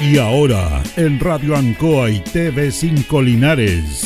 Y 0.00 0.18
ahora, 0.18 0.82
en 0.96 1.18
Radio 1.18 1.56
Ancoa 1.56 2.10
y 2.10 2.20
TV5 2.20 3.24
Linares, 3.24 4.05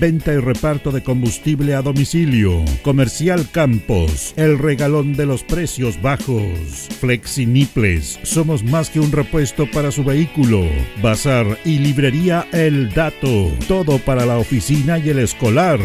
Venta 0.00 0.32
y 0.32 0.38
reparto 0.38 0.90
de 0.90 1.02
combustible 1.02 1.74
a 1.74 1.82
domicilio. 1.82 2.64
Comercial 2.82 3.48
Campos, 3.50 4.34
el 4.36 4.58
regalón 4.58 5.14
de 5.14 5.26
los 5.26 5.42
precios 5.42 6.00
bajos. 6.00 6.88
Flexi 7.00 7.46
Niples, 7.46 8.18
somos 8.22 8.64
más 8.64 8.90
que 8.90 9.00
un 9.00 9.12
repuesto 9.12 9.70
para 9.70 9.90
su 9.90 10.04
vehículo. 10.04 10.64
Bazar 11.02 11.58
y 11.64 11.78
librería 11.78 12.46
El 12.52 12.90
Dato 12.90 13.26
todo 13.68 13.98
para 13.98 14.24
la 14.26 14.38
oficina 14.38 14.98
y 14.98 15.10
el 15.10 15.18
escolar. 15.18 15.78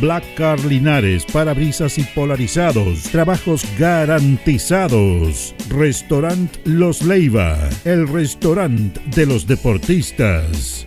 Black 0.00 0.24
Car 0.34 0.58
Linares, 0.64 1.24
parabrisas 1.24 1.98
y 1.98 2.02
polarizados. 2.02 3.04
Trabajos 3.04 3.64
garantizados. 3.78 5.54
Restaurant 5.70 6.54
Los 6.64 7.02
Leiva, 7.02 7.58
el 7.84 8.08
restaurante 8.08 9.00
de 9.14 9.26
los 9.26 9.46
deportistas. 9.46 10.86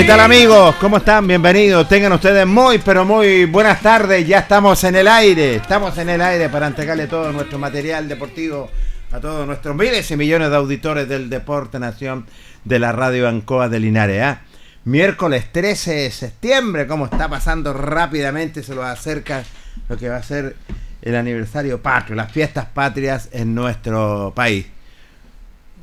¿Qué 0.00 0.06
tal 0.06 0.20
amigos? 0.20 0.76
¿Cómo 0.76 0.96
están? 0.96 1.26
Bienvenidos. 1.26 1.86
Tengan 1.86 2.14
ustedes 2.14 2.46
muy, 2.46 2.78
pero 2.78 3.04
muy 3.04 3.44
buenas 3.44 3.82
tardes. 3.82 4.26
Ya 4.26 4.38
estamos 4.38 4.82
en 4.84 4.96
el 4.96 5.06
aire. 5.06 5.56
Estamos 5.56 5.98
en 5.98 6.08
el 6.08 6.22
aire 6.22 6.48
para 6.48 6.68
entregarle 6.68 7.06
todo 7.06 7.30
nuestro 7.32 7.58
material 7.58 8.08
deportivo 8.08 8.70
a 9.12 9.20
todos 9.20 9.46
nuestros 9.46 9.76
miles 9.76 10.10
y 10.10 10.16
millones 10.16 10.48
de 10.48 10.56
auditores 10.56 11.06
del 11.06 11.28
Deporte 11.28 11.78
Nación 11.78 12.24
de 12.64 12.78
la 12.78 12.92
Radio 12.92 13.28
Ancoa 13.28 13.68
de 13.68 13.78
Linares. 13.78 14.22
¿ah? 14.22 14.40
Miércoles 14.84 15.52
13 15.52 15.92
de 15.92 16.10
septiembre, 16.10 16.86
¿cómo 16.86 17.04
está 17.04 17.28
pasando 17.28 17.74
rápidamente? 17.74 18.62
Se 18.62 18.74
lo 18.74 18.82
acerca 18.82 19.44
lo 19.90 19.98
que 19.98 20.08
va 20.08 20.16
a 20.16 20.22
ser 20.22 20.56
el 21.02 21.14
aniversario 21.14 21.82
patrio, 21.82 22.16
las 22.16 22.32
fiestas 22.32 22.64
patrias 22.64 23.28
en 23.32 23.54
nuestro 23.54 24.32
país. 24.34 24.64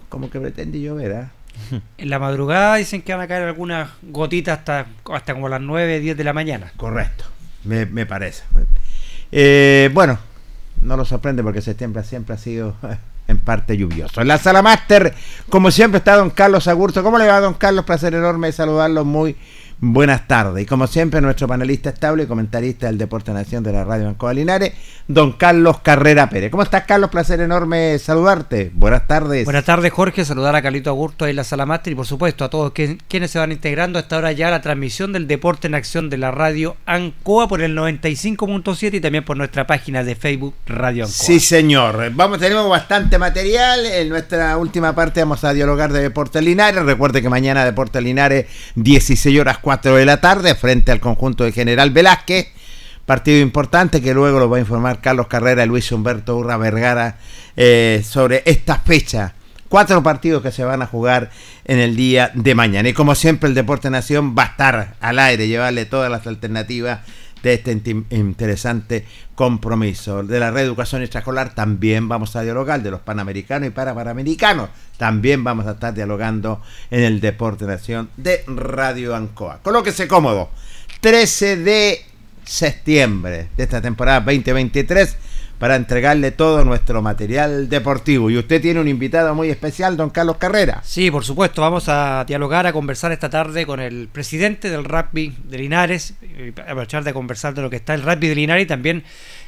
Como 0.10 0.32
que 0.32 0.40
pretende 0.40 0.82
llover, 0.82 1.14
¿ah? 1.14 1.37
En 1.98 2.10
la 2.10 2.20
madrugada 2.20 2.76
dicen 2.76 3.02
que 3.02 3.14
van 3.14 3.22
a 3.22 3.28
caer 3.28 3.44
algunas 3.44 3.90
gotitas 4.02 4.60
hasta, 4.60 4.88
hasta 5.12 5.34
como 5.34 5.50
las 5.50 5.62
9, 5.62 6.00
10 6.00 6.18
de 6.18 6.24
la 6.24 6.34
mañana. 6.34 6.72
Correcto, 6.78 7.26
me, 7.64 8.06
parece. 8.06 8.44
Eh, 9.32 9.90
bueno, 9.94 10.18
no 10.82 10.98
lo 10.98 11.06
sorprende 11.06 11.44
porque 11.44 11.62
septiembre 11.62 12.04
siempre 12.04 12.36
ha 12.36 12.38
sido 12.38 12.76
en 13.28 13.38
parte 13.40 13.78
lluvioso. 13.78 14.22
En 14.22 14.28
la 14.28 14.38
sala 14.38 14.62
máster, 14.62 15.14
como 15.50 15.72
siempre, 15.72 16.00
está 16.00 16.16
don 16.16 16.30
Carlos 16.30 16.68
Agurto. 16.68 17.04
¿Cómo 17.04 17.18
le 17.18 17.28
va, 17.28 17.40
don 17.40 17.56
Carlos? 17.56 17.86
Placer 17.86 18.14
enorme 18.14 18.52
saludarlo. 18.52 19.04
Muy 19.06 19.36
buenas 19.80 20.28
tardes. 20.28 20.64
Y 20.64 20.66
como 20.66 20.88
siempre, 20.88 21.22
nuestro 21.22 21.48
panelista 21.48 21.90
estable 21.90 22.24
y 22.24 22.26
comentarista 22.26 22.88
del 22.88 22.98
Deporte 22.98 23.32
Nación 23.32 23.64
de 23.64 23.72
la 23.72 23.84
Radio 23.84 24.08
Ancoa 24.08 24.34
Linares, 24.34 24.74
don 25.08 25.34
Carlos 25.34 25.80
Carrera 25.82 26.30
Pérez. 26.30 26.52
¿Cómo 26.52 26.64
estás, 26.64 26.86
Carlos? 26.86 27.10
Placer 27.10 27.40
enorme 27.42 28.00
saludarte. 28.00 28.72
Buenas 28.74 29.08
tardes. 29.08 29.46
Buenas 29.46 29.66
tardes, 29.66 29.92
Jorge. 29.92 30.26
Saludar 30.26 30.56
a 30.56 30.62
Carlito 30.62 30.90
Agurto 30.90 31.26
ahí 31.26 31.32
en 31.32 31.38
la 31.38 31.44
sala 31.44 31.66
máster 31.66 31.94
y, 31.94 31.96
por 31.96 32.06
supuesto, 32.06 32.44
a 32.44 32.50
todos 32.50 32.74
quienes 32.74 33.32
se 33.32 33.40
van 33.40 33.52
integrando 33.52 34.00
a 34.00 34.02
esta 34.02 34.18
hora 34.18 34.32
ya 34.32 34.50
la 34.50 34.62
transmisión 34.62 35.14
del 35.14 35.28
Deporte 35.28 35.68
en 35.68 35.76
Acción 35.76 36.10
de 36.10 36.18
la 36.18 36.32
Radio 36.32 36.76
Ancoa 36.86 37.48
por 37.48 37.62
el 37.62 37.78
95.7 37.78 38.96
y 38.96 39.02
también 39.02 39.24
por 39.24 39.38
nuestra 39.38 39.68
página 39.68 40.04
de 40.04 40.16
Facebook 40.16 40.56
Radio 40.66 41.04
Ancoa. 41.04 41.16
Sí, 41.16 41.40
señor. 41.40 42.12
Vamos, 42.14 42.40
tenemos 42.40 42.70
bastante 42.70 43.18
material. 43.18 43.86
En 43.86 44.10
nuestra 44.10 44.58
última 44.58 44.94
parte 44.94 45.20
vamos 45.22 45.44
a 45.44 45.54
dialogar 45.54 45.94
de 45.94 46.02
Deporte 46.02 46.42
Linares. 46.42 46.84
Recuerde 46.84 47.22
que 47.22 47.30
mañana 47.30 47.64
Deporte 47.64 48.02
Linares, 48.02 48.48
16 48.76 49.40
horas 49.40 49.58
4 49.68 49.98
de 49.98 50.06
la 50.06 50.22
tarde 50.22 50.56
frente 50.56 50.94
al 50.94 51.02
conjunto 51.02 51.44
de 51.44 51.52
General 51.52 51.92
Velázquez. 51.92 52.54
Partido 53.06 53.42
importante 53.42 54.02
que 54.02 54.14
luego 54.14 54.40
lo 54.40 54.50
va 54.50 54.56
a 54.56 54.60
informar 54.62 55.02
Carlos 55.02 55.28
Carrera 55.28 55.66
y 55.66 55.68
Luis 55.68 55.92
Humberto 55.92 56.38
Urra 56.38 56.56
Vergara 56.56 57.18
eh, 57.58 58.02
sobre 58.10 58.44
esta 58.46 58.80
fecha. 58.80 59.34
Cuatro 59.68 60.02
partidos 60.02 60.42
que 60.42 60.54
se 60.54 60.64
van 60.64 60.84
a 60.84 60.86
jugar 60.86 61.32
en 61.66 61.80
el 61.80 61.98
día 61.98 62.32
de 62.34 62.56
mañana. 62.56 62.88
Y 62.88 62.94
como 62.94 63.14
siempre 63.14 63.50
el 63.50 63.56
Deporte 63.56 63.90
Nación 63.90 64.38
va 64.38 64.44
a 64.44 64.46
estar 64.46 64.96
al 65.02 65.20
aire, 65.20 65.50
llevarle 65.50 65.84
todas 65.84 66.10
las 66.10 66.26
alternativas 66.28 67.02
de 67.44 67.54
este 67.54 67.72
interesante 68.10 69.06
compromiso. 69.36 70.24
De 70.24 70.40
la 70.40 70.52
reeducación 70.52 71.02
extraescolar 71.02 71.54
también 71.54 72.08
vamos 72.08 72.36
a 72.36 72.42
dialogar, 72.42 72.82
de 72.82 72.92
los 72.92 73.02
panamericanos 73.02 73.68
y 73.68 73.72
para 73.72 73.94
panamericanos 73.94 74.70
también 74.98 75.44
vamos 75.44 75.68
a 75.68 75.72
estar 75.72 75.94
dialogando 75.94 76.62
en 76.90 77.04
el 77.04 77.22
Deporte 77.22 77.66
Nación 77.66 78.10
de 78.18 78.44
Radio 78.48 79.16
Ancoa. 79.16 79.60
Colóquese 79.62 80.08
cómodo. 80.08 80.50
13 81.02 81.58
de 81.58 82.02
septiembre 82.44 83.50
de 83.56 83.64
esta 83.64 83.82
temporada 83.82 84.22
2023 84.22 85.18
para 85.60 85.76
entregarle 85.76 86.32
todo 86.32 86.64
nuestro 86.64 87.02
material 87.02 87.70
deportivo. 87.70 88.30
Y 88.30 88.38
usted 88.38 88.62
tiene 88.62 88.80
un 88.80 88.88
invitado 88.88 89.34
muy 89.34 89.50
especial, 89.50 89.98
don 89.98 90.10
Carlos 90.10 90.38
Carrera. 90.38 90.82
Sí, 90.84 91.10
por 91.10 91.26
supuesto, 91.26 91.62
vamos 91.62 91.90
a 91.90 92.26
dialogar, 92.26 92.68
a 92.68 92.74
conversar 92.74 93.12
esta 93.12 93.30
tarde 93.30 93.66
con 93.66 93.80
el 93.80 94.08
presidente 94.08 94.70
del 94.70 94.84
rugby 94.84 95.36
de 95.46 95.58
Linares, 95.58 96.14
aprovechar 96.58 97.04
de 97.04 97.14
conversar 97.14 97.54
de 97.54 97.62
lo 97.62 97.70
que 97.70 97.78
está 97.78 97.94
el 97.94 98.04
rugby 98.04 98.28
de 98.28 98.36
Linares 98.36 98.64
y 98.64 98.68
también 98.68 99.04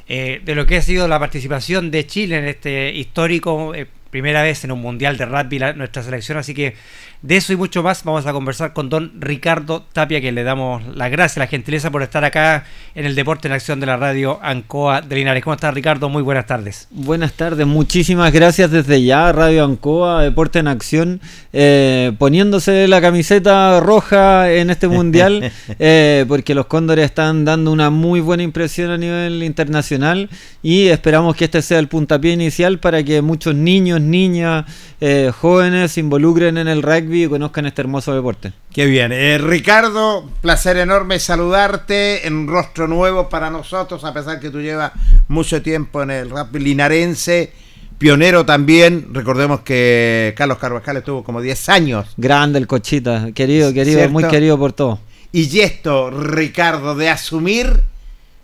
eh, 0.08 0.40
de 0.44 0.54
lo 0.54 0.66
que 0.66 0.78
ha 0.78 0.82
sido 0.82 1.06
la 1.06 1.18
participación 1.18 1.90
de 1.90 2.06
Chile 2.06 2.38
en 2.38 2.46
este 2.46 2.92
histórico 2.92 3.74
eh, 3.74 3.86
primera 4.10 4.42
vez 4.42 4.64
en 4.64 4.72
un 4.72 4.80
mundial 4.80 5.16
de 5.16 5.24
rugby 5.24 5.60
nuestra 5.76 6.02
selección, 6.02 6.36
así 6.36 6.52
que 6.52 6.74
de 7.22 7.36
eso 7.36 7.52
y 7.52 7.56
mucho 7.56 7.82
más 7.82 8.02
vamos 8.02 8.24
a 8.24 8.32
conversar 8.32 8.72
con 8.72 8.88
don 8.88 9.12
Ricardo 9.20 9.84
Tapia, 9.92 10.22
que 10.22 10.32
le 10.32 10.42
damos 10.42 10.82
las 10.96 11.10
gracias, 11.10 11.36
la 11.36 11.46
gentileza 11.48 11.90
por 11.90 12.02
estar 12.02 12.24
acá 12.24 12.64
en 12.94 13.04
el 13.04 13.14
Deporte 13.14 13.46
en 13.46 13.52
Acción 13.52 13.78
de 13.78 13.84
la 13.84 13.98
radio 13.98 14.38
Ancoa 14.42 15.02
de 15.02 15.16
Linares. 15.16 15.44
¿Cómo 15.44 15.52
estás 15.52 15.74
Ricardo? 15.74 16.08
Muy 16.08 16.22
buenas 16.22 16.46
tardes. 16.46 16.88
Buenas 16.90 17.34
tardes, 17.34 17.66
muchísimas 17.66 18.32
gracias 18.32 18.70
desde 18.70 19.02
ya, 19.02 19.32
Radio 19.32 19.64
Ancoa, 19.64 20.22
Deporte 20.22 20.60
en 20.60 20.68
Acción, 20.68 21.20
eh, 21.52 22.12
poniéndose 22.18 22.88
la 22.88 23.02
camiseta 23.02 23.80
roja 23.80 24.50
en 24.50 24.70
este 24.70 24.88
mundial, 24.88 25.52
eh, 25.78 26.24
porque 26.26 26.54
los 26.54 26.66
Cóndores 26.66 27.04
están 27.04 27.44
dando 27.44 27.70
una 27.70 27.90
muy 27.90 28.20
buena 28.20 28.44
impresión 28.44 28.90
a 28.90 28.96
nivel 28.96 29.42
internacional 29.42 30.30
y 30.62 30.86
esperamos 30.86 31.36
que 31.36 31.44
este 31.44 31.60
sea 31.60 31.80
el 31.80 31.88
puntapié 31.88 32.32
inicial 32.32 32.78
para 32.78 33.02
que 33.02 33.20
muchos 33.20 33.54
niños, 33.54 34.00
niñas, 34.00 34.64
eh, 35.02 35.30
jóvenes 35.38 35.92
se 35.92 36.00
involucren 36.00 36.56
en 36.56 36.68
el 36.68 36.82
rugby 36.82 37.09
y 37.14 37.28
conozcan 37.28 37.66
este 37.66 37.82
hermoso 37.82 38.14
deporte. 38.14 38.52
Qué 38.72 38.86
bien. 38.86 39.12
Eh, 39.12 39.38
Ricardo, 39.38 40.28
placer 40.40 40.76
enorme 40.76 41.18
saludarte 41.18 42.26
en 42.26 42.46
rostro 42.46 42.88
nuevo 42.88 43.28
para 43.28 43.50
nosotros, 43.50 44.04
a 44.04 44.12
pesar 44.12 44.40
que 44.40 44.50
tú 44.50 44.60
llevas 44.60 44.92
mucho 45.28 45.62
tiempo 45.62 46.02
en 46.02 46.10
el 46.10 46.30
rugby 46.30 46.60
linarense. 46.60 47.52
Pionero 47.98 48.46
también, 48.46 49.08
recordemos 49.12 49.60
que 49.60 50.34
Carlos 50.36 50.56
Carvajal 50.56 50.96
estuvo 50.96 51.22
como 51.22 51.42
10 51.42 51.68
años. 51.68 52.06
Grande 52.16 52.58
el 52.58 52.66
cochita, 52.66 53.30
querido, 53.34 53.74
querido, 53.74 54.08
muy 54.08 54.24
querido 54.24 54.58
por 54.58 54.72
todo. 54.72 55.00
Y 55.32 55.60
esto, 55.60 56.10
Ricardo, 56.10 56.94
de 56.94 57.10
asumir 57.10 57.82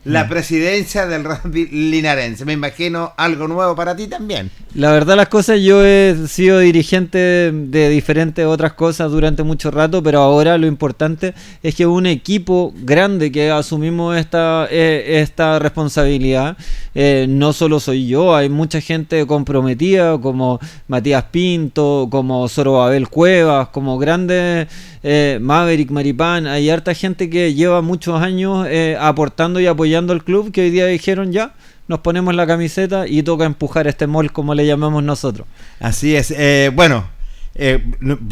la 0.06 0.24
mm. 0.24 0.28
presidencia 0.28 1.06
del 1.06 1.24
rugby 1.24 1.66
linarense. 1.66 2.44
Me 2.44 2.52
imagino 2.52 3.12
algo 3.16 3.48
nuevo 3.48 3.74
para 3.74 3.94
ti 3.94 4.06
también. 4.06 4.50
La 4.74 4.92
verdad 4.92 5.16
las 5.16 5.28
cosas, 5.28 5.60
yo 5.60 5.84
he 5.84 6.14
sido 6.28 6.60
dirigente 6.60 7.18
de 7.18 7.88
diferentes 7.88 8.44
otras 8.46 8.74
cosas 8.74 9.10
durante 9.10 9.42
mucho 9.42 9.70
rato, 9.70 10.02
pero 10.02 10.20
ahora 10.20 10.58
lo 10.58 10.66
importante 10.66 11.34
es 11.62 11.74
que 11.74 11.86
un 11.86 12.06
equipo 12.06 12.72
grande 12.76 13.32
que 13.32 13.50
asumimos 13.50 14.16
esta, 14.16 14.68
eh, 14.70 15.20
esta 15.22 15.58
responsabilidad, 15.58 16.56
eh, 16.94 17.26
no 17.28 17.52
solo 17.52 17.80
soy 17.80 18.06
yo, 18.06 18.36
hay 18.36 18.48
mucha 18.48 18.80
gente 18.80 19.26
comprometida 19.26 20.18
como 20.20 20.60
Matías 20.88 21.24
Pinto, 21.24 22.08
como 22.10 22.46
Zorobabel 22.48 23.08
Cuevas, 23.08 23.68
como 23.68 23.98
grandes 23.98 24.68
eh, 25.08 25.38
Maverick, 25.40 25.92
Maripán, 25.92 26.48
hay 26.48 26.68
harta 26.68 26.92
gente 26.92 27.30
que 27.30 27.54
lleva 27.54 27.80
muchos 27.80 28.20
años 28.20 28.66
eh, 28.68 28.96
aportando 28.98 29.60
y 29.60 29.66
apoyando 29.66 29.95
al 29.96 30.24
club 30.24 30.52
que 30.52 30.62
hoy 30.62 30.70
día 30.70 30.86
dijeron 30.86 31.32
ya, 31.32 31.54
nos 31.88 32.00
ponemos 32.00 32.34
la 32.34 32.46
camiseta 32.46 33.06
y 33.06 33.22
toca 33.22 33.44
empujar 33.44 33.86
este 33.86 34.06
mall 34.06 34.32
como 34.32 34.54
le 34.54 34.66
llamamos 34.66 35.02
nosotros. 35.02 35.46
Así 35.80 36.16
es, 36.16 36.30
eh, 36.30 36.70
bueno, 36.74 37.08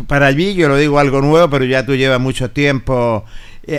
para 0.07 0.33
mí 0.33 0.55
yo 0.55 0.69
lo 0.69 0.77
digo 0.77 0.99
algo 0.99 1.21
nuevo, 1.21 1.49
pero 1.49 1.65
ya 1.65 1.87
tú 1.87 1.95
llevas 1.95 2.21
mucho 2.21 2.51
tiempo. 2.51 3.25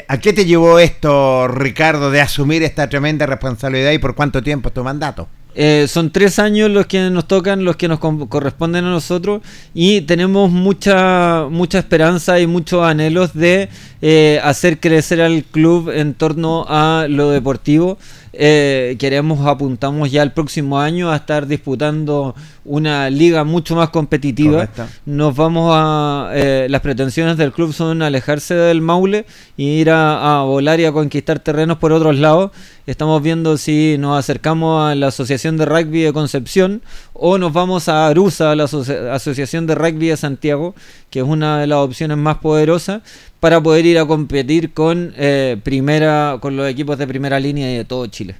¿A 0.08 0.18
qué 0.20 0.34
te 0.34 0.46
llevó 0.46 0.80
esto, 0.80 1.48
Ricardo, 1.48 2.10
de 2.10 2.22
asumir 2.22 2.64
esta 2.64 2.90
tremenda 2.90 3.26
responsabilidad 3.28 3.92
y 3.92 4.00
por 4.00 4.16
cuánto 4.16 4.42
tiempo 4.42 4.72
tu 4.72 4.84
mandato? 4.84 5.28
Eh, 5.58 5.86
son 5.88 6.12
tres 6.12 6.38
años 6.38 6.70
los 6.70 6.86
que 6.86 7.10
nos 7.10 7.28
tocan, 7.28 7.64
los 7.64 7.78
que 7.78 7.88
nos 7.88 8.00
corresponden 8.00 8.84
a 8.84 8.90
nosotros 8.90 9.42
y 9.74 10.02
tenemos 10.02 10.52
mucha, 10.52 11.46
mucha 11.50 11.80
esperanza 11.80 12.42
y 12.42 12.48
muchos 12.48 12.84
anhelos 12.84 13.34
de 13.34 13.70
eh, 14.02 14.42
hacer 14.44 14.82
crecer 14.82 15.22
al 15.22 15.46
club 15.46 15.90
en 15.92 16.14
torno 16.14 16.66
a 16.68 17.08
lo 17.10 17.32
deportivo. 17.32 17.98
Eh, 18.38 18.98
queremos, 19.00 19.48
apuntamos 19.48 20.12
ya 20.12 20.22
el 20.22 20.34
próximo 20.34 20.80
año 20.80 21.10
a 21.10 21.16
estar 21.16 21.48
disputando 21.48 22.36
una 22.66 23.10
liga 23.10 23.46
mucho 23.46 23.76
más 23.76 23.90
competitiva. 23.90 24.68
Nos 25.06 25.36
vamos 25.36 25.72
a. 25.74 26.32
Eh, 26.34 26.68
las 26.70 26.82
pretensiones 26.82 27.38
del 27.38 27.54
club 27.54 27.74
son 27.74 28.02
alejarse 28.02 28.54
del 28.54 28.82
Maule 28.82 29.26
y 29.56 29.80
ir 29.80 29.90
a, 29.90 30.42
volar 30.42 30.80
y 30.80 30.86
a 30.86 30.92
conquistar 30.92 31.40
terrenos 31.40 31.78
por 31.78 31.94
otros 31.94 32.18
lados. 32.18 32.52
Estamos 32.88 33.22
viendo 33.24 33.58
si 33.58 33.96
nos 33.98 34.20
acercamos 34.20 34.92
a 34.92 34.96
la 34.96 35.08
Asociación 35.08 35.58
de 35.58 35.66
Rugby 35.66 36.02
de 36.02 36.14
Concepción 36.14 36.82
o 37.14 37.38
nos 37.38 37.54
vamos 37.54 37.88
a 37.88 38.08
Arusa, 38.08 38.52
a 38.52 38.56
la 38.56 38.66
Asociación 38.66 39.66
de 39.66 39.76
Rugby 39.76 40.10
de 40.10 40.18
Santiago, 40.18 40.76
que 41.10 41.20
es 41.20 41.26
una 41.26 41.60
de 41.60 41.68
las 41.68 41.80
opciones 41.80 42.18
más 42.18 42.38
poderosas 42.38 43.02
para 43.46 43.62
poder 43.62 43.86
ir 43.86 44.00
a 44.00 44.08
competir 44.08 44.74
con 44.74 45.14
eh, 45.18 45.58
primera 45.62 46.40
con 46.42 46.58
los 46.58 46.68
equipos 46.68 46.98
de 46.98 47.06
primera 47.06 47.40
línea 47.40 47.68
de 47.68 47.86
todo 47.86 48.08
Chile. 48.08 48.34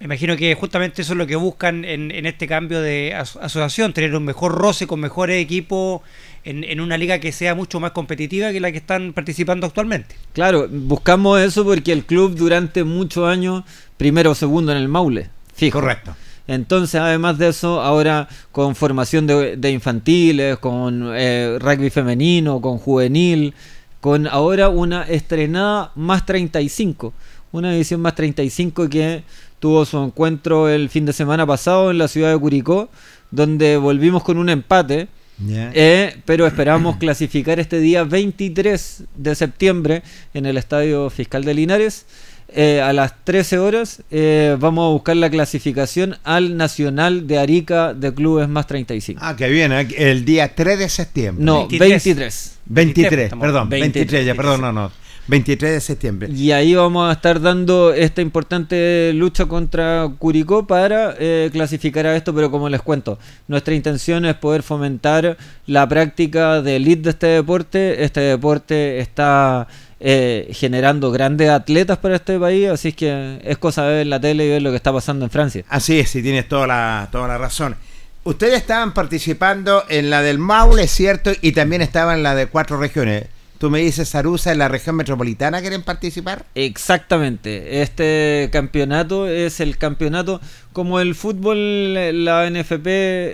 Me 0.00 0.06
imagino 0.06 0.36
que 0.36 0.52
justamente 0.56 1.02
eso 1.02 1.12
es 1.12 1.18
lo 1.18 1.24
que 1.28 1.36
buscan 1.36 1.84
en, 1.84 2.26
este 2.26 2.48
cambio 2.48 2.80
de 2.80 3.14
asociación, 3.14 3.92
tener 3.92 4.12
un 4.12 4.24
mejor 4.24 4.50
roce 4.50 4.88
con 4.88 4.98
mejores 4.98 5.40
equipos 5.40 6.00
en, 6.42 6.80
una 6.80 6.98
liga 6.98 7.20
que 7.20 7.30
sea 7.30 7.54
mucho 7.54 7.78
más 7.78 7.92
competitiva 7.92 8.50
que 8.50 8.58
la 8.58 8.72
que 8.72 8.78
están 8.78 9.12
participando 9.12 9.68
actualmente. 9.68 10.16
Claro, 10.32 10.66
buscamos 10.68 11.40
eso 11.40 11.62
porque 11.64 11.92
el 11.92 12.04
club 12.04 12.34
durante 12.34 12.82
muchos 12.82 13.28
años, 13.28 13.62
primero 13.98 14.32
o 14.32 14.34
segundo 14.34 14.72
en 14.72 14.78
el 14.78 14.88
Maule. 14.88 15.28
Fijo. 15.54 15.78
Correcto. 15.78 16.16
Entonces, 16.48 17.00
además 17.00 17.38
de 17.38 17.50
eso, 17.50 17.80
ahora 17.80 18.26
con 18.50 18.74
formación 18.74 19.28
de, 19.28 19.70
infantiles, 19.70 20.58
con 20.58 21.12
eh, 21.14 21.56
rugby 21.60 21.90
femenino, 21.90 22.60
con 22.60 22.78
juvenil, 22.78 23.54
con 24.00 24.26
ahora 24.26 24.68
una 24.68 25.02
estrenada 25.02 25.92
más 25.94 26.24
35, 26.26 27.12
una 27.52 27.74
edición 27.74 28.00
más 28.00 28.14
35 28.14 28.88
que 28.88 29.22
tuvo 29.58 29.84
su 29.84 29.98
encuentro 29.98 30.68
el 30.68 30.88
fin 30.88 31.04
de 31.04 31.12
semana 31.12 31.46
pasado 31.46 31.90
en 31.90 31.98
la 31.98 32.08
ciudad 32.08 32.32
de 32.32 32.38
Curicó, 32.38 32.88
donde 33.30 33.76
volvimos 33.76 34.24
con 34.24 34.38
un 34.38 34.48
empate. 34.48 35.08
Eh, 35.48 36.16
pero 36.24 36.46
esperamos 36.46 36.96
clasificar 36.98 37.60
este 37.60 37.78
día 37.78 38.04
23 38.04 39.04
de 39.16 39.34
septiembre 39.34 40.02
en 40.34 40.46
el 40.46 40.56
Estadio 40.56 41.08
Fiscal 41.10 41.44
de 41.44 41.54
Linares. 41.54 42.06
Eh, 42.54 42.80
a 42.80 42.92
las 42.92 43.24
13 43.24 43.58
horas 43.58 44.02
eh, 44.10 44.56
vamos 44.58 44.86
a 44.86 44.88
buscar 44.90 45.16
la 45.16 45.30
clasificación 45.30 46.16
al 46.24 46.56
Nacional 46.56 47.26
de 47.26 47.38
Arica 47.38 47.94
de 47.94 48.12
Clubes 48.12 48.48
más 48.48 48.66
35. 48.66 49.20
Ah, 49.22 49.36
que 49.36 49.48
viene, 49.48 49.86
el 49.96 50.24
día 50.24 50.54
3 50.54 50.78
de 50.78 50.88
septiembre. 50.88 51.44
No, 51.44 51.68
23. 51.68 52.58
23, 52.66 53.34
perdón, 53.34 53.68
23, 53.68 54.26
ya, 54.26 54.34
perdón, 54.34 54.60
no, 54.60 54.72
no. 54.72 54.99
23 55.30 55.72
de 55.72 55.80
septiembre. 55.80 56.28
Y 56.30 56.50
ahí 56.50 56.74
vamos 56.74 57.08
a 57.08 57.12
estar 57.12 57.40
dando 57.40 57.94
esta 57.94 58.20
importante 58.20 59.12
lucha 59.14 59.46
contra 59.46 60.10
Curicó 60.18 60.66
para 60.66 61.14
eh, 61.18 61.48
clasificar 61.52 62.06
a 62.06 62.16
esto, 62.16 62.34
pero 62.34 62.50
como 62.50 62.68
les 62.68 62.82
cuento, 62.82 63.18
nuestra 63.46 63.74
intención 63.74 64.24
es 64.24 64.34
poder 64.34 64.64
fomentar 64.64 65.38
la 65.66 65.88
práctica 65.88 66.60
de 66.60 66.76
elite 66.76 67.02
de 67.02 67.10
este 67.10 67.26
deporte. 67.28 68.04
Este 68.04 68.20
deporte 68.20 68.98
está 68.98 69.68
eh, 70.00 70.50
generando 70.52 71.12
grandes 71.12 71.48
atletas 71.48 71.98
para 71.98 72.16
este 72.16 72.38
país, 72.38 72.68
así 72.68 72.92
que 72.92 73.40
es 73.44 73.56
cosa 73.56 73.84
de 73.86 73.98
ver 73.98 74.06
la 74.08 74.20
tele 74.20 74.46
y 74.46 74.48
ver 74.48 74.62
lo 74.62 74.70
que 74.70 74.76
está 74.76 74.92
pasando 74.92 75.24
en 75.24 75.30
Francia. 75.30 75.64
Así 75.68 76.00
es, 76.00 76.14
y 76.16 76.22
tienes 76.22 76.48
toda 76.48 76.66
la, 76.66 77.08
toda 77.12 77.28
la 77.28 77.38
razón. 77.38 77.76
Ustedes 78.24 78.54
estaban 78.54 78.92
participando 78.92 79.84
en 79.88 80.10
la 80.10 80.22
del 80.22 80.38
Maule, 80.38 80.88
¿cierto? 80.88 81.30
Y 81.40 81.52
también 81.52 81.82
estaban 81.82 82.18
en 82.18 82.22
la 82.24 82.34
de 82.34 82.46
cuatro 82.46 82.78
regiones. 82.78 83.26
Tú 83.60 83.68
me 83.68 83.80
dices, 83.80 84.14
Arusa, 84.14 84.52
en 84.52 84.58
la 84.58 84.68
región 84.68 84.96
metropolitana 84.96 85.60
quieren 85.60 85.82
participar. 85.82 86.46
Exactamente. 86.54 87.82
Este 87.82 88.48
campeonato 88.50 89.28
es 89.28 89.60
el 89.60 89.76
campeonato. 89.76 90.40
Como 90.72 90.98
el 90.98 91.14
fútbol, 91.14 92.24
la 92.24 92.48
NFP 92.48 92.86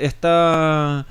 está. 0.05 1.07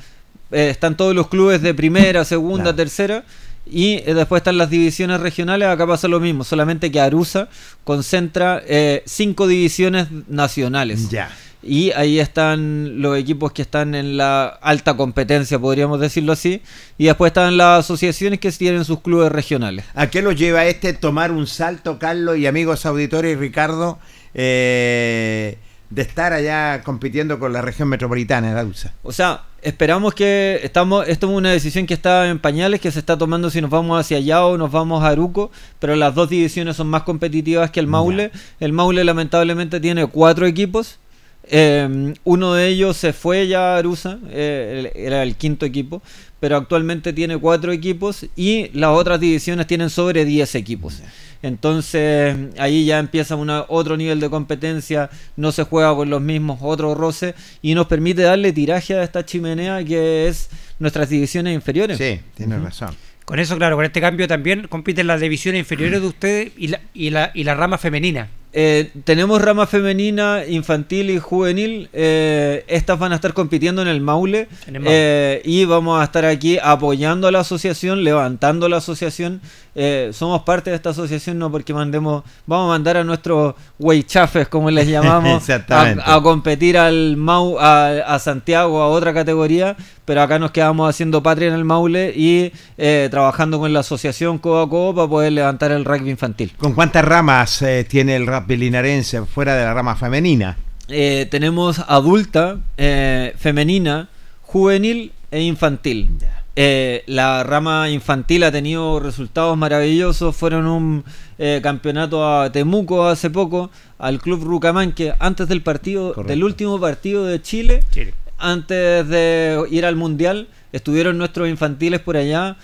Eh, 0.51 0.67
están 0.69 0.97
todos 0.97 1.15
los 1.15 1.29
clubes 1.29 1.61
de 1.61 1.73
primera, 1.73 2.25
segunda, 2.25 2.75
tercera. 2.75 3.23
Y 3.65 4.03
eh, 4.05 4.13
después 4.13 4.41
están 4.41 4.57
las 4.57 4.69
divisiones 4.69 5.21
regionales. 5.21 5.69
Acá 5.69 5.87
pasa 5.87 6.09
lo 6.09 6.19
mismo, 6.19 6.43
solamente 6.43 6.91
que 6.91 6.99
Arusa 6.99 7.47
concentra 7.85 8.61
eh, 8.67 9.01
cinco 9.05 9.47
divisiones 9.47 10.09
nacionales. 10.27 11.09
Ya. 11.09 11.31
Y 11.65 11.91
ahí 11.93 12.19
están 12.19 13.01
los 13.01 13.17
equipos 13.17 13.51
que 13.51 13.63
están 13.63 13.95
en 13.95 14.17
la 14.17 14.45
alta 14.45 14.95
competencia, 14.95 15.57
podríamos 15.57 15.99
decirlo 15.99 16.33
así. 16.33 16.61
Y 16.99 17.05
después 17.05 17.31
están 17.31 17.57
las 17.57 17.79
asociaciones 17.79 18.39
que 18.39 18.51
tienen 18.51 18.85
sus 18.85 19.01
clubes 19.01 19.31
regionales. 19.31 19.83
¿A 19.95 20.07
qué 20.07 20.21
lo 20.21 20.31
lleva 20.31 20.65
este 20.65 20.93
tomar 20.93 21.31
un 21.31 21.47
salto, 21.47 21.97
Carlos 21.97 22.37
y 22.37 22.45
amigos 22.45 22.85
auditores 22.85 23.33
y 23.33 23.35
Ricardo, 23.35 23.97
eh, 24.35 25.57
de 25.89 26.01
estar 26.03 26.33
allá 26.33 26.83
compitiendo 26.83 27.39
con 27.39 27.51
la 27.51 27.63
región 27.63 27.87
metropolitana 27.87 28.53
de 28.53 28.63
USA? 28.63 28.93
O 29.01 29.11
sea, 29.11 29.45
esperamos 29.63 30.13
que 30.13 30.59
estamos, 30.61 31.07
esto 31.07 31.31
es 31.31 31.33
una 31.35 31.51
decisión 31.51 31.87
que 31.87 31.95
está 31.95 32.29
en 32.29 32.37
pañales, 32.37 32.79
que 32.79 32.91
se 32.91 32.99
está 32.99 33.17
tomando 33.17 33.49
si 33.49 33.59
nos 33.59 33.71
vamos 33.71 33.99
hacia 33.99 34.17
allá 34.17 34.45
o 34.45 34.55
nos 34.55 34.71
vamos 34.71 35.03
a 35.03 35.07
Aruco, 35.07 35.49
pero 35.79 35.95
las 35.95 36.13
dos 36.13 36.29
divisiones 36.29 36.75
son 36.75 36.87
más 36.87 37.01
competitivas 37.01 37.71
que 37.71 37.79
el 37.79 37.87
Maule. 37.87 38.31
El 38.59 38.71
Maule 38.71 39.03
lamentablemente 39.03 39.79
tiene 39.79 40.05
cuatro 40.05 40.45
equipos 40.45 40.99
Eh, 41.47 42.13
uno 42.23 42.53
de 42.53 42.67
ellos 42.67 42.97
se 42.97 43.13
fue 43.13 43.47
ya 43.47 43.75
a 43.75 43.77
Arusa, 43.77 44.19
eh, 44.29 44.91
era 44.95 45.23
el 45.23 45.35
quinto 45.35 45.65
equipo, 45.65 46.01
pero 46.39 46.57
actualmente 46.57 47.13
tiene 47.13 47.37
cuatro 47.37 47.71
equipos 47.71 48.25
y 48.35 48.69
las 48.73 48.91
otras 48.91 49.19
divisiones 49.19 49.67
tienen 49.67 49.89
sobre 49.89 50.25
10 50.25 50.55
equipos. 50.55 51.01
Entonces 51.41 52.35
ahí 52.57 52.85
ya 52.85 52.97
empieza 52.97 53.35
una, 53.35 53.65
otro 53.67 53.97
nivel 53.97 54.19
de 54.19 54.29
competencia, 54.29 55.09
no 55.35 55.51
se 55.51 55.63
juega 55.63 55.95
con 55.95 56.09
los 56.09 56.21
mismos, 56.21 56.59
otros 56.61 56.97
roces 56.97 57.35
y 57.61 57.75
nos 57.75 57.87
permite 57.87 58.23
darle 58.23 58.51
tiraje 58.51 58.95
a 58.95 59.03
esta 59.03 59.25
chimenea 59.25 59.83
que 59.83 60.27
es 60.27 60.49
nuestras 60.79 61.09
divisiones 61.09 61.53
inferiores. 61.53 61.97
Sí, 61.97 62.19
tienes 62.35 62.61
razón. 62.61 62.95
Con 63.25 63.39
eso, 63.39 63.57
claro, 63.57 63.75
con 63.75 63.85
este 63.85 64.01
cambio 64.01 64.27
también 64.27 64.67
compiten 64.67 65.07
las 65.07 65.21
divisiones 65.21 65.59
inferiores 65.59 66.01
de 66.01 66.07
ustedes 66.07 66.51
y 66.57 66.67
la, 66.67 66.81
y 66.93 67.09
la, 67.09 67.31
y 67.33 67.43
la 67.43 67.55
rama 67.55 67.77
femenina. 67.77 68.29
Eh, 68.57 68.89
tenemos 69.03 69.41
rama 69.41 69.67
femenina, 69.67 70.45
infantil 70.47 71.09
y 71.09 71.19
juvenil. 71.19 71.89
Eh, 71.91 72.63
estas 72.69 72.97
van 72.97 73.11
a 73.11 73.15
estar 73.15 73.33
compitiendo 73.33 73.81
en 73.81 73.89
el 73.89 73.99
Maule. 73.99 74.47
En 74.65 74.77
el 74.77 74.81
Maule. 74.81 74.95
Eh, 74.97 75.41
y 75.43 75.65
vamos 75.65 75.99
a 75.99 76.05
estar 76.05 76.23
aquí 76.23 76.57
apoyando 76.63 77.27
a 77.27 77.33
la 77.33 77.41
asociación, 77.41 78.05
levantando 78.05 78.69
la 78.69 78.77
asociación. 78.77 79.41
Eh, 79.75 80.11
somos 80.13 80.43
parte 80.43 80.69
de 80.69 80.77
esta 80.77 80.91
asociación, 80.91 81.37
no 81.37 81.51
porque 81.51 81.73
mandemos, 81.73 82.23
vamos 82.47 82.67
a 82.67 82.69
mandar 82.69 82.95
a 82.95 83.03
nuestros 83.03 83.55
weichafes, 83.77 84.47
como 84.47 84.71
les 84.71 84.87
llamamos, 84.95 85.43
a, 85.49 86.15
a 86.15 86.21
competir 86.21 86.77
al 86.77 87.17
Mau, 87.17 87.59
a, 87.59 87.89
a 88.07 88.19
Santiago, 88.19 88.81
a 88.81 88.87
otra 88.87 89.13
categoría. 89.13 89.75
Pero 90.05 90.21
acá 90.21 90.37
nos 90.39 90.51
quedamos 90.51 90.87
haciendo 90.89 91.23
patria 91.23 91.47
en 91.47 91.55
el 91.55 91.65
Maule 91.65 92.13
y 92.15 92.51
eh, 92.77 93.07
trabajando 93.09 93.59
con 93.59 93.73
la 93.73 93.79
asociación 93.79 94.37
codo 94.37 94.61
a 94.61 94.69
codo 94.69 94.93
para 94.95 95.07
poder 95.07 95.33
levantar 95.33 95.71
el 95.71 95.83
rugby 95.83 96.11
infantil. 96.11 96.53
¿Con 96.57 96.73
cuántas 96.73 97.03
ramas 97.03 97.61
eh, 97.63 97.85
tiene 97.89 98.15
el 98.15 98.27
rugby 98.27 98.55
linarense 98.57 99.25
fuera 99.25 99.55
de 99.55 99.63
la 99.65 99.73
rama 99.73 99.95
femenina? 99.95 100.57
Eh, 100.87 101.27
tenemos 101.31 101.79
adulta, 101.87 102.57
eh, 102.77 103.33
femenina, 103.37 104.09
juvenil 104.43 105.11
e 105.31 105.41
infantil. 105.41 106.11
Eh, 106.57 107.03
la 107.07 107.43
rama 107.43 107.89
infantil 107.89 108.43
ha 108.43 108.51
tenido 108.51 108.99
resultados 108.99 109.57
maravillosos. 109.57 110.35
Fueron 110.35 110.67
un 110.67 111.03
eh, 111.37 111.59
campeonato 111.61 112.25
a 112.25 112.51
Temuco 112.51 113.07
hace 113.07 113.29
poco, 113.29 113.71
al 113.97 114.21
Club 114.21 114.43
Rucamán, 114.43 114.93
que 114.93 115.13
antes 115.19 115.47
del 115.49 115.61
partido, 115.61 116.13
Correcto. 116.13 116.29
del 116.31 116.43
último 116.43 116.79
partido 116.79 117.25
de 117.25 117.41
Chile, 117.41 117.83
Chile. 117.91 118.13
Antes 118.37 119.07
de 119.07 119.65
ir 119.71 119.85
al 119.85 119.95
Mundial, 119.95 120.47
estuvieron 120.71 121.17
nuestros 121.17 121.49
infantiles 121.49 122.01
por 122.01 122.17
allá. 122.17 122.57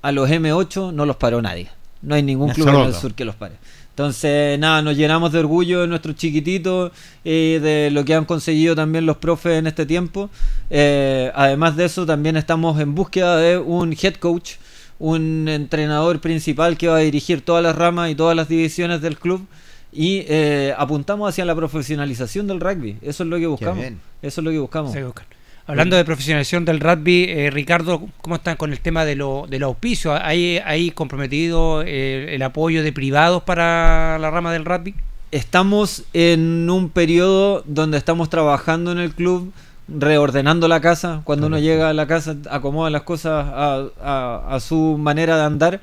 A 0.00 0.12
los 0.12 0.30
M8 0.30 0.92
no 0.92 1.06
los 1.06 1.16
paró 1.16 1.42
nadie. 1.42 1.68
No 2.02 2.14
hay 2.14 2.22
ningún 2.22 2.50
club 2.50 2.68
en 2.68 2.76
el 2.76 2.94
sur 2.94 3.14
que 3.14 3.24
los 3.24 3.34
pare. 3.34 3.56
Entonces, 3.98 4.56
nada, 4.60 4.80
nos 4.80 4.96
llenamos 4.96 5.32
de 5.32 5.40
orgullo 5.40 5.80
de 5.80 5.88
nuestros 5.88 6.14
chiquititos 6.14 6.92
y 7.24 7.58
de 7.58 7.90
lo 7.90 8.04
que 8.04 8.14
han 8.14 8.26
conseguido 8.26 8.76
también 8.76 9.06
los 9.06 9.16
profes 9.16 9.58
en 9.58 9.66
este 9.66 9.86
tiempo. 9.86 10.30
Eh, 10.70 11.32
además 11.34 11.74
de 11.74 11.86
eso, 11.86 12.06
también 12.06 12.36
estamos 12.36 12.78
en 12.80 12.94
búsqueda 12.94 13.36
de 13.38 13.58
un 13.58 13.96
head 14.00 14.14
coach, 14.14 14.52
un 15.00 15.48
entrenador 15.48 16.20
principal 16.20 16.76
que 16.76 16.86
va 16.86 16.98
a 16.98 17.00
dirigir 17.00 17.40
todas 17.40 17.60
las 17.60 17.74
ramas 17.74 18.08
y 18.08 18.14
todas 18.14 18.36
las 18.36 18.48
divisiones 18.48 19.00
del 19.00 19.18
club. 19.18 19.44
Y 19.92 20.24
eh, 20.28 20.74
apuntamos 20.76 21.28
hacia 21.30 21.44
la 21.44 21.54
profesionalización 21.54 22.46
del 22.46 22.60
rugby. 22.60 22.98
Eso 23.02 23.22
es 23.22 23.28
lo 23.28 23.38
que 23.38 23.46
buscamos. 23.46 23.78
Eso 24.22 24.40
es 24.40 24.44
lo 24.44 24.50
que 24.50 24.58
buscamos. 24.58 24.92
Se 24.92 25.02
buscan. 25.04 25.26
Hablando 25.66 25.96
de 25.96 26.04
profesionalización 26.04 26.64
del 26.64 26.80
rugby, 26.80 27.26
eh, 27.28 27.50
Ricardo, 27.50 28.08
¿cómo 28.22 28.36
están 28.36 28.56
con 28.56 28.72
el 28.72 28.80
tema 28.80 29.04
de 29.04 29.16
lo, 29.16 29.46
del 29.48 29.62
auspicio? 29.64 30.14
¿Hay, 30.14 30.58
hay 30.64 30.90
comprometido 30.92 31.82
eh, 31.86 32.34
el 32.34 32.42
apoyo 32.42 32.82
de 32.82 32.90
privados 32.92 33.42
para 33.42 34.18
la 34.18 34.30
rama 34.30 34.50
del 34.52 34.64
rugby? 34.64 34.94
Estamos 35.30 36.04
en 36.14 36.70
un 36.70 36.88
periodo 36.88 37.62
donde 37.66 37.98
estamos 37.98 38.30
trabajando 38.30 38.92
en 38.92 38.98
el 38.98 39.12
club, 39.12 39.52
reordenando 39.88 40.68
la 40.68 40.80
casa. 40.80 41.20
Cuando 41.24 41.48
uno 41.48 41.58
llega 41.58 41.90
a 41.90 41.92
la 41.92 42.06
casa, 42.06 42.36
acomoda 42.50 42.88
las 42.88 43.02
cosas 43.02 43.46
a, 43.46 43.84
a- 44.02 44.54
a 44.56 44.60
su 44.60 44.96
manera 44.98 45.36
de 45.36 45.42
andar. 45.44 45.80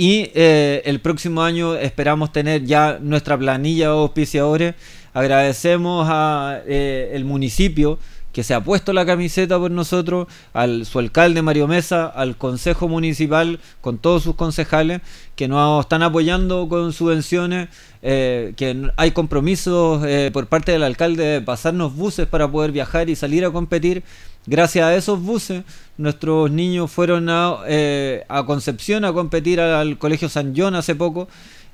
Y 0.00 0.30
eh, 0.32 0.80
el 0.84 1.00
próximo 1.00 1.42
año 1.42 1.74
esperamos 1.74 2.30
tener 2.30 2.64
ya 2.64 3.00
nuestra 3.02 3.36
planilla 3.36 3.86
de 3.86 3.94
auspiciadores. 3.94 4.76
Agradecemos 5.12 6.06
a 6.08 6.60
eh, 6.66 7.10
municipio 7.24 7.98
que 8.38 8.44
se 8.44 8.54
ha 8.54 8.62
puesto 8.62 8.92
la 8.92 9.04
camiseta 9.04 9.58
por 9.58 9.72
nosotros, 9.72 10.28
al 10.52 10.86
su 10.86 11.00
alcalde 11.00 11.42
Mario 11.42 11.66
Mesa, 11.66 12.06
al 12.06 12.36
consejo 12.36 12.86
municipal 12.86 13.58
con 13.80 13.98
todos 13.98 14.22
sus 14.22 14.36
concejales 14.36 15.00
que 15.34 15.48
nos 15.48 15.84
están 15.84 16.04
apoyando 16.04 16.68
con 16.68 16.92
subvenciones, 16.92 17.68
eh, 18.00 18.52
que 18.56 18.92
hay 18.96 19.10
compromisos 19.10 20.04
eh, 20.06 20.30
por 20.32 20.46
parte 20.46 20.70
del 20.70 20.84
alcalde 20.84 21.24
de 21.24 21.40
pasarnos 21.40 21.96
buses 21.96 22.28
para 22.28 22.48
poder 22.48 22.70
viajar 22.70 23.10
y 23.10 23.16
salir 23.16 23.44
a 23.44 23.50
competir. 23.50 24.04
Gracias 24.46 24.86
a 24.86 24.94
esos 24.94 25.20
buses, 25.20 25.64
nuestros 25.96 26.48
niños 26.48 26.92
fueron 26.92 27.28
a, 27.30 27.56
eh, 27.66 28.24
a 28.28 28.46
Concepción 28.46 29.04
a 29.04 29.12
competir 29.12 29.60
al 29.60 29.98
Colegio 29.98 30.28
San 30.28 30.54
John 30.56 30.76
hace 30.76 30.94
poco. 30.94 31.26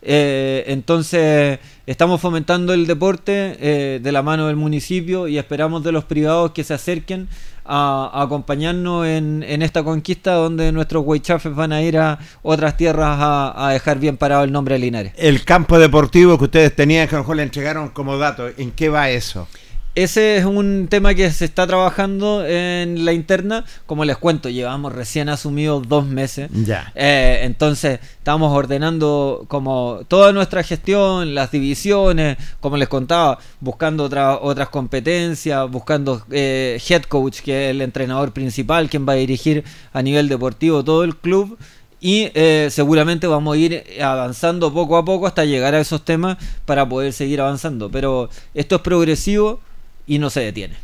Eh, 0.06 0.64
entonces 0.66 1.58
estamos 1.86 2.20
fomentando 2.20 2.74
el 2.74 2.86
deporte 2.86 3.56
eh, 3.58 4.00
de 4.02 4.12
la 4.12 4.22
mano 4.22 4.48
del 4.48 4.56
municipio 4.56 5.28
y 5.28 5.38
esperamos 5.38 5.82
de 5.82 5.92
los 5.92 6.04
privados 6.04 6.52
que 6.52 6.62
se 6.62 6.74
acerquen 6.74 7.26
a, 7.64 8.10
acompañarnos 8.22 9.06
en, 9.06 9.42
esta 9.62 9.82
conquista 9.82 10.34
donde 10.34 10.70
nuestros 10.72 11.04
huaychafes 11.06 11.54
van 11.54 11.72
a 11.72 11.80
ir 11.82 11.96
a 11.96 12.18
otras 12.42 12.76
tierras 12.76 13.16
a, 13.18 13.70
dejar 13.72 13.98
bien 13.98 14.18
parado 14.18 14.44
el 14.44 14.52
nombre 14.52 14.74
de 14.74 14.80
Linares. 14.80 15.12
El 15.16 15.42
campo 15.44 15.78
deportivo 15.78 16.36
que 16.36 16.44
ustedes 16.44 16.76
tenían, 16.76 17.08
que 17.08 17.16
a 17.16 17.22
lo 17.22 17.34
le 17.34 17.42
entregaron 17.42 17.88
como 17.88 18.18
dato, 18.18 18.48
¿en 18.58 18.72
qué 18.72 18.90
va 18.90 19.08
eso? 19.08 19.48
Ese 19.94 20.36
es 20.38 20.44
un 20.44 20.88
tema 20.90 21.14
que 21.14 21.30
se 21.30 21.44
está 21.44 21.68
trabajando 21.68 22.44
en 22.44 23.04
la 23.04 23.12
interna. 23.12 23.64
Como 23.86 24.04
les 24.04 24.16
cuento, 24.16 24.48
llevamos 24.48 24.92
recién 24.92 25.28
asumidos 25.28 25.88
dos 25.88 26.04
meses. 26.04 26.50
Ya. 26.52 26.90
Eh, 26.96 27.42
entonces 27.42 28.00
estamos 28.18 28.52
ordenando 28.52 29.44
como 29.46 30.00
toda 30.08 30.32
nuestra 30.32 30.64
gestión, 30.64 31.36
las 31.36 31.52
divisiones, 31.52 32.38
como 32.58 32.76
les 32.76 32.88
contaba, 32.88 33.38
buscando 33.60 34.02
otra- 34.02 34.38
otras 34.40 34.68
competencias, 34.68 35.70
buscando 35.70 36.24
eh, 36.32 36.80
head 36.88 37.02
coach, 37.04 37.40
que 37.40 37.66
es 37.66 37.70
el 37.70 37.80
entrenador 37.80 38.32
principal, 38.32 38.90
quien 38.90 39.06
va 39.08 39.12
a 39.12 39.16
dirigir 39.16 39.62
a 39.92 40.02
nivel 40.02 40.28
deportivo 40.28 40.82
todo 40.82 41.04
el 41.04 41.14
club. 41.14 41.56
Y 42.00 42.32
eh, 42.34 42.66
seguramente 42.70 43.28
vamos 43.28 43.54
a 43.54 43.58
ir 43.58 43.84
avanzando 44.02 44.74
poco 44.74 44.96
a 44.96 45.04
poco 45.04 45.28
hasta 45.28 45.44
llegar 45.44 45.74
a 45.76 45.80
esos 45.80 46.04
temas 46.04 46.36
para 46.66 46.86
poder 46.88 47.12
seguir 47.12 47.40
avanzando. 47.40 47.90
Pero 47.92 48.28
esto 48.54 48.74
es 48.74 48.82
progresivo 48.82 49.60
y 50.06 50.18
no 50.18 50.30
se 50.30 50.40
detiene. 50.40 50.74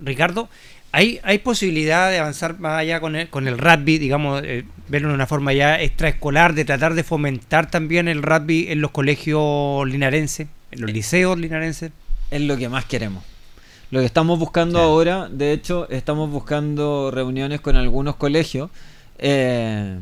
Ricardo, 0.00 0.48
¿hay, 0.92 1.20
hay 1.22 1.38
posibilidad 1.38 2.10
de 2.10 2.18
avanzar 2.18 2.58
más 2.58 2.78
allá 2.80 3.00
con 3.00 3.16
el, 3.16 3.28
con 3.28 3.48
el 3.48 3.58
rugby, 3.58 3.98
digamos, 3.98 4.42
eh, 4.44 4.64
verlo 4.88 5.08
de 5.08 5.14
una 5.14 5.26
forma 5.26 5.52
ya 5.52 5.80
extraescolar, 5.80 6.54
de 6.54 6.64
tratar 6.64 6.94
de 6.94 7.02
fomentar 7.04 7.70
también 7.70 8.08
el 8.08 8.22
rugby 8.22 8.66
en 8.70 8.80
los 8.80 8.90
colegios 8.90 9.86
linarenses, 9.88 10.48
en 10.70 10.80
los 10.80 10.90
liceos 10.92 11.38
linarenses? 11.38 11.92
es 12.30 12.40
lo 12.40 12.56
que 12.56 12.68
más 12.68 12.84
queremos. 12.84 13.22
Lo 13.92 14.00
que 14.00 14.06
estamos 14.06 14.38
buscando 14.38 14.80
Sí. 14.80 14.84
ahora, 14.84 15.28
de 15.30 15.52
hecho, 15.52 15.88
estamos 15.90 16.28
buscando 16.28 17.12
reuniones 17.12 17.60
con 17.60 17.76
algunos 17.76 18.16
colegios 18.16 18.68
eh, 19.18 19.98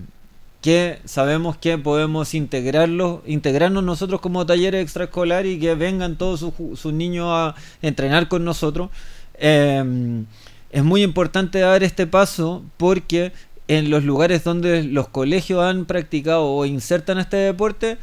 que 0.64 0.99
sabemos 1.04 1.59
que 1.59 1.76
podemos 1.76 2.33
integrarlos, 2.33 3.21
integrarnos 3.26 3.85
nosotros 3.85 4.23
como 4.23 4.47
talleres 4.47 4.83
extraescolar 4.83 5.44
y 5.44 5.59
que 5.61 5.75
vengan 5.75 6.16
todos 6.16 6.40
sus, 6.40 6.80
sus 6.80 6.90
niños 6.90 7.26
a 7.28 7.54
entrenar 7.83 8.28
con 8.28 8.47
nosotros. 8.47 8.88
Eh, 9.35 10.25
es 10.71 10.83
muy 10.83 11.02
importante 11.02 11.59
dar 11.59 11.83
este 11.83 12.06
paso 12.06 12.62
porque 12.78 13.33
en 13.68 13.90
los 13.90 14.04
lugares 14.04 14.42
donde 14.42 14.85
los 14.85 15.06
colegios 15.09 15.62
han 15.62 15.85
practicado 15.85 16.47
o 16.47 16.64
insertan 16.64 17.18
este 17.18 17.37
deporte, 17.37 17.99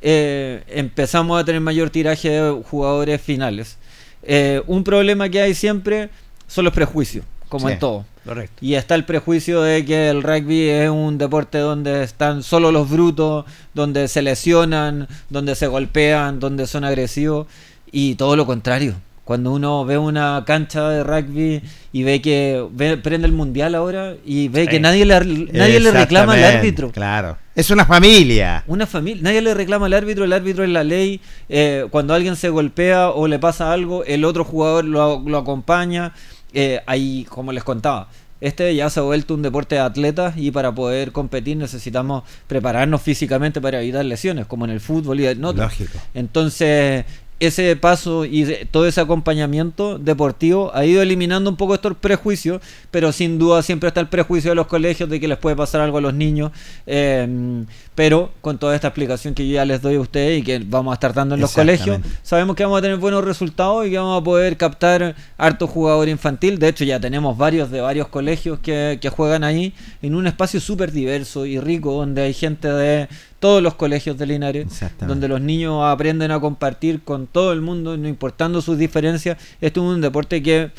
eh, 0.00 0.64
empezamos 0.68 1.38
a 1.38 1.44
tener 1.44 1.60
mayor 1.60 1.90
tiraje 1.90 2.30
de 2.30 2.62
jugadores 2.62 3.20
finales. 3.20 3.76
Eh, 4.22 4.62
un 4.66 4.84
problema 4.84 5.28
que 5.28 5.42
hay 5.42 5.54
siempre 5.54 6.08
son 6.48 6.64
los 6.64 6.72
prejuicios, 6.72 7.26
como 7.50 7.66
Sí. 7.68 7.74
en 7.74 7.78
todo. 7.78 8.06
Correcto. 8.26 8.56
Y 8.60 8.74
está 8.74 8.94
el 8.96 9.04
prejuicio 9.04 9.62
de 9.62 9.84
que 9.84 10.08
el 10.10 10.22
rugby 10.22 10.68
es 10.68 10.90
un 10.90 11.16
deporte 11.16 11.58
donde 11.58 12.02
están 12.02 12.42
solo 12.42 12.72
los 12.72 12.90
brutos, 12.90 13.44
donde 13.72 14.08
se 14.08 14.20
lesionan, 14.22 15.06
donde 15.30 15.54
se 15.54 15.66
golpean, 15.68 16.40
donde 16.40 16.66
son 16.66 16.84
agresivos. 16.84 17.46
Y 17.92 18.16
todo 18.16 18.34
lo 18.36 18.44
contrario. 18.46 18.94
Cuando 19.24 19.52
uno 19.52 19.84
ve 19.84 19.98
una 19.98 20.44
cancha 20.46 20.88
de 20.88 21.02
rugby 21.02 21.60
y 21.92 22.02
ve 22.04 22.22
que 22.22 22.64
ve- 22.70 22.96
prende 22.96 23.26
el 23.26 23.32
mundial 23.32 23.74
ahora 23.74 24.14
y 24.24 24.46
ve 24.48 24.68
que 24.68 24.76
Sí. 24.76 24.82
nadie 24.82 25.04
le, 25.04 25.18
nadie 25.52 25.80
le 25.80 25.90
reclama 25.90 26.34
al 26.34 26.44
árbitro. 26.44 26.92
Claro. 26.92 27.36
Es 27.56 27.70
una 27.70 27.84
familia. 27.86 28.62
Una 28.68 28.86
familia, 28.86 29.22
nadie 29.24 29.40
le 29.42 29.52
reclama 29.54 29.86
al 29.86 29.94
árbitro, 29.94 30.24
el 30.24 30.32
árbitro 30.32 30.62
es 30.62 30.70
la 30.70 30.84
ley. 30.84 31.20
eh, 31.48 31.86
cuando 31.90 32.14
alguien 32.14 32.36
se 32.36 32.50
golpea 32.50 33.10
o 33.10 33.26
le 33.26 33.38
pasa 33.40 33.72
algo, 33.72 34.04
el 34.04 34.24
otro 34.24 34.44
jugador 34.44 34.84
lo, 34.84 35.20
lo 35.26 35.38
acompaña. 35.38 36.12
Eh, 36.52 36.80
ahí, 36.86 37.26
como 37.28 37.52
les 37.52 37.64
contaba, 37.64 38.08
este 38.40 38.74
ya 38.74 38.90
se 38.90 39.00
ha 39.00 39.02
vuelto 39.02 39.34
un 39.34 39.42
deporte 39.42 39.76
de 39.76 39.80
atletas 39.80 40.34
y 40.36 40.50
para 40.50 40.74
poder 40.74 41.12
competir 41.12 41.56
necesitamos 41.56 42.22
prepararnos 42.46 43.00
físicamente 43.00 43.60
para 43.60 43.80
evitar 43.80 44.04
lesiones, 44.04 44.46
como 44.46 44.64
en 44.66 44.72
el 44.72 44.80
fútbol 44.80 45.20
y 45.20 45.26
en 45.26 45.44
otros. 45.44 45.64
Lógico. 45.64 45.98
Entonces, 46.14 47.04
ese 47.38 47.76
paso 47.76 48.24
y 48.24 48.46
todo 48.70 48.86
ese 48.86 49.00
acompañamiento 49.00 49.98
deportivo 49.98 50.70
ha 50.74 50.86
ido 50.86 51.02
eliminando 51.02 51.50
un 51.50 51.56
poco 51.56 51.74
estos 51.74 51.96
prejuicios, 51.96 52.62
pero 52.90 53.12
sin 53.12 53.38
duda 53.38 53.62
siempre 53.62 53.88
está 53.88 54.00
el 54.00 54.08
prejuicio 54.08 54.50
de 54.50 54.54
los 54.54 54.66
colegios 54.66 55.10
de 55.10 55.20
que 55.20 55.28
les 55.28 55.36
puede 55.36 55.54
pasar 55.54 55.82
algo 55.82 55.98
a 55.98 56.00
los 56.00 56.14
niños. 56.14 56.52
Eh, 56.86 57.64
pero 57.94 58.30
con 58.42 58.58
toda 58.58 58.74
esta 58.74 58.88
explicación 58.88 59.34
que 59.34 59.48
yo 59.48 59.54
ya 59.54 59.64
les 59.64 59.80
doy 59.80 59.96
a 59.96 60.00
ustedes 60.00 60.40
y 60.40 60.42
que 60.42 60.58
vamos 60.58 60.92
a 60.92 60.94
estar 60.94 61.14
dando 61.14 61.34
en 61.34 61.40
los 61.40 61.52
colegios, 61.52 61.98
sabemos 62.22 62.54
que 62.54 62.62
vamos 62.62 62.78
a 62.78 62.82
tener 62.82 62.98
buenos 62.98 63.24
resultados 63.24 63.86
y 63.86 63.90
que 63.90 63.98
vamos 63.98 64.20
a 64.20 64.24
poder 64.24 64.58
captar 64.58 65.16
harto 65.38 65.66
jugador 65.66 66.08
infantil. 66.08 66.58
De 66.58 66.68
hecho, 66.68 66.84
ya 66.84 67.00
tenemos 67.00 67.38
varios 67.38 67.70
de 67.70 67.80
varios 67.80 68.08
colegios 68.08 68.58
que, 68.58 68.98
que 69.00 69.08
juegan 69.08 69.44
ahí 69.44 69.72
en 70.02 70.14
un 70.14 70.26
espacio 70.26 70.60
súper 70.60 70.92
diverso 70.92 71.46
y 71.46 71.58
rico, 71.58 71.92
donde 71.92 72.22
hay 72.22 72.34
gente 72.34 72.68
de 72.68 73.08
todos 73.38 73.62
los 73.62 73.74
colegios 73.74 74.18
de 74.18 74.26
Linares, 74.26 74.66
donde 75.00 75.28
los 75.28 75.40
niños 75.40 75.84
aprenden 75.84 76.30
a 76.30 76.40
compartir 76.40 77.02
con 77.02 77.26
todo 77.26 77.52
el 77.52 77.60
mundo, 77.60 77.96
no 77.96 78.08
importando 78.08 78.62
sus 78.62 78.78
diferencias. 78.78 79.38
Esto 79.60 79.80
es 79.80 79.94
un 79.94 80.00
deporte 80.00 80.42
que 80.42 80.70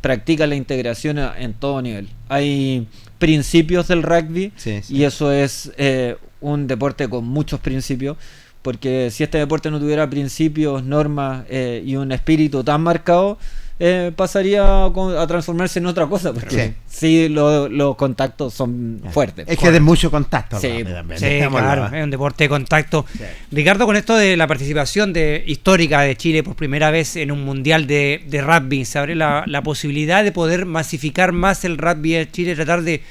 practica 0.00 0.46
la 0.46 0.54
integración 0.54 1.18
en 1.18 1.54
todo 1.54 1.80
nivel. 1.80 2.08
Hay 2.28 2.86
principios 3.18 3.88
del 3.88 4.02
rugby 4.02 4.52
y 4.90 5.04
eso 5.04 5.32
es 5.32 5.72
eh, 5.78 6.16
un 6.42 6.66
deporte 6.66 7.08
con 7.08 7.24
muchos 7.24 7.58
principios, 7.60 8.18
porque 8.60 9.10
si 9.10 9.24
este 9.24 9.38
deporte 9.38 9.70
no 9.70 9.80
tuviera 9.80 10.08
principios, 10.10 10.84
normas 10.84 11.46
eh, 11.48 11.82
y 11.86 11.96
un 11.96 12.12
espíritu 12.12 12.62
tan 12.62 12.82
marcado, 12.82 13.38
eh, 13.80 14.12
pasaría 14.14 14.84
a, 14.84 15.26
transformarse 15.26 15.80
en 15.80 15.86
otra 15.86 16.06
cosa, 16.06 16.32
porque 16.32 16.74
sí, 16.88 17.28
los 17.28 17.96
contactos 17.96 18.54
son 18.54 19.02
fuertes. 19.10 19.46
Es 19.48 19.58
que 19.58 19.72
de 19.72 19.80
mucho 19.80 20.12
contacto. 20.12 20.60
Sí, 20.60 20.84
claro, 20.84 21.86
es 21.86 22.04
un 22.04 22.10
deporte 22.10 22.44
de 22.44 22.48
contacto. 22.48 23.04
Ricardo, 23.50 23.86
con 23.86 23.96
esto 23.96 24.16
de 24.16 24.36
la 24.36 24.46
participación 24.46 25.12
de, 25.12 25.42
histórica 25.46 26.02
de 26.02 26.16
Chile 26.16 26.44
por 26.44 26.54
primera 26.54 26.90
vez 26.90 27.16
en 27.16 27.32
un 27.32 27.44
mundial 27.44 27.88
de, 27.88 28.22
rugby, 28.30 28.84
se 28.84 28.98
abre 28.98 29.16
la, 29.16 29.62
posibilidad 29.64 30.22
de 30.22 30.30
poder 30.30 30.66
masificar 30.66 31.32
más 31.32 31.64
el 31.64 31.78
rugby 31.78 32.14
en 32.14 32.30
Chile, 32.30 32.54
tratar 32.54 32.82
de 32.82 33.02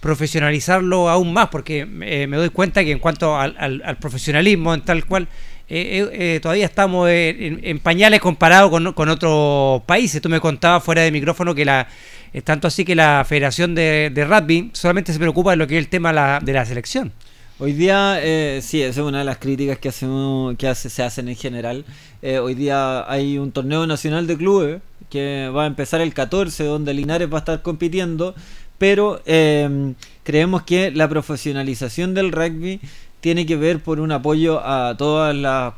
profesionalizarlo 0.00 1.08
aún 1.08 1.32
más, 1.32 1.48
porque 1.48 1.86
eh, 2.02 2.26
me 2.26 2.36
doy 2.36 2.50
cuenta 2.50 2.84
que 2.84 2.92
en 2.92 2.98
cuanto 2.98 3.38
al, 3.38 3.54
al 3.58 3.96
profesionalismo 3.98 4.74
en 4.74 4.80
tal 4.80 5.04
cual 5.04 5.28
eh, 5.72 6.00
eh, 6.00 6.34
eh, 6.34 6.40
todavía 6.40 6.66
estamos 6.66 7.08
en, 7.08 7.78
pañales 7.78 8.20
comparados 8.20 8.70
con, 8.70 8.92
con, 8.92 9.08
otros 9.08 9.82
países. 9.84 10.20
Tú 10.20 10.28
me 10.28 10.40
contabas 10.40 10.82
fuera 10.82 11.02
de 11.02 11.12
micrófono 11.12 11.54
que 11.54 11.64
la 11.64 11.86
tanto 12.42 12.66
así 12.66 12.84
que 12.84 12.96
la 12.96 13.24
Federación 13.26 13.76
de, 13.76 14.26
Rugby 14.28 14.70
solamente 14.72 15.12
se 15.12 15.20
preocupa 15.20 15.52
de 15.52 15.56
lo 15.56 15.68
que 15.68 15.78
es 15.78 15.84
el 15.84 15.88
tema 15.88 16.40
de 16.40 16.52
la 16.52 16.64
selección. 16.64 17.12
Hoy 17.60 17.72
día, 17.72 18.18
sí, 18.62 18.82
esa 18.82 19.00
es 19.00 19.06
una 19.06 19.20
de 19.20 19.24
las 19.24 19.38
críticas 19.38 19.78
que, 19.78 19.90
hacemos, 19.90 20.56
que 20.56 20.74
se 20.74 21.02
hacen 21.02 21.28
en 21.28 21.36
general. 21.36 21.84
hoy 22.22 22.54
día 22.54 23.08
hay 23.10 23.38
un 23.38 23.52
torneo 23.52 23.86
nacional 23.86 24.26
de 24.26 24.36
clubes 24.36 24.80
que 25.08 25.50
va 25.54 25.64
a 25.64 25.66
empezar 25.66 26.00
el 26.00 26.14
14, 26.14 26.64
donde 26.64 26.94
Linares 26.94 27.32
va 27.32 27.38
a 27.38 27.40
estar 27.40 27.62
compitiendo, 27.62 28.34
pero 28.78 29.22
creemos 30.24 30.62
que 30.62 30.90
la 30.90 31.08
profesionalización 31.08 32.14
del 32.14 32.32
rugby 32.32 32.80
tiene 33.20 33.46
que 33.46 33.56
ver 33.56 33.82
por 33.82 34.00
un 34.00 34.12
apoyo 34.12 34.60
a 34.64 34.96
toda 34.96 35.32
la 35.32 35.74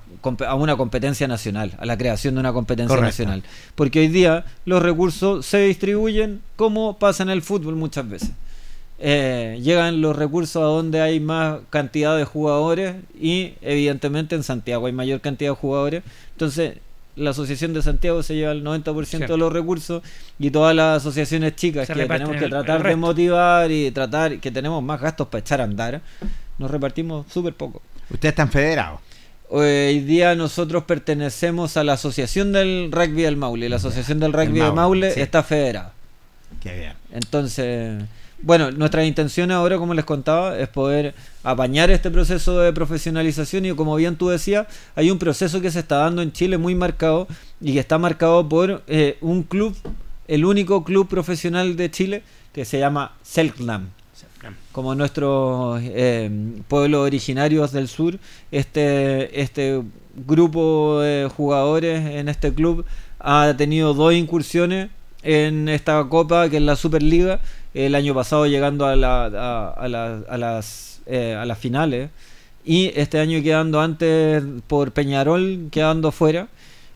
a 0.47 0.55
una 0.55 0.77
competencia 0.77 1.27
nacional, 1.27 1.73
a 1.79 1.85
la 1.85 1.99
creación 1.99 2.35
de 2.35 2.41
una 2.41 2.53
competencia 2.53 3.01
nacional. 3.01 3.43
Porque 3.75 4.01
hoy 4.01 4.09
día 4.09 4.45
los 4.65 4.83
recursos 4.83 5.45
se 5.45 5.59
distribuyen 5.59 6.41
como 6.57 6.99
pasa 6.99 7.25
en 7.25 7.31
el 7.31 7.43
fútbol 7.43 7.75
muchas 7.75 8.09
veces. 8.09 8.31
Eh, 9.01 9.59
llegan 9.61 10.01
los 10.01 10.15
recursos 10.15 10.63
a 10.63 10.67
donde 10.67 11.01
hay 11.01 11.19
más 11.19 11.59
cantidad 11.71 12.17
de 12.17 12.25
jugadores 12.25 12.95
y 13.21 13.55
evidentemente 13.61 14.37
en 14.37 14.45
Santiago 14.45 14.87
hay 14.87 14.93
mayor 14.93 15.21
cantidad 15.21 15.51
de 15.51 15.57
jugadores. 15.57 16.05
Entonces 16.33 16.77
la 17.17 17.31
Asociación 17.31 17.75
de 17.75 17.83
Santiago 17.83 18.23
se 18.23 18.37
lleva 18.37 18.53
el 18.53 18.65
90% 18.65 19.27
de 19.27 19.37
los 19.37 19.53
recursos 19.53 20.03
y 20.39 20.51
todas 20.51 20.75
las 20.75 20.99
asociaciones 20.99 21.57
chicas 21.57 21.89
que 21.89 22.07
tenemos 22.07 22.37
que 22.37 22.49
tratar 22.49 22.83
de 22.83 22.97
motivar 22.97 23.71
y 23.71 23.91
tratar 23.91 24.39
que 24.39 24.51
tenemos 24.51 24.83
más 24.83 25.01
gastos 25.01 25.29
para 25.29 25.41
echar 25.41 25.61
a 25.61 25.65
andar 25.65 26.01
nos 26.59 26.71
repartimos 26.71 27.27
súper 27.31 27.55
poco. 27.55 27.83
¿Ustedes 28.11 28.33
están 28.33 28.51
federados? 28.51 29.01
Hoy 29.49 30.01
día 30.01 30.35
nosotros 30.35 30.85
pertenecemos 30.85 31.77
a 31.77 31.85
la 31.85 31.95
Asociación 31.95 32.53
del 32.53 32.91
Rugby 32.91 33.23
del 33.23 33.37
Maule. 33.37 33.69
La 33.69 33.77
Asociación 33.77 34.19
del 34.19 34.33
Rugby 34.33 34.61
del 34.61 34.73
Maule, 34.73 35.21
está 35.21 35.43
federada. 35.43 35.93
Qué 36.63 36.75
bien. 36.75 36.95
Entonces, 37.13 38.03
bueno, 38.41 38.71
nuestra 38.71 39.05
intención 39.05 39.51
ahora, 39.51 39.77
como 39.77 39.93
les 39.93 40.05
contaba, 40.05 40.59
es 40.59 40.69
poder 40.69 41.15
apañar 41.43 41.91
este 41.91 42.11
proceso 42.11 42.61
de 42.61 42.73
profesionalización 42.73 43.67
y 43.67 43.73
como 43.75 43.95
bien 43.97 44.17
tú 44.17 44.31
decías, 44.31 44.67
hay 44.95 45.11
un 45.11 45.19
proceso 45.19 45.61
que 45.61 45.71
se 45.71 45.81
está 45.81 45.97
dando 45.97 46.23
en 46.23 46.33
Chile 46.33 46.57
muy 46.57 46.75
marcado 46.75 47.29
y 47.61 47.75
que 47.75 47.81
está 47.81 47.99
marcado 47.99 48.49
por 48.49 48.83
eh, 48.87 49.19
un 49.21 49.43
club, 49.43 49.77
el 50.29 50.45
único 50.45 50.83
club 50.83 51.09
profesional 51.09 51.77
de 51.77 51.91
Chile 51.91 52.23
que 52.55 52.65
se 52.65 52.79
llama 52.79 53.13
Selknam 53.23 53.91
como 54.73 54.95
nuestros 54.95 55.81
eh, 55.85 56.31
pueblos 56.69 57.07
originarios 57.07 57.73
del 57.73 57.89
sur, 57.89 58.19
este, 58.51 59.41
este 59.41 59.83
grupo 60.27 61.01
de 61.01 61.29
jugadores 61.35 62.05
en 62.07 62.29
este 62.29 62.53
club 62.53 62.85
ha 63.19 63.55
tenido 63.57 63.95
dos 63.95 64.15
incursiones 64.15 64.91
en 65.23 65.69
esta 65.69 66.03
copa 66.09 66.49
que 66.49 66.57
es 66.57 66.63
la 66.63 66.77
Superliga, 66.77 67.41
el 67.75 67.95
año 67.95 68.15
pasado 68.15 68.47
llegando 68.47 68.87
a, 68.87 68.97
la, 68.97 69.27
a, 69.27 69.89
las, 70.39 71.01
eh, 71.07 71.35
a 71.39 71.45
las 71.45 71.59
finales 71.59 72.11
y 72.65 72.93
este 72.95 73.19
año 73.19 73.43
quedando 73.43 73.81
antes 73.81 74.43
por 74.67 74.93
Peñarol, 74.93 75.69
quedando 75.71 76.13
fuera, 76.13 76.49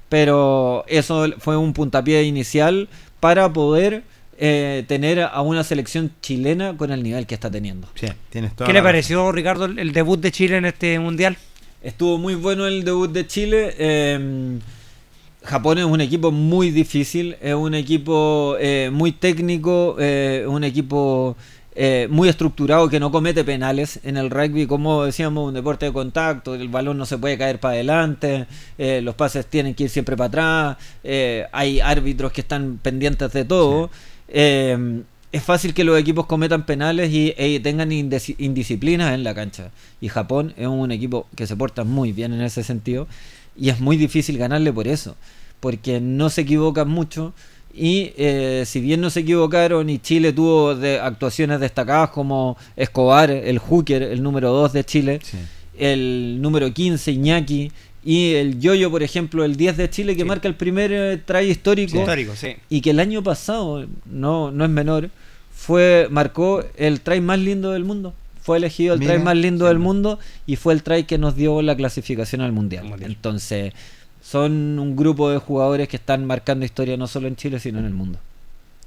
pero 0.08 0.84
eso 0.86 1.26
fue 1.38 1.56
un 1.56 1.72
puntapié 1.72 2.22
inicial 2.24 2.88
para 3.20 3.52
poder 3.52 4.04
eh, 4.38 4.84
tener 4.86 5.20
a 5.20 5.40
una 5.40 5.64
selección 5.64 6.12
chilena 6.20 6.76
con 6.76 6.90
el 6.90 7.02
nivel 7.02 7.26
que 7.26 7.34
está 7.34 7.50
teniendo. 7.50 7.88
¿Qué 7.94 8.72
le 8.72 8.82
pareció, 8.82 9.32
Ricardo, 9.32 9.64
el 9.64 9.92
debut 9.92 10.20
de 10.20 10.30
Chile 10.30 10.58
en 10.58 10.66
este 10.66 10.98
mundial? 10.98 11.38
Estuvo 11.82 12.18
muy 12.18 12.34
bueno 12.34 12.66
el 12.66 12.84
debut 12.84 13.10
de 13.10 13.26
Chile. 13.26 13.74
Em, 13.78 14.60
Japón 15.42 15.78
es 15.78 15.86
un 15.86 16.02
equipo 16.02 16.32
muy 16.32 16.70
difícil, 16.70 17.36
es 17.40 17.54
un 17.54 17.74
equipo 17.74 18.56
eh, 18.60 18.90
muy 18.92 19.12
técnico, 19.12 19.96
eh, 19.98 20.44
un 20.46 20.64
equipo 20.64 21.36
muy 22.08 22.30
estructurado 22.30 22.88
que 22.88 22.98
no 22.98 23.12
comete 23.12 23.44
penales 23.44 24.00
en 24.02 24.16
el 24.16 24.30
rugby, 24.30 24.66
como 24.66 25.04
decíamos, 25.04 25.46
un 25.46 25.52
deporte 25.52 25.84
de 25.84 25.92
contacto, 25.92 26.54
el 26.54 26.68
balón 26.68 26.96
no 26.96 27.04
se 27.04 27.18
puede 27.18 27.36
caer 27.36 27.60
para 27.60 27.74
adelante, 27.74 28.46
los 28.78 29.14
pases 29.14 29.44
tienen 29.44 29.74
que 29.74 29.84
ir 29.84 29.90
siempre 29.90 30.16
para 30.16 30.28
atrás, 30.28 30.76
hay 31.52 31.80
árbitros 31.80 32.32
que 32.32 32.40
están 32.40 32.78
pendientes 32.82 33.30
de 33.30 33.44
todo. 33.44 33.90
Eh, 34.28 35.02
es 35.32 35.42
fácil 35.42 35.74
que 35.74 35.84
los 35.84 35.98
equipos 35.98 36.26
cometan 36.26 36.64
penales 36.64 37.12
y, 37.12 37.34
e 37.36 37.60
tengan 37.60 37.92
indisciplinas 37.92 39.12
en 39.12 39.22
la 39.22 39.34
cancha. 39.34 39.70
Y 40.00 40.08
Japón 40.08 40.54
es 40.56 40.66
un 40.66 40.92
equipo 40.92 41.26
que 41.36 41.46
se 41.46 41.56
porta 41.56 41.84
muy 41.84 42.12
bien 42.12 42.32
en 42.32 42.40
ese 42.40 42.62
sentido. 42.62 43.06
Y 43.56 43.68
es 43.68 43.80
muy 43.80 43.96
difícil 43.96 44.38
ganarle 44.38 44.72
por 44.72 44.88
eso. 44.88 45.16
Porque 45.60 46.00
no 46.00 46.30
se 46.30 46.42
equivocan 46.42 46.88
mucho. 46.88 47.34
Y 47.74 48.12
eh, 48.16 48.64
si 48.66 48.80
bien 48.80 49.02
no 49.02 49.10
se 49.10 49.20
equivocaron 49.20 49.90
y 49.90 49.98
Chile 49.98 50.32
tuvo 50.32 50.74
de 50.74 50.98
actuaciones 50.98 51.60
destacadas 51.60 52.10
como 52.10 52.56
Escobar, 52.74 53.30
el 53.30 53.58
hooker, 53.58 54.02
el 54.02 54.22
número 54.22 54.52
2 54.52 54.72
de 54.72 54.84
Chile, 54.84 55.20
el 55.78 56.38
número 56.40 56.72
15, 56.72 57.12
Iñaki, 57.12 57.70
y 58.06 58.34
el 58.34 58.60
Yoyo, 58.60 58.88
por 58.88 59.02
ejemplo, 59.02 59.44
el 59.44 59.56
10 59.56 59.76
de 59.76 59.90
Chile, 59.90 60.14
que 60.14 60.24
marca 60.24 60.46
el 60.46 60.54
primer 60.54 60.92
eh, 60.92 61.16
try 61.16 61.50
histórico. 61.50 61.98
Y 62.70 62.80
que 62.80 62.90
el 62.90 63.00
año 63.00 63.20
pasado, 63.20 63.84
no, 64.04 64.52
no 64.52 64.64
es 64.64 64.70
menor, 64.70 65.10
fue 65.52 66.06
marcó 66.08 66.64
el 66.76 67.00
try 67.00 67.20
más 67.20 67.40
lindo 67.40 67.72
del 67.72 67.82
mundo. 67.82 68.14
Fue 68.40 68.58
elegido 68.58 68.94
el 68.94 69.00
try 69.00 69.18
más 69.18 69.36
lindo 69.36 69.66
del 69.66 69.80
mundo 69.80 70.20
y 70.46 70.54
fue 70.54 70.72
el 70.72 70.84
try 70.84 71.02
que 71.02 71.18
nos 71.18 71.34
dio 71.34 71.60
la 71.62 71.74
clasificación 71.74 72.42
al 72.42 72.52
mundial. 72.52 72.94
Entonces, 73.00 73.72
son 74.22 74.78
un 74.78 74.94
grupo 74.94 75.28
de 75.28 75.38
jugadores 75.38 75.88
que 75.88 75.96
están 75.96 76.24
marcando 76.26 76.64
historia 76.64 76.96
no 76.96 77.08
solo 77.08 77.26
en 77.26 77.34
Chile, 77.34 77.58
sino 77.58 77.80
en 77.80 77.86
el 77.86 77.92
mundo. 77.92 78.20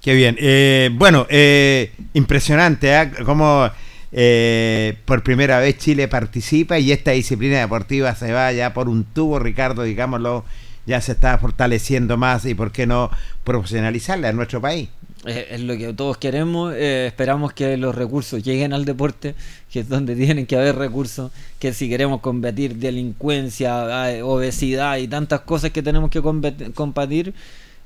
Qué 0.02 0.14
bien. 0.14 0.38
Eh, 0.40 0.92
bueno, 0.94 1.28
eh, 1.30 1.92
impresionante, 2.14 2.90
¿eh? 2.90 3.12
Como 3.26 3.70
eh, 4.12 4.98
por 5.06 5.24
primera 5.24 5.60
vez 5.60 5.78
Chile 5.78 6.08
participa 6.08 6.80
y 6.80 6.92
esta 6.92 7.12
disciplina 7.12 7.60
deportiva 7.60 8.16
se 8.16 8.32
va 8.32 8.52
ya 8.52 8.74
por 8.74 8.90
un 8.90 9.04
tubo, 9.04 9.40
Ricardo, 9.40 9.84
digámoslo, 9.84 10.46
ya 10.86 11.00
se 11.02 11.12
está 11.12 11.38
fortaleciendo 11.38 12.18
más 12.18 12.46
y 12.46 12.56
por 12.56 12.72
qué 12.72 12.88
no 12.88 13.12
profesionalizarla 13.44 14.30
en 14.30 14.36
nuestro 14.36 14.60
país. 14.60 14.90
Es 15.26 15.60
lo 15.60 15.78
que 15.78 15.94
todos 15.94 16.18
queremos, 16.18 16.74
eh, 16.74 17.08
esperamos 17.08 17.52
que 17.52 17.76
los 17.76 17.94
recursos 17.94 18.42
lleguen 18.42 18.72
al 18.72 18.86
deporte, 18.86 19.36
que 19.70 19.82
es 19.82 19.90
donde 19.90 20.16
tienen 20.16 20.46
que 20.46 20.56
haber 20.56 20.78
recursos, 20.78 21.32
que 21.60 21.74
si 21.74 21.90
queremos 21.90 22.22
combatir 22.22 22.76
delincuencia, 22.78 24.16
eh, 24.16 24.24
obesidad 24.24 24.98
y 24.98 25.10
tantas 25.10 25.42
cosas 25.42 25.72
que 25.72 25.84
tenemos 25.84 26.10
que 26.10 26.22
combatir, 26.22 27.34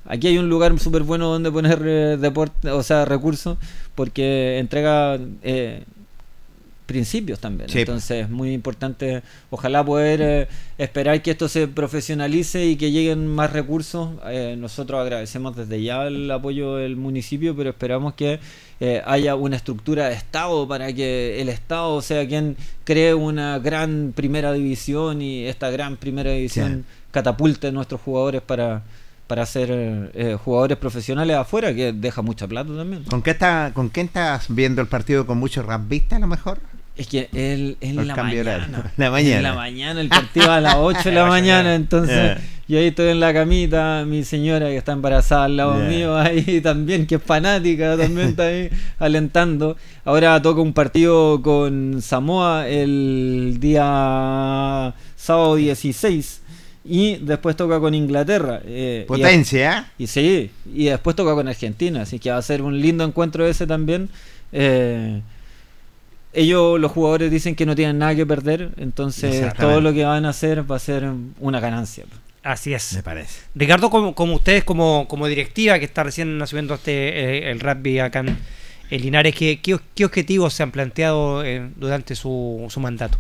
aquí 0.06 0.28
hay 0.28 0.38
un 0.38 0.48
lugar 0.48 0.78
súper 0.80 1.02
bueno 1.02 1.28
donde 1.28 1.52
poner 1.52 2.20
deporte, 2.20 2.70
o 2.70 2.84
sea, 2.84 3.04
recursos, 3.04 3.58
porque 3.96 4.60
entrega 4.60 5.18
principios 6.86 7.40
también. 7.40 7.70
Sí. 7.70 7.80
Entonces 7.80 8.26
es 8.26 8.30
muy 8.30 8.54
importante, 8.54 9.24
ojalá 9.50 9.84
poder 9.84 10.22
eh, 10.22 10.48
esperar 10.78 11.22
que 11.22 11.32
esto 11.32 11.48
se 11.48 11.68
profesionalice 11.68 12.66
y 12.66 12.76
que 12.76 12.92
lleguen 12.92 13.28
más 13.28 13.52
recursos. 13.52 14.12
Eh, 14.28 14.56
nosotros 14.58 15.00
agradecemos 15.02 15.56
desde 15.56 15.82
ya 15.82 16.08
el 16.08 16.30
apoyo 16.30 16.76
del 16.76 16.96
municipio, 16.96 17.56
pero 17.56 17.72
esperamos 17.72 18.14
que 18.14 18.40
eh, 18.80 19.02
haya 19.06 19.36
una 19.36 19.56
estructura 19.56 20.10
de 20.10 20.16
Estado 20.16 20.68
para 20.68 20.92
que 20.94 21.42
el 21.42 21.50
Estado 21.50 22.02
sea 22.02 22.28
quien 22.28 22.58
cree 22.84 23.14
una 23.14 23.60
gran 23.60 24.14
primera 24.16 24.52
división 24.52 25.22
y 25.22 25.46
esta 25.46 25.70
gran 25.70 25.98
primera 25.98 26.32
división 26.32 26.86
catapulte 27.12 27.68
a 27.68 27.72
nuestros 27.72 28.02
jugadores 28.02 28.42
para 28.42 28.84
para 29.34 29.48
ser 29.48 29.72
eh, 30.14 30.38
jugadores 30.46 30.78
profesionales 30.78 31.36
afuera, 31.36 31.74
que 31.74 31.92
deja 31.92 32.22
mucha 32.22 32.48
plata 32.48 32.70
también. 32.76 33.04
¿Con 33.06 33.24
qué, 33.24 33.32
está, 33.32 33.72
¿Con 33.74 33.90
quién 33.90 34.06
estás 34.06 34.46
viendo 34.48 34.80
el 34.80 34.88
partido? 34.88 35.26
¿Con 35.26 35.40
muchos 35.40 35.66
rugbyistas 35.66 36.18
a 36.18 36.20
lo 36.20 36.28
mejor? 36.28 36.60
Es 36.96 37.08
que 37.08 37.30
el, 37.34 37.76
en 37.82 37.96
la 38.08 38.16
mañana, 38.16 38.92
La 38.96 39.10
mañana. 39.10 39.38
En 39.38 39.42
la 39.42 39.54
mañana, 39.56 40.02
el 40.02 40.10
partido 40.10 40.52
a 40.52 40.62
las 40.62 40.76
8 40.76 41.00
de 41.06 41.12
la 41.14 41.26
mañana, 41.26 41.74
entonces 41.74 42.38
yo 42.68 42.78
ahí 42.78 42.90
estoy 42.90 43.10
en 43.10 43.22
la 43.22 43.34
camita, 43.34 44.06
mi 44.06 44.24
señora 44.24 44.68
que 44.68 44.78
está 44.78 44.92
embarazada 44.92 45.46
al 45.46 45.58
lado 45.58 45.80
Yeah. 45.80 45.90
mío 45.90 46.16
ahí 46.16 46.62
también, 46.62 47.08
que 47.08 47.16
es 47.16 47.24
fanática, 47.24 47.98
también 47.98 48.28
está 48.28 48.44
ahí 48.44 48.70
alentando. 49.00 49.78
Ahora 50.06 50.40
toca 50.44 50.62
un 50.62 50.74
partido 50.74 51.42
con 51.42 52.04
Samoa 52.04 52.68
el 52.68 53.58
día 53.60 54.94
sábado 55.16 55.56
16 55.56 56.43
y 56.86 57.16
después 57.18 57.56
toca 57.56 57.80
con 57.80 57.94
Inglaterra. 57.94 58.62
eh, 58.66 59.02
y- 59.04 59.08
Potencia, 59.08 59.80
¿eh? 59.80 59.92
y 60.04 60.08
sí, 60.08 60.52
y 60.74 60.86
después 60.86 61.16
toca 61.16 61.34
con 61.34 61.48
Argentina, 61.48 62.02
así 62.02 62.20
que 62.20 62.30
va 62.32 62.38
a 62.38 62.42
ser 62.42 62.62
un 62.62 62.80
lindo 62.82 63.04
encuentro 63.04 63.46
ese 63.48 63.66
también. 63.68 64.10
Eh, 64.52 65.22
ellos, 66.34 66.80
los 66.80 66.92
jugadores, 66.92 67.30
dicen 67.32 67.56
que 67.56 67.66
no 67.66 67.76
tienen 67.76 68.00
nada 68.00 68.16
que 68.16 68.26
perder, 68.26 68.72
entonces 68.78 69.54
todo 69.54 69.82
lo 69.82 69.94
que 69.94 70.04
van 70.04 70.26
a 70.26 70.30
hacer 70.30 70.70
va 70.70 70.78
a 70.78 70.80
ser 70.80 71.10
una 71.40 71.60
ganancia. 71.60 72.06
Así 72.42 72.74
es. 72.74 72.94
Me 72.96 73.04
parece. 73.04 73.40
Ricardo, 73.56 73.90
como, 73.90 74.16
como 74.16 74.34
ustedes, 74.36 74.64
como, 74.64 75.08
como 75.08 75.28
directiva 75.28 75.78
que 75.80 75.86
está 75.86 76.04
recién 76.04 76.42
asumiendo 76.42 76.74
este, 76.74 76.92
eh, 77.48 77.52
el 77.52 77.60
rugby 77.60 78.00
acá 78.00 78.20
en, 78.20 78.38
en 78.90 79.02
Linares, 79.02 79.34
¿qué, 79.36 79.62
qué, 79.62 79.78
qué 79.96 80.06
objetivos 80.06 80.54
se 80.54 80.64
han 80.64 80.72
planteado 80.72 81.44
eh, 81.46 81.70
durante 81.78 82.16
su, 82.16 82.66
su 82.70 82.80
mandato? 82.80 83.18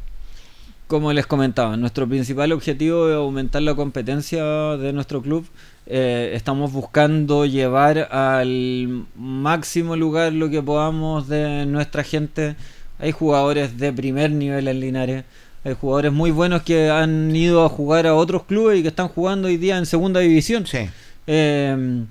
Como 0.93 1.12
les 1.12 1.25
comentaba, 1.25 1.75
nuestro 1.75 2.08
principal 2.08 2.51
objetivo 2.51 3.10
es 3.10 3.15
aumentar 3.15 3.63
la 3.63 3.73
competencia 3.73 4.43
de 4.77 4.93
nuestro 4.93 5.23
club. 5.23 5.43
Eh, 5.88 6.34
estamos 6.36 6.71
buscando 6.71 7.47
llevar 7.47 7.97
al 8.12 9.08
máximo 9.15 9.95
lugar 9.95 10.34
lo 10.34 10.51
que 10.51 10.62
podamos 10.62 11.27
de 11.27 11.65
nuestra 11.65 12.03
gente. 12.03 12.56
Hay 12.99 13.12
jugadores 13.12 13.79
de 13.79 13.91
primer 13.91 14.29
nivel 14.29 14.67
en 14.67 14.79
Linares. 14.79 15.25
Hay 15.63 15.73
jugadores 15.73 16.13
muy 16.13 16.29
buenos 16.29 16.62
que 16.62 16.91
han 16.91 17.36
ido 17.36 17.65
a 17.65 17.69
jugar 17.69 18.06
a 18.06 18.13
otros 18.13 18.43
clubes 18.43 18.77
y 18.77 18.84
que 18.84 18.89
están 18.89 19.08
jugando 19.08 19.47
hoy 19.47 19.58
día 19.58 19.79
en 19.79 19.88
segunda 19.88 20.19
división. 20.19 20.67
Sí. 20.67 20.88
Eh, 21.25 22.06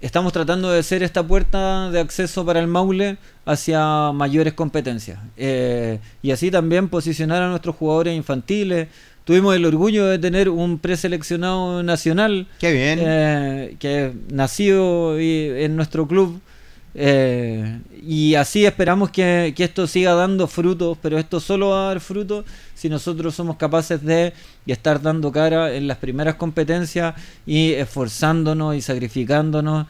estamos 0.00 0.32
tratando 0.32 0.70
de 0.70 0.82
ser 0.82 1.02
esta 1.02 1.22
puerta 1.26 1.90
de 1.90 2.00
acceso 2.00 2.44
para 2.44 2.60
el 2.60 2.66
Maule 2.66 3.18
hacia 3.44 4.12
mayores 4.12 4.52
competencias. 4.54 5.18
Eh, 5.36 5.98
y 6.22 6.30
así 6.30 6.50
también 6.50 6.88
posicionar 6.88 7.42
a 7.42 7.48
nuestros 7.48 7.76
jugadores 7.76 8.16
infantiles. 8.16 8.88
Tuvimos 9.24 9.54
el 9.54 9.64
orgullo 9.66 10.06
de 10.06 10.18
tener 10.18 10.48
un 10.48 10.78
preseleccionado 10.78 11.82
nacional 11.82 12.46
Qué 12.58 12.72
bien. 12.72 12.98
eh, 13.02 13.76
que 13.78 14.12
nació 14.30 15.20
y- 15.20 15.64
en 15.64 15.76
nuestro 15.76 16.06
club. 16.08 16.40
Eh, 16.94 17.80
y 18.02 18.34
así 18.34 18.64
esperamos 18.64 19.10
que, 19.10 19.52
que 19.56 19.64
esto 19.64 19.86
siga 19.86 20.14
dando 20.14 20.46
frutos, 20.46 20.98
pero 21.00 21.18
esto 21.18 21.38
solo 21.38 21.70
va 21.70 21.84
a 21.84 21.88
dar 21.88 22.00
frutos 22.00 22.44
si 22.74 22.88
nosotros 22.88 23.34
somos 23.34 23.56
capaces 23.56 24.02
de 24.02 24.32
estar 24.66 25.00
dando 25.00 25.30
cara 25.30 25.72
en 25.74 25.86
las 25.86 25.98
primeras 25.98 26.34
competencias 26.36 27.14
y 27.46 27.72
esforzándonos 27.72 28.74
y 28.76 28.80
sacrificándonos 28.80 29.86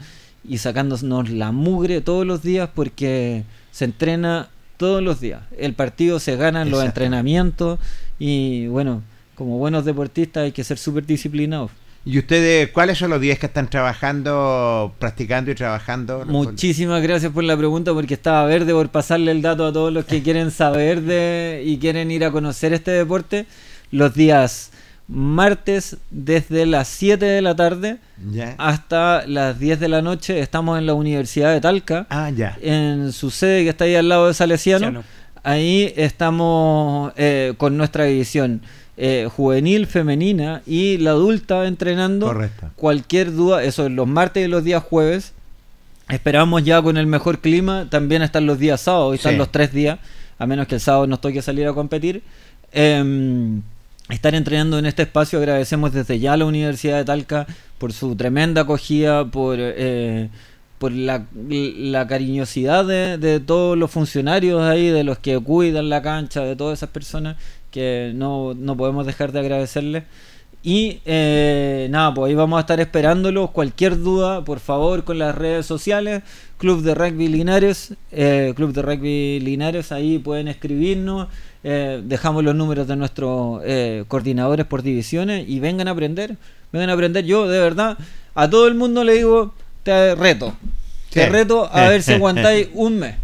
y 0.47 0.57
sacándonos 0.57 1.29
la 1.29 1.51
mugre 1.51 2.01
todos 2.01 2.25
los 2.25 2.41
días 2.41 2.69
porque 2.73 3.43
se 3.71 3.85
entrena 3.85 4.49
todos 4.77 5.01
los 5.01 5.19
días. 5.19 5.41
El 5.57 5.73
partido 5.73 6.19
se 6.19 6.35
gana 6.35 6.63
en 6.63 6.71
los 6.71 6.83
entrenamientos 6.83 7.79
y 8.19 8.67
bueno, 8.67 9.03
como 9.35 9.57
buenos 9.57 9.85
deportistas 9.85 10.43
hay 10.43 10.51
que 10.51 10.63
ser 10.63 10.77
súper 10.77 11.05
disciplinados. 11.05 11.71
¿Y 12.03 12.17
ustedes 12.17 12.69
cuáles 12.71 12.97
son 12.97 13.11
los 13.11 13.21
días 13.21 13.37
que 13.37 13.45
están 13.45 13.69
trabajando, 13.69 14.93
practicando 14.97 15.51
y 15.51 15.55
trabajando? 15.55 16.25
Muchísimas 16.25 17.01
gracias 17.03 17.31
por 17.31 17.43
la 17.43 17.55
pregunta 17.55 17.93
porque 17.93 18.15
estaba 18.15 18.43
verde 18.45 18.73
por 18.73 18.89
pasarle 18.89 19.31
el 19.31 19.41
dato 19.43 19.67
a 19.67 19.73
todos 19.73 19.93
los 19.93 20.05
que 20.05 20.21
quieren 20.23 20.49
saber 20.49 21.01
de 21.01 21.61
y 21.63 21.77
quieren 21.77 22.09
ir 22.09 22.25
a 22.25 22.31
conocer 22.31 22.73
este 22.73 22.89
deporte. 22.91 23.45
Los 23.91 24.15
días 24.15 24.71
martes 25.07 25.97
desde 26.09 26.65
las 26.65 26.87
7 26.87 27.23
de 27.25 27.41
la 27.41 27.55
tarde 27.55 27.97
Ya. 28.31 28.55
hasta 28.57 29.27
las 29.27 29.59
10 29.59 29.79
de 29.79 29.89
la 29.89 30.01
noche 30.01 30.39
estamos 30.39 30.79
en 30.79 30.85
la 30.85 30.93
Universidad 30.93 31.51
de 31.53 31.59
Talca, 31.61 32.07
Ah, 32.09 32.29
ya. 32.29 32.57
en 32.61 33.11
su 33.11 33.29
sede 33.29 33.63
que 33.63 33.69
está 33.69 33.83
ahí 33.85 33.95
al 33.95 34.07
lado 34.09 34.27
de 34.27 34.33
Salesiano. 34.33 34.79
Ciano. 34.87 35.03
Ahí 35.43 35.91
estamos 35.97 37.11
eh, 37.17 37.53
con 37.57 37.75
nuestra 37.77 38.05
división 38.05 38.61
eh, 38.97 39.27
juvenil, 39.35 39.87
femenina 39.87 40.61
y 40.65 40.97
la 40.97 41.11
adulta 41.11 41.65
entrenando. 41.65 42.27
Correcto. 42.27 42.69
Cualquier 42.75 43.33
duda, 43.33 43.63
eso 43.63 43.85
es 43.85 43.91
los 43.91 44.07
martes 44.07 44.45
y 44.45 44.49
los 44.49 44.63
días 44.63 44.83
jueves. 44.83 45.33
Esperamos 46.09 46.63
ya 46.63 46.81
con 46.81 46.97
el 46.97 47.07
mejor 47.07 47.39
clima. 47.39 47.87
También 47.89 48.21
están 48.21 48.45
los 48.45 48.59
días 48.59 48.81
sábados, 48.81 49.13
y 49.13 49.15
están 49.15 49.33
Sí. 49.33 49.37
los 49.37 49.51
tres 49.51 49.71
días, 49.73 49.99
a 50.37 50.45
menos 50.45 50.67
que 50.67 50.75
el 50.75 50.81
sábado 50.81 51.07
nos 51.07 51.21
toque 51.21 51.41
salir 51.41 51.67
a 51.67 51.73
competir. 51.73 52.21
Em, 52.73 53.61
estar 54.09 54.35
entrenando 54.35 54.77
en 54.77 54.85
este 54.85 55.03
espacio. 55.03 55.39
Agradecemos 55.39 55.93
desde 55.93 56.19
ya 56.19 56.33
a 56.33 56.37
la 56.37 56.45
Universidad 56.45 56.97
de 56.97 57.05
Talca 57.05 57.47
por 57.77 57.93
su 57.93 58.15
tremenda 58.15 58.61
acogida, 58.63 59.25
por, 59.25 59.55
eh, 59.59 60.29
por 60.79 60.91
la, 60.91 61.25
la 61.47 62.07
cariñosidad 62.07 62.85
de, 62.85 63.17
de 63.17 63.39
todos 63.39 63.77
los 63.77 63.89
funcionarios 63.91 64.61
ahí, 64.63 64.87
de 64.89 65.03
los 65.03 65.17
que 65.19 65.39
cuidan 65.39 65.89
la 65.89 66.01
cancha, 66.01 66.41
de 66.41 66.55
todas 66.55 66.79
esas 66.79 66.89
personas 66.89 67.37
que 67.71 68.11
no, 68.15 68.53
no 68.53 68.75
podemos 68.77 69.05
dejar 69.05 69.31
de 69.31 69.39
agradecerles. 69.39 70.03
Y 70.63 70.99
eh, 71.05 71.87
nada, 71.89 72.13
pues 72.13 72.29
ahí 72.29 72.35
vamos 72.35 72.57
a 72.57 72.61
estar 72.61 72.79
esperándolos. 72.79 73.49
Cualquier 73.49 73.97
duda, 73.97 74.45
por 74.45 74.59
favor, 74.59 75.03
con 75.03 75.17
las 75.17 75.33
redes 75.33 75.65
sociales. 75.65 76.21
Club 76.59 76.83
de 76.83 76.93
Rugby 76.93 77.27
Linares, 77.29 77.95
eh, 78.11 78.53
Club 78.55 78.71
de 78.71 78.83
Rugby 78.83 79.39
Linares, 79.39 79.91
ahí 79.91 80.19
pueden 80.19 80.47
escribirnos. 80.47 81.27
eh, 81.63 82.01
dejamos 82.03 82.43
los 82.43 82.55
números 82.55 82.87
de 82.87 82.95
nuestros 82.95 83.61
eh, 83.65 84.03
coordinadores 84.07 84.65
por 84.65 84.81
divisiones 84.81 85.47
y 85.47 85.59
vengan 85.59 85.87
a 85.87 85.91
aprender. 85.91 86.35
Vengan 86.71 86.89
a 86.89 86.93
aprender. 86.93 87.23
Yo, 87.25 87.47
de 87.47 87.59
verdad, 87.59 87.97
a 88.35 88.49
todo 88.49 88.67
el 88.67 88.73
mundo 88.75 89.03
le 89.03 89.13
digo, 89.13 89.53
te 89.83 90.13
reto. 90.15 90.55
Te 91.11 91.23
Sí. 91.25 91.29
reto 91.29 91.69
a 91.71 91.89
ver 91.89 92.01
si 92.03 92.13
aguantáis 92.17 92.69
un 92.73 92.97
mes. 92.99 93.15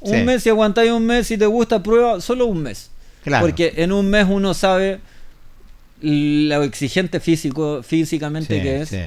Un 0.00 0.14
Sí. 0.18 0.22
mes, 0.24 0.42
si 0.42 0.48
aguantáis 0.48 0.90
un 0.92 1.04
mes, 1.06 1.26
si 1.26 1.36
te 1.38 1.46
gusta, 1.46 1.82
prueba 1.82 2.20
solo 2.20 2.46
un 2.46 2.62
mes. 2.62 2.90
Claro. 3.24 3.44
Porque 3.46 3.74
en 3.76 3.92
un 3.92 4.08
mes 4.10 4.26
uno 4.28 4.54
sabe 4.54 5.00
lo 6.02 6.62
exigente 6.62 7.20
físico, 7.20 7.82
físicamente 7.82 8.56
Sí, 8.56 8.62
que 8.62 8.80
es. 8.82 8.88
sí. 8.88 9.00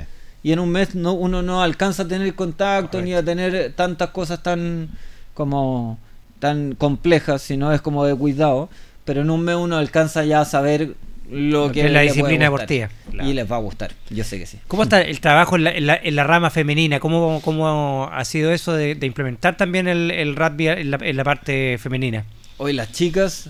Y 0.44 0.52
en 0.52 0.60
un 0.60 0.70
mes 0.70 0.94
no, 0.94 1.14
uno 1.14 1.42
no 1.42 1.64
alcanza 1.64 2.04
a 2.04 2.08
tener 2.08 2.36
contacto 2.36 3.02
ni 3.02 3.14
a 3.14 3.24
tener 3.24 3.72
tantas 3.76 4.10
cosas 4.10 4.44
tan 4.44 4.90
como 5.34 5.98
tan 6.40 6.76
complejas, 6.76 7.42
sino 7.42 7.72
es 7.72 7.80
como 7.82 8.06
de 8.06 8.14
cuidado. 8.14 8.70
Pero 9.06 9.22
en 9.22 9.30
un 9.30 9.42
mes 9.44 9.56
uno 9.56 9.78
alcanza 9.78 10.24
ya 10.26 10.42
a 10.42 10.46
saber 10.46 10.96
lo 11.32 11.72
que 11.72 11.86
es 11.86 11.92
la 11.92 12.02
disciplina 12.02 12.46
deportiva, 12.46 12.90
claro. 13.10 13.30
Y 13.30 13.34
les 13.34 13.50
va 13.50 13.56
a 13.56 13.60
gustar, 13.60 13.92
yo 14.10 14.24
sé 14.26 14.38
que 14.38 14.46
sí. 14.46 14.60
¿Cómo 14.68 14.84
está 14.84 15.02
el 15.02 15.20
trabajo 15.22 15.56
en 15.56 15.64
la, 15.64 15.72
en 15.72 15.88
la- 15.88 15.96
en 15.96 16.16
la 16.18 16.24
rama 16.26 16.50
femenina? 16.50 17.00
¿Cómo, 17.00 17.42
¿Cómo 17.44 18.10
ha 18.12 18.26
sido 18.26 18.52
eso 18.52 18.74
de, 18.74 18.96
de 18.96 19.08
implementar 19.08 19.56
también 19.56 19.88
el, 19.88 20.12
el 20.12 20.36
rugby 20.36 20.68
en 20.68 20.92
la, 20.92 20.98
en 21.02 21.16
la 21.18 21.24
parte 21.24 21.78
femenina? 21.80 22.26
Hoy 22.58 22.74
las 22.74 22.92
chicas, 22.92 23.50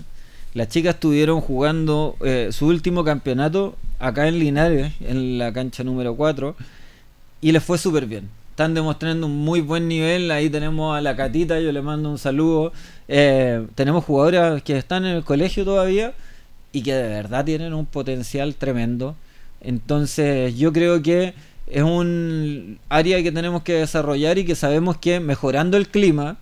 las 0.54 0.68
chicas 0.68 0.94
estuvieron 0.94 1.40
jugando 1.40 2.16
eh, 2.20 2.48
su 2.52 2.66
último 2.66 3.02
campeonato 3.02 3.76
acá 3.98 4.28
en 4.28 4.38
Linares, 4.38 4.92
en 5.00 5.36
la 5.36 5.52
cancha 5.52 5.82
número 5.82 6.14
4, 6.14 6.54
y 7.40 7.52
les 7.52 7.62
fue 7.62 7.76
súper 7.76 8.06
bien. 8.06 8.28
Están 8.50 8.72
demostrando 8.72 9.26
un 9.26 9.36
muy 9.36 9.60
buen 9.60 9.88
nivel. 9.88 10.30
Ahí 10.30 10.48
tenemos 10.48 10.96
a 10.96 11.00
la 11.00 11.16
Catita, 11.16 11.58
yo 11.58 11.72
le 11.72 11.82
mando 11.82 12.08
un 12.08 12.18
saludo. 12.18 12.72
Eh, 13.08 13.66
tenemos 13.74 14.04
jugadoras 14.04 14.62
que 14.62 14.78
están 14.78 15.04
en 15.04 15.16
el 15.16 15.24
colegio 15.24 15.64
todavía 15.64 16.14
y 16.70 16.82
que 16.82 16.94
de 16.94 17.08
verdad 17.08 17.44
tienen 17.44 17.74
un 17.74 17.84
potencial 17.84 18.54
tremendo. 18.54 19.16
Entonces 19.60 20.56
yo 20.56 20.72
creo 20.72 21.02
que 21.02 21.34
es 21.66 21.82
un 21.82 22.78
área 22.88 23.20
que 23.24 23.32
tenemos 23.32 23.64
que 23.64 23.74
desarrollar 23.74 24.38
y 24.38 24.44
que 24.44 24.54
sabemos 24.54 24.98
que 24.98 25.18
mejorando 25.18 25.76
el 25.76 25.88
clima 25.88 26.36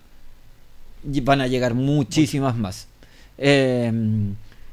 van 1.03 1.41
a 1.41 1.47
llegar 1.47 1.73
muchísimas 1.73 2.55
más. 2.55 2.87
Eh, 3.37 3.91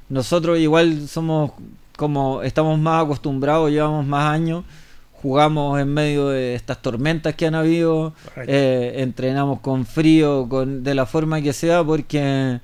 nosotros 0.08 0.58
igual 0.58 1.08
somos 1.08 1.52
como 1.96 2.42
estamos 2.42 2.78
más 2.78 3.04
acostumbrados, 3.04 3.70
llevamos 3.70 4.06
más 4.06 4.32
años, 4.32 4.64
jugamos 5.12 5.78
en 5.78 5.92
medio 5.92 6.28
de 6.28 6.54
estas 6.54 6.80
tormentas 6.80 7.34
que 7.34 7.46
han 7.46 7.54
habido, 7.54 8.14
eh, 8.46 8.94
entrenamos 8.96 9.60
con 9.60 9.84
frío, 9.84 10.48
con 10.48 10.82
de 10.82 10.94
la 10.94 11.04
forma 11.04 11.42
que 11.42 11.52
sea, 11.52 11.84
porque 11.84 12.60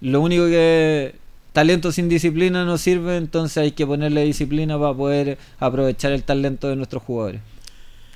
Lo 0.00 0.22
único 0.22 0.46
que 0.46 1.14
talento 1.52 1.92
sin 1.92 2.08
disciplina 2.08 2.64
no 2.64 2.78
sirve, 2.78 3.16
entonces 3.16 3.58
hay 3.58 3.72
que 3.72 3.86
ponerle 3.86 4.24
disciplina 4.24 4.78
para 4.78 4.94
poder 4.94 5.38
aprovechar 5.58 6.12
el 6.12 6.22
talento 6.22 6.68
de 6.68 6.76
nuestros 6.76 7.02
jugadores. 7.02 7.42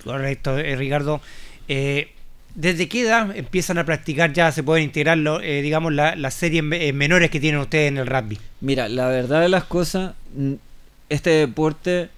Correcto, 0.03 0.59
eh, 0.59 0.77
Ricardo. 0.77 1.21
Eh, 1.69 2.14
¿Desde 2.55 2.89
qué 2.89 3.03
edad 3.03 3.37
empiezan 3.37 3.79
a 3.79 3.85
practicar 3.85 4.33
ya, 4.33 4.53
se 4.53 4.63
pueden 4.63 4.85
integrar, 4.85 5.19
eh, 5.43 5.61
digamos, 5.61 5.93
las 5.93 6.35
series 6.35 6.63
menores 6.95 7.31
que 7.31 7.41
tienen 7.41 7.61
ustedes 7.61 7.89
en 7.89 7.99
el 7.99 8.07
rugby? 8.07 8.39
Mira, 8.61 8.89
la 8.89 9.09
verdad 9.09 9.41
de 9.41 9.49
las 9.49 9.65
cosas, 9.65 10.15
este 11.09 11.31
deporte 11.31 12.11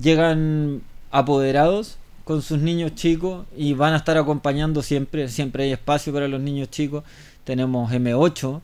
llegan 0.00 0.82
apoderados 1.10 1.98
con 2.24 2.42
sus 2.42 2.58
niños 2.58 2.94
chicos 2.94 3.46
y 3.56 3.74
van 3.74 3.92
a 3.92 3.98
estar 3.98 4.16
acompañando 4.16 4.82
siempre, 4.82 5.28
siempre 5.28 5.64
hay 5.64 5.72
espacio 5.72 6.12
para 6.12 6.26
los 6.26 6.40
niños 6.40 6.70
chicos. 6.70 7.04
Tenemos 7.44 7.92
M8, 7.92 8.60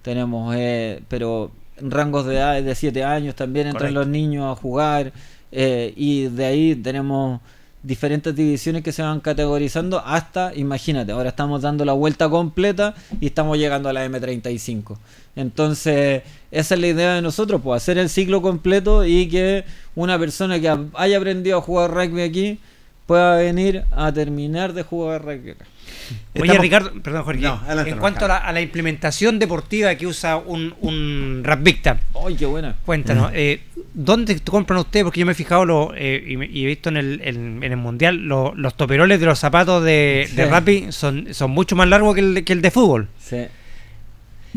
tenemos, 0.00 0.54
eh, 0.58 1.02
pero 1.08 1.52
rangos 1.80 2.26
de 2.26 2.36
edad 2.36 2.62
de 2.62 2.74
7 2.74 3.04
años 3.04 3.34
también 3.34 3.68
entran 3.68 3.94
los 3.94 4.06
niños 4.06 4.50
a 4.50 4.60
jugar 4.60 5.12
eh, 5.50 5.92
y 5.96 6.28
de 6.28 6.44
ahí 6.44 6.74
tenemos 6.74 7.40
diferentes 7.82 8.34
divisiones 8.34 8.82
que 8.82 8.92
se 8.92 9.02
van 9.02 9.20
categorizando 9.20 10.00
hasta, 10.04 10.54
imagínate, 10.54 11.12
ahora 11.12 11.30
estamos 11.30 11.62
dando 11.62 11.84
la 11.84 11.92
vuelta 11.92 12.28
completa 12.28 12.94
y 13.20 13.26
estamos 13.26 13.58
llegando 13.58 13.88
a 13.88 13.92
la 13.92 14.06
M35. 14.06 14.96
Entonces, 15.34 16.22
esa 16.50 16.74
es 16.74 16.80
la 16.80 16.86
idea 16.86 17.14
de 17.14 17.22
nosotros, 17.22 17.60
pues 17.62 17.82
hacer 17.82 17.98
el 17.98 18.08
ciclo 18.08 18.42
completo 18.42 19.04
y 19.04 19.28
que 19.28 19.64
una 19.94 20.18
persona 20.18 20.60
que 20.60 20.74
haya 20.94 21.16
aprendido 21.16 21.58
a 21.58 21.60
jugar 21.60 21.90
rugby 21.90 22.22
aquí 22.22 22.60
pueda 23.06 23.36
venir 23.36 23.84
a 23.90 24.12
terminar 24.12 24.72
de 24.72 24.82
jugar 24.82 25.24
rugby 25.24 25.50
acá. 25.50 25.64
Oye, 26.38 26.58
Ricardo, 26.58 26.90
perdón, 27.02 27.24
Jorge. 27.24 27.46
en 27.90 27.98
cuanto 27.98 28.26
a 28.26 28.52
la, 28.52 28.60
implementación 28.60 29.38
deportiva 29.38 29.94
que 29.94 30.06
usa 30.06 30.36
un, 30.36 30.74
un 30.80 31.44
Victor. 31.60 31.98
¡Ay, 32.26 32.34
qué 32.36 32.46
buena! 32.46 32.76
Cuéntanos, 32.84 33.30
eh, 33.34 33.60
¿dónde 33.94 34.38
compran 34.40 34.80
ustedes? 34.80 35.04
Porque 35.04 35.20
yo 35.20 35.26
me 35.26 35.32
he 35.32 35.34
fijado 35.34 35.64
lo, 35.64 35.92
eh, 35.94 36.22
y, 36.26 36.64
he 36.64 36.66
visto 36.66 36.88
en 36.88 36.96
el, 36.96 37.20
en, 37.22 37.62
el 37.62 37.76
Mundial 37.76 38.16
los 38.16 38.76
toperoles 38.76 39.20
de 39.20 39.26
los 39.26 39.38
zapatos 39.38 39.84
de, 39.84 40.28
de 40.34 40.92
son, 40.92 41.32
son 41.32 41.50
mucho 41.50 41.76
más 41.76 41.88
largos 41.88 42.14
que 42.14 42.20
el, 42.20 42.44
que 42.44 42.52
el 42.52 42.62
de 42.62 42.70
fútbol. 42.70 43.08
Sí. 43.18 43.46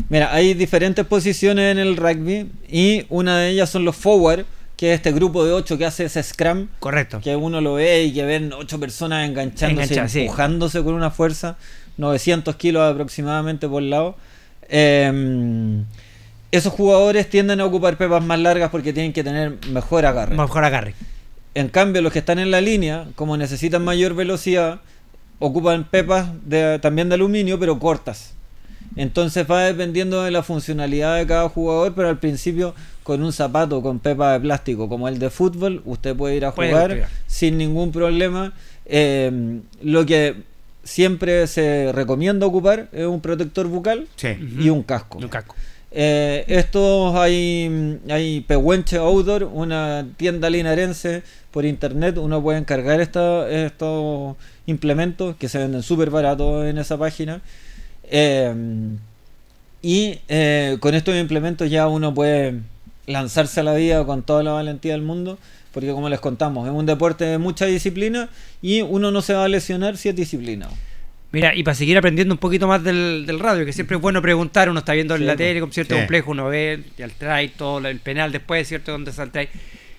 Mira, 0.08 0.32
hay 0.32 0.54
diferentes 0.54 1.04
posiciones 1.06 1.72
en 1.72 1.78
el 1.78 1.96
rugby 1.96 2.50
y 2.68 3.06
una 3.08 3.38
de 3.38 3.50
ellas 3.50 3.70
son 3.70 3.84
los 3.84 3.96
forward, 3.96 4.44
que 4.76 4.92
es 4.92 4.96
este 4.96 5.12
grupo 5.12 5.44
de 5.44 5.52
ocho 5.52 5.78
que 5.78 5.86
hace 5.86 6.04
ese 6.04 6.22
scrum. 6.22 6.68
Correcto. 6.80 7.20
Que 7.20 7.34
uno 7.34 7.60
lo 7.60 7.74
ve 7.74 8.04
y 8.04 8.12
que 8.12 8.24
ven 8.24 8.52
ocho 8.52 8.78
personas 8.78 9.28
enganchándose, 9.28 10.22
empujándose 10.22 10.82
con 10.82 10.94
una 10.94 11.10
fuerza, 11.10 11.56
900 11.96 12.56
kilos 12.56 12.82
aproximadamente 12.82 13.68
por 13.68 13.82
lado. 13.82 14.16
Em, 14.68 15.84
esos 16.52 16.72
jugadores 16.72 17.28
tienden 17.30 17.60
a 17.60 17.64
ocupar 17.64 17.96
pepas 17.96 18.22
más 18.22 18.38
largas 18.38 18.70
porque 18.70 18.92
tienen 18.92 19.12
que 19.12 19.24
tener 19.24 19.56
mejor 19.68 20.04
agarre. 20.04 20.36
Mejor 20.36 20.64
agarre. 20.64 20.94
En 21.54 21.68
cambio, 21.68 22.02
los 22.02 22.12
que 22.12 22.18
están 22.18 22.38
en 22.38 22.50
la 22.50 22.60
línea, 22.60 23.06
como 23.14 23.36
necesitan 23.38 23.82
mayor 23.82 24.14
velocidad, 24.14 24.80
ocupan 25.38 25.84
pepas 25.84 26.28
de, 26.44 26.78
también 26.80 27.08
de 27.08 27.14
aluminio, 27.14 27.58
pero 27.58 27.78
cortas. 27.78 28.34
Entonces 28.94 29.46
va 29.50 29.64
dependiendo 29.64 30.22
de 30.22 30.30
la 30.30 30.42
funcionalidad 30.42 31.16
de 31.16 31.26
cada 31.26 31.48
jugador, 31.48 31.94
pero 31.94 32.08
al 32.08 32.18
principio 32.18 32.74
con 33.02 33.22
un 33.22 33.32
zapato 33.32 33.82
con 33.82 33.98
pepa 33.98 34.32
de 34.32 34.40
plástico 34.40 34.88
como 34.88 35.08
el 35.08 35.18
de 35.18 35.30
fútbol, 35.30 35.82
usted 35.84 36.14
puede 36.14 36.36
ir 36.36 36.44
a 36.44 36.52
jugar 36.52 37.08
sin 37.26 37.58
ningún 37.58 37.92
problema. 37.92 38.52
Eh, 38.84 39.60
lo 39.82 40.06
que 40.06 40.36
siempre 40.82 41.46
se 41.46 41.92
recomienda 41.92 42.46
ocupar 42.46 42.88
es 42.92 43.06
un 43.06 43.20
protector 43.20 43.66
bucal 43.66 44.08
y 44.58 44.70
un 44.70 44.82
casco. 44.82 45.18
Un 45.18 45.28
casco. 45.28 45.54
Eh, 45.98 46.44
estos 46.48 47.14
hay, 47.14 48.00
hay 48.10 48.42
Pehuenche 48.42 48.98
Outdoor, 48.98 49.44
una 49.44 50.06
tienda 50.16 50.50
linarense 50.50 51.22
por 51.50 51.64
internet. 51.64 52.18
Uno 52.18 52.42
puede 52.42 52.58
encargar 52.58 53.00
estos 53.00 54.36
implementos 54.66 55.36
que 55.36 55.48
se 55.48 55.58
venden 55.58 55.82
súper 55.82 56.10
baratos 56.10 56.66
en 56.66 56.78
esa 56.78 56.98
página. 56.98 57.40
Eh, 58.10 58.54
y 59.82 60.18
con 60.80 60.94
estos 60.94 61.14
implementos 61.14 61.70
ya 61.70 61.86
uno 61.88 62.12
puede 62.12 62.60
lanzarse 63.06 63.60
a 63.60 63.62
la 63.62 63.74
vida 63.74 64.04
con 64.04 64.22
toda 64.22 64.42
la 64.42 64.52
valentía 64.52 64.92
del 64.92 65.02
mundo, 65.02 65.38
porque 65.72 65.90
como 65.92 66.08
les 66.08 66.20
contamos, 66.20 66.66
es 66.66 66.74
un 66.74 66.86
deporte 66.86 67.24
de 67.24 67.38
mucha 67.38 67.66
disciplina 67.66 68.28
y 68.62 68.82
uno 68.82 69.10
no 69.10 69.22
se 69.22 69.34
va 69.34 69.44
a 69.44 69.48
lesionar 69.48 69.96
si 69.96 70.08
es 70.08 70.16
disciplinado. 70.16 70.72
Mira, 71.32 71.54
y 71.54 71.62
para 71.62 71.74
seguir 71.74 71.98
aprendiendo 71.98 72.32
un 72.32 72.38
poquito 72.38 72.66
más 72.66 72.82
del, 72.82 73.26
radio, 73.38 73.66
que 73.66 73.72
siempre 73.72 73.96
es 73.96 74.02
bueno 74.02 74.22
preguntar, 74.22 74.70
uno 74.70 74.78
está 74.78 74.92
viendo 74.94 75.16
en 75.16 75.26
la 75.26 75.36
tele 75.36 75.60
con 75.60 75.72
cierto 75.72 75.96
complejo, 75.96 76.30
uno 76.30 76.46
ve 76.46 76.82
el 76.96 77.12
try, 77.12 77.48
todo 77.48 77.86
el 77.86 77.98
penal 78.00 78.32
después, 78.32 78.66
¿cierto? 78.66 78.92
Donde 78.92 79.12
salta 79.12 79.40
ahí. 79.40 79.48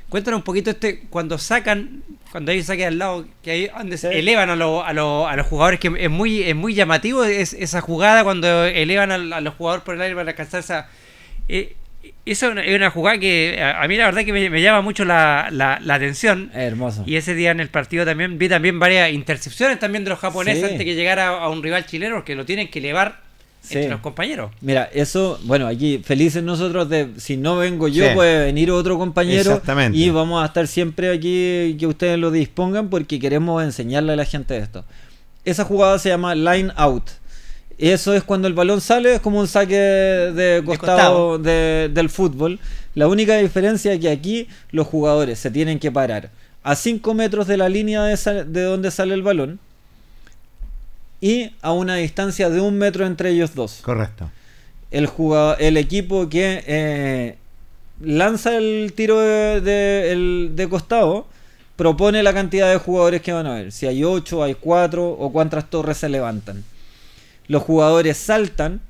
Cuéntanos 0.09 0.39
un 0.39 0.43
poquito 0.43 0.69
este, 0.69 1.01
cuando 1.09 1.37
sacan, 1.37 2.03
cuando 2.31 2.51
hay 2.51 2.59
un 2.59 2.63
saque 2.63 2.85
al 2.85 2.97
lado, 2.97 3.27
que 3.43 3.51
ahí 3.51 3.71
donde 3.77 3.97
elevan 4.17 4.49
a, 4.49 4.53
a, 4.53 4.89
a, 4.89 5.35
los 5.35 5.47
jugadores, 5.47 5.79
que 5.79 5.91
es 5.97 6.09
muy, 6.09 6.43
es 6.43 6.55
muy 6.55 6.73
llamativo 6.73 7.25
es, 7.25 7.53
esa 7.53 7.81
jugada 7.81 8.23
cuando 8.23 8.63
elevan 8.63 9.11
a, 9.11 9.41
los 9.41 9.53
jugadores 9.55 9.83
por 9.83 9.95
el 9.95 10.01
aire 10.01 10.15
para 10.15 10.29
alcanzar 10.29 10.61
esa... 10.61 10.89
Eh, 11.49 11.75
eso 12.25 12.51
es 12.51 12.75
una 12.75 12.89
jugada 12.89 13.17
que 13.19 13.61
a, 13.61 13.85
mí 13.87 13.95
la 13.95 14.05
verdad 14.05 14.23
que 14.23 14.31
me, 14.31 14.61
llama 14.61 14.81
mucho 14.81 15.03
la, 15.03 15.47
atención. 15.89 16.51
hermoso. 16.53 17.03
Y 17.05 17.15
ese 17.15 17.35
día 17.35 17.51
en 17.51 17.59
el 17.59 17.69
partido 17.69 18.05
también 18.05 18.37
vi 18.37 18.49
también 18.49 18.79
varias 18.79 19.11
intercepciones 19.11 19.79
también 19.79 20.03
de 20.03 20.09
los 20.09 20.19
japoneses 20.19 20.63
antes 20.63 20.83
que 20.83 20.95
llegara 20.95 21.29
a, 21.29 21.49
un 21.49 21.63
rival 21.63 21.85
chileno 21.85 22.23
que 22.23 22.35
lo 22.35 22.45
tienen 22.45 22.69
que 22.69 22.79
elevar 22.79 23.26
entre 23.75 23.89
los 23.89 24.01
compañeros. 24.01 24.51
Mira, 24.61 24.89
eso, 24.93 25.39
bueno, 25.43 25.67
aquí 25.67 26.01
felices 26.03 26.43
nosotros 26.43 26.89
de 26.89 27.11
si 27.17 27.37
no 27.37 27.57
vengo 27.57 27.87
yo 27.87 28.13
puede 28.13 28.45
venir 28.45 28.71
otro 28.71 28.97
compañero 28.97 29.51
Exactamente. 29.51 29.97
y 29.97 30.09
vamos 30.09 30.41
a 30.43 30.47
estar 30.47 30.67
siempre 30.67 31.09
aquí 31.09 31.75
que 31.79 31.87
ustedes 31.87 32.17
lo 32.17 32.31
dispongan 32.31 32.89
porque 32.89 33.19
queremos 33.19 33.63
enseñarle 33.63 34.13
a 34.13 34.15
la 34.15 34.25
gente 34.25 34.57
esto. 34.57 34.85
Esa 35.45 35.63
jugada 35.63 35.97
se 35.99 36.09
llama 36.09 36.35
line 36.35 36.71
out 36.75 37.09
eso 37.77 38.15
es 38.15 38.23
cuando 38.23 38.47
el 38.47 38.55
balón 38.55 38.81
sale, 38.81 39.15
es 39.15 39.21
como 39.21 39.39
un 39.39 39.47
saque 39.47 39.75
de 39.75 40.63
costado, 40.65 41.37
del 41.37 42.09
fútbol. 42.09 42.59
La 42.95 43.07
única 43.07 43.37
diferencia 43.37 43.93
es 43.93 43.99
que 43.99 44.09
aquí 44.09 44.47
los 44.71 44.87
jugadores 44.87 45.37
se 45.37 45.51
tienen 45.51 45.77
que 45.77 45.91
parar 45.91 46.31
a 46.63 46.75
5 46.75 47.13
metros 47.13 47.47
de 47.47 47.57
la 47.57 47.69
línea 47.69 48.03
de, 48.03 48.63
donde 48.63 48.89
sale 48.89 49.13
el 49.13 49.21
balón 49.21 49.59
y 51.21 51.51
a 51.61 51.73
una 51.73 51.95
distancia 51.95 52.49
de 52.49 52.61
un 52.61 52.77
metro 52.77 53.05
entre 53.05 53.31
ellos 53.31 53.55
dos. 53.55 53.79
Correcto. 53.81 54.29
El, 54.91 55.07
jugador, 55.07 55.57
el 55.59 55.77
equipo 55.77 56.29
que 56.29 56.63
eh, 56.65 57.35
lanza 58.01 58.57
el 58.57 58.93
tiro 58.95 59.19
de, 59.19 60.49
de, 60.53 60.69
costado 60.69 61.27
propone 61.75 62.23
la 62.23 62.33
cantidad 62.33 62.71
de 62.71 62.77
jugadores 62.77 63.21
que 63.21 63.33
van 63.33 63.47
a 63.47 63.55
ver. 63.55 63.71
Si 63.71 63.85
hay 63.85 64.03
8, 64.03 64.43
hay 64.43 64.55
4 64.55 65.09
o 65.09 65.31
cuántas 65.31 65.69
torres 65.69 65.97
se 65.97 66.09
levantan 66.09 66.63
los 67.47 67.63
jugadores 67.63 68.17
saltan 68.17 68.81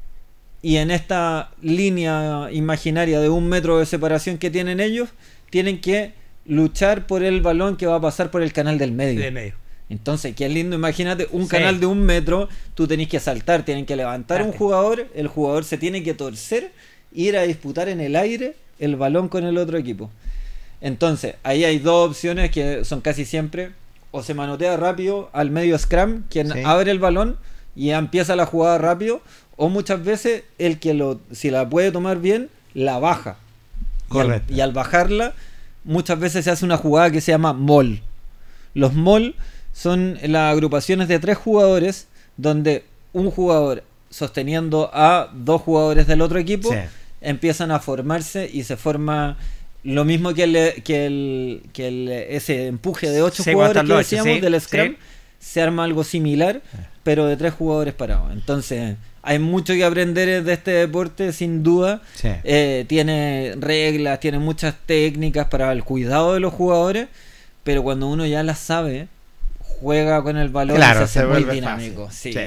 y 0.61 0.77
en 0.77 0.91
esta 0.91 1.51
línea 1.61 2.49
imaginaria 2.51 3.19
de 3.19 3.29
un 3.29 3.47
metro 3.47 3.79
de 3.79 3.85
separación 3.85 4.37
que 4.37 4.49
tienen 4.49 4.79
ellos, 4.79 5.09
tienen 5.49 5.79
que 5.79 6.13
luchar 6.45 7.07
por 7.07 7.23
el 7.23 7.41
balón 7.41 7.77
que 7.77 7.85
va 7.85 7.95
a 7.95 8.01
pasar 8.01 8.31
por 8.31 8.41
el 8.41 8.53
canal 8.53 8.77
del 8.77 8.91
medio. 8.91 9.31
medio. 9.31 9.53
Entonces, 9.89 10.35
qué 10.35 10.49
lindo, 10.49 10.75
imagínate 10.75 11.27
un 11.31 11.47
canal 11.47 11.79
de 11.79 11.85
un 11.85 12.01
metro, 12.01 12.49
tú 12.75 12.87
tenés 12.87 13.07
que 13.07 13.19
saltar, 13.19 13.63
tienen 13.63 13.85
que 13.85 13.95
levantar 13.95 14.41
un 14.41 14.51
jugador, 14.51 15.07
el 15.15 15.27
jugador 15.27 15.63
se 15.63 15.77
tiene 15.77 16.03
que 16.03 16.13
torcer, 16.13 16.71
ir 17.13 17.37
a 17.37 17.43
disputar 17.43 17.87
en 17.87 18.01
el 18.01 18.15
aire 18.15 18.55
el 18.79 18.97
balón 18.97 19.29
con 19.29 19.45
el 19.45 19.57
otro 19.57 19.77
equipo. 19.77 20.09
Entonces, 20.81 21.35
ahí 21.43 21.63
hay 21.63 21.79
dos 21.79 22.09
opciones 22.09 22.51
que 22.51 22.83
son 22.83 23.01
casi 23.01 23.23
siempre, 23.23 23.71
o 24.11 24.23
se 24.23 24.33
manotea 24.33 24.75
rápido 24.77 25.29
al 25.31 25.51
medio 25.51 25.77
scrum, 25.79 26.23
quien 26.29 26.65
abre 26.65 26.91
el 26.91 26.99
balón, 26.99 27.37
y 27.75 27.91
empieza 27.91 28.35
la 28.35 28.45
jugada 28.45 28.77
rápido, 28.77 29.21
o 29.55 29.69
muchas 29.69 30.03
veces 30.03 30.43
el 30.57 30.79
que 30.79 30.93
lo, 30.93 31.21
si 31.31 31.49
la 31.49 31.67
puede 31.67 31.91
tomar 31.91 32.19
bien, 32.19 32.49
la 32.73 32.99
baja. 32.99 33.37
Correcto. 34.09 34.53
Y 34.53 34.59
al, 34.61 34.73
bajarla, 34.73 35.33
muchas 35.83 36.19
veces 36.19 36.45
se 36.45 36.51
hace 36.51 36.65
una 36.65 36.77
jugada 36.77 37.09
que 37.09 37.21
se 37.21 37.31
llama 37.31 37.53
mall. 37.53 38.01
Los 38.73 38.93
mall 38.93 39.35
son 39.77 40.17
las 40.23 40.51
agrupaciones 40.51 41.07
de 41.07 41.19
tres 41.19 41.37
jugadores 41.37 42.07
donde 42.35 42.83
un 43.13 43.29
jugador 43.29 43.83
sosteniendo 44.09 44.89
a 44.91 45.29
dos 45.31 45.61
jugadores 45.61 46.07
del 46.07 46.21
otro 46.21 46.39
equipo 46.39 46.73
empiezan 47.21 47.69
a 47.69 47.79
formarse 47.79 48.49
y 48.51 48.63
se 48.63 48.75
forma 48.75 49.37
lo 49.83 50.03
mismo 50.03 50.33
que 50.33 50.43
el, 50.45 50.83
que 50.83 51.05
el, 51.05 51.61
que 51.73 51.87
el 51.89 52.09
ese 52.09 52.65
empuje 52.65 53.11
de 53.11 53.21
ocho 53.21 53.43
jugadores 53.43 53.83
que 53.83 53.93
decíamos 53.93 54.41
del 54.41 54.59
scrum 54.59 54.95
se 55.37 55.61
arma 55.61 55.83
algo 55.83 56.03
similar 56.03 56.61
pero 57.03 57.25
de 57.25 57.37
tres 57.37 57.53
jugadores 57.53 57.93
parados. 57.93 58.33
Entonces, 58.33 58.97
hay 59.21 59.39
mucho 59.39 59.73
que 59.73 59.85
aprender 59.85 60.43
de 60.43 60.53
este 60.53 60.71
deporte, 60.71 61.31
sin 61.31 61.63
duda. 61.63 62.01
Eh, 62.23 62.83
tiene 62.89 63.53
reglas, 63.59 64.19
tiene 64.19 64.39
muchas 64.39 64.75
técnicas 64.85 65.47
para 65.47 65.71
el 65.71 65.83
cuidado 65.83 66.33
de 66.33 66.41
los 66.41 66.51
jugadores, 66.51 67.07
pero 67.63 67.83
cuando 67.83 68.07
uno 68.07 68.25
ya 68.25 68.43
las 68.43 68.59
sabe, 68.59 69.07
juega 69.79 70.21
con 70.23 70.37
el 70.37 70.49
balón 70.49 70.75
Claro, 70.77 70.99
y 71.03 71.07
se 71.07 71.19
hace 71.19 71.19
se 71.19 71.25
muy 71.25 71.43
dinámico. 71.55 72.09
Sí. 72.11 72.33
Sí. 72.33 72.39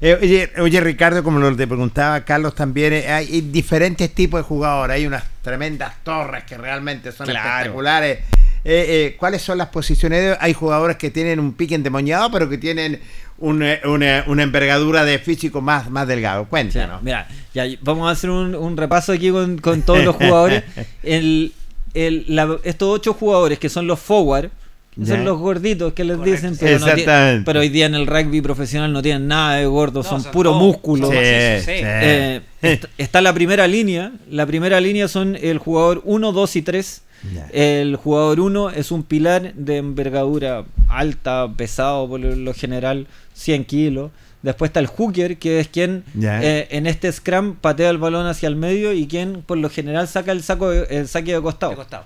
Eh, 0.00 0.18
oye, 0.20 0.50
oye, 0.60 0.80
Ricardo, 0.80 1.22
como 1.22 1.38
lo 1.38 1.54
te 1.56 1.66
preguntaba 1.66 2.24
Carlos 2.24 2.54
también, 2.54 2.92
eh, 2.92 3.08
hay 3.08 3.40
diferentes 3.40 4.12
tipos 4.14 4.40
de 4.40 4.44
jugadores. 4.44 4.96
Hay 4.96 5.06
unas 5.06 5.24
tremendas 5.42 5.94
torres 6.02 6.44
que 6.44 6.56
realmente 6.58 7.12
son 7.12 7.26
Claro. 7.26 7.48
espectaculares. 7.58 8.18
Eh, 8.66 8.86
eh, 8.88 9.16
¿Cuáles 9.18 9.42
son 9.42 9.58
las 9.58 9.68
posiciones? 9.68 10.36
Hay 10.40 10.52
jugadores 10.54 10.96
que 10.96 11.10
tienen 11.10 11.38
un 11.38 11.52
pique 11.52 11.74
endemoniado, 11.74 12.30
pero 12.30 12.48
que 12.48 12.58
tienen 12.58 13.00
un, 13.38 13.62
una, 13.84 14.24
una 14.26 14.42
envergadura 14.42 15.04
de 15.04 15.18
físico 15.18 15.60
más, 15.60 15.90
más 15.90 16.08
delgado. 16.08 16.44
Sí, 16.44 16.48
Cuéntanos. 16.50 17.02
Mira, 17.02 17.28
ya 17.52 17.64
vamos 17.82 18.08
a 18.08 18.12
hacer 18.12 18.30
un, 18.30 18.54
un 18.54 18.76
repaso 18.76 19.12
aquí 19.12 19.30
con, 19.30 19.58
con 19.58 19.82
todos 19.82 20.02
los 20.04 20.16
jugadores. 20.16 20.64
El, 21.02 21.52
el- 21.94 22.24
la- 22.28 22.58
estos 22.64 22.88
ocho 22.88 23.12
jugadores 23.14 23.58
que 23.58 23.68
son 23.68 23.86
los 23.86 24.00
forward, 24.00 24.50
son 25.04 25.24
los 25.24 25.38
gorditos 25.38 25.92
que 25.92 26.04
les 26.04 26.16
Correcto. 26.16 26.36
dicen, 26.48 26.56
pero, 26.60 26.78
no 26.78 26.86
tie- 26.86 26.90
Exactamente. 26.90 27.42
pero 27.44 27.60
hoy 27.60 27.68
día 27.68 27.86
en 27.86 27.94
el 27.94 28.06
rugby 28.06 28.40
profesional 28.40 28.92
no 28.92 29.02
tienen 29.02 29.26
nada 29.28 29.56
de 29.56 29.66
gordos, 29.66 30.04
No, 30.06 30.10
son 30.10 30.22
son 30.22 30.32
puro 30.32 30.52
músculo. 30.54 31.06
son 31.08 31.16
Sí, 31.16 31.20
macizos, 31.22 31.64
sí. 31.64 31.72
sí. 31.72 31.82
Eh, 31.84 32.40
est- 32.62 32.84
está 32.98 33.20
la 33.20 33.32
primera 33.32 33.66
línea. 33.66 34.12
La 34.30 34.46
primera 34.46 34.80
línea 34.80 35.08
son 35.08 35.36
el 35.40 35.58
jugador 35.58 36.00
1, 36.04 36.32
2 36.32 36.56
y 36.56 36.62
3. 36.62 37.02
Ya. 37.34 37.46
El 37.52 37.96
jugador 37.96 38.38
1 38.40 38.70
es 38.70 38.92
un 38.92 39.02
pilar 39.02 39.54
de 39.54 39.78
envergadura 39.78 40.64
alta, 40.88 41.48
pesado 41.56 42.06
por 42.08 42.20
lo 42.20 42.52
general, 42.54 43.06
100 43.32 43.64
kilos. 43.64 44.10
Después 44.42 44.68
está 44.68 44.80
el 44.80 44.88
hooker, 44.88 45.38
que 45.38 45.58
es 45.58 45.68
quien 45.68 46.04
Ya. 46.12 46.42
eh, 46.42 46.68
en 46.70 46.86
este 46.86 47.10
scrum 47.10 47.54
patea 47.56 47.88
el 47.88 47.96
balón 47.96 48.26
hacia 48.26 48.46
el 48.46 48.56
medio 48.56 48.92
y 48.92 49.06
quien 49.06 49.40
por 49.40 49.56
lo 49.56 49.70
general 49.70 50.06
saca 50.06 50.32
el, 50.32 50.42
saco 50.42 50.68
de- 50.68 50.86
el 50.90 51.08
saque 51.08 51.32
de 51.32 51.40
costado. 51.40 51.70
De 51.70 51.76
costado. 51.76 52.04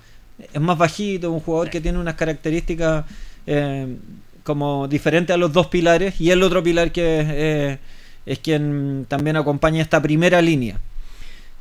Es 0.53 0.61
más 0.61 0.77
bajito, 0.77 1.31
un 1.31 1.39
jugador 1.39 1.69
que 1.69 1.81
tiene 1.81 1.97
unas 1.97 2.15
características 2.15 3.05
eh, 3.45 3.97
como 4.43 4.87
diferentes 4.87 5.33
a 5.33 5.37
los 5.37 5.51
dos 5.53 5.67
pilares. 5.67 6.19
Y 6.19 6.31
el 6.31 6.43
otro 6.43 6.63
pilar 6.63 6.91
que 6.91 7.03
eh, 7.03 7.77
es 8.25 8.39
quien 8.39 9.05
también 9.07 9.35
acompaña 9.35 9.81
esta 9.81 10.01
primera 10.01 10.41
línea. 10.41 10.79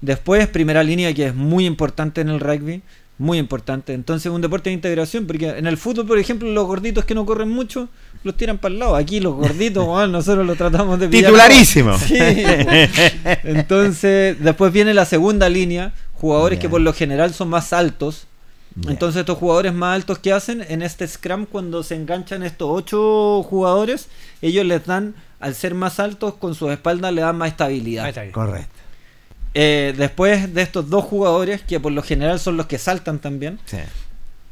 Después, 0.00 0.46
primera 0.46 0.82
línea 0.82 1.12
que 1.12 1.26
es 1.26 1.34
muy 1.34 1.66
importante 1.66 2.20
en 2.20 2.28
el 2.28 2.38
rugby, 2.38 2.82
muy 3.18 3.38
importante. 3.38 3.94
Entonces, 3.94 4.30
un 4.30 4.40
deporte 4.40 4.70
de 4.70 4.74
integración, 4.74 5.26
porque 5.26 5.48
en 5.48 5.66
el 5.66 5.76
fútbol, 5.76 6.06
por 6.06 6.18
ejemplo, 6.18 6.48
los 6.50 6.66
gorditos 6.66 7.04
que 7.04 7.14
no 7.14 7.26
corren 7.26 7.48
mucho, 7.48 7.88
los 8.22 8.36
tiran 8.36 8.58
para 8.58 8.72
el 8.72 8.78
lado. 8.78 8.94
Aquí 8.94 9.18
los 9.18 9.34
gorditos, 9.34 9.84
nosotros 10.08 10.46
los 10.46 10.56
tratamos 10.56 11.00
de 11.00 11.08
pillar. 11.08 11.30
Titularísimo. 11.30 11.98
Sí. 11.98 12.16
Entonces, 13.42 14.36
después 14.38 14.72
viene 14.72 14.94
la 14.94 15.04
segunda 15.04 15.48
línea, 15.48 15.92
jugadores 16.14 16.60
que 16.60 16.68
por 16.68 16.80
lo 16.80 16.92
general 16.92 17.34
son 17.34 17.48
más 17.48 17.72
altos. 17.72 18.27
Entonces, 18.86 19.20
estos 19.20 19.38
jugadores 19.38 19.72
más 19.72 19.94
altos 19.96 20.18
que 20.18 20.32
hacen 20.32 20.64
en 20.68 20.82
este 20.82 21.06
scrum, 21.08 21.46
cuando 21.46 21.82
se 21.82 21.94
enganchan 21.96 22.42
estos 22.42 22.68
ocho 22.70 23.42
jugadores, 23.42 24.08
ellos 24.42 24.64
les 24.66 24.84
dan, 24.86 25.14
al 25.40 25.54
ser 25.54 25.74
más 25.74 25.98
altos, 25.98 26.34
con 26.34 26.54
sus 26.54 26.70
espaldas 26.70 27.12
le 27.12 27.22
dan 27.22 27.36
más 27.36 27.48
estabilidad. 27.50 28.14
Correcto. 28.32 28.70
Eh, 29.54 29.94
después 29.96 30.52
de 30.54 30.62
estos 30.62 30.88
dos 30.90 31.04
jugadores, 31.04 31.62
que 31.62 31.80
por 31.80 31.92
lo 31.92 32.02
general 32.02 32.38
son 32.38 32.56
los 32.56 32.66
que 32.66 32.78
saltan 32.78 33.18
también, 33.18 33.58
Sí. 33.64 33.78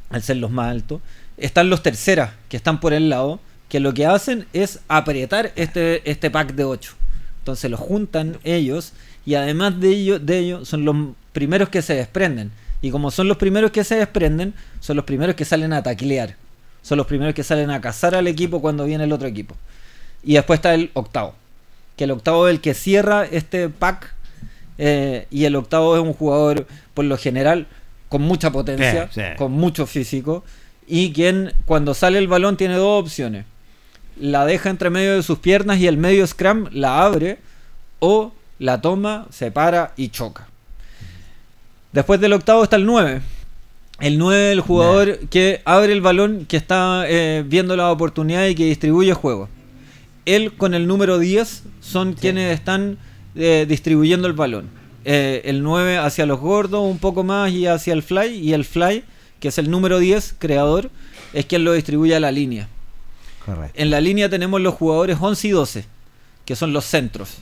al 0.09 0.21
ser 0.23 0.37
los 0.37 0.51
más 0.51 0.71
altos, 0.71 1.01
están 1.37 1.69
los 1.69 1.83
terceras, 1.83 2.31
que 2.49 2.57
están 2.57 2.79
por 2.79 2.93
el 2.93 3.09
lado, 3.09 3.39
que 3.69 3.79
lo 3.79 3.93
que 3.93 4.05
hacen 4.05 4.47
es 4.53 4.79
apretar 4.87 5.51
este, 5.55 6.09
este 6.09 6.31
pack 6.31 6.53
de 6.53 6.63
8. 6.63 6.93
Entonces 7.39 7.69
los 7.71 7.79
juntan 7.79 8.37
ellos 8.43 8.93
y 9.25 9.35
además 9.35 9.79
de 9.79 9.89
ello, 9.89 10.19
de 10.19 10.39
ello 10.39 10.65
son 10.65 10.83
los 10.83 10.95
primeros 11.31 11.69
que 11.69 11.81
se 11.81 11.93
desprenden. 11.93 12.51
Y 12.81 12.91
como 12.91 13.09
son 13.11 13.27
los 13.27 13.37
primeros 13.37 13.71
que 13.71 13.83
se 13.83 13.95
desprenden, 13.95 14.53
son 14.79 14.95
los 14.97 15.05
primeros 15.05 15.35
que 15.35 15.45
salen 15.45 15.73
a 15.73 15.81
taclear. 15.83 16.35
Son 16.81 16.97
los 16.97 17.07
primeros 17.07 17.33
que 17.33 17.43
salen 17.43 17.69
a 17.71 17.81
cazar 17.81 18.15
al 18.15 18.27
equipo 18.27 18.61
cuando 18.61 18.85
viene 18.85 19.03
el 19.05 19.11
otro 19.11 19.27
equipo. 19.27 19.55
Y 20.23 20.33
después 20.35 20.57
está 20.59 20.73
el 20.73 20.91
octavo. 20.93 21.33
Que 21.95 22.03
el 22.05 22.11
octavo 22.11 22.47
es 22.47 22.53
el 22.53 22.61
que 22.61 22.73
cierra 22.73 23.25
este 23.25 23.69
pack. 23.69 24.13
eh, 24.77 25.25
y 25.31 25.45
el 25.45 25.55
octavo 25.55 25.95
es 25.95 26.01
un 26.03 26.13
jugador, 26.13 26.67
por 26.93 27.03
lo 27.05 27.17
general, 27.17 27.65
con 28.09 28.21
mucha 28.21 28.51
potencia, 28.51 29.09
Sí, 29.11 29.21
sí. 29.21 29.27
con 29.37 29.51
mucho 29.51 29.87
físico. 29.87 30.43
Y 30.87 31.11
quien 31.13 31.51
cuando 31.65 31.93
sale 31.95 32.19
el 32.19 32.27
balón 32.27 32.57
tiene 32.57 32.75
dos 32.75 33.01
opciones. 33.03 33.45
La 34.19 34.45
deja 34.45 34.69
entre 34.69 34.89
medio 34.91 35.15
de 35.15 35.23
sus 35.23 35.39
piernas 35.39 35.79
y 35.79 35.87
el 35.87 35.97
medio 35.97 36.25
scrum 36.27 36.67
la 36.71 37.03
abre. 37.03 37.39
O 37.99 38.31
la 38.59 38.79
toma, 38.81 39.25
se 39.31 39.51
para 39.51 39.93
y 39.97 40.09
choca. 40.09 40.46
Después 41.97 42.21
del 42.21 42.33
octavo 42.33 42.63
está 42.63 42.75
el 42.75 42.85
9. 42.85 43.21
El 44.01 44.19
9 44.19 44.49
es 44.49 44.53
el 44.53 44.61
jugador 44.61 45.17
que 45.29 45.63
abre 45.65 45.91
el 45.93 46.01
balón, 46.01 46.45
que 46.45 46.55
está 46.55 47.05
eh, 47.07 47.43
viendo 47.43 47.75
la 47.75 47.89
oportunidad 47.89 48.45
y 48.45 48.53
que 48.53 48.65
distribuye 48.65 49.15
juego. 49.15 49.49
Él 50.27 50.53
con 50.53 50.75
el 50.75 50.85
número 50.85 51.17
10 51.17 51.63
son 51.81 52.13
quienes 52.13 52.53
están 52.53 52.99
eh, 53.33 53.65
distribuyendo 53.67 54.27
el 54.27 54.33
balón. 54.33 54.69
Eh, 55.05 55.41
el 55.45 55.63
9 55.63 55.97
hacia 55.97 56.27
los 56.27 56.39
gordos 56.39 56.87
un 56.87 56.99
poco 56.99 57.23
más 57.23 57.51
y 57.51 57.65
hacia 57.65 57.93
el 57.93 58.03
fly. 58.03 58.27
Y 58.27 58.53
el 58.53 58.63
fly, 58.63 59.03
que 59.39 59.47
es 59.47 59.57
el 59.57 59.71
número 59.71 59.97
10, 59.97 60.35
creador, 60.37 60.91
es 61.33 61.47
quien 61.47 61.63
lo 61.63 61.73
distribuye 61.73 62.15
a 62.15 62.19
la 62.19 62.31
línea. 62.31 62.67
Correcto. 63.43 63.73
En 63.73 63.89
la 63.89 64.01
línea 64.01 64.29
tenemos 64.29 64.61
los 64.61 64.75
jugadores 64.75 65.17
11 65.19 65.47
y 65.47 65.49
12, 65.49 65.85
que 66.45 66.55
son 66.55 66.73
los 66.73 66.85
centros. 66.85 67.39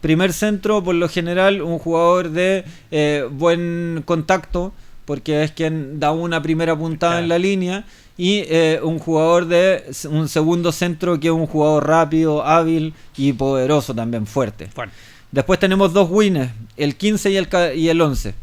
Primer 0.00 0.32
centro, 0.32 0.82
por 0.82 0.94
lo 0.94 1.08
general, 1.08 1.60
un 1.62 1.78
jugador 1.78 2.30
de 2.30 2.64
eh, 2.90 3.26
buen 3.30 4.02
contacto, 4.06 4.72
porque 5.04 5.42
es 5.44 5.50
quien 5.52 6.00
da 6.00 6.10
una 6.12 6.40
primera 6.42 6.76
puntada 6.76 7.12
Claro. 7.12 7.22
en 7.24 7.28
la 7.28 7.38
línea. 7.38 7.84
Y 8.16 8.44
eh, 8.48 8.80
un 8.82 8.98
jugador 8.98 9.46
de 9.46 9.84
un 10.10 10.28
segundo 10.28 10.72
centro, 10.72 11.18
que 11.18 11.28
es 11.28 11.32
un 11.32 11.46
jugador 11.46 11.86
rápido, 11.88 12.44
hábil 12.44 12.92
y 13.16 13.32
poderoso 13.32 13.94
también, 13.94 14.26
fuerte. 14.26 14.66
Fuerte. 14.68 14.94
Después 15.32 15.58
tenemos 15.58 15.92
dos 15.92 16.08
winners, 16.10 16.50
el 16.76 16.96
15 16.96 17.30
y 17.30 17.36
el, 17.36 17.48
ca- 17.48 17.72
y 17.72 17.88
el 17.88 18.00
11. 18.00 18.34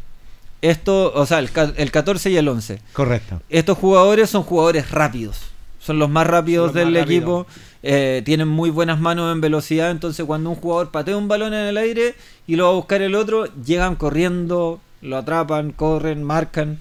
Esto, 0.62 1.12
o 1.14 1.24
sea, 1.26 1.38
el, 1.38 1.50
ca- 1.52 1.72
el 1.76 1.90
14 1.92 2.30
y 2.30 2.36
el 2.36 2.48
11. 2.48 2.80
Correcto. 2.92 3.40
Estos 3.48 3.78
jugadores 3.78 4.28
son 4.30 4.42
jugadores 4.42 4.90
rápidos. 4.90 5.38
Son 5.78 5.98
los 6.00 6.10
más 6.10 6.26
rápidos 6.26 6.66
los 6.66 6.74
del 6.74 6.92
más 6.92 7.02
equipo. 7.04 7.46
Eh, 7.82 8.22
tienen 8.24 8.48
muy 8.48 8.70
buenas 8.70 9.00
manos 9.00 9.32
en 9.32 9.40
velocidad. 9.40 9.90
Entonces, 9.90 10.24
cuando 10.26 10.50
un 10.50 10.56
jugador 10.56 10.90
patea 10.90 11.16
un 11.16 11.28
balón 11.28 11.54
en 11.54 11.66
el 11.66 11.76
aire 11.76 12.14
y 12.46 12.56
lo 12.56 12.64
va 12.64 12.70
a 12.70 12.74
buscar 12.74 13.02
el 13.02 13.14
otro, 13.14 13.46
llegan 13.64 13.96
corriendo, 13.96 14.80
lo 15.02 15.16
atrapan, 15.16 15.72
corren, 15.72 16.22
marcan. 16.22 16.78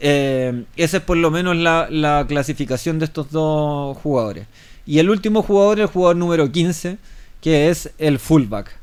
Eh, 0.00 0.64
esa 0.76 0.98
es 0.98 1.02
por 1.02 1.16
lo 1.16 1.30
menos 1.30 1.56
la, 1.56 1.88
la 1.90 2.24
clasificación 2.28 2.98
de 2.98 3.06
estos 3.06 3.30
dos 3.30 3.96
jugadores. 3.98 4.46
Y 4.86 5.00
el 5.00 5.10
último 5.10 5.42
jugador, 5.42 5.80
el 5.80 5.86
jugador 5.86 6.16
número 6.16 6.50
15, 6.50 6.98
que 7.40 7.68
es 7.68 7.90
el 7.98 8.18
fullback. 8.18 8.74